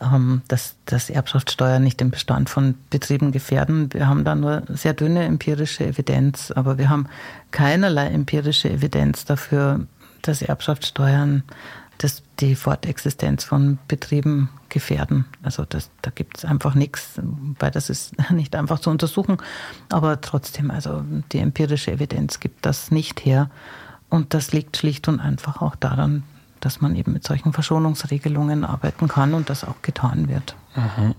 ähm, 0.00 0.42
dass, 0.48 0.76
dass 0.84 1.08
Erbschaftssteuer 1.08 1.78
nicht 1.78 2.00
den 2.00 2.10
Bestand 2.10 2.50
von 2.50 2.74
Betrieben 2.90 3.32
gefährden. 3.32 3.92
Wir 3.94 4.08
haben 4.08 4.24
da 4.24 4.34
nur 4.34 4.62
sehr 4.68 4.92
dünne 4.92 5.24
empirische 5.24 5.86
Evidenz, 5.86 6.50
aber 6.50 6.76
wir 6.76 6.90
haben 6.90 7.08
keinerlei 7.50 8.08
empirische 8.08 8.68
Evidenz 8.68 9.24
dafür, 9.24 9.86
dass 10.20 10.42
Erbschaftssteuern 10.42 11.44
das, 11.98 12.22
die 12.40 12.56
Fortexistenz 12.56 13.44
von 13.44 13.78
Betrieben 13.88 14.50
gefährden. 14.68 15.24
Also 15.42 15.64
das, 15.64 15.90
da 16.02 16.10
gibt 16.10 16.38
es 16.38 16.44
einfach 16.44 16.74
nichts, 16.74 17.20
weil 17.58 17.70
das 17.70 17.88
ist 17.88 18.14
nicht 18.30 18.54
einfach 18.54 18.80
zu 18.80 18.90
untersuchen. 18.90 19.38
Aber 19.88 20.20
trotzdem, 20.20 20.70
also 20.70 21.04
die 21.32 21.38
empirische 21.38 21.92
Evidenz 21.92 22.40
gibt 22.40 22.66
das 22.66 22.90
nicht 22.90 23.24
her. 23.24 23.48
Und 24.10 24.34
das 24.34 24.52
liegt 24.52 24.76
schlicht 24.76 25.08
und 25.08 25.20
einfach 25.20 25.62
auch 25.62 25.74
daran, 25.74 26.24
dass 26.64 26.80
man 26.80 26.96
eben 26.96 27.12
mit 27.12 27.24
solchen 27.24 27.52
Verschonungsregelungen 27.52 28.64
arbeiten 28.64 29.08
kann 29.08 29.34
und 29.34 29.50
das 29.50 29.64
auch 29.64 29.82
getan 29.82 30.28
wird. 30.28 30.56
Mhm. 30.74 31.14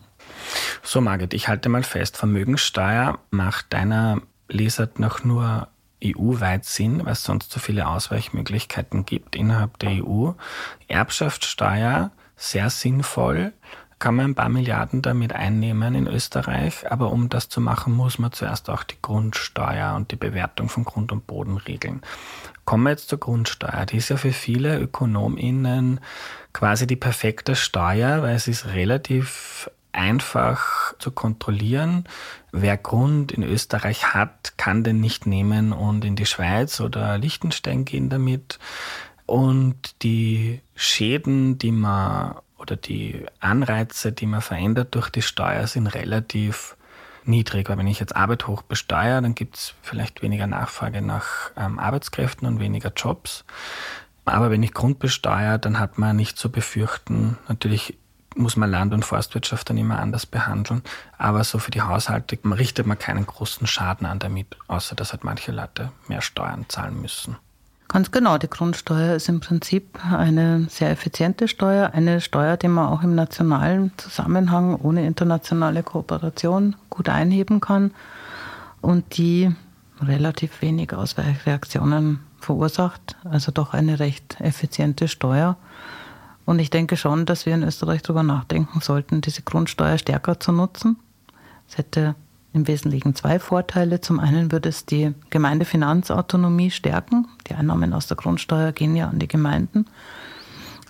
So, 0.83 1.01
Margit, 1.01 1.33
ich 1.33 1.47
halte 1.47 1.69
mal 1.69 1.83
fest, 1.83 2.17
Vermögenssteuer 2.17 3.19
macht 3.31 3.73
deiner 3.73 4.21
Lesart 4.47 4.99
noch 4.99 5.23
nur 5.23 5.67
EU-weit 6.03 6.65
Sinn, 6.65 7.05
weil 7.05 7.13
es 7.13 7.23
sonst 7.23 7.51
so 7.51 7.59
viele 7.59 7.87
Ausweichmöglichkeiten 7.87 9.05
gibt 9.05 9.35
innerhalb 9.35 9.79
der 9.79 10.05
EU. 10.05 10.31
Erbschaftssteuer, 10.87 12.11
sehr 12.35 12.69
sinnvoll, 12.69 13.53
kann 13.97 14.15
man 14.15 14.31
ein 14.31 14.35
paar 14.35 14.49
Milliarden 14.49 15.01
damit 15.01 15.33
einnehmen 15.33 15.95
in 15.95 16.07
Österreich, 16.07 16.91
aber 16.91 17.11
um 17.11 17.29
das 17.29 17.49
zu 17.49 17.61
machen, 17.61 17.93
muss 17.93 18.19
man 18.19 18.31
zuerst 18.33 18.69
auch 18.69 18.83
die 18.83 19.01
Grundsteuer 19.01 19.95
und 19.95 20.11
die 20.11 20.17
Bewertung 20.17 20.69
von 20.69 20.83
Grund 20.83 21.11
und 21.11 21.25
Boden 21.25 21.57
regeln. 21.57 22.01
Kommen 22.65 22.83
wir 22.83 22.91
jetzt 22.91 23.09
zur 23.09 23.19
Grundsteuer. 23.19 23.85
Die 23.85 23.97
ist 23.97 24.09
ja 24.09 24.17
für 24.17 24.33
viele 24.33 24.79
ÖkonomInnen 24.79 25.99
quasi 26.51 26.87
die 26.87 26.95
perfekte 26.95 27.55
Steuer, 27.55 28.23
weil 28.23 28.35
es 28.35 28.47
ist 28.47 28.65
relativ 28.67 29.69
einfach 29.91 30.93
zu 30.99 31.11
kontrollieren. 31.11 32.05
Wer 32.51 32.77
Grund 32.77 33.31
in 33.31 33.43
Österreich 33.43 34.13
hat, 34.13 34.57
kann 34.57 34.83
den 34.83 34.99
nicht 34.99 35.25
nehmen 35.25 35.73
und 35.73 36.03
in 36.03 36.15
die 36.15 36.25
Schweiz 36.25 36.79
oder 36.81 37.17
Liechtenstein 37.17 37.85
gehen 37.85 38.09
damit. 38.09 38.59
Und 39.25 40.03
die 40.03 40.61
Schäden, 40.75 41.57
die 41.57 41.71
man 41.71 42.35
oder 42.57 42.75
die 42.75 43.25
Anreize, 43.39 44.11
die 44.11 44.25
man 44.25 44.41
verändert 44.41 44.95
durch 44.95 45.09
die 45.09 45.21
Steuer, 45.21 45.67
sind 45.67 45.87
relativ 45.87 46.77
niedrig. 47.27 47.69
Weil 47.69 47.77
wenn 47.77 47.87
ich 47.87 47.99
jetzt 47.99 48.15
Arbeit 48.15 48.47
hoch 48.47 48.61
besteuere, 48.61 49.21
dann 49.21 49.35
gibt 49.35 49.57
es 49.57 49.73
vielleicht 49.81 50.21
weniger 50.21 50.47
Nachfrage 50.47 51.01
nach 51.01 51.51
ähm, 51.57 51.79
Arbeitskräften 51.79 52.47
und 52.47 52.59
weniger 52.59 52.91
Jobs. 52.95 53.45
Aber 54.25 54.49
wenn 54.49 54.63
ich 54.63 54.73
Grund 54.73 54.99
besteuere, 54.99 55.59
dann 55.59 55.79
hat 55.79 55.97
man 55.97 56.15
nicht 56.15 56.37
zu 56.37 56.51
befürchten. 56.51 57.37
Natürlich 57.47 57.97
muss 58.35 58.57
man 58.57 58.69
Land- 58.69 58.93
und 58.93 59.05
Forstwirtschaft 59.05 59.69
dann 59.69 59.77
immer 59.77 59.99
anders 59.99 60.25
behandeln. 60.25 60.81
Aber 61.17 61.43
so 61.43 61.59
für 61.59 61.71
die 61.71 61.81
Haushalte 61.81 62.37
richtet 62.43 62.85
man 62.85 62.99
keinen 62.99 63.25
großen 63.25 63.67
Schaden 63.67 64.05
an 64.05 64.19
damit, 64.19 64.57
außer 64.67 64.95
dass 64.95 65.13
halt 65.13 65.23
manche 65.23 65.51
Leute 65.51 65.91
mehr 66.07 66.21
Steuern 66.21 66.65
zahlen 66.67 67.01
müssen. 67.01 67.37
Ganz 67.87 68.11
genau, 68.11 68.37
die 68.37 68.49
Grundsteuer 68.49 69.15
ist 69.15 69.29
im 69.29 69.39
Prinzip 69.39 69.99
eine 70.03 70.67
sehr 70.69 70.89
effiziente 70.89 71.47
Steuer, 71.47 71.91
eine 71.93 72.19
Steuer, 72.19 72.57
die 72.57 72.67
man 72.67 72.87
auch 72.87 73.03
im 73.03 73.15
nationalen 73.15 73.91
Zusammenhang 73.97 74.75
ohne 74.75 75.05
internationale 75.05 75.83
Kooperation 75.83 76.75
gut 76.89 77.09
einheben 77.09 77.61
kann 77.61 77.91
und 78.81 79.17
die 79.17 79.55
relativ 80.01 80.61
wenig 80.61 80.93
Ausweichreaktionen 80.93 82.19
verursacht. 82.39 83.15
Also 83.23 83.51
doch 83.51 83.73
eine 83.73 83.99
recht 83.99 84.37
effiziente 84.39 85.07
Steuer. 85.07 85.55
Und 86.45 86.59
ich 86.59 86.69
denke 86.69 86.97
schon, 86.97 87.25
dass 87.25 87.45
wir 87.45 87.55
in 87.55 87.63
Österreich 87.63 88.01
darüber 88.01 88.23
nachdenken 88.23 88.81
sollten, 88.81 89.21
diese 89.21 89.41
Grundsteuer 89.41 89.97
stärker 89.97 90.39
zu 90.39 90.51
nutzen. 90.51 90.97
Es 91.67 91.77
hätte 91.77 92.15
im 92.55 92.67
Wesentlichen 92.67 93.13
zwei 93.15 93.37
Vorteile. 93.37 94.01
Zum 94.01 94.19
einen 94.19 94.51
würde 94.51 94.69
es 94.69 94.85
die 94.85 95.13
Gemeindefinanzautonomie 95.29 96.71
stärken. 96.71 97.27
Die 97.47 97.53
Einnahmen 97.53 97.93
aus 97.93 98.07
der 98.07 98.17
Grundsteuer 98.17 98.71
gehen 98.71 98.95
ja 98.95 99.09
an 99.09 99.19
die 99.19 99.27
Gemeinden, 99.27 99.85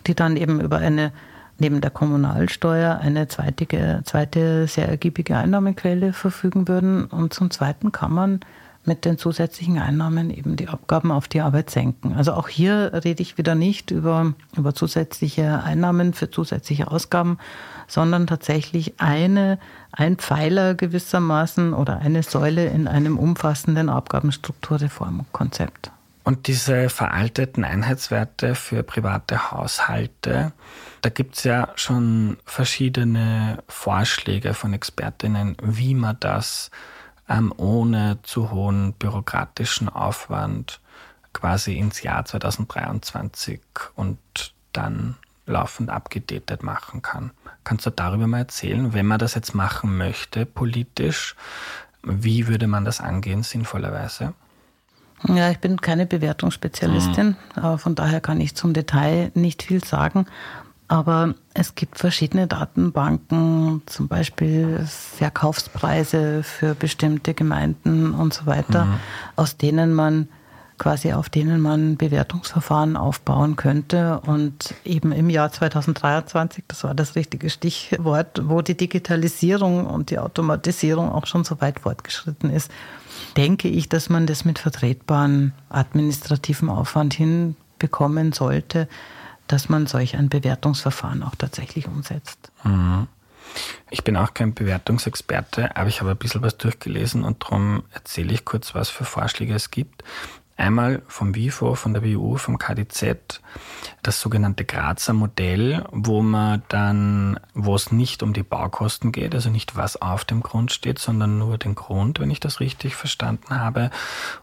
die 0.08 0.16
dann 0.16 0.38
eben 0.38 0.62
über 0.62 0.78
eine 0.78 1.12
neben 1.58 1.82
der 1.82 1.92
Kommunalsteuer 1.92 3.00
eine 3.00 3.28
zweitige, 3.28 4.02
zweite 4.04 4.68
sehr 4.68 4.90
ergiebige 4.90 5.38
Einnahmequelle 5.38 6.14
verfügen 6.14 6.68
würden. 6.68 7.06
Und 7.06 7.34
zum 7.34 7.50
Zweiten 7.50 7.92
kann 7.92 8.14
man 8.14 8.40
mit 8.88 9.06
den 9.06 9.18
zusätzlichen 9.18 9.80
Einnahmen 9.80 10.30
eben 10.30 10.56
die 10.56 10.68
Abgaben 10.68 11.12
auf 11.12 11.28
die 11.28 11.42
Arbeit 11.42 11.70
senken. 11.70 12.14
Also 12.14 12.34
auch 12.34 12.48
hier 12.48 12.92
rede 13.04 13.22
ich 13.22 13.38
wieder 13.38 13.56
nicht 13.56 13.92
über, 13.92 14.34
über 14.56 14.74
zusätzliche 14.74 15.64
Einnahmen 15.64 16.14
für 16.14 16.30
zusätzliche 16.30 16.92
Ausgaben, 16.92 17.38
sondern 17.88 18.28
tatsächlich 18.28 19.00
eine, 19.00 19.60
ein 19.92 20.18
Pfeiler 20.18 20.76
gewissermaßen 20.76 21.74
oder 21.74 22.00
eine 22.00 22.24
Säule 22.24 22.68
in 22.68 22.88
einem 22.88 23.18
umfassenden 23.18 23.90
Abgabenstrukturreformkonzept. 23.90 25.92
Und 26.26 26.48
diese 26.48 26.90
veralteten 26.90 27.64
Einheitswerte 27.64 28.56
für 28.56 28.82
private 28.82 29.52
Haushalte, 29.52 30.54
da 31.02 31.10
gibt 31.10 31.38
es 31.38 31.44
ja 31.44 31.70
schon 31.76 32.38
verschiedene 32.46 33.60
Vorschläge 33.68 34.56
von 34.56 34.74
Expertinnen, 34.74 35.56
wie 35.62 35.94
man 35.94 36.18
das 36.20 36.72
ähm, 37.30 37.54
ohne 37.58 38.20
zu 38.24 38.52
hohen 38.52 38.94
bürokratischen 38.94 39.90
Aufwand 39.90 40.80
quasi 41.34 41.78
ins 41.78 42.02
Jahr 42.02 42.26
2023 42.26 43.60
und 43.96 44.18
dann 44.72 45.16
laufend 45.46 45.90
abgedatet 45.90 46.64
machen 46.64 47.02
kann. 47.02 47.32
Kannst 47.64 47.86
du 47.86 47.90
darüber 47.90 48.28
mal 48.28 48.40
erzählen, 48.40 48.94
wenn 48.94 49.06
man 49.06 49.20
das 49.20 49.36
jetzt 49.36 49.54
machen 49.54 49.98
möchte, 49.98 50.46
politisch, 50.46 51.36
wie 52.04 52.48
würde 52.48 52.68
man 52.68 52.86
das 52.86 53.02
angehen, 53.02 53.44
sinnvollerweise? 53.44 54.34
Ja, 55.28 55.50
ich 55.50 55.60
bin 55.60 55.82
keine 55.82 56.06
Bewertungsspezialistin, 56.06 57.36
mhm. 57.56 57.78
von 57.78 57.96
daher 57.96 58.22
kann 58.22 58.42
ich 58.42 58.56
zum 58.56 58.74
Detail 58.74 59.32
nicht 59.34 59.64
viel 59.64 59.84
sagen. 59.84 60.26
Aber 60.88 61.34
es 61.54 61.74
gibt 61.74 61.98
verschiedene 61.98 62.48
Datenbanken, 62.48 63.82
zum 63.88 64.08
Beispiel 64.08 64.86
Verkaufspreise 64.88 66.44
für 66.44 66.76
bestimmte 66.76 67.34
Gemeinden 67.34 68.14
und 68.14 68.34
so 68.34 68.46
weiter, 68.46 68.86
mhm. 68.86 69.00
aus 69.36 69.58
denen 69.58 69.94
man 69.94 70.28
quasi 70.78 71.14
auf 71.14 71.30
denen 71.30 71.62
man 71.62 71.96
Bewertungsverfahren 71.96 72.98
aufbauen 72.98 73.56
könnte. 73.56 74.20
Und 74.26 74.74
eben 74.84 75.12
im 75.12 75.30
Jahr 75.30 75.52
2023, 75.52 76.66
das 76.68 76.84
war 76.84 76.94
das 76.94 77.16
richtige 77.16 77.50
Stichwort, 77.50 78.42
wo 78.44 78.62
die 78.62 78.76
Digitalisierung 78.76 79.86
und 79.86 80.10
die 80.10 80.20
Automatisierung 80.20 81.12
auch 81.12 81.28
schon 81.28 81.44
so 81.44 81.62
weit 81.62 81.80
fortgeschritten 81.80 82.50
ist, 82.50 82.72
denke 83.38 83.68
ich, 83.68 83.90
dass 83.90 84.10
man 84.10 84.28
das 84.28 84.46
mit 84.46 84.60
vertretbarem 84.60 85.54
administrativen 85.70 86.70
Aufwand 86.70 87.14
hinbekommen 87.14 88.34
sollte, 88.34 88.88
dass 89.48 89.70
man 89.70 89.88
solch 89.88 90.16
ein 90.16 90.30
Bewertungsverfahren 90.30 91.24
auch 91.24 91.36
tatsächlich 91.36 91.88
umsetzt. 91.88 92.52
Mhm. 92.64 93.08
Ich 93.90 94.04
bin 94.04 94.18
auch 94.18 94.34
kein 94.34 94.54
Bewertungsexperte, 94.54 95.76
aber 95.76 95.88
ich 95.88 96.02
habe 96.02 96.12
ein 96.12 96.18
bisschen 96.18 96.42
was 96.42 96.58
durchgelesen 96.58 97.24
und 97.24 97.44
darum 97.44 97.84
erzähle 97.94 98.34
ich 98.34 98.44
kurz, 98.44 98.76
was 98.76 98.90
für 98.90 99.06
Vorschläge 99.06 99.54
es 99.54 99.72
gibt. 99.72 100.04
Einmal 100.58 101.02
vom 101.08 101.36
WIFO, 101.36 101.76
von 101.76 101.94
der 101.94 102.02
WU, 102.04 102.38
vom 102.38 102.58
KDZ, 102.58 103.42
das 104.04 104.22
sogenannte 104.22 104.64
Grazer 104.64 105.12
Modell, 105.12 105.84
wo 105.92 106.22
man 106.22 106.64
dann, 106.70 107.38
wo 107.54 107.76
es 107.76 107.92
nicht 107.92 108.24
um 108.24 108.32
die 108.32 108.44
Baukosten 108.44 109.12
geht, 109.12 109.36
also 109.36 109.50
nicht 109.50 109.76
was 109.76 110.02
auf 110.02 110.24
dem 110.24 110.42
Grund 110.42 110.72
steht, 110.72 110.98
sondern 110.98 111.38
nur 111.40 111.58
den 111.58 111.76
Grund, 111.76 112.22
wenn 112.22 112.32
ich 112.32 112.40
das 112.40 112.62
richtig 112.62 112.96
verstanden 112.96 113.60
habe. 113.60 113.90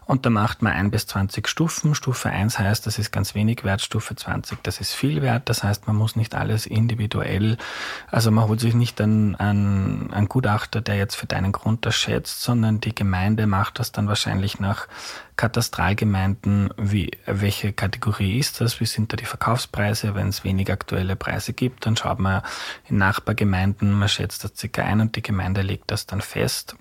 Und 0.05 0.27
da 0.27 0.29
macht 0.29 0.61
man 0.61 0.73
ein 0.73 0.91
bis 0.91 1.07
20 1.07 1.47
Stufen. 1.47 1.95
Stufe 1.95 2.29
1 2.29 2.59
heißt, 2.59 2.85
das 2.85 2.99
ist 2.99 3.11
ganz 3.11 3.33
wenig 3.33 3.63
wert, 3.63 3.81
Stufe 3.81 4.15
20, 4.15 4.61
das 4.61 4.81
ist 4.81 4.93
viel 4.93 5.23
wert. 5.23 5.49
Das 5.49 5.63
heißt, 5.63 5.87
man 5.87 5.95
muss 5.95 6.15
nicht 6.15 6.35
alles 6.35 6.67
individuell, 6.67 7.57
also 8.11 8.29
man 8.29 8.47
holt 8.47 8.59
sich 8.59 8.75
nicht 8.75 9.01
einen, 9.01 9.35
einen, 9.35 10.13
einen 10.13 10.29
Gutachter, 10.29 10.81
der 10.81 10.95
jetzt 10.95 11.15
für 11.15 11.25
deinen 11.25 11.53
Grund 11.53 11.87
das 11.87 11.95
schätzt, 11.95 12.43
sondern 12.43 12.81
die 12.81 12.93
Gemeinde 12.93 13.47
macht 13.47 13.79
das 13.79 13.91
dann 13.91 14.07
wahrscheinlich 14.07 14.59
nach 14.59 14.87
Katastralgemeinden, 15.35 16.73
wie, 16.77 17.11
welche 17.25 17.73
Kategorie 17.73 18.39
ist 18.39 18.61
das, 18.61 18.79
wie 18.79 18.85
sind 18.85 19.11
da 19.11 19.17
die 19.17 19.25
Verkaufspreise, 19.25 20.15
wenn 20.15 20.29
es 20.29 20.43
wenig 20.43 20.71
aktuelle 20.71 21.15
Preise 21.15 21.53
gibt, 21.53 21.85
dann 21.85 21.97
schaut 21.97 22.19
man 22.19 22.41
in 22.87 22.97
Nachbargemeinden, 22.97 23.91
man 23.91 24.09
schätzt 24.09 24.43
das 24.43 24.53
circa 24.55 24.83
ein 24.83 25.01
und 25.01 25.15
die 25.15 25.21
Gemeinde 25.21 25.61
legt 25.61 25.91
das 25.91 26.05
dann 26.05 26.21
fest. 26.21 26.75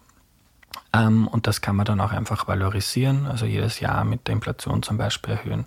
Ähm, 0.95 1.27
und 1.27 1.47
das 1.47 1.61
kann 1.61 1.77
man 1.77 1.87
dann 1.87 2.01
auch 2.01 2.13
einfach 2.13 2.47
valorisieren, 2.49 3.27
also 3.27 3.47
jedes 3.47 3.81
Jahr 3.81 4.05
mit 4.05 4.27
der 4.27 4.35
Inflation 4.35 4.83
zum 4.83 4.99
Beispiel 4.99 5.35
erhöhen. 5.35 5.65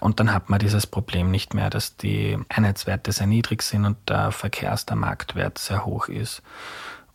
Und 0.00 0.18
dann 0.18 0.32
hat 0.32 0.50
man 0.50 0.58
dieses 0.58 0.86
Problem 0.86 1.30
nicht 1.30 1.54
mehr, 1.54 1.70
dass 1.70 1.96
die 1.96 2.38
Einheitswerte 2.48 3.12
sehr 3.12 3.26
niedrig 3.26 3.62
sind 3.62 3.84
und 3.84 3.96
der 4.08 4.32
Verkehrs-, 4.32 4.86
der 4.86 4.96
Marktwert 4.96 5.58
sehr 5.58 5.84
hoch 5.84 6.08
ist. 6.08 6.42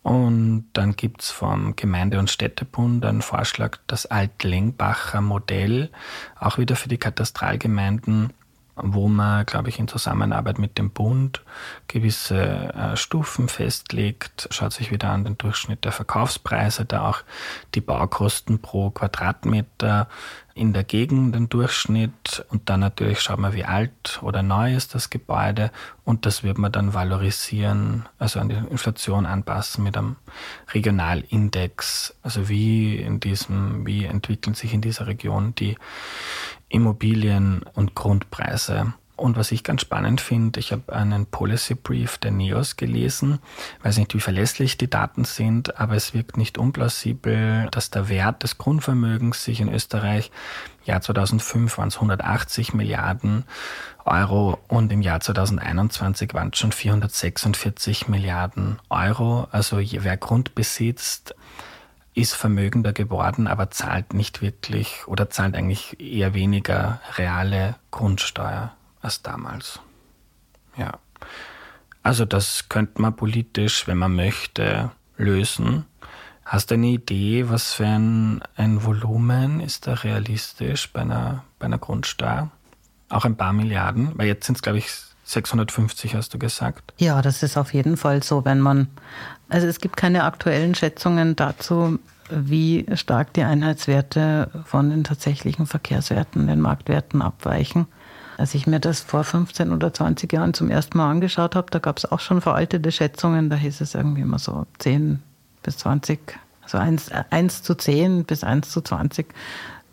Und 0.04 0.66
dann 0.74 0.96
gibt's 0.96 1.30
vom 1.30 1.76
Gemeinde- 1.76 2.18
und 2.18 2.30
Städtebund 2.30 3.06
einen 3.06 3.22
Vorschlag, 3.22 3.78
das 3.86 4.08
Altlengbacher 4.08 5.22
Modell, 5.22 5.90
auch 6.40 6.58
wieder 6.58 6.76
für 6.76 6.90
die 6.90 6.98
Katastralgemeinden, 6.98 8.34
wo 8.76 9.08
man, 9.08 9.46
glaube 9.46 9.70
ich, 9.70 9.78
in 9.78 9.88
Zusammenarbeit 9.88 10.58
mit 10.58 10.80
dem 10.80 10.90
Bund 10.90 11.44
gewisse 11.88 12.74
äh, 12.74 12.98
Stufen 12.98 13.48
festlegt, 13.48 14.48
schaut 14.50 14.74
sich 14.74 14.92
wieder 14.92 15.10
an 15.10 15.24
den 15.24 15.38
Durchschnitt 15.38 15.86
der 15.86 15.92
Verkaufspreise, 15.92 16.86
da 16.86 17.08
auch. 17.08 17.20
Die 17.76 17.82
Baukosten 17.82 18.60
pro 18.60 18.90
Quadratmeter 18.90 20.08
in 20.54 20.74
der 20.74 20.84
Gegend 20.84 21.34
den 21.36 21.50
Durchschnitt 21.50 22.46
und 22.50 22.70
dann 22.70 22.82
natürlich 22.82 23.22
schaut 23.22 23.40
man, 23.40 23.54
wie 23.54 23.66
alt 23.66 24.20
oder 24.22 24.44
neu 24.44 24.76
ist 24.76 24.94
das 24.96 25.10
Gebäude 25.10 25.72
und 26.04 26.26
das 26.26 26.44
wird 26.44 26.58
man 26.58 26.72
dann 26.72 26.94
valorisieren, 26.94 28.08
also 28.20 28.40
an 28.40 28.50
die 28.50 28.56
Inflation 28.56 29.26
anpassen 29.26 29.84
mit 29.84 29.98
einem 29.98 30.18
Regionalindex, 30.74 32.16
also 32.22 32.50
wie 32.50 32.98
in 32.98 33.20
diesem, 33.20 33.86
wie 33.86 34.06
entwickeln 34.06 34.54
sich 34.54 34.74
in 34.74 34.82
dieser 34.82 35.08
Region 35.08 35.56
die 35.56 35.78
Immobilien 36.70 37.64
und 37.74 37.96
Grundpreise. 37.96 38.94
Und 39.22 39.38
was 39.38 39.52
ich 39.52 39.64
ganz 39.64 39.82
spannend 39.82 40.20
finde, 40.20 40.60
ich 40.60 40.72
habe 40.72 40.92
einen 40.94 41.28
Policy 41.28 41.76
Brief 41.76 42.18
der 42.18 42.32
NEOS 42.32 42.76
gelesen. 42.76 43.38
Weiß 43.84 43.98
nicht, 43.98 44.16
wie 44.16 44.20
verlässlich 44.20 44.80
die 44.80 44.90
Daten 44.90 45.26
sind, 45.26 45.80
aber 45.80 45.96
es 45.96 46.16
wirkt 46.16 46.38
nicht 46.38 46.58
unplausibel, 46.58 47.68
dass 47.70 47.92
der 47.92 48.10
Wert 48.10 48.42
des 48.42 48.58
Grundvermögens 48.58 49.44
sich 49.44 49.62
in 49.62 49.72
Österreich 49.72 50.32
Jahr 50.86 51.02
2005 51.02 51.78
waren 51.78 51.90
es 51.90 51.98
180 51.98 52.74
Milliarden 52.74 53.44
Euro 54.06 54.58
und 54.68 54.92
im 54.92 55.04
Jahr 55.04 55.20
2021 55.20 56.34
waren 56.34 56.50
es 56.52 56.58
schon 56.58 56.72
446 56.72 58.08
Milliarden 58.08 58.80
Euro. 58.90 59.48
Also 59.52 59.78
wer 59.80 60.18
Grund 60.18 60.56
besitzt, 60.56 61.36
ist 62.16 62.34
vermögender 62.34 62.92
geworden, 62.92 63.46
aber 63.46 63.70
zahlt 63.70 64.16
nicht 64.16 64.42
wirklich 64.42 65.08
oder 65.08 65.30
zahlt 65.30 65.56
eigentlich 65.56 66.00
eher 66.00 66.34
weniger 66.34 67.00
reale 67.18 67.76
Grundsteuer 67.92 68.74
als 69.02 69.22
damals. 69.22 69.80
Ja. 70.78 71.00
Also 72.04 72.26
das 72.26 72.70
könnte 72.70 73.02
man 73.02 73.16
politisch, 73.16 73.88
wenn 73.88 73.98
man 73.98 74.16
möchte, 74.16 74.92
lösen. 75.18 75.86
Hast 76.44 76.72
du 76.72 76.76
eine 76.76 76.88
Idee, 76.88 77.50
was 77.50 77.74
für 77.74 77.86
ein, 77.86 78.42
ein 78.56 78.84
Volumen 78.84 79.60
ist 79.60 79.88
da 79.88 79.94
realistisch 79.94 80.92
bei 80.92 81.02
einer, 81.02 81.44
bei 81.60 81.66
einer 81.66 81.78
Grundsteuer? 81.78 82.50
Auch 83.10 83.26
ein 83.26 83.38
paar 83.38 83.54
Milliarden, 83.54 84.12
weil 84.16 84.28
jetzt 84.28 84.46
sind 84.48 84.56
es, 84.56 84.62
glaube 84.62 84.80
ich, 84.80 84.90
650, 85.24 86.16
hast 86.16 86.34
du 86.34 86.40
gesagt. 86.40 86.94
Ja, 86.98 87.22
das 87.22 87.44
ist 87.44 87.58
auf 87.58 87.74
jeden 87.74 87.96
Fall 87.96 88.24
so, 88.24 88.44
wenn 88.44 88.60
man, 88.60 88.88
also 89.50 89.68
es 89.68 89.80
gibt 89.80 89.96
keine 89.96 90.24
aktuellen 90.24 90.76
Schätzungen 90.76 91.36
dazu, 91.36 92.00
wie 92.30 92.86
stark 92.96 93.34
die 93.34 93.44
Einheitswerte 93.44 94.50
von 94.66 94.90
den 94.90 95.04
tatsächlichen 95.04 95.68
Verkehrswerten, 95.68 96.48
den 96.48 96.62
Marktwerten 96.62 97.22
abweichen. 97.22 97.88
Als 98.42 98.56
ich 98.56 98.66
mir 98.66 98.80
das 98.80 99.02
vor 99.02 99.24
15 99.24 99.72
oder 99.72 99.94
20 99.94 100.34
Jahren 100.34 100.56
zum 100.56 100.72
ersten 100.72 100.98
Mal 100.98 101.12
angeschaut 101.12 101.54
habe, 101.54 101.68
da 101.70 101.78
gab 101.78 102.00
es 102.00 102.12
auch 102.12 102.20
schon 102.20 102.42
veraltete 102.42 102.92
Schätzungen, 102.92 103.52
da 103.52 103.56
hieß 103.56 103.82
es 103.82 103.94
irgendwie 103.94 104.22
immer 104.22 104.40
so 104.40 104.66
10 104.80 105.22
bis 105.62 105.78
20, 105.78 106.40
also 106.64 106.80
1, 106.80 107.12
1 107.30 107.62
zu 107.62 107.76
10 107.76 108.26
bis 108.26 108.44
1 108.44 108.72
zu 108.72 108.82
20. 108.82 109.28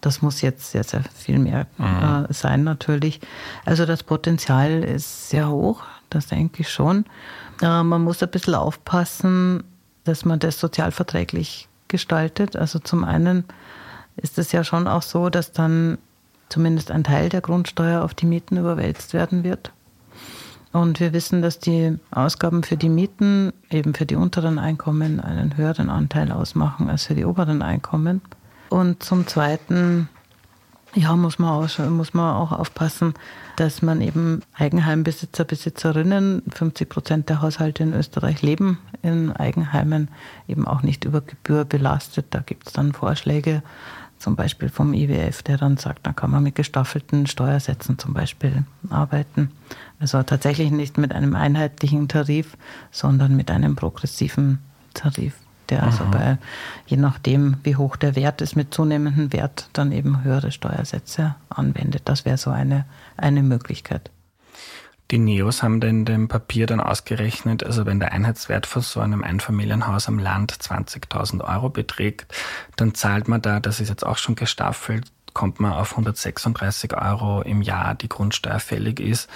Das 0.01 0.23
muss 0.23 0.41
jetzt 0.41 0.71
sehr, 0.71 0.83
sehr 0.83 1.03
viel 1.15 1.39
mehr 1.39 1.67
mhm. 1.77 2.25
äh, 2.31 2.33
sein 2.33 2.65
natürlich. 2.65 3.21
Also 3.67 3.85
das 3.85 4.03
Potenzial 4.03 4.83
ist 4.83 5.29
sehr 5.29 5.51
hoch, 5.51 5.83
das 6.09 6.29
denke 6.29 6.63
ich 6.63 6.71
schon. 6.71 7.05
Äh, 7.61 7.83
man 7.83 8.01
muss 8.01 8.23
ein 8.23 8.31
bisschen 8.31 8.55
aufpassen, 8.55 9.63
dass 10.05 10.25
man 10.25 10.39
das 10.39 10.59
sozialverträglich 10.59 11.69
gestaltet. 11.89 12.57
Also 12.57 12.79
zum 12.79 13.05
einen 13.05 13.45
ist 14.17 14.39
es 14.39 14.53
ja 14.53 14.65
schon 14.65 14.89
auch 14.89 15.03
so, 15.03 15.29
dass 15.29 15.53
dann 15.53 15.99
zumindest 16.49 16.91
ein 16.91 17.05
Teil 17.05 17.29
der 17.29 17.41
Grundsteuer 17.41 18.03
auf 18.03 18.15
die 18.15 18.27
Mieten 18.27 18.57
überwälzt 18.57 19.15
werden 19.15 19.45
wird. 19.45 19.73
Und 20.73 21.01
wir 21.01 21.13
wissen, 21.13 21.41
dass 21.43 21.59
die 21.59 21.99
Ausgaben 22.11 22.63
für 22.63 22.77
die 22.77 22.91
Mieten 22.91 23.53
eben 23.71 23.95
für 23.95 24.07
die 24.07 24.17
unteren 24.17 24.59
Einkommen 24.59 25.19
einen 25.21 25.57
höheren 25.57 25.89
Anteil 25.89 26.31
ausmachen 26.31 26.91
als 26.91 27.05
für 27.05 27.15
die 27.15 27.25
oberen 27.25 27.63
Einkommen. 27.63 28.21
Und 28.69 29.03
zum 29.03 29.27
Zweiten 29.27 30.09
ja, 30.95 31.15
muss 31.17 31.39
man, 31.39 31.51
auch, 31.51 31.79
muss 31.91 32.15
man 32.15 32.35
auch 32.35 32.53
aufpassen, 32.53 33.15
dass 33.57 33.83
man 33.83 34.01
eben 34.01 34.41
Eigenheimbesitzer, 34.55 35.45
Besitzerinnen, 35.45 36.43
50 36.53 36.89
Prozent 36.89 37.29
der 37.29 37.43
Haushalte 37.43 37.83
in 37.83 37.93
Österreich 37.93 38.43
leben 38.43 38.79
in 39.03 39.33
Eigenheimen, 39.33 40.09
eben 40.49 40.67
auch 40.67 40.83
nicht 40.83 41.05
über 41.05 41.21
Gebühr 41.21 41.65
belastet. 41.65 42.27
Da 42.31 42.41
gibt 42.41 42.69
es 42.69 42.73
dann 42.73 42.93
Vorschläge, 42.93 43.63
zum 44.19 44.37
Beispiel 44.37 44.69
vom 44.69 44.95
IWF, 44.95 45.43
der 45.43 45.59
dann 45.59 45.77
sagt, 45.77 46.07
da 46.07 46.13
kann 46.13 46.31
man 46.31 46.43
mit 46.43 46.55
gestaffelten 46.55 47.27
Steuersätzen 47.27 47.99
zum 47.99 48.15
Beispiel 48.15 48.65
arbeiten. 48.91 49.51
Also 50.01 50.23
tatsächlich 50.23 50.71
nicht 50.71 50.99
mit 50.99 51.13
einem 51.13 51.35
einheitlichen 51.35 52.09
Tarif, 52.09 52.57
sondern 52.91 53.37
mit 53.37 53.51
einem 53.51 53.77
progressiven 53.77 54.59
Tarif, 54.95 55.35
der 55.69 55.85
also 55.85 56.05
mhm. 56.05 56.11
bei, 56.11 56.39
je 56.87 56.97
nachdem, 56.97 57.57
wie 57.63 57.77
hoch 57.77 57.97
der 57.97 58.17
Wert 58.17 58.41
ist, 58.41 58.57
mit 58.57 58.75
zunehmendem 58.75 59.33
Wert 59.33 59.71
dann 59.73 59.93
eben 59.93 60.25
höhere 60.25 60.51
Steuersätze 60.53 61.37
anwendet. 61.49 62.03
Das 62.07 62.25
wäre 62.25 62.39
so 62.39 62.51
eine, 62.51 62.87
eine 63.17 63.43
Möglichkeit. 63.43 64.11
Die 65.11 65.19
Neos 65.19 65.63
haben 65.63 65.81
in 65.81 66.05
dem 66.05 66.29
Papier 66.29 66.67
dann 66.67 66.81
ausgerechnet, 66.81 67.65
also 67.65 67.87
wenn 67.87 67.99
der 67.99 68.13
Einheitswert 68.13 68.67
von 68.67 68.83
so 68.83 69.01
einem 69.01 69.25
Einfamilienhaus 69.25 70.07
am 70.07 70.19
Land 70.19 70.53
20.000 70.53 71.43
Euro 71.43 71.71
beträgt, 71.71 72.35
dann 72.77 72.95
zahlt 72.95 73.27
man 73.27 73.41
da, 73.41 73.59
das 73.59 73.81
ist 73.81 73.89
jetzt 73.89 74.05
auch 74.05 74.19
schon 74.19 74.35
gestaffelt, 74.35 75.11
kommt 75.39 75.61
man 75.61 75.73
auf 75.73 75.93
136 75.93 76.95
Euro 76.95 77.43
im 77.43 77.63
Jahr, 77.63 77.95
die 77.95 78.09
Grundsteuer 78.09 78.59
fällig 78.59 78.99
ist. 78.99 79.31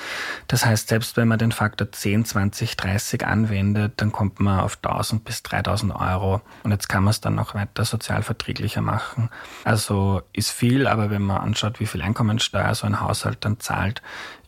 Das 0.49 0.67
heißt, 0.67 0.89
selbst 0.89 1.17
wenn 1.17 1.29
man 1.29 1.39
den 1.39 1.53
Faktor 1.53 1.93
10, 1.93 2.25
20, 2.25 2.77
30 2.77 3.25
anwendet, 3.25 3.95
dann 3.99 4.11
kommt 4.11 4.41
man 4.41 4.61
auf 4.61 4.79
1000 4.83 5.25
bis 5.25 5.43
3000 5.45 5.95
Euro. 5.95 6.41
Und 6.65 6.73
jetzt 6.73 6.89
kann 6.89 7.05
man 7.05 7.13
es 7.13 7.21
dann 7.21 7.37
noch 7.37 7.55
weiter 7.55 7.85
sozialverträglicher 7.85 8.81
machen. 8.81 9.31
Also 9.65 10.23
ist 10.33 10.51
viel, 10.51 10.87
aber 10.87 11.11
wenn 11.11 11.23
man 11.23 11.41
anschaut, 11.41 11.79
wie 11.79 11.87
viel 11.87 12.03
Einkommensteuer 12.03 12.75
so 12.75 12.87
ein 12.87 13.01
Haushalt 13.01 13.45
dann 13.45 13.61
zahlt, 13.61 14.03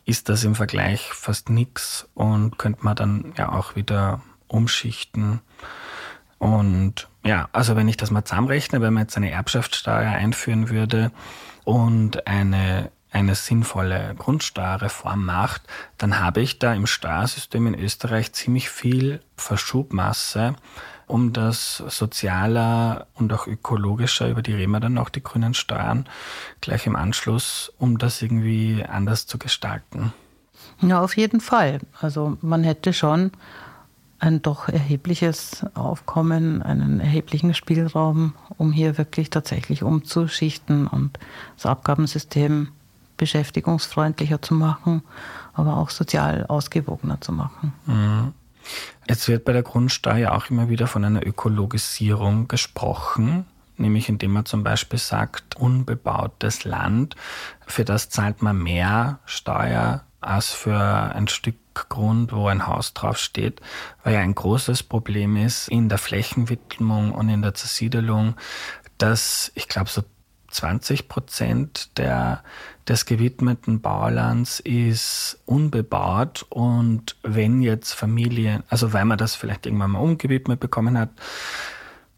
ist 0.05 0.29
das 0.29 0.43
im 0.43 0.55
Vergleich 0.55 1.13
fast 1.13 1.49
nichts 1.49 2.07
und 2.13 2.57
könnte 2.57 2.83
man 2.83 2.95
dann 2.95 3.33
ja 3.37 3.51
auch 3.51 3.75
wieder 3.75 4.21
umschichten. 4.47 5.41
Und 6.37 7.07
ja, 7.23 7.49
also 7.53 7.75
wenn 7.75 7.87
ich 7.87 7.97
das 7.97 8.11
mal 8.11 8.23
zusammenrechne, 8.23 8.81
wenn 8.81 8.93
man 8.93 9.03
jetzt 9.03 9.17
eine 9.17 9.31
Erbschaftssteuer 9.31 10.11
einführen 10.11 10.69
würde 10.69 11.11
und 11.63 12.27
eine, 12.27 12.91
eine 13.11 13.33
sinnvolle 13.33 14.13
Grundsteuerreform 14.15 15.25
macht, 15.25 15.63
dann 15.97 16.19
habe 16.19 16.41
ich 16.41 16.59
da 16.59 16.73
im 16.73 16.85
Steuersystem 16.85 17.67
in 17.67 17.79
Österreich 17.79 18.31
ziemlich 18.33 18.69
viel 18.69 19.21
Verschubmasse, 19.35 20.55
um 21.07 21.33
das 21.33 21.77
sozialer 21.87 23.07
und 23.15 23.31
auch 23.33 23.47
ökologischer, 23.47 24.29
über 24.29 24.41
die 24.41 24.53
reden 24.53 24.71
wir 24.71 24.79
dann 24.79 24.93
noch, 24.93 25.09
die 25.09 25.23
grünen 25.23 25.53
Steuern, 25.53 26.05
gleich 26.61 26.87
im 26.87 26.95
Anschluss, 26.95 27.71
um 27.77 27.97
das 27.97 28.21
irgendwie 28.21 28.83
anders 28.83 29.27
zu 29.27 29.37
gestalten. 29.37 30.13
Ja, 30.81 31.01
auf 31.01 31.15
jeden 31.15 31.41
Fall. 31.41 31.79
Also 32.01 32.37
man 32.41 32.63
hätte 32.63 32.93
schon 32.93 33.31
ein 34.19 34.41
doch 34.41 34.67
erhebliches 34.69 35.65
Aufkommen, 35.75 36.61
einen 36.61 36.99
erheblichen 36.99 37.53
Spielraum, 37.53 38.33
um 38.57 38.71
hier 38.71 38.97
wirklich 38.97 39.29
tatsächlich 39.29 39.83
umzuschichten 39.83 40.87
und 40.87 41.19
das 41.55 41.65
Abgabensystem 41.65 42.69
beschäftigungsfreundlicher 43.17 44.41
zu 44.41 44.53
machen, 44.53 45.03
aber 45.53 45.77
auch 45.77 45.89
sozial 45.89 46.45
ausgewogener 46.47 47.21
zu 47.21 47.31
machen. 47.31 47.73
Mhm. 47.85 48.33
Jetzt 49.07 49.27
wird 49.27 49.45
bei 49.45 49.53
der 49.53 49.63
Grundsteuer 49.63 50.31
auch 50.31 50.49
immer 50.49 50.69
wieder 50.69 50.87
von 50.87 51.05
einer 51.05 51.25
Ökologisierung 51.25 52.47
gesprochen, 52.47 53.45
nämlich 53.77 54.09
indem 54.09 54.31
man 54.31 54.45
zum 54.45 54.63
Beispiel 54.63 54.99
sagt, 54.99 55.57
unbebautes 55.57 56.63
Land, 56.63 57.15
für 57.67 57.85
das 57.85 58.09
zahlt 58.09 58.41
man 58.41 58.61
mehr 58.61 59.19
Steuer 59.25 60.03
als 60.21 60.51
für 60.51 60.79
ein 60.79 61.27
Stück 61.27 61.55
Grund, 61.75 62.31
wo 62.31 62.47
ein 62.47 62.67
Haus 62.67 62.93
draufsteht, 62.93 63.61
weil 64.03 64.13
ja 64.13 64.21
ein 64.21 64.33
großes 64.33 64.83
Problem 64.83 65.35
ist 65.35 65.67
in 65.67 65.89
der 65.89 65.97
Flächenwidmung 65.97 67.11
und 67.11 67.29
in 67.29 67.41
der 67.41 67.53
Zersiedelung, 67.53 68.35
dass 68.97 69.51
ich 69.55 69.67
glaube 69.67 69.89
so 69.89 70.03
20 70.55 71.07
Prozent 71.07 71.97
der, 71.97 72.43
des 72.87 73.05
gewidmeten 73.05 73.81
Baulands 73.81 74.59
ist 74.59 75.39
unbebaut 75.45 76.45
und 76.49 77.15
wenn 77.23 77.61
jetzt 77.61 77.93
Familien, 77.93 78.63
also 78.69 78.93
weil 78.93 79.05
man 79.05 79.17
das 79.17 79.35
vielleicht 79.35 79.65
irgendwann 79.65 79.91
mal 79.91 79.99
umgewidmet 79.99 80.59
bekommen 80.59 80.97
hat, 80.97 81.09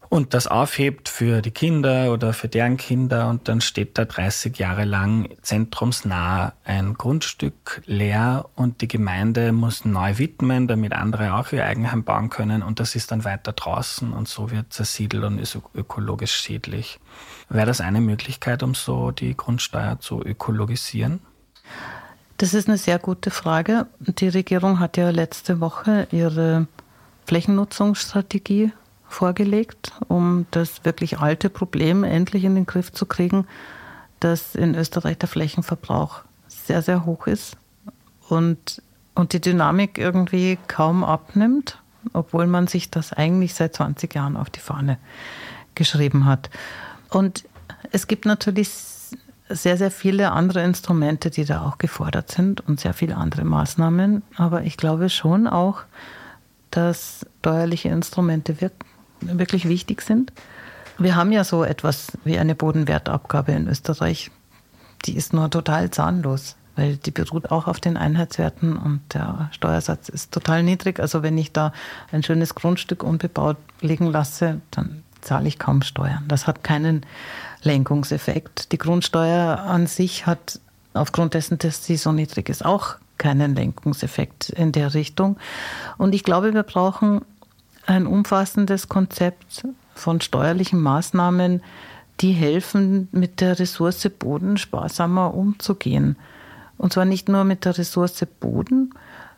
und 0.08 0.32
das 0.32 0.46
aufhebt 0.46 1.08
für 1.08 1.42
die 1.42 1.50
Kinder 1.50 2.12
oder 2.12 2.32
für 2.32 2.48
deren 2.48 2.76
Kinder 2.76 3.28
und 3.28 3.48
dann 3.48 3.60
steht 3.60 3.98
da 3.98 4.04
30 4.04 4.58
Jahre 4.58 4.84
lang 4.84 5.28
zentrumsnah 5.42 6.54
ein 6.64 6.94
Grundstück 6.94 7.82
leer 7.84 8.48
und 8.54 8.80
die 8.80 8.88
Gemeinde 8.88 9.52
muss 9.52 9.84
neu 9.84 10.16
widmen, 10.18 10.66
damit 10.66 10.94
andere 10.94 11.34
auch 11.34 11.52
ihr 11.52 11.64
Eigenheim 11.64 12.04
bauen 12.04 12.30
können 12.30 12.62
und 12.62 12.80
das 12.80 12.94
ist 12.94 13.10
dann 13.10 13.24
weiter 13.24 13.52
draußen 13.52 14.12
und 14.12 14.28
so 14.28 14.50
wird 14.50 14.72
zersiedelt 14.72 15.24
und 15.24 15.38
ist 15.38 15.58
ökologisch 15.74 16.32
schädlich. 16.32 16.98
Wäre 17.50 17.66
das 17.66 17.80
eine 17.80 18.00
Möglichkeit, 18.00 18.62
um 18.62 18.74
so 18.74 19.10
die 19.10 19.36
Grundsteuer 19.36 19.98
zu 20.00 20.22
ökologisieren? 20.22 21.20
Das 22.36 22.54
ist 22.54 22.68
eine 22.68 22.78
sehr 22.78 22.98
gute 22.98 23.30
Frage. 23.30 23.86
Die 24.00 24.28
Regierung 24.28 24.78
hat 24.78 24.96
ja 24.96 25.10
letzte 25.10 25.60
Woche 25.60 26.06
ihre 26.12 26.66
Flächennutzungsstrategie 27.26 28.72
vorgelegt, 29.08 29.92
um 30.08 30.46
das 30.50 30.84
wirklich 30.84 31.18
alte 31.18 31.50
Problem 31.50 32.04
endlich 32.04 32.44
in 32.44 32.54
den 32.54 32.66
Griff 32.66 32.92
zu 32.92 33.06
kriegen, 33.06 33.46
dass 34.20 34.54
in 34.54 34.74
Österreich 34.74 35.18
der 35.18 35.28
Flächenverbrauch 35.28 36.20
sehr, 36.46 36.82
sehr 36.82 37.04
hoch 37.06 37.26
ist 37.26 37.56
und, 38.28 38.82
und 39.14 39.32
die 39.32 39.40
Dynamik 39.40 39.98
irgendwie 39.98 40.58
kaum 40.68 41.02
abnimmt, 41.02 41.80
obwohl 42.12 42.46
man 42.46 42.66
sich 42.66 42.90
das 42.90 43.12
eigentlich 43.12 43.54
seit 43.54 43.74
20 43.74 44.14
Jahren 44.14 44.36
auf 44.36 44.50
die 44.50 44.60
Fahne 44.60 44.98
geschrieben 45.74 46.26
hat. 46.26 46.50
Und 47.10 47.44
es 47.92 48.06
gibt 48.06 48.26
natürlich 48.26 48.70
sehr, 49.48 49.76
sehr 49.76 49.90
viele 49.90 50.32
andere 50.32 50.62
Instrumente, 50.62 51.30
die 51.30 51.44
da 51.44 51.62
auch 51.62 51.78
gefordert 51.78 52.30
sind 52.30 52.60
und 52.66 52.80
sehr 52.80 52.92
viele 52.92 53.16
andere 53.16 53.44
Maßnahmen. 53.44 54.22
Aber 54.36 54.62
ich 54.62 54.76
glaube 54.76 55.08
schon 55.08 55.46
auch, 55.46 55.82
dass 56.70 57.24
steuerliche 57.40 57.88
Instrumente 57.88 58.56
wirklich 59.20 59.68
wichtig 59.68 60.02
sind. 60.02 60.32
Wir 60.98 61.16
haben 61.16 61.32
ja 61.32 61.44
so 61.44 61.64
etwas 61.64 62.18
wie 62.24 62.38
eine 62.38 62.54
Bodenwertabgabe 62.54 63.52
in 63.52 63.68
Österreich. 63.68 64.30
Die 65.06 65.16
ist 65.16 65.32
nur 65.32 65.48
total 65.48 65.90
zahnlos, 65.90 66.56
weil 66.76 66.96
die 66.96 67.10
beruht 67.10 67.50
auch 67.50 67.68
auf 67.68 67.80
den 67.80 67.96
Einheitswerten 67.96 68.76
und 68.76 69.00
der 69.14 69.48
Steuersatz 69.52 70.08
ist 70.08 70.32
total 70.32 70.62
niedrig. 70.62 71.00
Also 71.00 71.22
wenn 71.22 71.38
ich 71.38 71.52
da 71.52 71.72
ein 72.12 72.22
schönes 72.22 72.54
Grundstück 72.54 73.02
unbebaut 73.02 73.56
liegen 73.80 74.06
lasse, 74.08 74.60
dann 74.72 75.04
zahle 75.20 75.48
ich 75.48 75.58
kaum 75.58 75.82
Steuern. 75.82 76.24
Das 76.28 76.46
hat 76.46 76.64
keinen 76.64 77.04
Lenkungseffekt. 77.62 78.72
Die 78.72 78.78
Grundsteuer 78.78 79.58
an 79.60 79.86
sich 79.86 80.26
hat 80.26 80.60
aufgrund 80.94 81.34
dessen, 81.34 81.58
dass 81.58 81.84
sie 81.84 81.96
so 81.96 82.12
niedrig 82.12 82.48
ist, 82.48 82.64
auch 82.64 82.96
keinen 83.18 83.54
Lenkungseffekt 83.54 84.50
in 84.50 84.72
der 84.72 84.94
Richtung. 84.94 85.36
Und 85.96 86.14
ich 86.14 86.22
glaube, 86.22 86.54
wir 86.54 86.62
brauchen 86.62 87.22
ein 87.86 88.06
umfassendes 88.06 88.88
Konzept 88.88 89.66
von 89.94 90.20
steuerlichen 90.20 90.80
Maßnahmen, 90.80 91.62
die 92.20 92.32
helfen, 92.32 93.08
mit 93.12 93.40
der 93.40 93.58
Ressource 93.58 94.08
Boden 94.18 94.56
sparsamer 94.56 95.34
umzugehen. 95.34 96.16
Und 96.76 96.92
zwar 96.92 97.04
nicht 97.04 97.28
nur 97.28 97.44
mit 97.44 97.64
der 97.64 97.76
Ressource 97.76 98.24
Boden, 98.40 98.94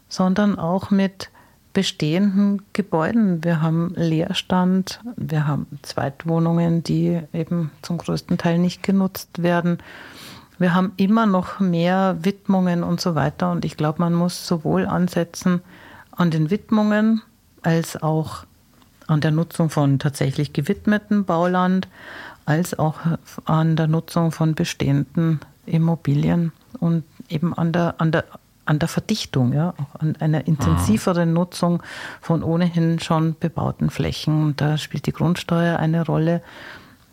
sondern 0.08 0.58
auch 0.58 0.90
mit 0.90 1.29
bestehenden 1.72 2.62
Gebäuden. 2.72 3.44
Wir 3.44 3.62
haben 3.62 3.92
Leerstand, 3.96 5.00
wir 5.16 5.46
haben 5.46 5.66
Zweitwohnungen, 5.82 6.82
die 6.82 7.20
eben 7.32 7.70
zum 7.82 7.98
größten 7.98 8.38
Teil 8.38 8.58
nicht 8.58 8.82
genutzt 8.82 9.42
werden. 9.42 9.78
Wir 10.58 10.74
haben 10.74 10.92
immer 10.96 11.26
noch 11.26 11.60
mehr 11.60 12.18
Widmungen 12.20 12.82
und 12.82 13.00
so 13.00 13.14
weiter. 13.14 13.50
Und 13.50 13.64
ich 13.64 13.76
glaube, 13.76 14.00
man 14.00 14.14
muss 14.14 14.46
sowohl 14.46 14.86
ansetzen 14.86 15.62
an 16.12 16.30
den 16.30 16.50
Widmungen, 16.50 17.22
als 17.62 18.02
auch 18.02 18.44
an 19.06 19.20
der 19.20 19.30
Nutzung 19.30 19.70
von 19.70 19.98
tatsächlich 19.98 20.52
gewidmetem 20.52 21.24
Bauland, 21.24 21.88
als 22.46 22.78
auch 22.78 22.98
an 23.44 23.76
der 23.76 23.86
Nutzung 23.86 24.32
von 24.32 24.54
bestehenden 24.54 25.40
Immobilien 25.66 26.52
und 26.78 27.04
eben 27.28 27.54
an 27.54 27.72
der, 27.72 27.94
an 27.98 28.12
der, 28.12 28.24
an 28.70 28.78
der 28.78 28.88
Verdichtung, 28.88 29.52
ja, 29.52 29.74
auch 29.76 30.00
an 30.00 30.14
einer 30.20 30.46
intensiveren 30.46 31.32
Nutzung 31.32 31.82
von 32.20 32.44
ohnehin 32.44 33.00
schon 33.00 33.34
bebauten 33.38 33.90
Flächen. 33.90 34.44
Und 34.44 34.60
da 34.60 34.78
spielt 34.78 35.06
die 35.06 35.12
Grundsteuer 35.12 35.80
eine 35.80 36.06
Rolle. 36.06 36.40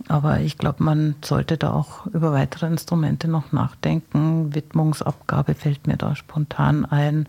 Aber 0.07 0.39
ich 0.39 0.59
glaube, 0.59 0.83
man 0.83 1.15
sollte 1.25 1.57
da 1.57 1.73
auch 1.73 2.05
über 2.05 2.31
weitere 2.31 2.67
Instrumente 2.67 3.27
noch 3.27 3.51
nachdenken. 3.51 4.53
Widmungsabgabe 4.53 5.55
fällt 5.55 5.87
mir 5.87 5.97
da 5.97 6.15
spontan 6.15 6.85
ein 6.85 7.27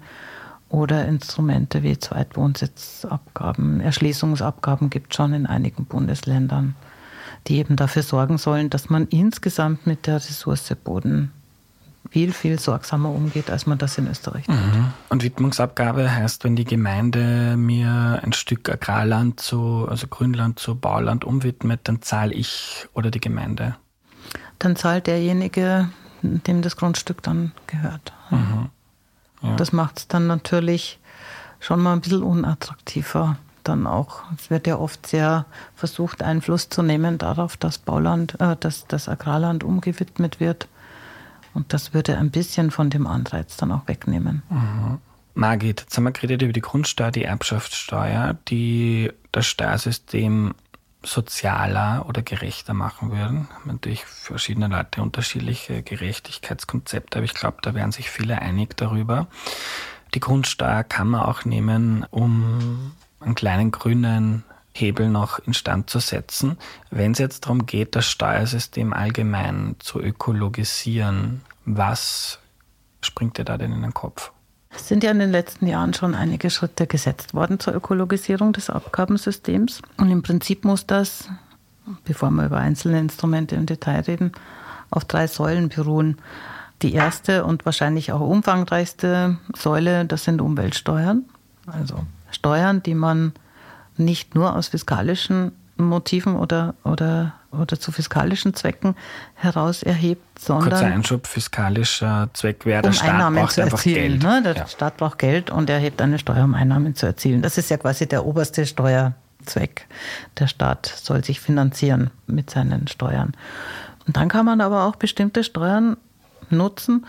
oder 0.68 1.06
Instrumente 1.06 1.82
wie 1.82 1.98
Zweitwohnsitzabgaben, 1.98 3.80
Erschließungsabgaben 3.80 4.90
gibt 4.90 5.12
es 5.12 5.16
schon 5.16 5.32
in 5.32 5.46
einigen 5.46 5.86
Bundesländern, 5.86 6.74
die 7.46 7.56
eben 7.56 7.76
dafür 7.76 8.02
sorgen 8.02 8.36
sollen, 8.36 8.68
dass 8.68 8.90
man 8.90 9.08
insgesamt 9.08 9.86
mit 9.86 10.06
der 10.06 10.16
Ressource 10.16 10.76
Boden 10.84 11.32
viel, 12.10 12.32
viel 12.32 12.58
sorgsamer 12.58 13.10
umgeht, 13.10 13.50
als 13.50 13.66
man 13.66 13.78
das 13.78 13.98
in 13.98 14.08
Österreich 14.08 14.46
tut. 14.46 14.54
Mhm. 14.54 14.92
Und 15.08 15.22
Widmungsabgabe 15.22 16.10
heißt, 16.10 16.44
wenn 16.44 16.56
die 16.56 16.64
Gemeinde 16.64 17.56
mir 17.56 18.20
ein 18.22 18.32
Stück 18.32 18.68
Agrarland 18.68 19.40
zu, 19.40 19.86
also 19.88 20.06
Grünland 20.06 20.58
zu 20.58 20.74
Bauland 20.74 21.24
umwidmet, 21.24 21.80
dann 21.84 22.02
zahle 22.02 22.34
ich 22.34 22.86
oder 22.94 23.10
die 23.10 23.20
Gemeinde? 23.20 23.76
Dann 24.58 24.76
zahlt 24.76 25.06
derjenige, 25.06 25.88
dem 26.22 26.62
das 26.62 26.76
Grundstück 26.76 27.22
dann 27.22 27.52
gehört. 27.66 28.12
Mhm. 28.30 28.70
Ja. 29.42 29.56
Das 29.56 29.72
macht 29.72 29.98
es 29.98 30.08
dann 30.08 30.26
natürlich 30.26 30.98
schon 31.60 31.80
mal 31.80 31.92
ein 31.92 32.00
bisschen 32.00 32.22
unattraktiver. 32.22 33.36
Dann 33.64 33.86
auch, 33.86 34.22
es 34.36 34.50
wird 34.50 34.66
ja 34.66 34.78
oft 34.78 35.06
sehr 35.06 35.44
versucht, 35.74 36.22
Einfluss 36.22 36.70
zu 36.70 36.82
nehmen 36.82 37.18
darauf, 37.18 37.56
dass 37.56 37.76
Bauland, 37.76 38.40
äh, 38.40 38.56
dass 38.58 38.86
das 38.86 39.08
Agrarland 39.08 39.62
umgewidmet 39.62 40.40
wird. 40.40 40.68
Und 41.58 41.72
das 41.72 41.92
würde 41.92 42.16
ein 42.16 42.30
bisschen 42.30 42.70
von 42.70 42.88
dem 42.88 43.08
Anreiz 43.08 43.56
dann 43.56 43.72
auch 43.72 43.88
wegnehmen. 43.88 44.44
Mhm. 44.48 44.98
Margit, 45.34 45.80
jetzt 45.80 45.96
haben 45.96 46.04
wir 46.04 46.12
geredet 46.12 46.42
über 46.42 46.52
die 46.52 46.60
Grundsteuer, 46.60 47.10
die 47.10 47.24
Erbschaftssteuer, 47.24 48.36
die 48.46 49.10
das 49.32 49.46
Steuersystem 49.46 50.54
sozialer 51.02 52.06
oder 52.08 52.22
gerechter 52.22 52.74
machen 52.74 53.10
würden. 53.10 53.48
Natürlich 53.64 54.04
verschiedene 54.04 54.68
Leute 54.68 55.02
unterschiedliche 55.02 55.82
Gerechtigkeitskonzepte, 55.82 57.18
aber 57.18 57.24
ich 57.24 57.34
glaube, 57.34 57.56
da 57.62 57.74
wären 57.74 57.90
sich 57.90 58.08
viele 58.08 58.40
einig 58.40 58.76
darüber. 58.76 59.26
Die 60.14 60.20
Grundsteuer 60.20 60.84
kann 60.84 61.08
man 61.08 61.22
auch 61.22 61.44
nehmen, 61.44 62.06
um 62.10 62.92
einen 63.18 63.34
kleinen 63.34 63.72
grünen 63.72 64.44
Hebel 64.80 65.08
noch 65.08 65.38
instand 65.40 65.90
zu 65.90 65.98
setzen. 65.98 66.56
Wenn 66.90 67.12
es 67.12 67.18
jetzt 67.18 67.44
darum 67.44 67.66
geht, 67.66 67.96
das 67.96 68.06
Steuersystem 68.06 68.92
allgemein 68.92 69.76
zu 69.78 70.00
ökologisieren, 70.00 71.42
was 71.64 72.38
springt 73.02 73.38
dir 73.38 73.44
da 73.44 73.58
denn 73.58 73.72
in 73.72 73.82
den 73.82 73.94
Kopf? 73.94 74.32
Es 74.70 74.86
sind 74.86 75.02
ja 75.02 75.10
in 75.10 75.18
den 75.18 75.30
letzten 75.30 75.66
Jahren 75.66 75.94
schon 75.94 76.14
einige 76.14 76.50
Schritte 76.50 76.86
gesetzt 76.86 77.34
worden 77.34 77.58
zur 77.58 77.74
Ökologisierung 77.74 78.52
des 78.52 78.70
Abgabensystems. 78.70 79.82
Und 79.96 80.10
im 80.10 80.22
Prinzip 80.22 80.64
muss 80.64 80.86
das, 80.86 81.28
bevor 82.04 82.30
wir 82.30 82.46
über 82.46 82.58
einzelne 82.58 83.00
Instrumente 83.00 83.56
im 83.56 83.66
Detail 83.66 84.00
reden, 84.00 84.32
auf 84.90 85.04
drei 85.04 85.26
Säulen 85.26 85.68
beruhen. 85.68 86.18
Die 86.82 86.92
erste 86.92 87.44
und 87.44 87.64
wahrscheinlich 87.64 88.12
auch 88.12 88.20
umfangreichste 88.20 89.38
Säule, 89.56 90.04
das 90.04 90.24
sind 90.24 90.40
Umweltsteuern. 90.40 91.24
Also 91.66 92.06
Steuern, 92.30 92.82
die 92.82 92.94
man 92.94 93.32
nicht 93.98 94.34
nur 94.34 94.54
aus 94.56 94.68
fiskalischen 94.68 95.52
Motiven 95.76 96.36
oder, 96.36 96.74
oder, 96.84 97.34
oder 97.52 97.78
zu 97.78 97.92
fiskalischen 97.92 98.52
Zwecken 98.54 98.96
heraus 99.34 99.82
erhebt, 99.82 100.38
sondern. 100.38 100.70
Kurzer 100.70 100.86
Einschub, 100.86 101.26
fiskalischer 101.26 102.28
Zweck 102.32 102.66
wäre, 102.66 102.82
der 102.82 102.90
um 102.90 102.94
Staat 102.94 103.10
Einnahmen 103.10 103.36
braucht 103.36 103.52
zu 103.52 103.62
einfach 103.62 103.78
erzielen. 103.78 104.18
Geld. 104.18 104.22
Ne? 104.22 104.42
Der 104.42 104.56
Ja. 104.56 104.66
Staat 104.66 104.96
braucht 104.96 105.18
Geld 105.18 105.50
und 105.50 105.70
er 105.70 105.76
erhebt 105.76 106.02
eine 106.02 106.18
Steuer, 106.18 106.44
um 106.44 106.54
Einnahmen 106.54 106.94
zu 106.94 107.06
erzielen. 107.06 107.42
Das 107.42 107.58
ist 107.58 107.70
ja 107.70 107.76
quasi 107.76 108.08
der 108.08 108.26
oberste 108.26 108.66
Steuerzweck. 108.66 109.86
Der 110.38 110.48
Staat 110.48 110.86
soll 110.86 111.24
sich 111.24 111.40
finanzieren 111.40 112.10
mit 112.26 112.50
seinen 112.50 112.88
Steuern. 112.88 113.34
Und 114.06 114.16
dann 114.16 114.28
kann 114.28 114.46
man 114.46 114.60
aber 114.60 114.84
auch 114.84 114.96
bestimmte 114.96 115.44
Steuern 115.44 115.96
nutzen, 116.50 117.06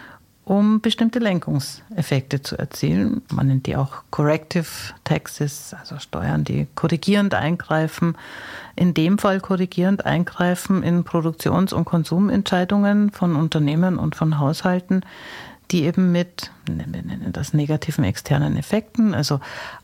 um 0.49 0.81
bestimmte 0.81 1.19
Lenkungseffekte 1.19 2.41
zu 2.41 2.57
erzielen. 2.57 3.21
Man 3.31 3.47
nennt 3.47 3.67
die 3.67 3.75
auch 3.75 4.01
Corrective 4.09 4.65
Taxes, 5.03 5.75
also 5.79 5.99
Steuern, 5.99 6.43
die 6.43 6.65
korrigierend 6.73 7.35
eingreifen. 7.35 8.17
In 8.75 8.95
dem 8.95 9.19
Fall 9.19 9.41
korrigierend 9.41 10.07
eingreifen 10.07 10.81
in 10.81 11.03
Produktions- 11.03 11.71
und 11.71 11.85
Konsumentscheidungen 11.85 13.11
von 13.11 13.35
Unternehmen 13.35 13.99
und 13.99 14.15
von 14.15 14.39
Haushalten, 14.39 15.01
die 15.69 15.83
eben 15.83 16.11
mit, 16.11 16.49
wir 16.65 16.87
nennen 16.87 17.29
das 17.31 17.53
negativen 17.53 18.03
externen 18.03 18.57
Effekten, 18.57 19.13
also 19.13 19.39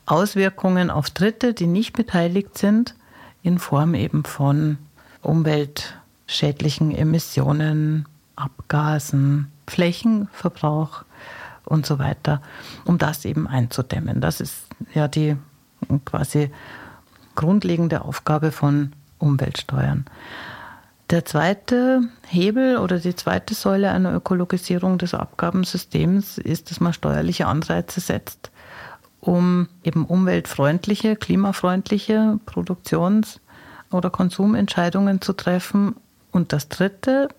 Auswirkungen 0.08 0.90
auf 0.90 1.12
Dritte, 1.12 1.54
die 1.54 1.68
nicht 1.68 1.94
beteiligt 1.94 2.58
sind, 2.58 2.96
in 3.44 3.60
Form 3.60 3.94
eben 3.94 4.24
von 4.24 4.80
umweltschädlichen 5.22 6.90
Emissionen, 6.90 8.08
Abgasen, 8.36 9.52
Flächenverbrauch 9.68 11.04
und 11.66 11.86
so 11.86 12.00
weiter, 12.00 12.42
um 12.86 12.98
das 12.98 13.26
eben 13.26 13.48
einzudämmen. 13.48 14.22
Das 14.22 14.40
ist 14.42 14.68
ja 14.94 15.08
die 15.08 15.36
quasi 16.06 16.52
grundlegende 17.36 18.02
Aufgabe 18.02 18.52
von 18.52 18.94
Umweltsteuern. 19.20 20.06
Der 21.12 21.24
zweite 21.24 22.02
Hebel 22.28 22.78
oder 22.78 22.98
die 22.98 23.16
zweite 23.16 23.54
Säule 23.54 23.92
einer 23.92 24.14
Ökologisierung 24.16 24.98
des 24.98 25.14
Abgabensystems 25.14 26.40
ist, 26.40 26.72
dass 26.72 26.80
man 26.80 26.94
steuerliche 26.94 27.46
Anreize 27.46 28.00
setzt, 28.00 28.50
um 29.20 29.68
eben 29.84 30.06
umweltfreundliche, 30.06 31.16
klimafreundliche 31.16 32.40
Produktions- 32.48 33.40
oder 33.92 34.10
Konsumentscheidungen 34.10 35.22
zu 35.22 35.34
treffen. 35.34 35.96
Und 36.32 36.54
das 36.54 36.70
dritte, 36.70 37.30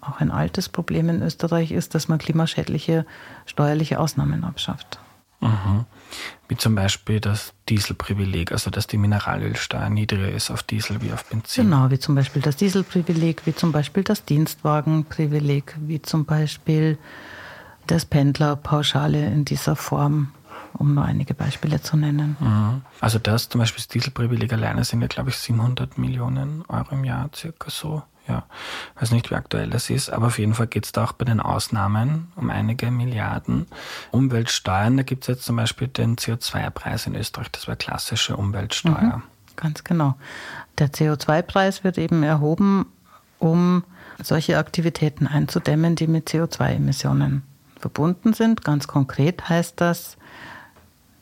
auch 0.00 0.20
ein 0.20 0.30
altes 0.30 0.68
Problem 0.68 1.08
in 1.08 1.22
Österreich, 1.22 1.72
ist, 1.72 1.94
dass 1.94 2.08
man 2.08 2.18
klimaschädliche 2.18 3.06
steuerliche 3.46 3.98
Ausnahmen 3.98 4.44
abschafft. 4.44 4.98
Mhm. 5.40 5.86
Wie 6.48 6.56
zum 6.56 6.74
Beispiel 6.74 7.20
das 7.20 7.54
Dieselprivileg, 7.68 8.52
also 8.52 8.70
dass 8.70 8.86
die 8.86 8.98
Mineralölsteuer 8.98 9.88
niedriger 9.88 10.30
ist 10.30 10.50
auf 10.50 10.62
Diesel 10.62 11.00
wie 11.00 11.12
auf 11.12 11.24
Benzin. 11.24 11.64
Genau, 11.64 11.90
wie 11.90 11.98
zum 11.98 12.14
Beispiel 12.14 12.42
das 12.42 12.56
Dieselprivileg, 12.56 13.46
wie 13.46 13.54
zum 13.54 13.72
Beispiel 13.72 14.02
das 14.02 14.24
Dienstwagenprivileg, 14.24 15.76
wie 15.80 16.02
zum 16.02 16.24
Beispiel 16.24 16.98
das 17.86 18.04
Pendlerpauschale 18.04 19.26
in 19.26 19.44
dieser 19.44 19.76
Form, 19.76 20.32
um 20.74 20.94
nur 20.94 21.04
einige 21.04 21.34
Beispiele 21.34 21.80
zu 21.80 21.96
nennen. 21.96 22.36
Mhm. 22.38 22.82
Also 23.00 23.18
das 23.18 23.48
zum 23.48 23.60
Beispiel 23.60 23.78
das 23.78 23.88
Dieselprivileg 23.88 24.52
alleine 24.52 24.84
sind 24.84 25.00
ja, 25.00 25.06
glaube 25.06 25.30
ich, 25.30 25.36
700 25.36 25.96
Millionen 25.96 26.64
Euro 26.68 26.94
im 26.94 27.04
Jahr, 27.04 27.30
circa 27.34 27.70
so. 27.70 28.02
Ja, 28.30 28.44
weiß 29.00 29.10
nicht, 29.10 29.30
wie 29.30 29.34
aktuell 29.34 29.70
das 29.70 29.90
ist, 29.90 30.08
aber 30.08 30.28
auf 30.28 30.38
jeden 30.38 30.54
Fall 30.54 30.68
geht 30.68 30.84
es 30.84 30.92
da 30.92 31.02
auch 31.02 31.12
bei 31.12 31.24
den 31.24 31.40
Ausnahmen 31.40 32.30
um 32.36 32.48
einige 32.48 32.92
Milliarden. 32.92 33.66
Umweltsteuern, 34.12 34.96
da 34.96 35.02
gibt 35.02 35.24
es 35.24 35.28
jetzt 35.28 35.44
zum 35.44 35.56
Beispiel 35.56 35.88
den 35.88 36.14
CO2-Preis 36.14 37.08
in 37.08 37.16
Österreich, 37.16 37.50
das 37.50 37.66
wäre 37.66 37.76
klassische 37.76 38.36
Umweltsteuer. 38.36 39.16
Mhm, 39.16 39.22
ganz 39.56 39.82
genau. 39.82 40.14
Der 40.78 40.92
CO2-Preis 40.92 41.82
wird 41.82 41.98
eben 41.98 42.22
erhoben, 42.22 42.86
um 43.40 43.82
solche 44.22 44.58
Aktivitäten 44.58 45.26
einzudämmen, 45.26 45.96
die 45.96 46.06
mit 46.06 46.28
CO2-Emissionen 46.28 47.42
verbunden 47.80 48.32
sind. 48.32 48.62
Ganz 48.64 48.86
konkret 48.86 49.48
heißt 49.48 49.80
das, 49.80 50.16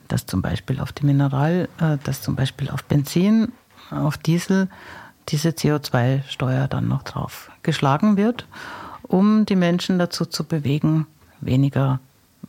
dass 0.08 0.26
zum 0.26 0.42
Beispiel 0.42 0.78
auf 0.80 0.92
die 0.92 1.06
Mineral, 1.06 1.70
äh, 1.80 1.96
dass 2.04 2.20
zum 2.20 2.36
Beispiel 2.36 2.68
auf 2.68 2.84
Benzin, 2.84 3.52
auf 3.90 4.18
Diesel 4.18 4.68
diese 5.28 5.50
CO2-Steuer 5.50 6.68
dann 6.68 6.88
noch 6.88 7.02
drauf 7.02 7.50
geschlagen 7.62 8.16
wird, 8.16 8.46
um 9.02 9.46
die 9.46 9.56
Menschen 9.56 9.98
dazu 9.98 10.24
zu 10.24 10.44
bewegen, 10.44 11.06
weniger 11.40 12.00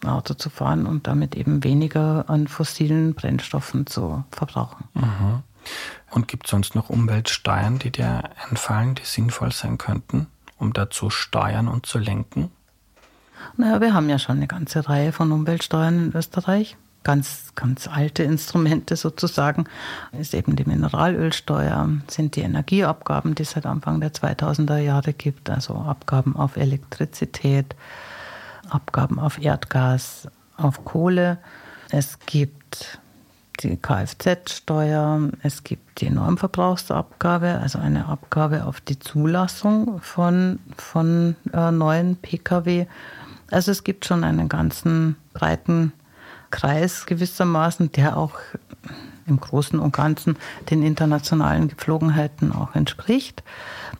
Auto 0.06 0.34
zu 0.34 0.49
fahren 0.49 0.85
und 0.85 1.07
damit 1.07 1.35
eben 1.35 1.64
weniger 1.64 2.30
an 2.30 2.47
fossilen 2.47 3.14
Brennstoffen 3.14 3.85
zu 3.85 4.23
verbrauchen. 4.31 4.85
Mhm. 4.93 5.43
Und 6.11 6.27
gibt 6.27 6.45
es 6.45 6.51
sonst 6.51 6.76
noch 6.76 6.89
Umweltsteuern, 6.89 7.80
die 7.80 7.91
dir 7.91 8.23
einfallen, 8.49 8.95
die 8.95 9.03
sinnvoll 9.03 9.51
sein 9.51 9.77
könnten, 9.77 10.27
um 10.57 10.73
da 10.73 10.89
zu 10.89 11.10
steuern 11.10 11.68
und 11.68 11.85
zu 11.85 11.99
lenken? 11.99 12.51
Naja, 13.57 13.81
wir 13.81 13.93
haben 13.93 14.10
ja 14.10 14.19
schon 14.19 14.38
eine 14.38 14.47
ganze 14.47 14.88
Reihe 14.88 15.11
von 15.11 15.31
Umweltsteuern 15.31 16.06
in 16.06 16.15
Österreich. 16.15 16.77
Ganz, 17.03 17.53
ganz 17.55 17.88
alte 17.88 18.23
Instrumente 18.23 18.95
sozusagen 18.97 19.65
ist 20.19 20.34
eben 20.34 20.57
die 20.57 20.65
Mineralölsteuer, 20.65 21.89
sind 22.07 22.35
die 22.35 22.41
Energieabgaben, 22.41 23.35
die 23.35 23.43
es 23.43 23.51
seit 23.51 23.65
Anfang 23.65 24.01
der 24.01 24.11
2000er 24.11 24.77
Jahre 24.77 25.13
gibt, 25.13 25.49
also 25.49 25.76
Abgaben 25.76 26.35
auf 26.35 26.57
Elektrizität, 26.57 27.76
Abgaben 28.69 29.17
auf 29.17 29.41
Erdgas, 29.41 30.27
auf 30.57 30.84
Kohle. 30.84 31.38
Es 31.89 32.19
gibt 32.26 32.99
die 33.61 33.77
Kfz-Steuer, 33.77 35.30
es 35.43 35.63
gibt 35.63 36.01
die 36.01 36.09
Normverbrauchsabgabe, 36.09 37.59
also 37.61 37.80
eine 37.80 38.07
Abgabe 38.07 38.65
auf 38.65 38.81
die 38.81 38.99
Zulassung 38.99 39.99
von, 40.01 40.59
von 40.77 41.35
äh, 41.53 41.71
neuen 41.71 42.15
Pkw. 42.17 42.88
Also 43.51 43.71
es 43.71 43.84
gibt 43.84 44.05
schon 44.05 44.23
einen 44.23 44.49
ganzen 44.49 45.15
breiten 45.34 45.93
Kreis 46.49 47.05
gewissermaßen, 47.05 47.91
der 47.91 48.17
auch 48.17 48.34
im 49.30 49.39
Großen 49.39 49.80
und 49.80 49.93
Ganzen 49.93 50.38
den 50.69 50.84
internationalen 50.84 51.67
Gepflogenheiten 51.67 52.51
auch 52.51 52.76
entspricht. 52.76 53.43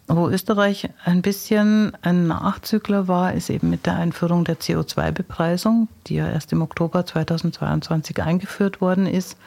Wo 0.07 0.27
Österreich 0.27 0.89
ein 1.05 1.21
bisschen 1.21 1.93
ein 2.01 2.27
Nachzügler 2.27 3.07
war, 3.07 3.34
ist 3.34 3.49
eben 3.49 3.69
mit 3.69 3.85
der 3.85 3.95
Einführung 3.95 4.43
der 4.43 4.59
CO2-Bepreisung, 4.59 5.88
die 6.07 6.15
ja 6.15 6.27
erst 6.27 6.51
im 6.51 6.61
Oktober 6.61 7.05
2022 7.05 8.21
eingeführt 8.21 8.81
worden 8.81 9.05
ist. 9.05 9.38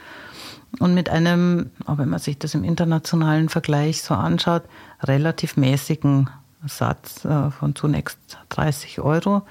Und 0.78 0.94
mit 0.94 1.10
einem, 1.10 1.70
auch 1.84 1.98
wenn 1.98 2.08
man 2.08 2.20
sich 2.20 2.38
das 2.38 2.54
im 2.54 2.64
internationalen 2.64 3.50
Vergleich 3.50 4.02
so 4.02 4.14
anschaut, 4.14 4.62
relativ 5.02 5.56
mäßigen 5.56 6.30
Satz 6.66 7.24
äh, 7.24 7.50
von 7.50 7.74
zunächst 7.74 8.18
30 8.50 9.00
Euro. 9.00 9.42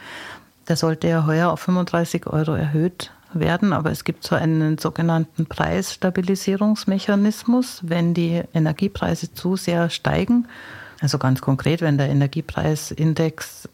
Der 0.68 0.78
sollte 0.78 1.10
ja 1.10 1.26
heuer 1.26 1.52
auf 1.52 1.60
35 1.60 2.26
Euro 2.28 2.54
erhöht 2.54 3.12
werden, 3.34 3.74
aber 3.74 3.92
es 3.92 4.04
gibt 4.04 4.24
so 4.24 4.36
einen 4.36 4.78
sogenannten 4.78 5.46
Preisstabilisierungsmechanismus, 5.46 7.82
wenn 7.84 8.14
die 8.14 8.44
Energiepreise 8.54 9.34
zu 9.34 9.56
sehr 9.56 9.90
steigen. 9.90 10.48
Also 11.02 11.18
ganz 11.18 11.42
konkret, 11.42 11.82
wenn 11.82 11.98
der 11.98 12.10
Energiepreisindex 12.10 13.68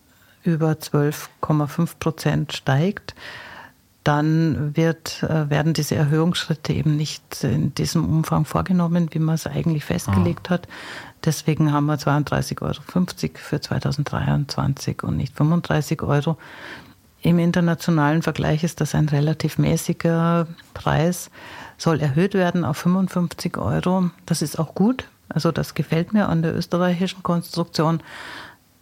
über 0.44 0.72
12,5 0.72 2.00
Prozent 2.00 2.54
steigt, 2.54 3.14
dann 4.08 4.78
wird, 4.78 5.22
äh, 5.24 5.50
werden 5.50 5.74
diese 5.74 5.96
Erhöhungsschritte 5.96 6.72
eben 6.72 6.96
nicht 6.96 7.44
in 7.44 7.76
diesem 7.76 8.06
Umfang 8.06 8.46
vorgenommen, 8.46 9.10
wie 9.12 9.20
man 9.20 9.36
es 9.36 9.46
eigentlich 9.46 9.84
festgelegt 9.84 10.50
hat. 10.50 10.70
Deswegen 11.26 11.74
haben 11.74 11.88
wir 11.88 11.98
32,50 11.98 12.62
Euro 12.62 12.82
für 13.36 13.60
2023 13.60 15.04
und 15.04 15.18
nicht 15.18 15.36
35 15.36 16.02
Euro. 16.04 16.38
Im 17.28 17.40
internationalen 17.40 18.22
Vergleich 18.22 18.64
ist 18.64 18.80
das 18.80 18.96
ein 18.96 19.10
relativ 19.10 19.58
mäßiger 19.58 20.48
Preis, 20.74 21.30
soll 21.78 22.00
erhöht 22.00 22.34
werden 22.34 22.64
auf 22.64 22.78
55 22.78 23.58
Euro. 23.58 24.12
Das 24.26 24.42
ist 24.42 24.58
auch 24.58 24.74
gut, 24.74 25.10
Also 25.28 25.52
das 25.52 25.74
gefällt 25.74 26.14
mir 26.14 26.30
an 26.30 26.42
der 26.42 26.56
österreichischen 26.56 27.24
Konstruktion, 27.24 28.02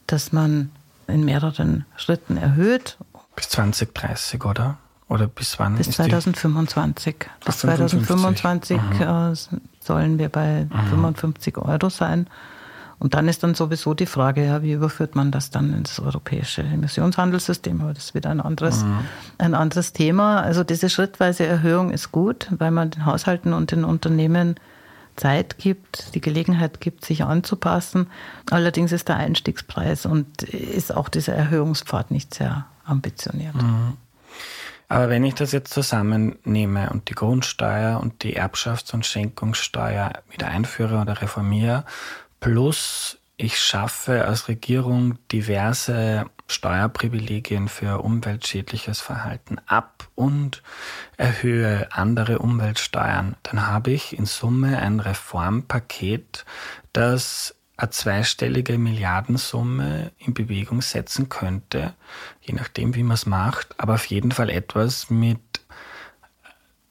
dass 0.06 0.32
man 0.32 0.70
in 1.08 1.26
mehreren 1.26 1.86
Schritten 1.96 2.38
erhöht. 2.38 3.00
Bis 3.36 3.50
2030, 3.50 4.46
oder? 4.46 4.78
Oder 5.10 5.26
bis 5.26 5.58
wann? 5.58 5.78
Bis 5.78 5.90
2025. 5.90 7.16
Bis 7.44 7.58
2025 7.58 8.80
mhm. 8.80 9.02
Äh, 9.02 9.34
sollen 9.80 10.20
wir 10.20 10.30
bei 10.30 10.66
mhm. 10.66 10.90
55 10.92 11.58
Euro 11.58 11.90
sein. 11.90 12.28
Und 12.98 13.14
dann 13.14 13.28
ist 13.28 13.44
dann 13.44 13.56
sowieso 13.56 13.94
die 13.94 14.06
Frage, 14.06 14.46
ja, 14.46 14.64
wie 14.64 14.74
überführt 14.74 15.16
man 15.16 15.32
das 15.32 15.50
dann 15.50 15.74
ins 15.74 16.00
europäische 16.00 16.64
Emissionshandelssystem? 16.64 17.82
Aber 17.82 17.94
das 17.94 18.06
ist 18.06 18.16
wieder 18.16 18.30
ein 18.30 18.42
anderes, 18.42 18.84
mhm. 18.84 19.00
ein 19.38 19.54
anderes 19.54 19.94
Thema. 19.94 20.42
Also 20.42 20.64
diese 20.64 20.90
schrittweise 20.90 21.46
Erhöhung 21.46 21.92
ist 21.92 22.12
gut, 22.12 22.48
weil 22.58 22.72
man 22.72 22.92
den 22.92 23.06
Haushalten 23.06 23.54
und 23.54 23.72
den 23.72 23.84
Unternehmen 23.84 24.56
Zeit 25.16 25.58
gibt, 25.58 26.14
die 26.16 26.22
Gelegenheit 26.22 26.82
gibt, 26.82 27.06
sich 27.06 27.24
anzupassen. 27.24 28.08
Allerdings 28.50 28.92
ist 28.92 29.08
der 29.08 29.18
Einstiegspreis 29.18 30.06
und 30.06 30.44
ist 30.44 30.96
auch 30.96 31.10
dieser 31.10 31.34
Erhöhungspfad 31.34 32.12
nicht 32.12 32.34
sehr 32.34 32.66
ambitioniert. 32.86 33.56
Mhm. 33.56 33.98
Aber 34.88 35.10
wenn 35.10 35.24
ich 35.24 35.34
das 35.34 35.52
jetzt 35.52 35.74
zusammennehme 35.74 36.92
und 36.92 37.10
die 37.10 37.16
Grundsteuer 37.16 38.00
und 38.00 38.22
die 38.22 38.40
Erbschafts- 38.40 38.94
und 38.94 39.06
Schenkungssteuer 39.06 40.14
wieder 40.30 40.48
einführe 40.48 41.02
oder 41.02 41.22
reformiere, 41.22 41.86
plus 42.40 43.18
ich 43.38 43.60
schaffe 43.60 44.26
als 44.26 44.48
Regierung 44.48 45.18
diverse 45.32 46.26
Steuerprivilegien 46.48 47.68
für 47.68 48.02
umweltschädliches 48.02 49.02
Verhalten 49.02 49.58
ab 49.66 50.08
und 50.16 50.62
erhöhe 51.18 51.92
andere 51.92 52.40
Umweltsteuern, 52.40 53.36
dann 53.44 53.68
habe 53.68 53.92
ich 53.92 54.18
in 54.18 54.26
Summe 54.26 54.80
ein 54.80 55.00
Reformpaket, 55.00 56.46
das 56.94 57.56
eine 57.78 57.90
zweistellige 57.90 58.78
Milliardensumme 58.78 60.12
in 60.18 60.34
Bewegung 60.34 60.82
setzen 60.82 61.28
könnte, 61.28 61.94
je 62.42 62.54
nachdem, 62.54 62.96
wie 62.96 63.04
man 63.04 63.16
es 63.16 63.26
macht, 63.26 63.78
aber 63.78 63.96
auf 63.96 64.06
jeden 64.06 64.32
Fall 64.32 64.50
etwas 64.50 65.10
mit, 65.10 65.40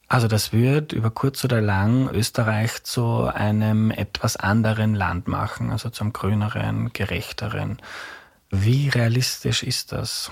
also 0.09 0.29
das 0.29 0.53
wird 0.53 0.93
über 0.93 1.11
kurz 1.11 1.45
oder 1.45 1.61
lang 1.61 2.09
Österreich 2.11 2.85
zu 2.85 3.25
einem 3.25 3.91
etwas 3.91 4.37
anderen 4.37 4.95
Land 4.95 5.29
machen, 5.29 5.71
also 5.71 5.89
zum 5.91 6.13
grüneren, 6.13 6.93
gerechteren. 6.93 7.79
Wie 8.51 8.89
realistisch 8.89 9.63
ist 9.63 9.93
das? 9.93 10.31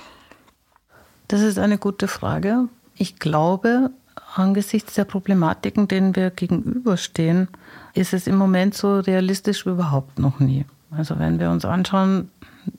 Das 1.29 1.41
ist 1.41 1.59
eine 1.59 1.79
gute 1.79 2.09
Frage. 2.09 2.69
Ich 2.95 3.19
glaube, 3.19 3.91
angesichts 4.35 4.95
der 4.95 5.05
Problematiken, 5.05 5.89
denen 5.89 6.15
wir 6.15 6.31
gegenüberstehen, 6.31 7.49
ist 7.95 8.13
es 8.13 8.27
im 8.27 8.37
Moment 8.37 8.75
so 8.75 9.01
realistisch 9.01 9.67
wie 9.67 9.71
überhaupt 9.71 10.19
noch 10.19 10.39
nie. 10.39 10.67
Also 10.91 11.19
wenn 11.19 11.41
wir 11.41 11.51
uns 11.51 11.65
anschauen, 11.65 12.31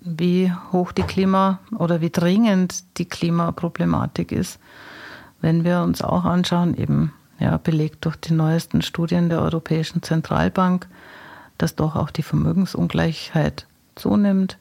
wie 0.01 0.51
hoch 0.71 0.91
die 0.91 1.03
Klima 1.03 1.59
oder 1.75 1.99
wie 1.99 2.09
dringend 2.09 2.97
die 2.97 3.05
Klimaproblematik 3.05 4.31
ist, 4.31 4.59
wenn 5.43 5.63
wir 5.63 5.81
uns 5.81 6.01
auch 6.01 6.23
anschauen, 6.23 6.75
eben 6.75 7.13
ja, 7.37 7.57
belegt 7.57 8.05
durch 8.05 8.15
die 8.15 8.33
neuesten 8.33 8.81
Studien 8.81 9.29
der 9.29 9.41
Europäischen 9.41 10.01
Zentralbank, 10.01 10.87
dass 11.57 11.75
doch 11.75 11.95
auch 11.95 12.09
die 12.09 12.23
Vermögensungleichheit 12.23 13.67
zunimmt, 13.95 14.57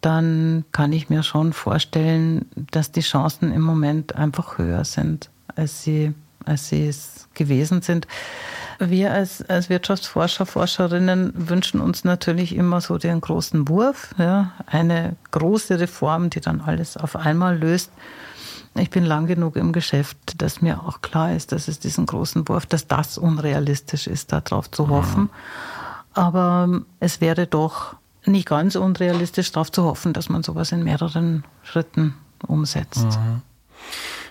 dann 0.00 0.64
kann 0.72 0.92
ich 0.92 1.10
mir 1.10 1.22
schon 1.22 1.52
vorstellen, 1.52 2.46
dass 2.54 2.92
die 2.92 3.00
Chancen 3.00 3.52
im 3.52 3.62
Moment 3.62 4.16
einfach 4.16 4.58
höher 4.58 4.84
sind, 4.84 5.28
als 5.54 5.82
sie, 5.82 6.14
als 6.46 6.68
sie 6.68 6.86
es 6.86 7.28
gewesen 7.34 7.82
sind 7.82 8.06
wir 8.90 9.12
als, 9.12 9.42
als 9.48 9.68
Wirtschaftsforscher, 9.68 10.46
Forscherinnen 10.46 11.32
wünschen 11.34 11.80
uns 11.80 12.04
natürlich 12.04 12.54
immer 12.54 12.80
so 12.80 12.98
den 12.98 13.20
großen 13.20 13.68
Wurf, 13.68 14.14
ja, 14.18 14.52
eine 14.66 15.16
große 15.30 15.78
Reform, 15.80 16.30
die 16.30 16.40
dann 16.40 16.60
alles 16.60 16.96
auf 16.96 17.16
einmal 17.16 17.58
löst. 17.58 17.90
Ich 18.74 18.90
bin 18.90 19.04
lang 19.04 19.26
genug 19.26 19.56
im 19.56 19.72
Geschäft, 19.72 20.40
dass 20.40 20.62
mir 20.62 20.82
auch 20.82 21.02
klar 21.02 21.34
ist, 21.34 21.52
dass 21.52 21.68
es 21.68 21.78
diesen 21.78 22.06
großen 22.06 22.48
Wurf, 22.48 22.64
dass 22.66 22.86
das 22.86 23.18
unrealistisch 23.18 24.06
ist, 24.06 24.32
darauf 24.32 24.70
zu 24.70 24.88
hoffen. 24.88 25.28
Aber 26.14 26.82
es 26.98 27.20
wäre 27.20 27.46
doch 27.46 27.96
nicht 28.24 28.48
ganz 28.48 28.76
unrealistisch, 28.76 29.52
darauf 29.52 29.70
zu 29.70 29.84
hoffen, 29.84 30.12
dass 30.12 30.28
man 30.28 30.42
sowas 30.42 30.72
in 30.72 30.84
mehreren 30.84 31.44
Schritten 31.62 32.14
umsetzt. 32.46 33.04
Mhm. 33.04 33.42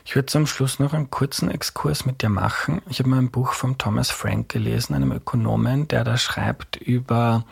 Ich 0.05 0.15
würde 0.15 0.25
zum 0.25 0.47
Schluss 0.47 0.79
noch 0.79 0.93
einen 0.93 1.11
kurzen 1.11 1.51
Exkurs 1.51 2.05
mit 2.05 2.21
dir 2.21 2.29
machen. 2.29 2.81
Ich 2.89 2.99
habe 2.99 3.09
mal 3.09 3.19
ein 3.19 3.29
Buch 3.31 3.53
von 3.53 3.77
Thomas 3.77 4.09
Frank 4.09 4.49
gelesen, 4.49 4.95
einem 4.95 5.11
Ökonomen, 5.11 5.87
der 5.87 6.03
da 6.03 6.17
schreibt 6.17 6.77
über 6.77 7.45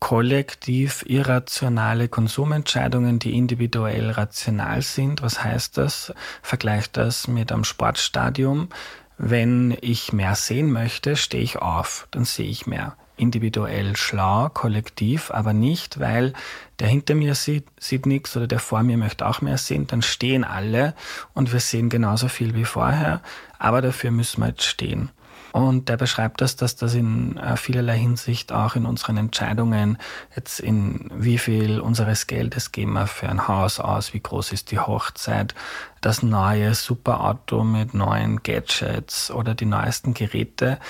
kollektiv 0.00 1.04
irrationale 1.06 2.08
Konsumentscheidungen, 2.08 3.18
die 3.18 3.36
individuell 3.36 4.10
rational 4.10 4.82
sind. 4.82 5.22
Was 5.22 5.42
heißt 5.42 5.78
das? 5.78 6.12
Vergleicht 6.42 6.96
das 6.96 7.28
mit 7.28 7.52
einem 7.52 7.64
Sportstadium. 7.64 8.68
Wenn 9.16 9.76
ich 9.80 10.12
mehr 10.12 10.34
sehen 10.34 10.72
möchte, 10.72 11.16
stehe 11.16 11.42
ich 11.42 11.58
auf, 11.58 12.08
dann 12.10 12.24
sehe 12.24 12.48
ich 12.48 12.66
mehr 12.66 12.96
individuell 13.16 13.96
schlau, 13.96 14.48
kollektiv, 14.48 15.30
aber 15.30 15.52
nicht, 15.52 16.00
weil 16.00 16.32
der 16.78 16.88
hinter 16.88 17.14
mir 17.14 17.34
sieht, 17.34 17.66
sieht 17.78 18.06
nichts 18.06 18.36
oder 18.36 18.46
der 18.46 18.58
vor 18.58 18.82
mir 18.82 18.96
möchte 18.96 19.26
auch 19.26 19.40
mehr 19.40 19.58
sehen, 19.58 19.86
dann 19.86 20.02
stehen 20.02 20.44
alle 20.44 20.94
und 21.32 21.52
wir 21.52 21.60
sehen 21.60 21.88
genauso 21.88 22.28
viel 22.28 22.54
wie 22.54 22.64
vorher, 22.64 23.22
aber 23.58 23.82
dafür 23.82 24.10
müssen 24.10 24.40
wir 24.40 24.48
jetzt 24.48 24.64
stehen. 24.64 25.10
Und 25.54 25.88
der 25.88 25.96
beschreibt 25.96 26.40
das, 26.40 26.56
dass 26.56 26.74
das 26.74 26.94
in 26.94 27.36
äh, 27.36 27.56
vielerlei 27.56 27.96
Hinsicht 27.96 28.50
auch 28.50 28.74
in 28.74 28.86
unseren 28.86 29.16
Entscheidungen, 29.16 29.98
jetzt 30.34 30.58
in 30.58 31.08
wie 31.14 31.38
viel 31.38 31.78
unseres 31.78 32.26
Geldes 32.26 32.72
geben 32.72 32.94
wir 32.94 33.06
für 33.06 33.28
ein 33.28 33.46
Haus 33.46 33.78
aus, 33.78 34.14
wie 34.14 34.20
groß 34.20 34.50
ist 34.50 34.72
die 34.72 34.80
Hochzeit, 34.80 35.54
das 36.00 36.24
neue 36.24 36.74
Superauto 36.74 37.62
mit 37.62 37.94
neuen 37.94 38.42
Gadgets 38.42 39.30
oder 39.30 39.54
die 39.54 39.66
neuesten 39.66 40.12
Geräte, 40.12 40.80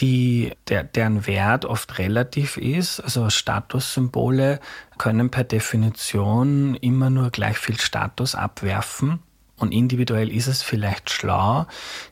die, 0.00 0.52
der, 0.68 0.84
deren 0.84 1.26
Wert 1.26 1.66
oft 1.66 1.98
relativ 1.98 2.56
ist. 2.56 3.00
Also 3.00 3.28
Statussymbole 3.28 4.58
können 4.96 5.28
per 5.28 5.44
Definition 5.44 6.76
immer 6.76 7.10
nur 7.10 7.28
gleich 7.28 7.58
viel 7.58 7.78
Status 7.78 8.34
abwerfen. 8.34 9.18
Und 9.58 9.72
individuell 9.72 10.30
ist 10.30 10.46
es 10.46 10.62
vielleicht 10.62 11.10
schlau 11.10 11.66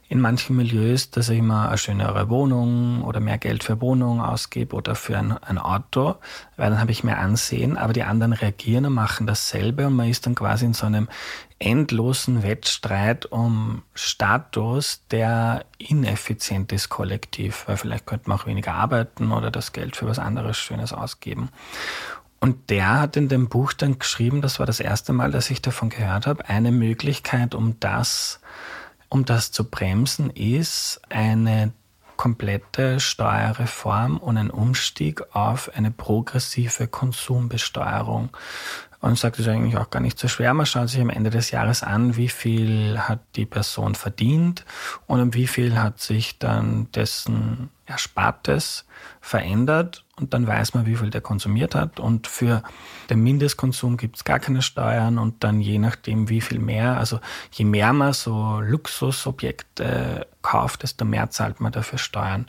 in 0.09 0.21
manchen 0.21 0.57
Milieus, 0.57 1.11
dass 1.11 1.29
ich 1.29 1.39
immer 1.39 1.69
eine 1.69 1.79
schönere 1.79 2.29
Wohnung 2.29 3.03
oder 3.03 3.21
mehr 3.21 3.39
Geld 3.39 3.65
für 3.65 3.81
Wohnung 3.81 4.21
ausgebe 4.21 4.75
oder 4.75 4.95
für 4.95 5.17
ein, 5.17 5.33
ein 5.33 5.59
Auto, 5.59 6.17
weil 6.57 6.71
dann 6.71 6.81
habe 6.81 6.93
ich 6.93 7.05
mehr 7.05 7.19
Ansehen, 7.19 7.77
aber 7.77 7.93
die 7.93 8.03
anderen 8.03 8.33
reagieren 8.33 8.87
und 8.87 8.95
machen 8.95 9.27
dasselbe 9.27 9.87
und 9.87 9.97
man 9.97 10.09
ist 10.09 10.27
dann 10.27 10.35
quasi 10.35 10.65
in 10.65 10.75
so 10.75 10.87
einem 10.87 11.09
endlosen 11.59 12.43
Wettstreit 12.43 13.27
um 13.27 13.83
Status, 13.95 15.03
der 15.11 15.65
ineffizient 15.79 16.73
ist 16.73 16.89
kollektiv, 16.89 17.65
weil 17.67 17.77
vielleicht 17.77 18.07
könnte 18.07 18.29
man 18.29 18.39
auch 18.39 18.47
weniger 18.47 18.75
arbeiten 18.75 19.33
oder 19.33 19.51
das 19.51 19.73
Geld 19.73 19.97
für 19.97 20.07
was 20.07 20.19
anderes 20.19 20.59
Schönes 20.59 20.93
ausgeben. 20.93 21.49
Und 22.41 22.71
der 22.71 23.01
hat 23.01 23.17
in 23.17 23.29
dem 23.29 23.49
Buch 23.49 23.73
dann 23.73 23.99
geschrieben, 23.99 24.43
das 24.43 24.59
war 24.59 24.67
das 24.67 24.81
erste 24.81 25.13
Mal, 25.13 25.31
dass 25.31 25.51
ich 25.51 25.63
davon 25.63 25.89
gehört 25.89 26.27
habe, 26.27 26.49
eine 26.49 26.71
Möglichkeit, 26.71 27.55
um 27.55 27.81
das, 27.81 28.41
um 29.09 29.25
das 29.25 29.53
zu 29.53 29.65
bremsen, 29.65 30.31
ist 30.31 31.01
eine 31.09 31.73
komplette 32.17 32.99
Steuerreform 33.01 34.17
und 34.19 34.37
ein 34.39 34.51
Umstieg 34.51 35.23
auf 35.35 35.71
eine 35.75 35.91
progressive 35.91 36.89
Konsumbesteuerung 36.89 38.31
und 39.01 39.19
sagt, 39.19 39.39
es 39.39 39.47
ist 39.47 39.53
eigentlich 39.53 39.77
auch 39.77 39.91
gar 39.91 40.01
nicht 40.01 40.19
so 40.19 40.29
schwer. 40.29 40.55
Man 40.55 40.67
schaut 40.67 40.89
sich 40.89 41.01
am 41.01 41.11
Ende 41.11 41.31
des 41.31 41.51
Jahres 41.51 41.83
an, 41.83 42.17
wie 42.17 42.29
viel 42.29 42.99
hat 42.99 43.21
die 43.37 43.47
Person 43.47 43.95
verdient 43.95 44.65
und 45.07 45.21
um 45.21 45.35
wie 45.35 45.47
viel 45.47 45.79
hat 45.79 46.01
sich 46.01 46.39
dann 46.39 46.91
dessen 46.93 47.71
Erspartes 47.87 48.86
verändert 49.27 50.05
und 50.21 50.35
dann 50.35 50.47
weiß 50.47 50.75
man, 50.75 50.87
wie 50.87 50.95
viel 50.95 51.11
der 51.11 51.21
konsumiert 51.21 51.75
hat. 51.75 51.99
Und 51.99 52.29
für 52.29 52.63
den 53.11 53.25
Mindestkonsum 53.25 53.97
gibt 53.97 54.17
es 54.17 54.25
gar 54.25 54.39
keine 54.39 54.63
Steuern 54.63 55.19
und 55.19 55.43
dann 55.43 55.61
je 55.61 55.81
nachdem, 55.81 56.29
wie 56.29 56.41
viel 56.41 56.61
mehr, 56.61 56.97
also 56.97 57.19
je 57.51 57.65
mehr 57.65 57.93
man 57.93 58.13
so 58.13 58.61
Luxusobjekte 58.61 60.29
kauft, 60.43 60.85
desto 60.85 61.05
mehr 61.05 61.29
zahlt 61.31 61.61
man 61.61 61.73
dafür 61.73 61.99
Steuern. 61.99 62.47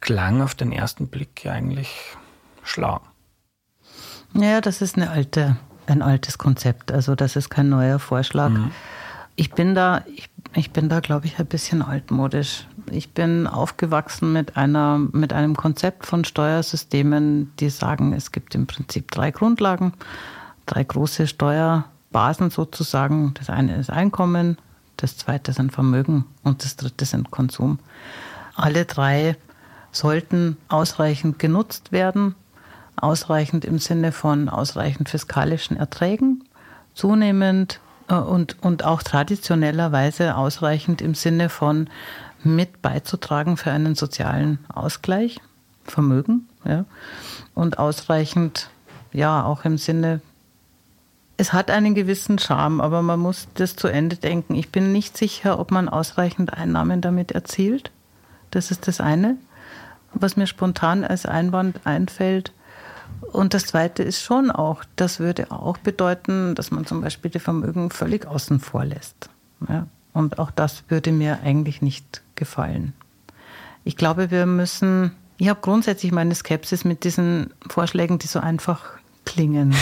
Klang 0.00 0.42
auf 0.42 0.56
den 0.56 0.72
ersten 0.72 1.06
Blick 1.06 1.46
eigentlich 1.46 2.16
schlau. 2.64 3.00
Ja, 4.34 4.60
das 4.60 4.82
ist 4.82 4.96
eine 4.96 5.10
alte, 5.10 5.56
ein 5.86 6.02
altes 6.02 6.38
Konzept. 6.38 6.90
Also 6.90 7.14
das 7.14 7.36
ist 7.36 7.50
kein 7.50 7.68
neuer 7.68 8.00
Vorschlag. 8.00 8.48
Mhm. 8.48 8.72
Ich 9.36 9.52
bin 9.52 9.76
da, 9.76 10.02
ich, 10.12 10.28
ich 10.54 10.72
bin 10.72 10.88
da, 10.88 10.98
glaube 10.98 11.26
ich, 11.26 11.38
ein 11.38 11.46
bisschen 11.46 11.82
altmodisch. 11.82 12.66
Ich 12.90 13.12
bin 13.12 13.46
aufgewachsen 13.46 14.32
mit 14.32 14.56
einer, 14.56 14.98
mit 14.98 15.32
einem 15.32 15.56
Konzept 15.56 16.06
von 16.06 16.24
Steuersystemen, 16.24 17.52
die 17.58 17.70
sagen, 17.70 18.12
es 18.12 18.32
gibt 18.32 18.54
im 18.54 18.66
Prinzip 18.66 19.10
drei 19.10 19.30
Grundlagen, 19.30 19.92
drei 20.66 20.84
große 20.84 21.26
Steuerbasen 21.26 22.50
sozusagen. 22.50 23.34
Das 23.34 23.50
eine 23.50 23.76
ist 23.76 23.90
Einkommen, 23.90 24.58
das 24.96 25.16
zweite 25.16 25.52
sind 25.52 25.72
Vermögen 25.72 26.24
und 26.42 26.64
das 26.64 26.76
dritte 26.76 27.04
sind 27.04 27.30
Konsum. 27.30 27.78
Alle 28.54 28.84
drei 28.84 29.36
sollten 29.92 30.56
ausreichend 30.68 31.38
genutzt 31.38 31.92
werden, 31.92 32.34
ausreichend 32.96 33.64
im 33.64 33.78
Sinne 33.78 34.12
von 34.12 34.48
ausreichend 34.48 35.08
fiskalischen 35.08 35.76
Erträgen, 35.76 36.44
zunehmend 36.94 37.80
äh, 38.08 38.14
und, 38.14 38.62
und 38.62 38.84
auch 38.84 39.02
traditionellerweise 39.02 40.36
ausreichend 40.36 41.00
im 41.02 41.14
Sinne 41.14 41.48
von 41.48 41.88
mit 42.44 42.82
beizutragen 42.82 43.56
für 43.56 43.70
einen 43.70 43.94
sozialen 43.94 44.58
Ausgleich, 44.72 45.40
Vermögen, 45.84 46.48
ja, 46.64 46.84
und 47.54 47.78
ausreichend, 47.78 48.70
ja, 49.12 49.44
auch 49.44 49.64
im 49.64 49.78
Sinne, 49.78 50.20
es 51.36 51.52
hat 51.52 51.70
einen 51.70 51.94
gewissen 51.94 52.38
Charme, 52.38 52.80
aber 52.80 53.02
man 53.02 53.18
muss 53.18 53.48
das 53.54 53.76
zu 53.76 53.88
Ende 53.88 54.16
denken. 54.16 54.54
Ich 54.54 54.70
bin 54.70 54.92
nicht 54.92 55.16
sicher, 55.16 55.58
ob 55.58 55.70
man 55.72 55.88
ausreichend 55.88 56.52
Einnahmen 56.52 57.00
damit 57.00 57.32
erzielt. 57.32 57.90
Das 58.50 58.70
ist 58.70 58.86
das 58.86 59.00
eine, 59.00 59.36
was 60.12 60.36
mir 60.36 60.46
spontan 60.46 61.02
als 61.04 61.26
Einwand 61.26 61.80
einfällt. 61.84 62.52
Und 63.32 63.52
das 63.52 63.66
Zweite 63.66 64.02
ist 64.02 64.22
schon 64.22 64.50
auch, 64.50 64.84
das 64.96 65.18
würde 65.18 65.50
auch 65.50 65.76
bedeuten, 65.78 66.54
dass 66.54 66.70
man 66.70 66.86
zum 66.86 67.00
Beispiel 67.00 67.30
die 67.30 67.40
Vermögen 67.40 67.90
völlig 67.90 68.26
außen 68.26 68.60
vor 68.60 68.84
lässt. 68.84 69.28
Ja, 69.68 69.86
und 70.14 70.38
auch 70.38 70.50
das 70.50 70.84
würde 70.88 71.12
mir 71.12 71.40
eigentlich 71.42 71.82
nicht 71.82 72.22
gefallen. 72.36 72.94
Ich 73.84 73.96
glaube, 73.96 74.30
wir 74.30 74.46
müssen, 74.46 75.12
ich 75.36 75.48
habe 75.48 75.60
grundsätzlich 75.60 76.12
meine 76.12 76.34
Skepsis 76.34 76.84
mit 76.84 77.04
diesen 77.04 77.52
Vorschlägen, 77.68 78.18
die 78.18 78.26
so 78.26 78.40
einfach 78.40 78.82
klingen. 79.26 79.74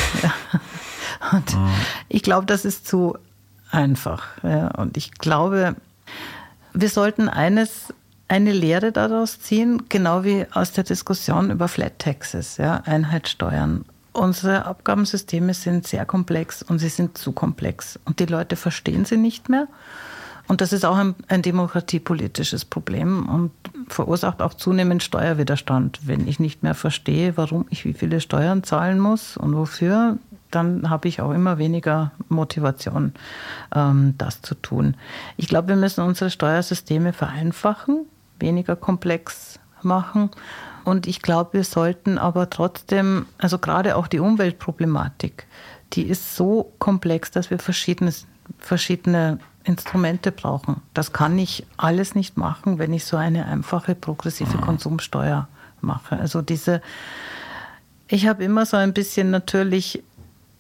Und 1.33 1.55
mhm. 1.55 1.71
ich 2.09 2.23
glaube, 2.23 2.47
das 2.47 2.65
ist 2.65 2.87
zu 2.89 3.17
einfach. 3.71 4.43
Und 4.77 4.97
ich 4.97 5.13
glaube, 5.13 5.77
wir 6.73 6.89
sollten 6.89 7.29
eines 7.29 7.93
eine 8.29 8.53
Lehre 8.53 8.93
daraus 8.93 9.41
ziehen, 9.41 9.85
genau 9.89 10.25
wie 10.25 10.47
aus 10.53 10.73
der 10.73 10.85
Diskussion 10.85 11.51
über 11.51 11.69
Flat 11.69 11.99
Taxes, 11.99 12.57
ja, 12.57 12.83
Einheitssteuern. 12.87 13.85
Unsere 14.13 14.65
Abgabensysteme 14.65 15.55
sind 15.55 15.87
sehr 15.87 16.07
komplex 16.07 16.63
und 16.63 16.79
sie 16.79 16.89
sind 16.89 17.19
zu 17.19 17.33
komplex 17.33 17.99
und 18.05 18.21
die 18.21 18.27
Leute 18.27 18.57
verstehen 18.57 19.05
sie 19.05 19.17
nicht 19.17 19.49
mehr. 19.49 19.69
Und 20.49 20.61
das 20.61 20.73
ist 20.73 20.85
auch 20.85 20.97
ein, 20.97 21.15
ein 21.29 21.43
demokratiepolitisches 21.43 22.65
Problem 22.65 23.29
und 23.29 23.53
verursacht 23.89 24.43
auch 24.43 24.55
zunehmend 24.55 25.03
Steuerwiderstand. 25.03 26.01
Wenn 26.07 26.27
ich 26.27 26.41
nicht 26.41 26.63
mehr 26.63 26.75
verstehe, 26.75 27.37
warum 27.37 27.67
ich 27.71 27.85
wie 27.85 27.95
viele 27.95 28.21
Steuern 28.21 28.63
zahlen 28.63 28.99
muss 28.99 29.37
und 29.37 29.57
wofür, 29.57 30.19
dann 30.51 30.91
habe 30.91 31.09
ich 31.09 31.21
auch 31.23 31.31
immer 31.31 31.59
weniger 31.59 32.13
Motivation, 32.29 33.15
ähm, 33.75 34.15
das 34.19 34.43
zu 34.43 34.55
tun. 34.55 34.97
Ich 35.37 35.49
glaube, 35.49 35.69
wir 35.69 35.77
müssen 35.77 36.05
unsere 36.05 36.31
Steuersysteme 36.31 37.13
vereinfachen 37.13 38.07
weniger 38.43 38.77
komplex 38.77 39.59
machen. 39.81 40.31
Und 40.85 41.07
ich 41.07 41.23
glaube, 41.23 41.55
wir 41.55 41.65
sollten 41.65 42.19
aber 42.19 42.51
trotzdem, 42.51 43.27
also 43.39 43.59
gerade 43.59 43.97
auch 43.97 44.09
die 44.09 44.19
Umweltproblematik, 44.19 45.47
die 45.95 46.03
ist 46.03 46.37
so 46.37 46.73
komplex, 46.79 47.31
dass 47.31 47.51
wir 47.51 47.59
verschiedene, 47.59 48.13
verschiedene 48.59 49.39
Instrumente 49.65 50.33
brauchen. 50.33 50.83
Das 50.95 51.13
kann 51.13 51.39
ich 51.39 51.67
alles 51.77 52.15
nicht 52.15 52.37
machen, 52.37 52.79
wenn 52.79 52.93
ich 52.93 53.05
so 53.05 53.17
eine 53.17 53.47
einfache 53.47 53.95
progressive 53.95 54.57
mhm. 54.57 54.61
Konsumsteuer 54.63 55.49
mache. 55.81 56.19
Also 56.19 56.43
diese, 56.43 56.83
ich 58.09 58.27
habe 58.27 58.45
immer 58.45 58.67
so 58.67 58.77
ein 58.77 58.93
bisschen 58.93 59.31
natürlich 59.31 60.03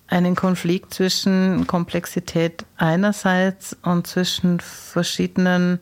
einen 0.09 0.37
Konflikt 0.37 0.93
zwischen 0.93 1.66
Komplexität 1.66 2.66
einerseits 2.77 3.77
und 3.83 4.07
zwischen 4.07 4.61
verschiedenen 4.61 5.81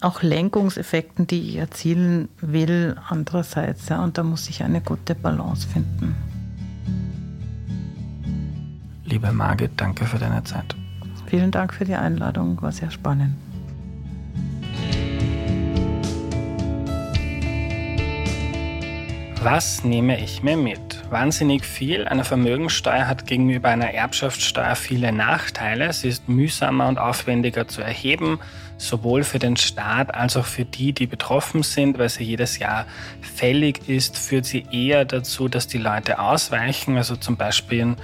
auch 0.00 0.22
Lenkungseffekten, 0.22 1.26
die 1.26 1.50
ich 1.50 1.56
erzielen 1.56 2.28
will, 2.40 2.96
andererseits. 3.08 3.88
Ja, 3.88 4.02
und 4.04 4.18
da 4.18 4.22
muss 4.22 4.48
ich 4.48 4.62
eine 4.62 4.80
gute 4.80 5.14
Balance 5.14 5.66
finden. 5.66 6.14
Liebe 9.04 9.32
Margit, 9.32 9.72
danke 9.76 10.04
für 10.04 10.18
deine 10.18 10.44
Zeit. 10.44 10.76
Vielen 11.28 11.50
Dank 11.50 11.74
für 11.74 11.84
die 11.84 11.94
Einladung, 11.94 12.62
war 12.62 12.72
sehr 12.72 12.90
spannend. 12.90 13.34
Was 19.42 19.84
nehme 19.84 20.18
ich 20.20 20.42
mir 20.42 20.56
mit? 20.56 20.80
Wahnsinnig 21.10 21.66
viel. 21.66 22.08
Eine 22.08 22.24
Vermögensteuer 22.24 23.06
hat 23.06 23.26
gegenüber 23.26 23.68
einer 23.68 23.92
Erbschaftssteuer 23.92 24.74
viele 24.74 25.12
Nachteile. 25.12 25.92
Sie 25.92 26.08
ist 26.08 26.28
mühsamer 26.30 26.88
und 26.88 26.98
aufwendiger 26.98 27.68
zu 27.68 27.82
erheben, 27.82 28.40
sowohl 28.78 29.22
für 29.22 29.38
den 29.38 29.56
Staat 29.56 30.14
als 30.14 30.36
auch 30.36 30.46
für 30.46 30.64
die, 30.64 30.92
die 30.94 31.06
betroffen 31.06 31.62
sind, 31.62 31.98
weil 31.98 32.08
sie 32.08 32.24
jedes 32.24 32.58
Jahr 32.58 32.86
fällig 33.20 33.88
ist, 33.88 34.16
führt 34.16 34.46
sie 34.46 34.66
eher 34.72 35.04
dazu, 35.04 35.48
dass 35.48 35.66
die 35.66 35.78
Leute 35.78 36.20
ausweichen, 36.20 36.96
also 36.96 37.16
zum 37.16 37.36
Beispiel 37.36 37.96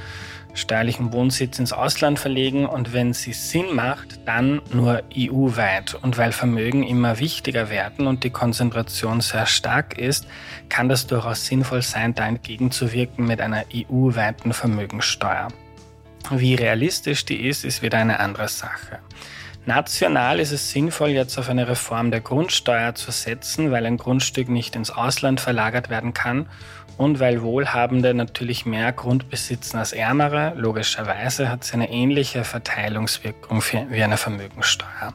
steuerlichen 0.54 1.12
Wohnsitz 1.12 1.58
ins 1.58 1.72
Ausland 1.72 2.18
verlegen 2.18 2.66
und 2.66 2.92
wenn 2.92 3.12
sie 3.12 3.32
Sinn 3.32 3.74
macht, 3.74 4.20
dann 4.26 4.62
nur 4.72 5.02
EU-weit. 5.16 5.94
Und 5.94 6.16
weil 6.16 6.32
Vermögen 6.32 6.84
immer 6.84 7.18
wichtiger 7.18 7.70
werden 7.70 8.06
und 8.06 8.24
die 8.24 8.30
Konzentration 8.30 9.20
sehr 9.20 9.46
stark 9.46 9.98
ist, 9.98 10.26
kann 10.68 10.88
das 10.88 11.06
durchaus 11.06 11.46
sinnvoll 11.46 11.82
sein, 11.82 12.14
da 12.14 12.26
entgegenzuwirken 12.26 13.26
mit 13.26 13.40
einer 13.40 13.64
EU-weiten 13.74 14.52
Vermögensteuer. 14.52 15.48
Wie 16.30 16.54
realistisch 16.54 17.24
die 17.24 17.46
ist, 17.46 17.64
ist 17.64 17.82
wieder 17.82 17.98
eine 17.98 18.20
andere 18.20 18.48
Sache. 18.48 19.00
National 19.66 20.40
ist 20.40 20.52
es 20.52 20.70
sinnvoll, 20.72 21.10
jetzt 21.10 21.38
auf 21.38 21.48
eine 21.48 21.66
Reform 21.66 22.10
der 22.10 22.20
Grundsteuer 22.20 22.94
zu 22.94 23.10
setzen, 23.10 23.70
weil 23.70 23.86
ein 23.86 23.96
Grundstück 23.96 24.50
nicht 24.50 24.76
ins 24.76 24.90
Ausland 24.90 25.40
verlagert 25.40 25.88
werden 25.88 26.12
kann 26.12 26.46
und 26.96 27.20
weil 27.20 27.42
Wohlhabende 27.42 28.14
natürlich 28.14 28.66
mehr 28.66 28.92
Grund 28.92 29.28
besitzen 29.30 29.78
als 29.78 29.92
Ärmere, 29.92 30.52
logischerweise 30.56 31.50
hat 31.50 31.64
sie 31.64 31.74
eine 31.74 31.90
ähnliche 31.90 32.44
Verteilungswirkung 32.44 33.62
wie 33.90 34.02
eine 34.02 34.16
Vermögensteuer. 34.16 35.14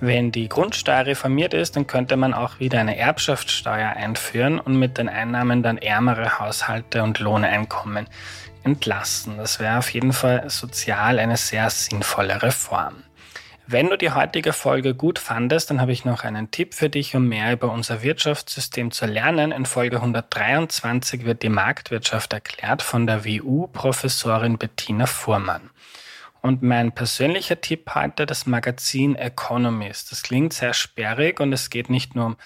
Wenn 0.00 0.32
die 0.32 0.48
Grundsteuer 0.48 1.06
reformiert 1.06 1.54
ist, 1.54 1.76
dann 1.76 1.86
könnte 1.86 2.16
man 2.16 2.34
auch 2.34 2.58
wieder 2.58 2.80
eine 2.80 2.96
Erbschaftssteuer 2.96 3.90
einführen 3.90 4.58
und 4.58 4.76
mit 4.76 4.98
den 4.98 5.08
Einnahmen 5.08 5.62
dann 5.62 5.78
ärmere 5.78 6.40
Haushalte 6.40 7.04
und 7.04 7.20
Lohneinkommen 7.20 8.08
entlassen. 8.64 9.36
Das 9.36 9.60
wäre 9.60 9.78
auf 9.78 9.90
jeden 9.90 10.12
Fall 10.12 10.50
sozial 10.50 11.18
eine 11.18 11.36
sehr 11.36 11.70
sinnvolle 11.70 12.42
Reform. 12.42 13.04
Wenn 13.72 13.88
du 13.88 13.96
die 13.96 14.10
heutige 14.10 14.52
Folge 14.52 14.94
gut 14.94 15.18
fandest, 15.18 15.70
dann 15.70 15.80
habe 15.80 15.92
ich 15.92 16.04
noch 16.04 16.24
einen 16.24 16.50
Tipp 16.50 16.74
für 16.74 16.90
dich, 16.90 17.16
um 17.16 17.26
mehr 17.26 17.54
über 17.54 17.72
unser 17.72 18.02
Wirtschaftssystem 18.02 18.90
zu 18.90 19.06
lernen. 19.06 19.50
In 19.50 19.64
Folge 19.64 19.96
123 19.96 21.24
wird 21.24 21.42
die 21.42 21.48
Marktwirtschaft 21.48 22.34
erklärt 22.34 22.82
von 22.82 23.06
der 23.06 23.24
WU-Professorin 23.24 24.58
Bettina 24.58 25.06
Fuhrmann. 25.06 25.70
Und 26.42 26.60
mein 26.60 26.90
persönlicher 26.90 27.60
Tipp 27.60 27.94
heute, 27.94 28.26
das 28.26 28.46
Magazin 28.46 29.14
Economist. 29.14 30.10
Das 30.10 30.24
klingt 30.24 30.52
sehr 30.52 30.74
sperrig 30.74 31.38
und 31.38 31.52
es 31.52 31.70
geht 31.70 31.88
nicht 31.88 32.16
nur 32.16 32.26
um 32.26 32.36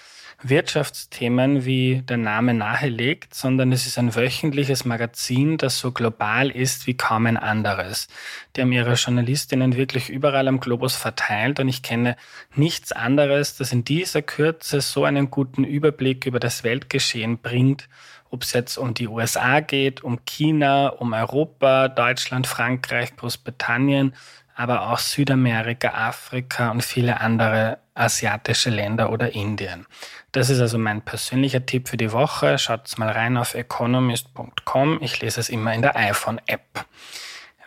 Wirtschaftsthemen, 0.43 1.65
wie 1.65 2.03
der 2.03 2.17
Name 2.17 2.53
nahelegt, 2.53 3.33
sondern 3.33 3.71
es 3.71 3.87
ist 3.87 3.97
ein 3.97 4.13
wöchentliches 4.13 4.85
Magazin, 4.85 5.57
das 5.57 5.79
so 5.79 5.91
global 5.91 6.51
ist 6.51 6.85
wie 6.85 6.95
kaum 6.95 7.25
ein 7.25 7.37
anderes. 7.37 8.07
Die 8.55 8.61
haben 8.61 8.71
ihre 8.71 8.93
Journalistinnen 8.93 9.75
wirklich 9.75 10.09
überall 10.09 10.47
am 10.47 10.59
Globus 10.59 10.95
verteilt 10.95 11.59
und 11.59 11.67
ich 11.67 11.81
kenne 11.81 12.17
nichts 12.53 12.91
anderes, 12.91 13.57
das 13.57 13.71
in 13.71 13.83
dieser 13.83 14.21
Kürze 14.21 14.79
so 14.81 15.05
einen 15.05 15.31
guten 15.31 15.63
Überblick 15.63 16.27
über 16.27 16.39
das 16.39 16.63
Weltgeschehen 16.63 17.39
bringt, 17.39 17.89
ob 18.29 18.43
es 18.43 18.53
jetzt 18.53 18.77
um 18.77 18.93
die 18.93 19.07
USA 19.07 19.59
geht, 19.59 20.03
um 20.03 20.23
China, 20.25 20.87
um 20.89 21.13
Europa, 21.13 21.87
Deutschland, 21.87 22.47
Frankreich, 22.47 23.15
Großbritannien, 23.15 24.13
aber 24.55 24.89
auch 24.89 24.97
Südamerika, 24.97 25.89
Afrika 25.89 26.71
und 26.71 26.83
viele 26.83 27.21
andere 27.21 27.77
asiatische 27.93 28.69
Länder 28.69 29.11
oder 29.11 29.33
Indien. 29.33 29.85
Das 30.31 30.49
ist 30.49 30.59
also 30.59 30.77
mein 30.77 31.01
persönlicher 31.01 31.65
Tipp 31.65 31.87
für 31.87 31.97
die 31.97 32.11
Woche. 32.11 32.57
Schaut 32.57 32.97
mal 32.97 33.09
rein 33.09 33.37
auf 33.37 33.53
economist.com. 33.55 34.99
Ich 35.01 35.21
lese 35.21 35.39
es 35.39 35.49
immer 35.49 35.73
in 35.73 35.81
der 35.81 35.95
iPhone-App. 35.95 36.85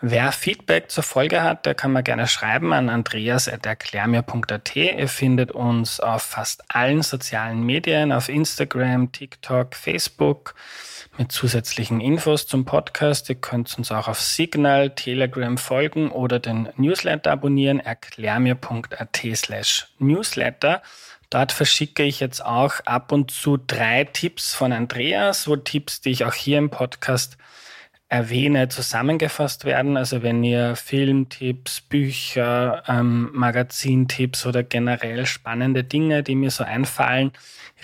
Wer 0.03 0.33
Feedback 0.33 0.91
zur 0.91 1.05
Folge 1.05 1.43
hat, 1.43 1.67
der 1.67 1.75
kann 1.75 1.93
mir 1.93 2.03
gerne 2.03 2.27
schreiben 2.27 2.73
an 2.73 2.89
andreas.erklärmir.at. 2.89 4.77
Ihr 4.77 5.09
findet 5.09 5.53
uns 5.53 6.01
auf 6.01 6.23
fast 6.23 6.65
allen 6.69 7.03
sozialen 7.03 7.63
Medien, 7.65 8.11
auf 8.11 8.31
Instagram, 8.31 9.13
TikTok, 9.13 9.75
Facebook 9.75 10.55
mit 11.19 11.31
zusätzlichen 11.31 12.01
Infos 12.01 12.47
zum 12.47 12.65
Podcast. 12.65 13.29
Ihr 13.29 13.35
könnt 13.35 13.77
uns 13.77 13.93
auch 13.93 14.09
auf 14.09 14.23
Signal, 14.23 14.95
Telegram 14.95 15.59
folgen 15.59 16.11
oder 16.11 16.39
den 16.39 16.71
Newsletter 16.77 17.33
abonnieren, 17.33 17.79
erklärmir.at 17.79 19.21
slash 19.35 19.89
Newsletter. 19.99 20.81
Dort 21.29 21.53
verschicke 21.53 22.05
ich 22.05 22.21
jetzt 22.21 22.43
auch 22.43 22.81
ab 22.87 23.13
und 23.13 23.31
zu 23.31 23.59
drei 23.59 24.05
Tipps 24.05 24.55
von 24.55 24.73
Andreas, 24.73 25.43
so 25.43 25.57
Tipps, 25.57 26.01
die 26.01 26.11
ich 26.11 26.25
auch 26.25 26.33
hier 26.33 26.57
im 26.57 26.71
Podcast 26.71 27.37
erwähne, 28.11 28.69
zusammengefasst 28.69 29.65
werden. 29.65 29.97
Also 29.97 30.23
wenn 30.23 30.43
ihr 30.43 30.75
Filmtipps, 30.77 31.81
Bücher, 31.81 32.83
ähm, 32.89 33.31
Magazintipps 33.33 34.45
oder 34.45 34.65
generell 34.65 35.25
spannende 35.27 35.85
Dinge, 35.85 36.23
die 36.25 36.35
mir 36.35 36.51
so 36.51 36.65
einfallen, 36.65 37.31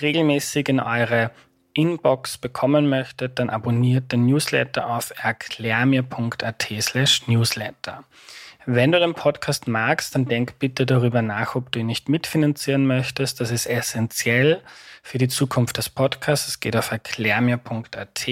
regelmäßig 0.03 0.69
in 0.69 0.81
eure 0.81 1.31
Inbox 1.75 2.39
bekommen 2.39 2.89
möchtet, 2.89 3.39
dann 3.39 3.51
abonniert 3.51 4.11
den 4.11 4.27
Newsletter 4.27 4.91
auf 4.91 5.13
erklärmir.at 5.17 6.67
slash 6.81 7.29
newsletter. 7.29 8.03
Wenn 8.65 8.91
du 8.91 8.99
den 8.99 9.15
Podcast 9.15 9.69
magst, 9.69 10.17
dann 10.17 10.25
denk 10.25 10.59
bitte 10.59 10.87
darüber 10.87 11.23
nach, 11.23 11.55
ob 11.55 11.71
du 11.71 11.79
ihn 11.79 11.87
nicht 11.87 12.09
mitfinanzieren 12.09 12.85
möchtest. 12.85 13.41
Das 13.41 13.53
ist 13.53 13.67
essentiell 13.67 14.61
für 15.05 15.19
die 15.19 15.29
Zukunft 15.29 15.77
des 15.77 15.89
Podcasts. 15.89 16.49
Es 16.49 16.59
geht 16.59 16.75
auf 16.75 16.91
erklärmir.at 16.91 18.27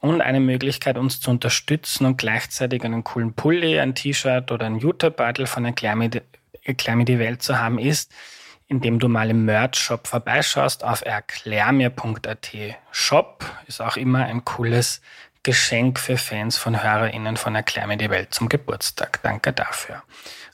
und 0.00 0.20
eine 0.20 0.40
Möglichkeit, 0.40 0.98
uns 0.98 1.20
zu 1.20 1.30
unterstützen 1.30 2.06
und 2.06 2.18
gleichzeitig 2.18 2.84
einen 2.84 3.04
coolen 3.04 3.34
Pulli, 3.34 3.78
ein 3.78 3.94
T-Shirt 3.94 4.50
oder 4.52 4.66
ein 4.66 4.78
Jutebeutel 4.78 5.46
von 5.46 5.64
Erklär 5.64 5.96
mir, 5.96 6.10
Erklär 6.62 6.96
mir 6.96 7.04
die 7.04 7.18
Welt 7.18 7.42
zu 7.42 7.58
haben, 7.58 7.78
ist, 7.78 8.12
indem 8.68 8.98
du 8.98 9.08
mal 9.08 9.30
im 9.30 9.44
Merch-Shop 9.44 10.06
vorbeischaust 10.06 10.82
auf 10.84 11.04
erklärmir.at. 11.04 12.50
Shop 12.90 13.44
ist 13.66 13.80
auch 13.80 13.96
immer 13.96 14.24
ein 14.24 14.44
cooles 14.44 15.00
Geschenk 15.44 16.00
für 16.00 16.16
Fans 16.16 16.58
von 16.58 16.82
HörerInnen 16.82 17.36
von 17.36 17.54
Erklär 17.54 17.86
mir 17.86 17.96
die 17.96 18.10
Welt 18.10 18.34
zum 18.34 18.48
Geburtstag. 18.48 19.20
Danke 19.22 19.52
dafür. 19.52 20.02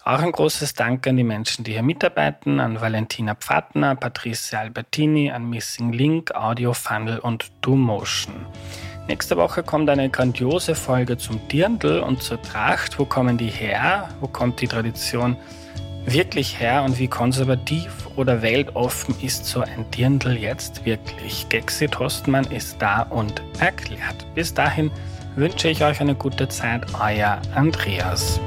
Auch 0.05 0.19
ein 0.19 0.33
großes 0.33 0.75
Dank 0.75 1.07
an 1.07 1.17
die 1.17 1.25
Menschen, 1.25 1.65
die 1.65 1.73
hier 1.73 1.83
mitarbeiten, 1.83 2.61
an 2.61 2.81
Valentina 2.81 3.35
Pfadner, 3.35 3.95
Patricia 3.95 4.59
Albertini, 4.59 5.31
an 5.31 5.49
Missing 5.49 5.93
Link, 5.93 6.35
Audio 6.35 6.75
Funnel 6.75 7.21
und 7.21 7.53
DoMotion. 7.63 8.45
Nächste 9.09 9.37
Woche 9.37 9.65
kommt 9.65 9.91
eine 9.91 10.09
grandiose 10.09 10.77
Folge 10.77 11.19
zum 11.19 11.41
Dirndl 11.49 12.01
und 12.01 12.23
zur 12.23 12.41
Tracht. 12.41 12.99
Wo 12.99 13.05
kommen 13.05 13.37
die 13.37 13.49
her? 13.49 14.09
Wo 14.21 14.29
kommt 14.29 14.61
die 14.61 14.69
Tradition 14.69 15.37
wirklich 16.07 16.61
her 16.61 16.83
und 16.85 16.99
wie 16.99 17.09
konservativ 17.09 18.09
oder 18.17 18.43
weltoffen 18.43 19.15
ist 19.21 19.47
so 19.47 19.61
ein 19.61 19.85
Dirndl 19.91 20.37
jetzt 20.37 20.85
wirklich? 20.85 21.49
Gexit 21.49 21.99
Hostmann 21.99 22.45
ist 22.45 22.81
da 22.81 23.03
und 23.03 23.43
erklärt. 23.59 24.25
Bis 24.37 24.55
dahin 24.55 24.91
wünsche 25.35 25.69
ich 25.69 25.83
euch 25.83 26.01
eine 26.01 26.15
gute 26.15 26.49
Zeit, 26.49 26.87
euer 26.95 27.43
Andreas. 27.55 28.41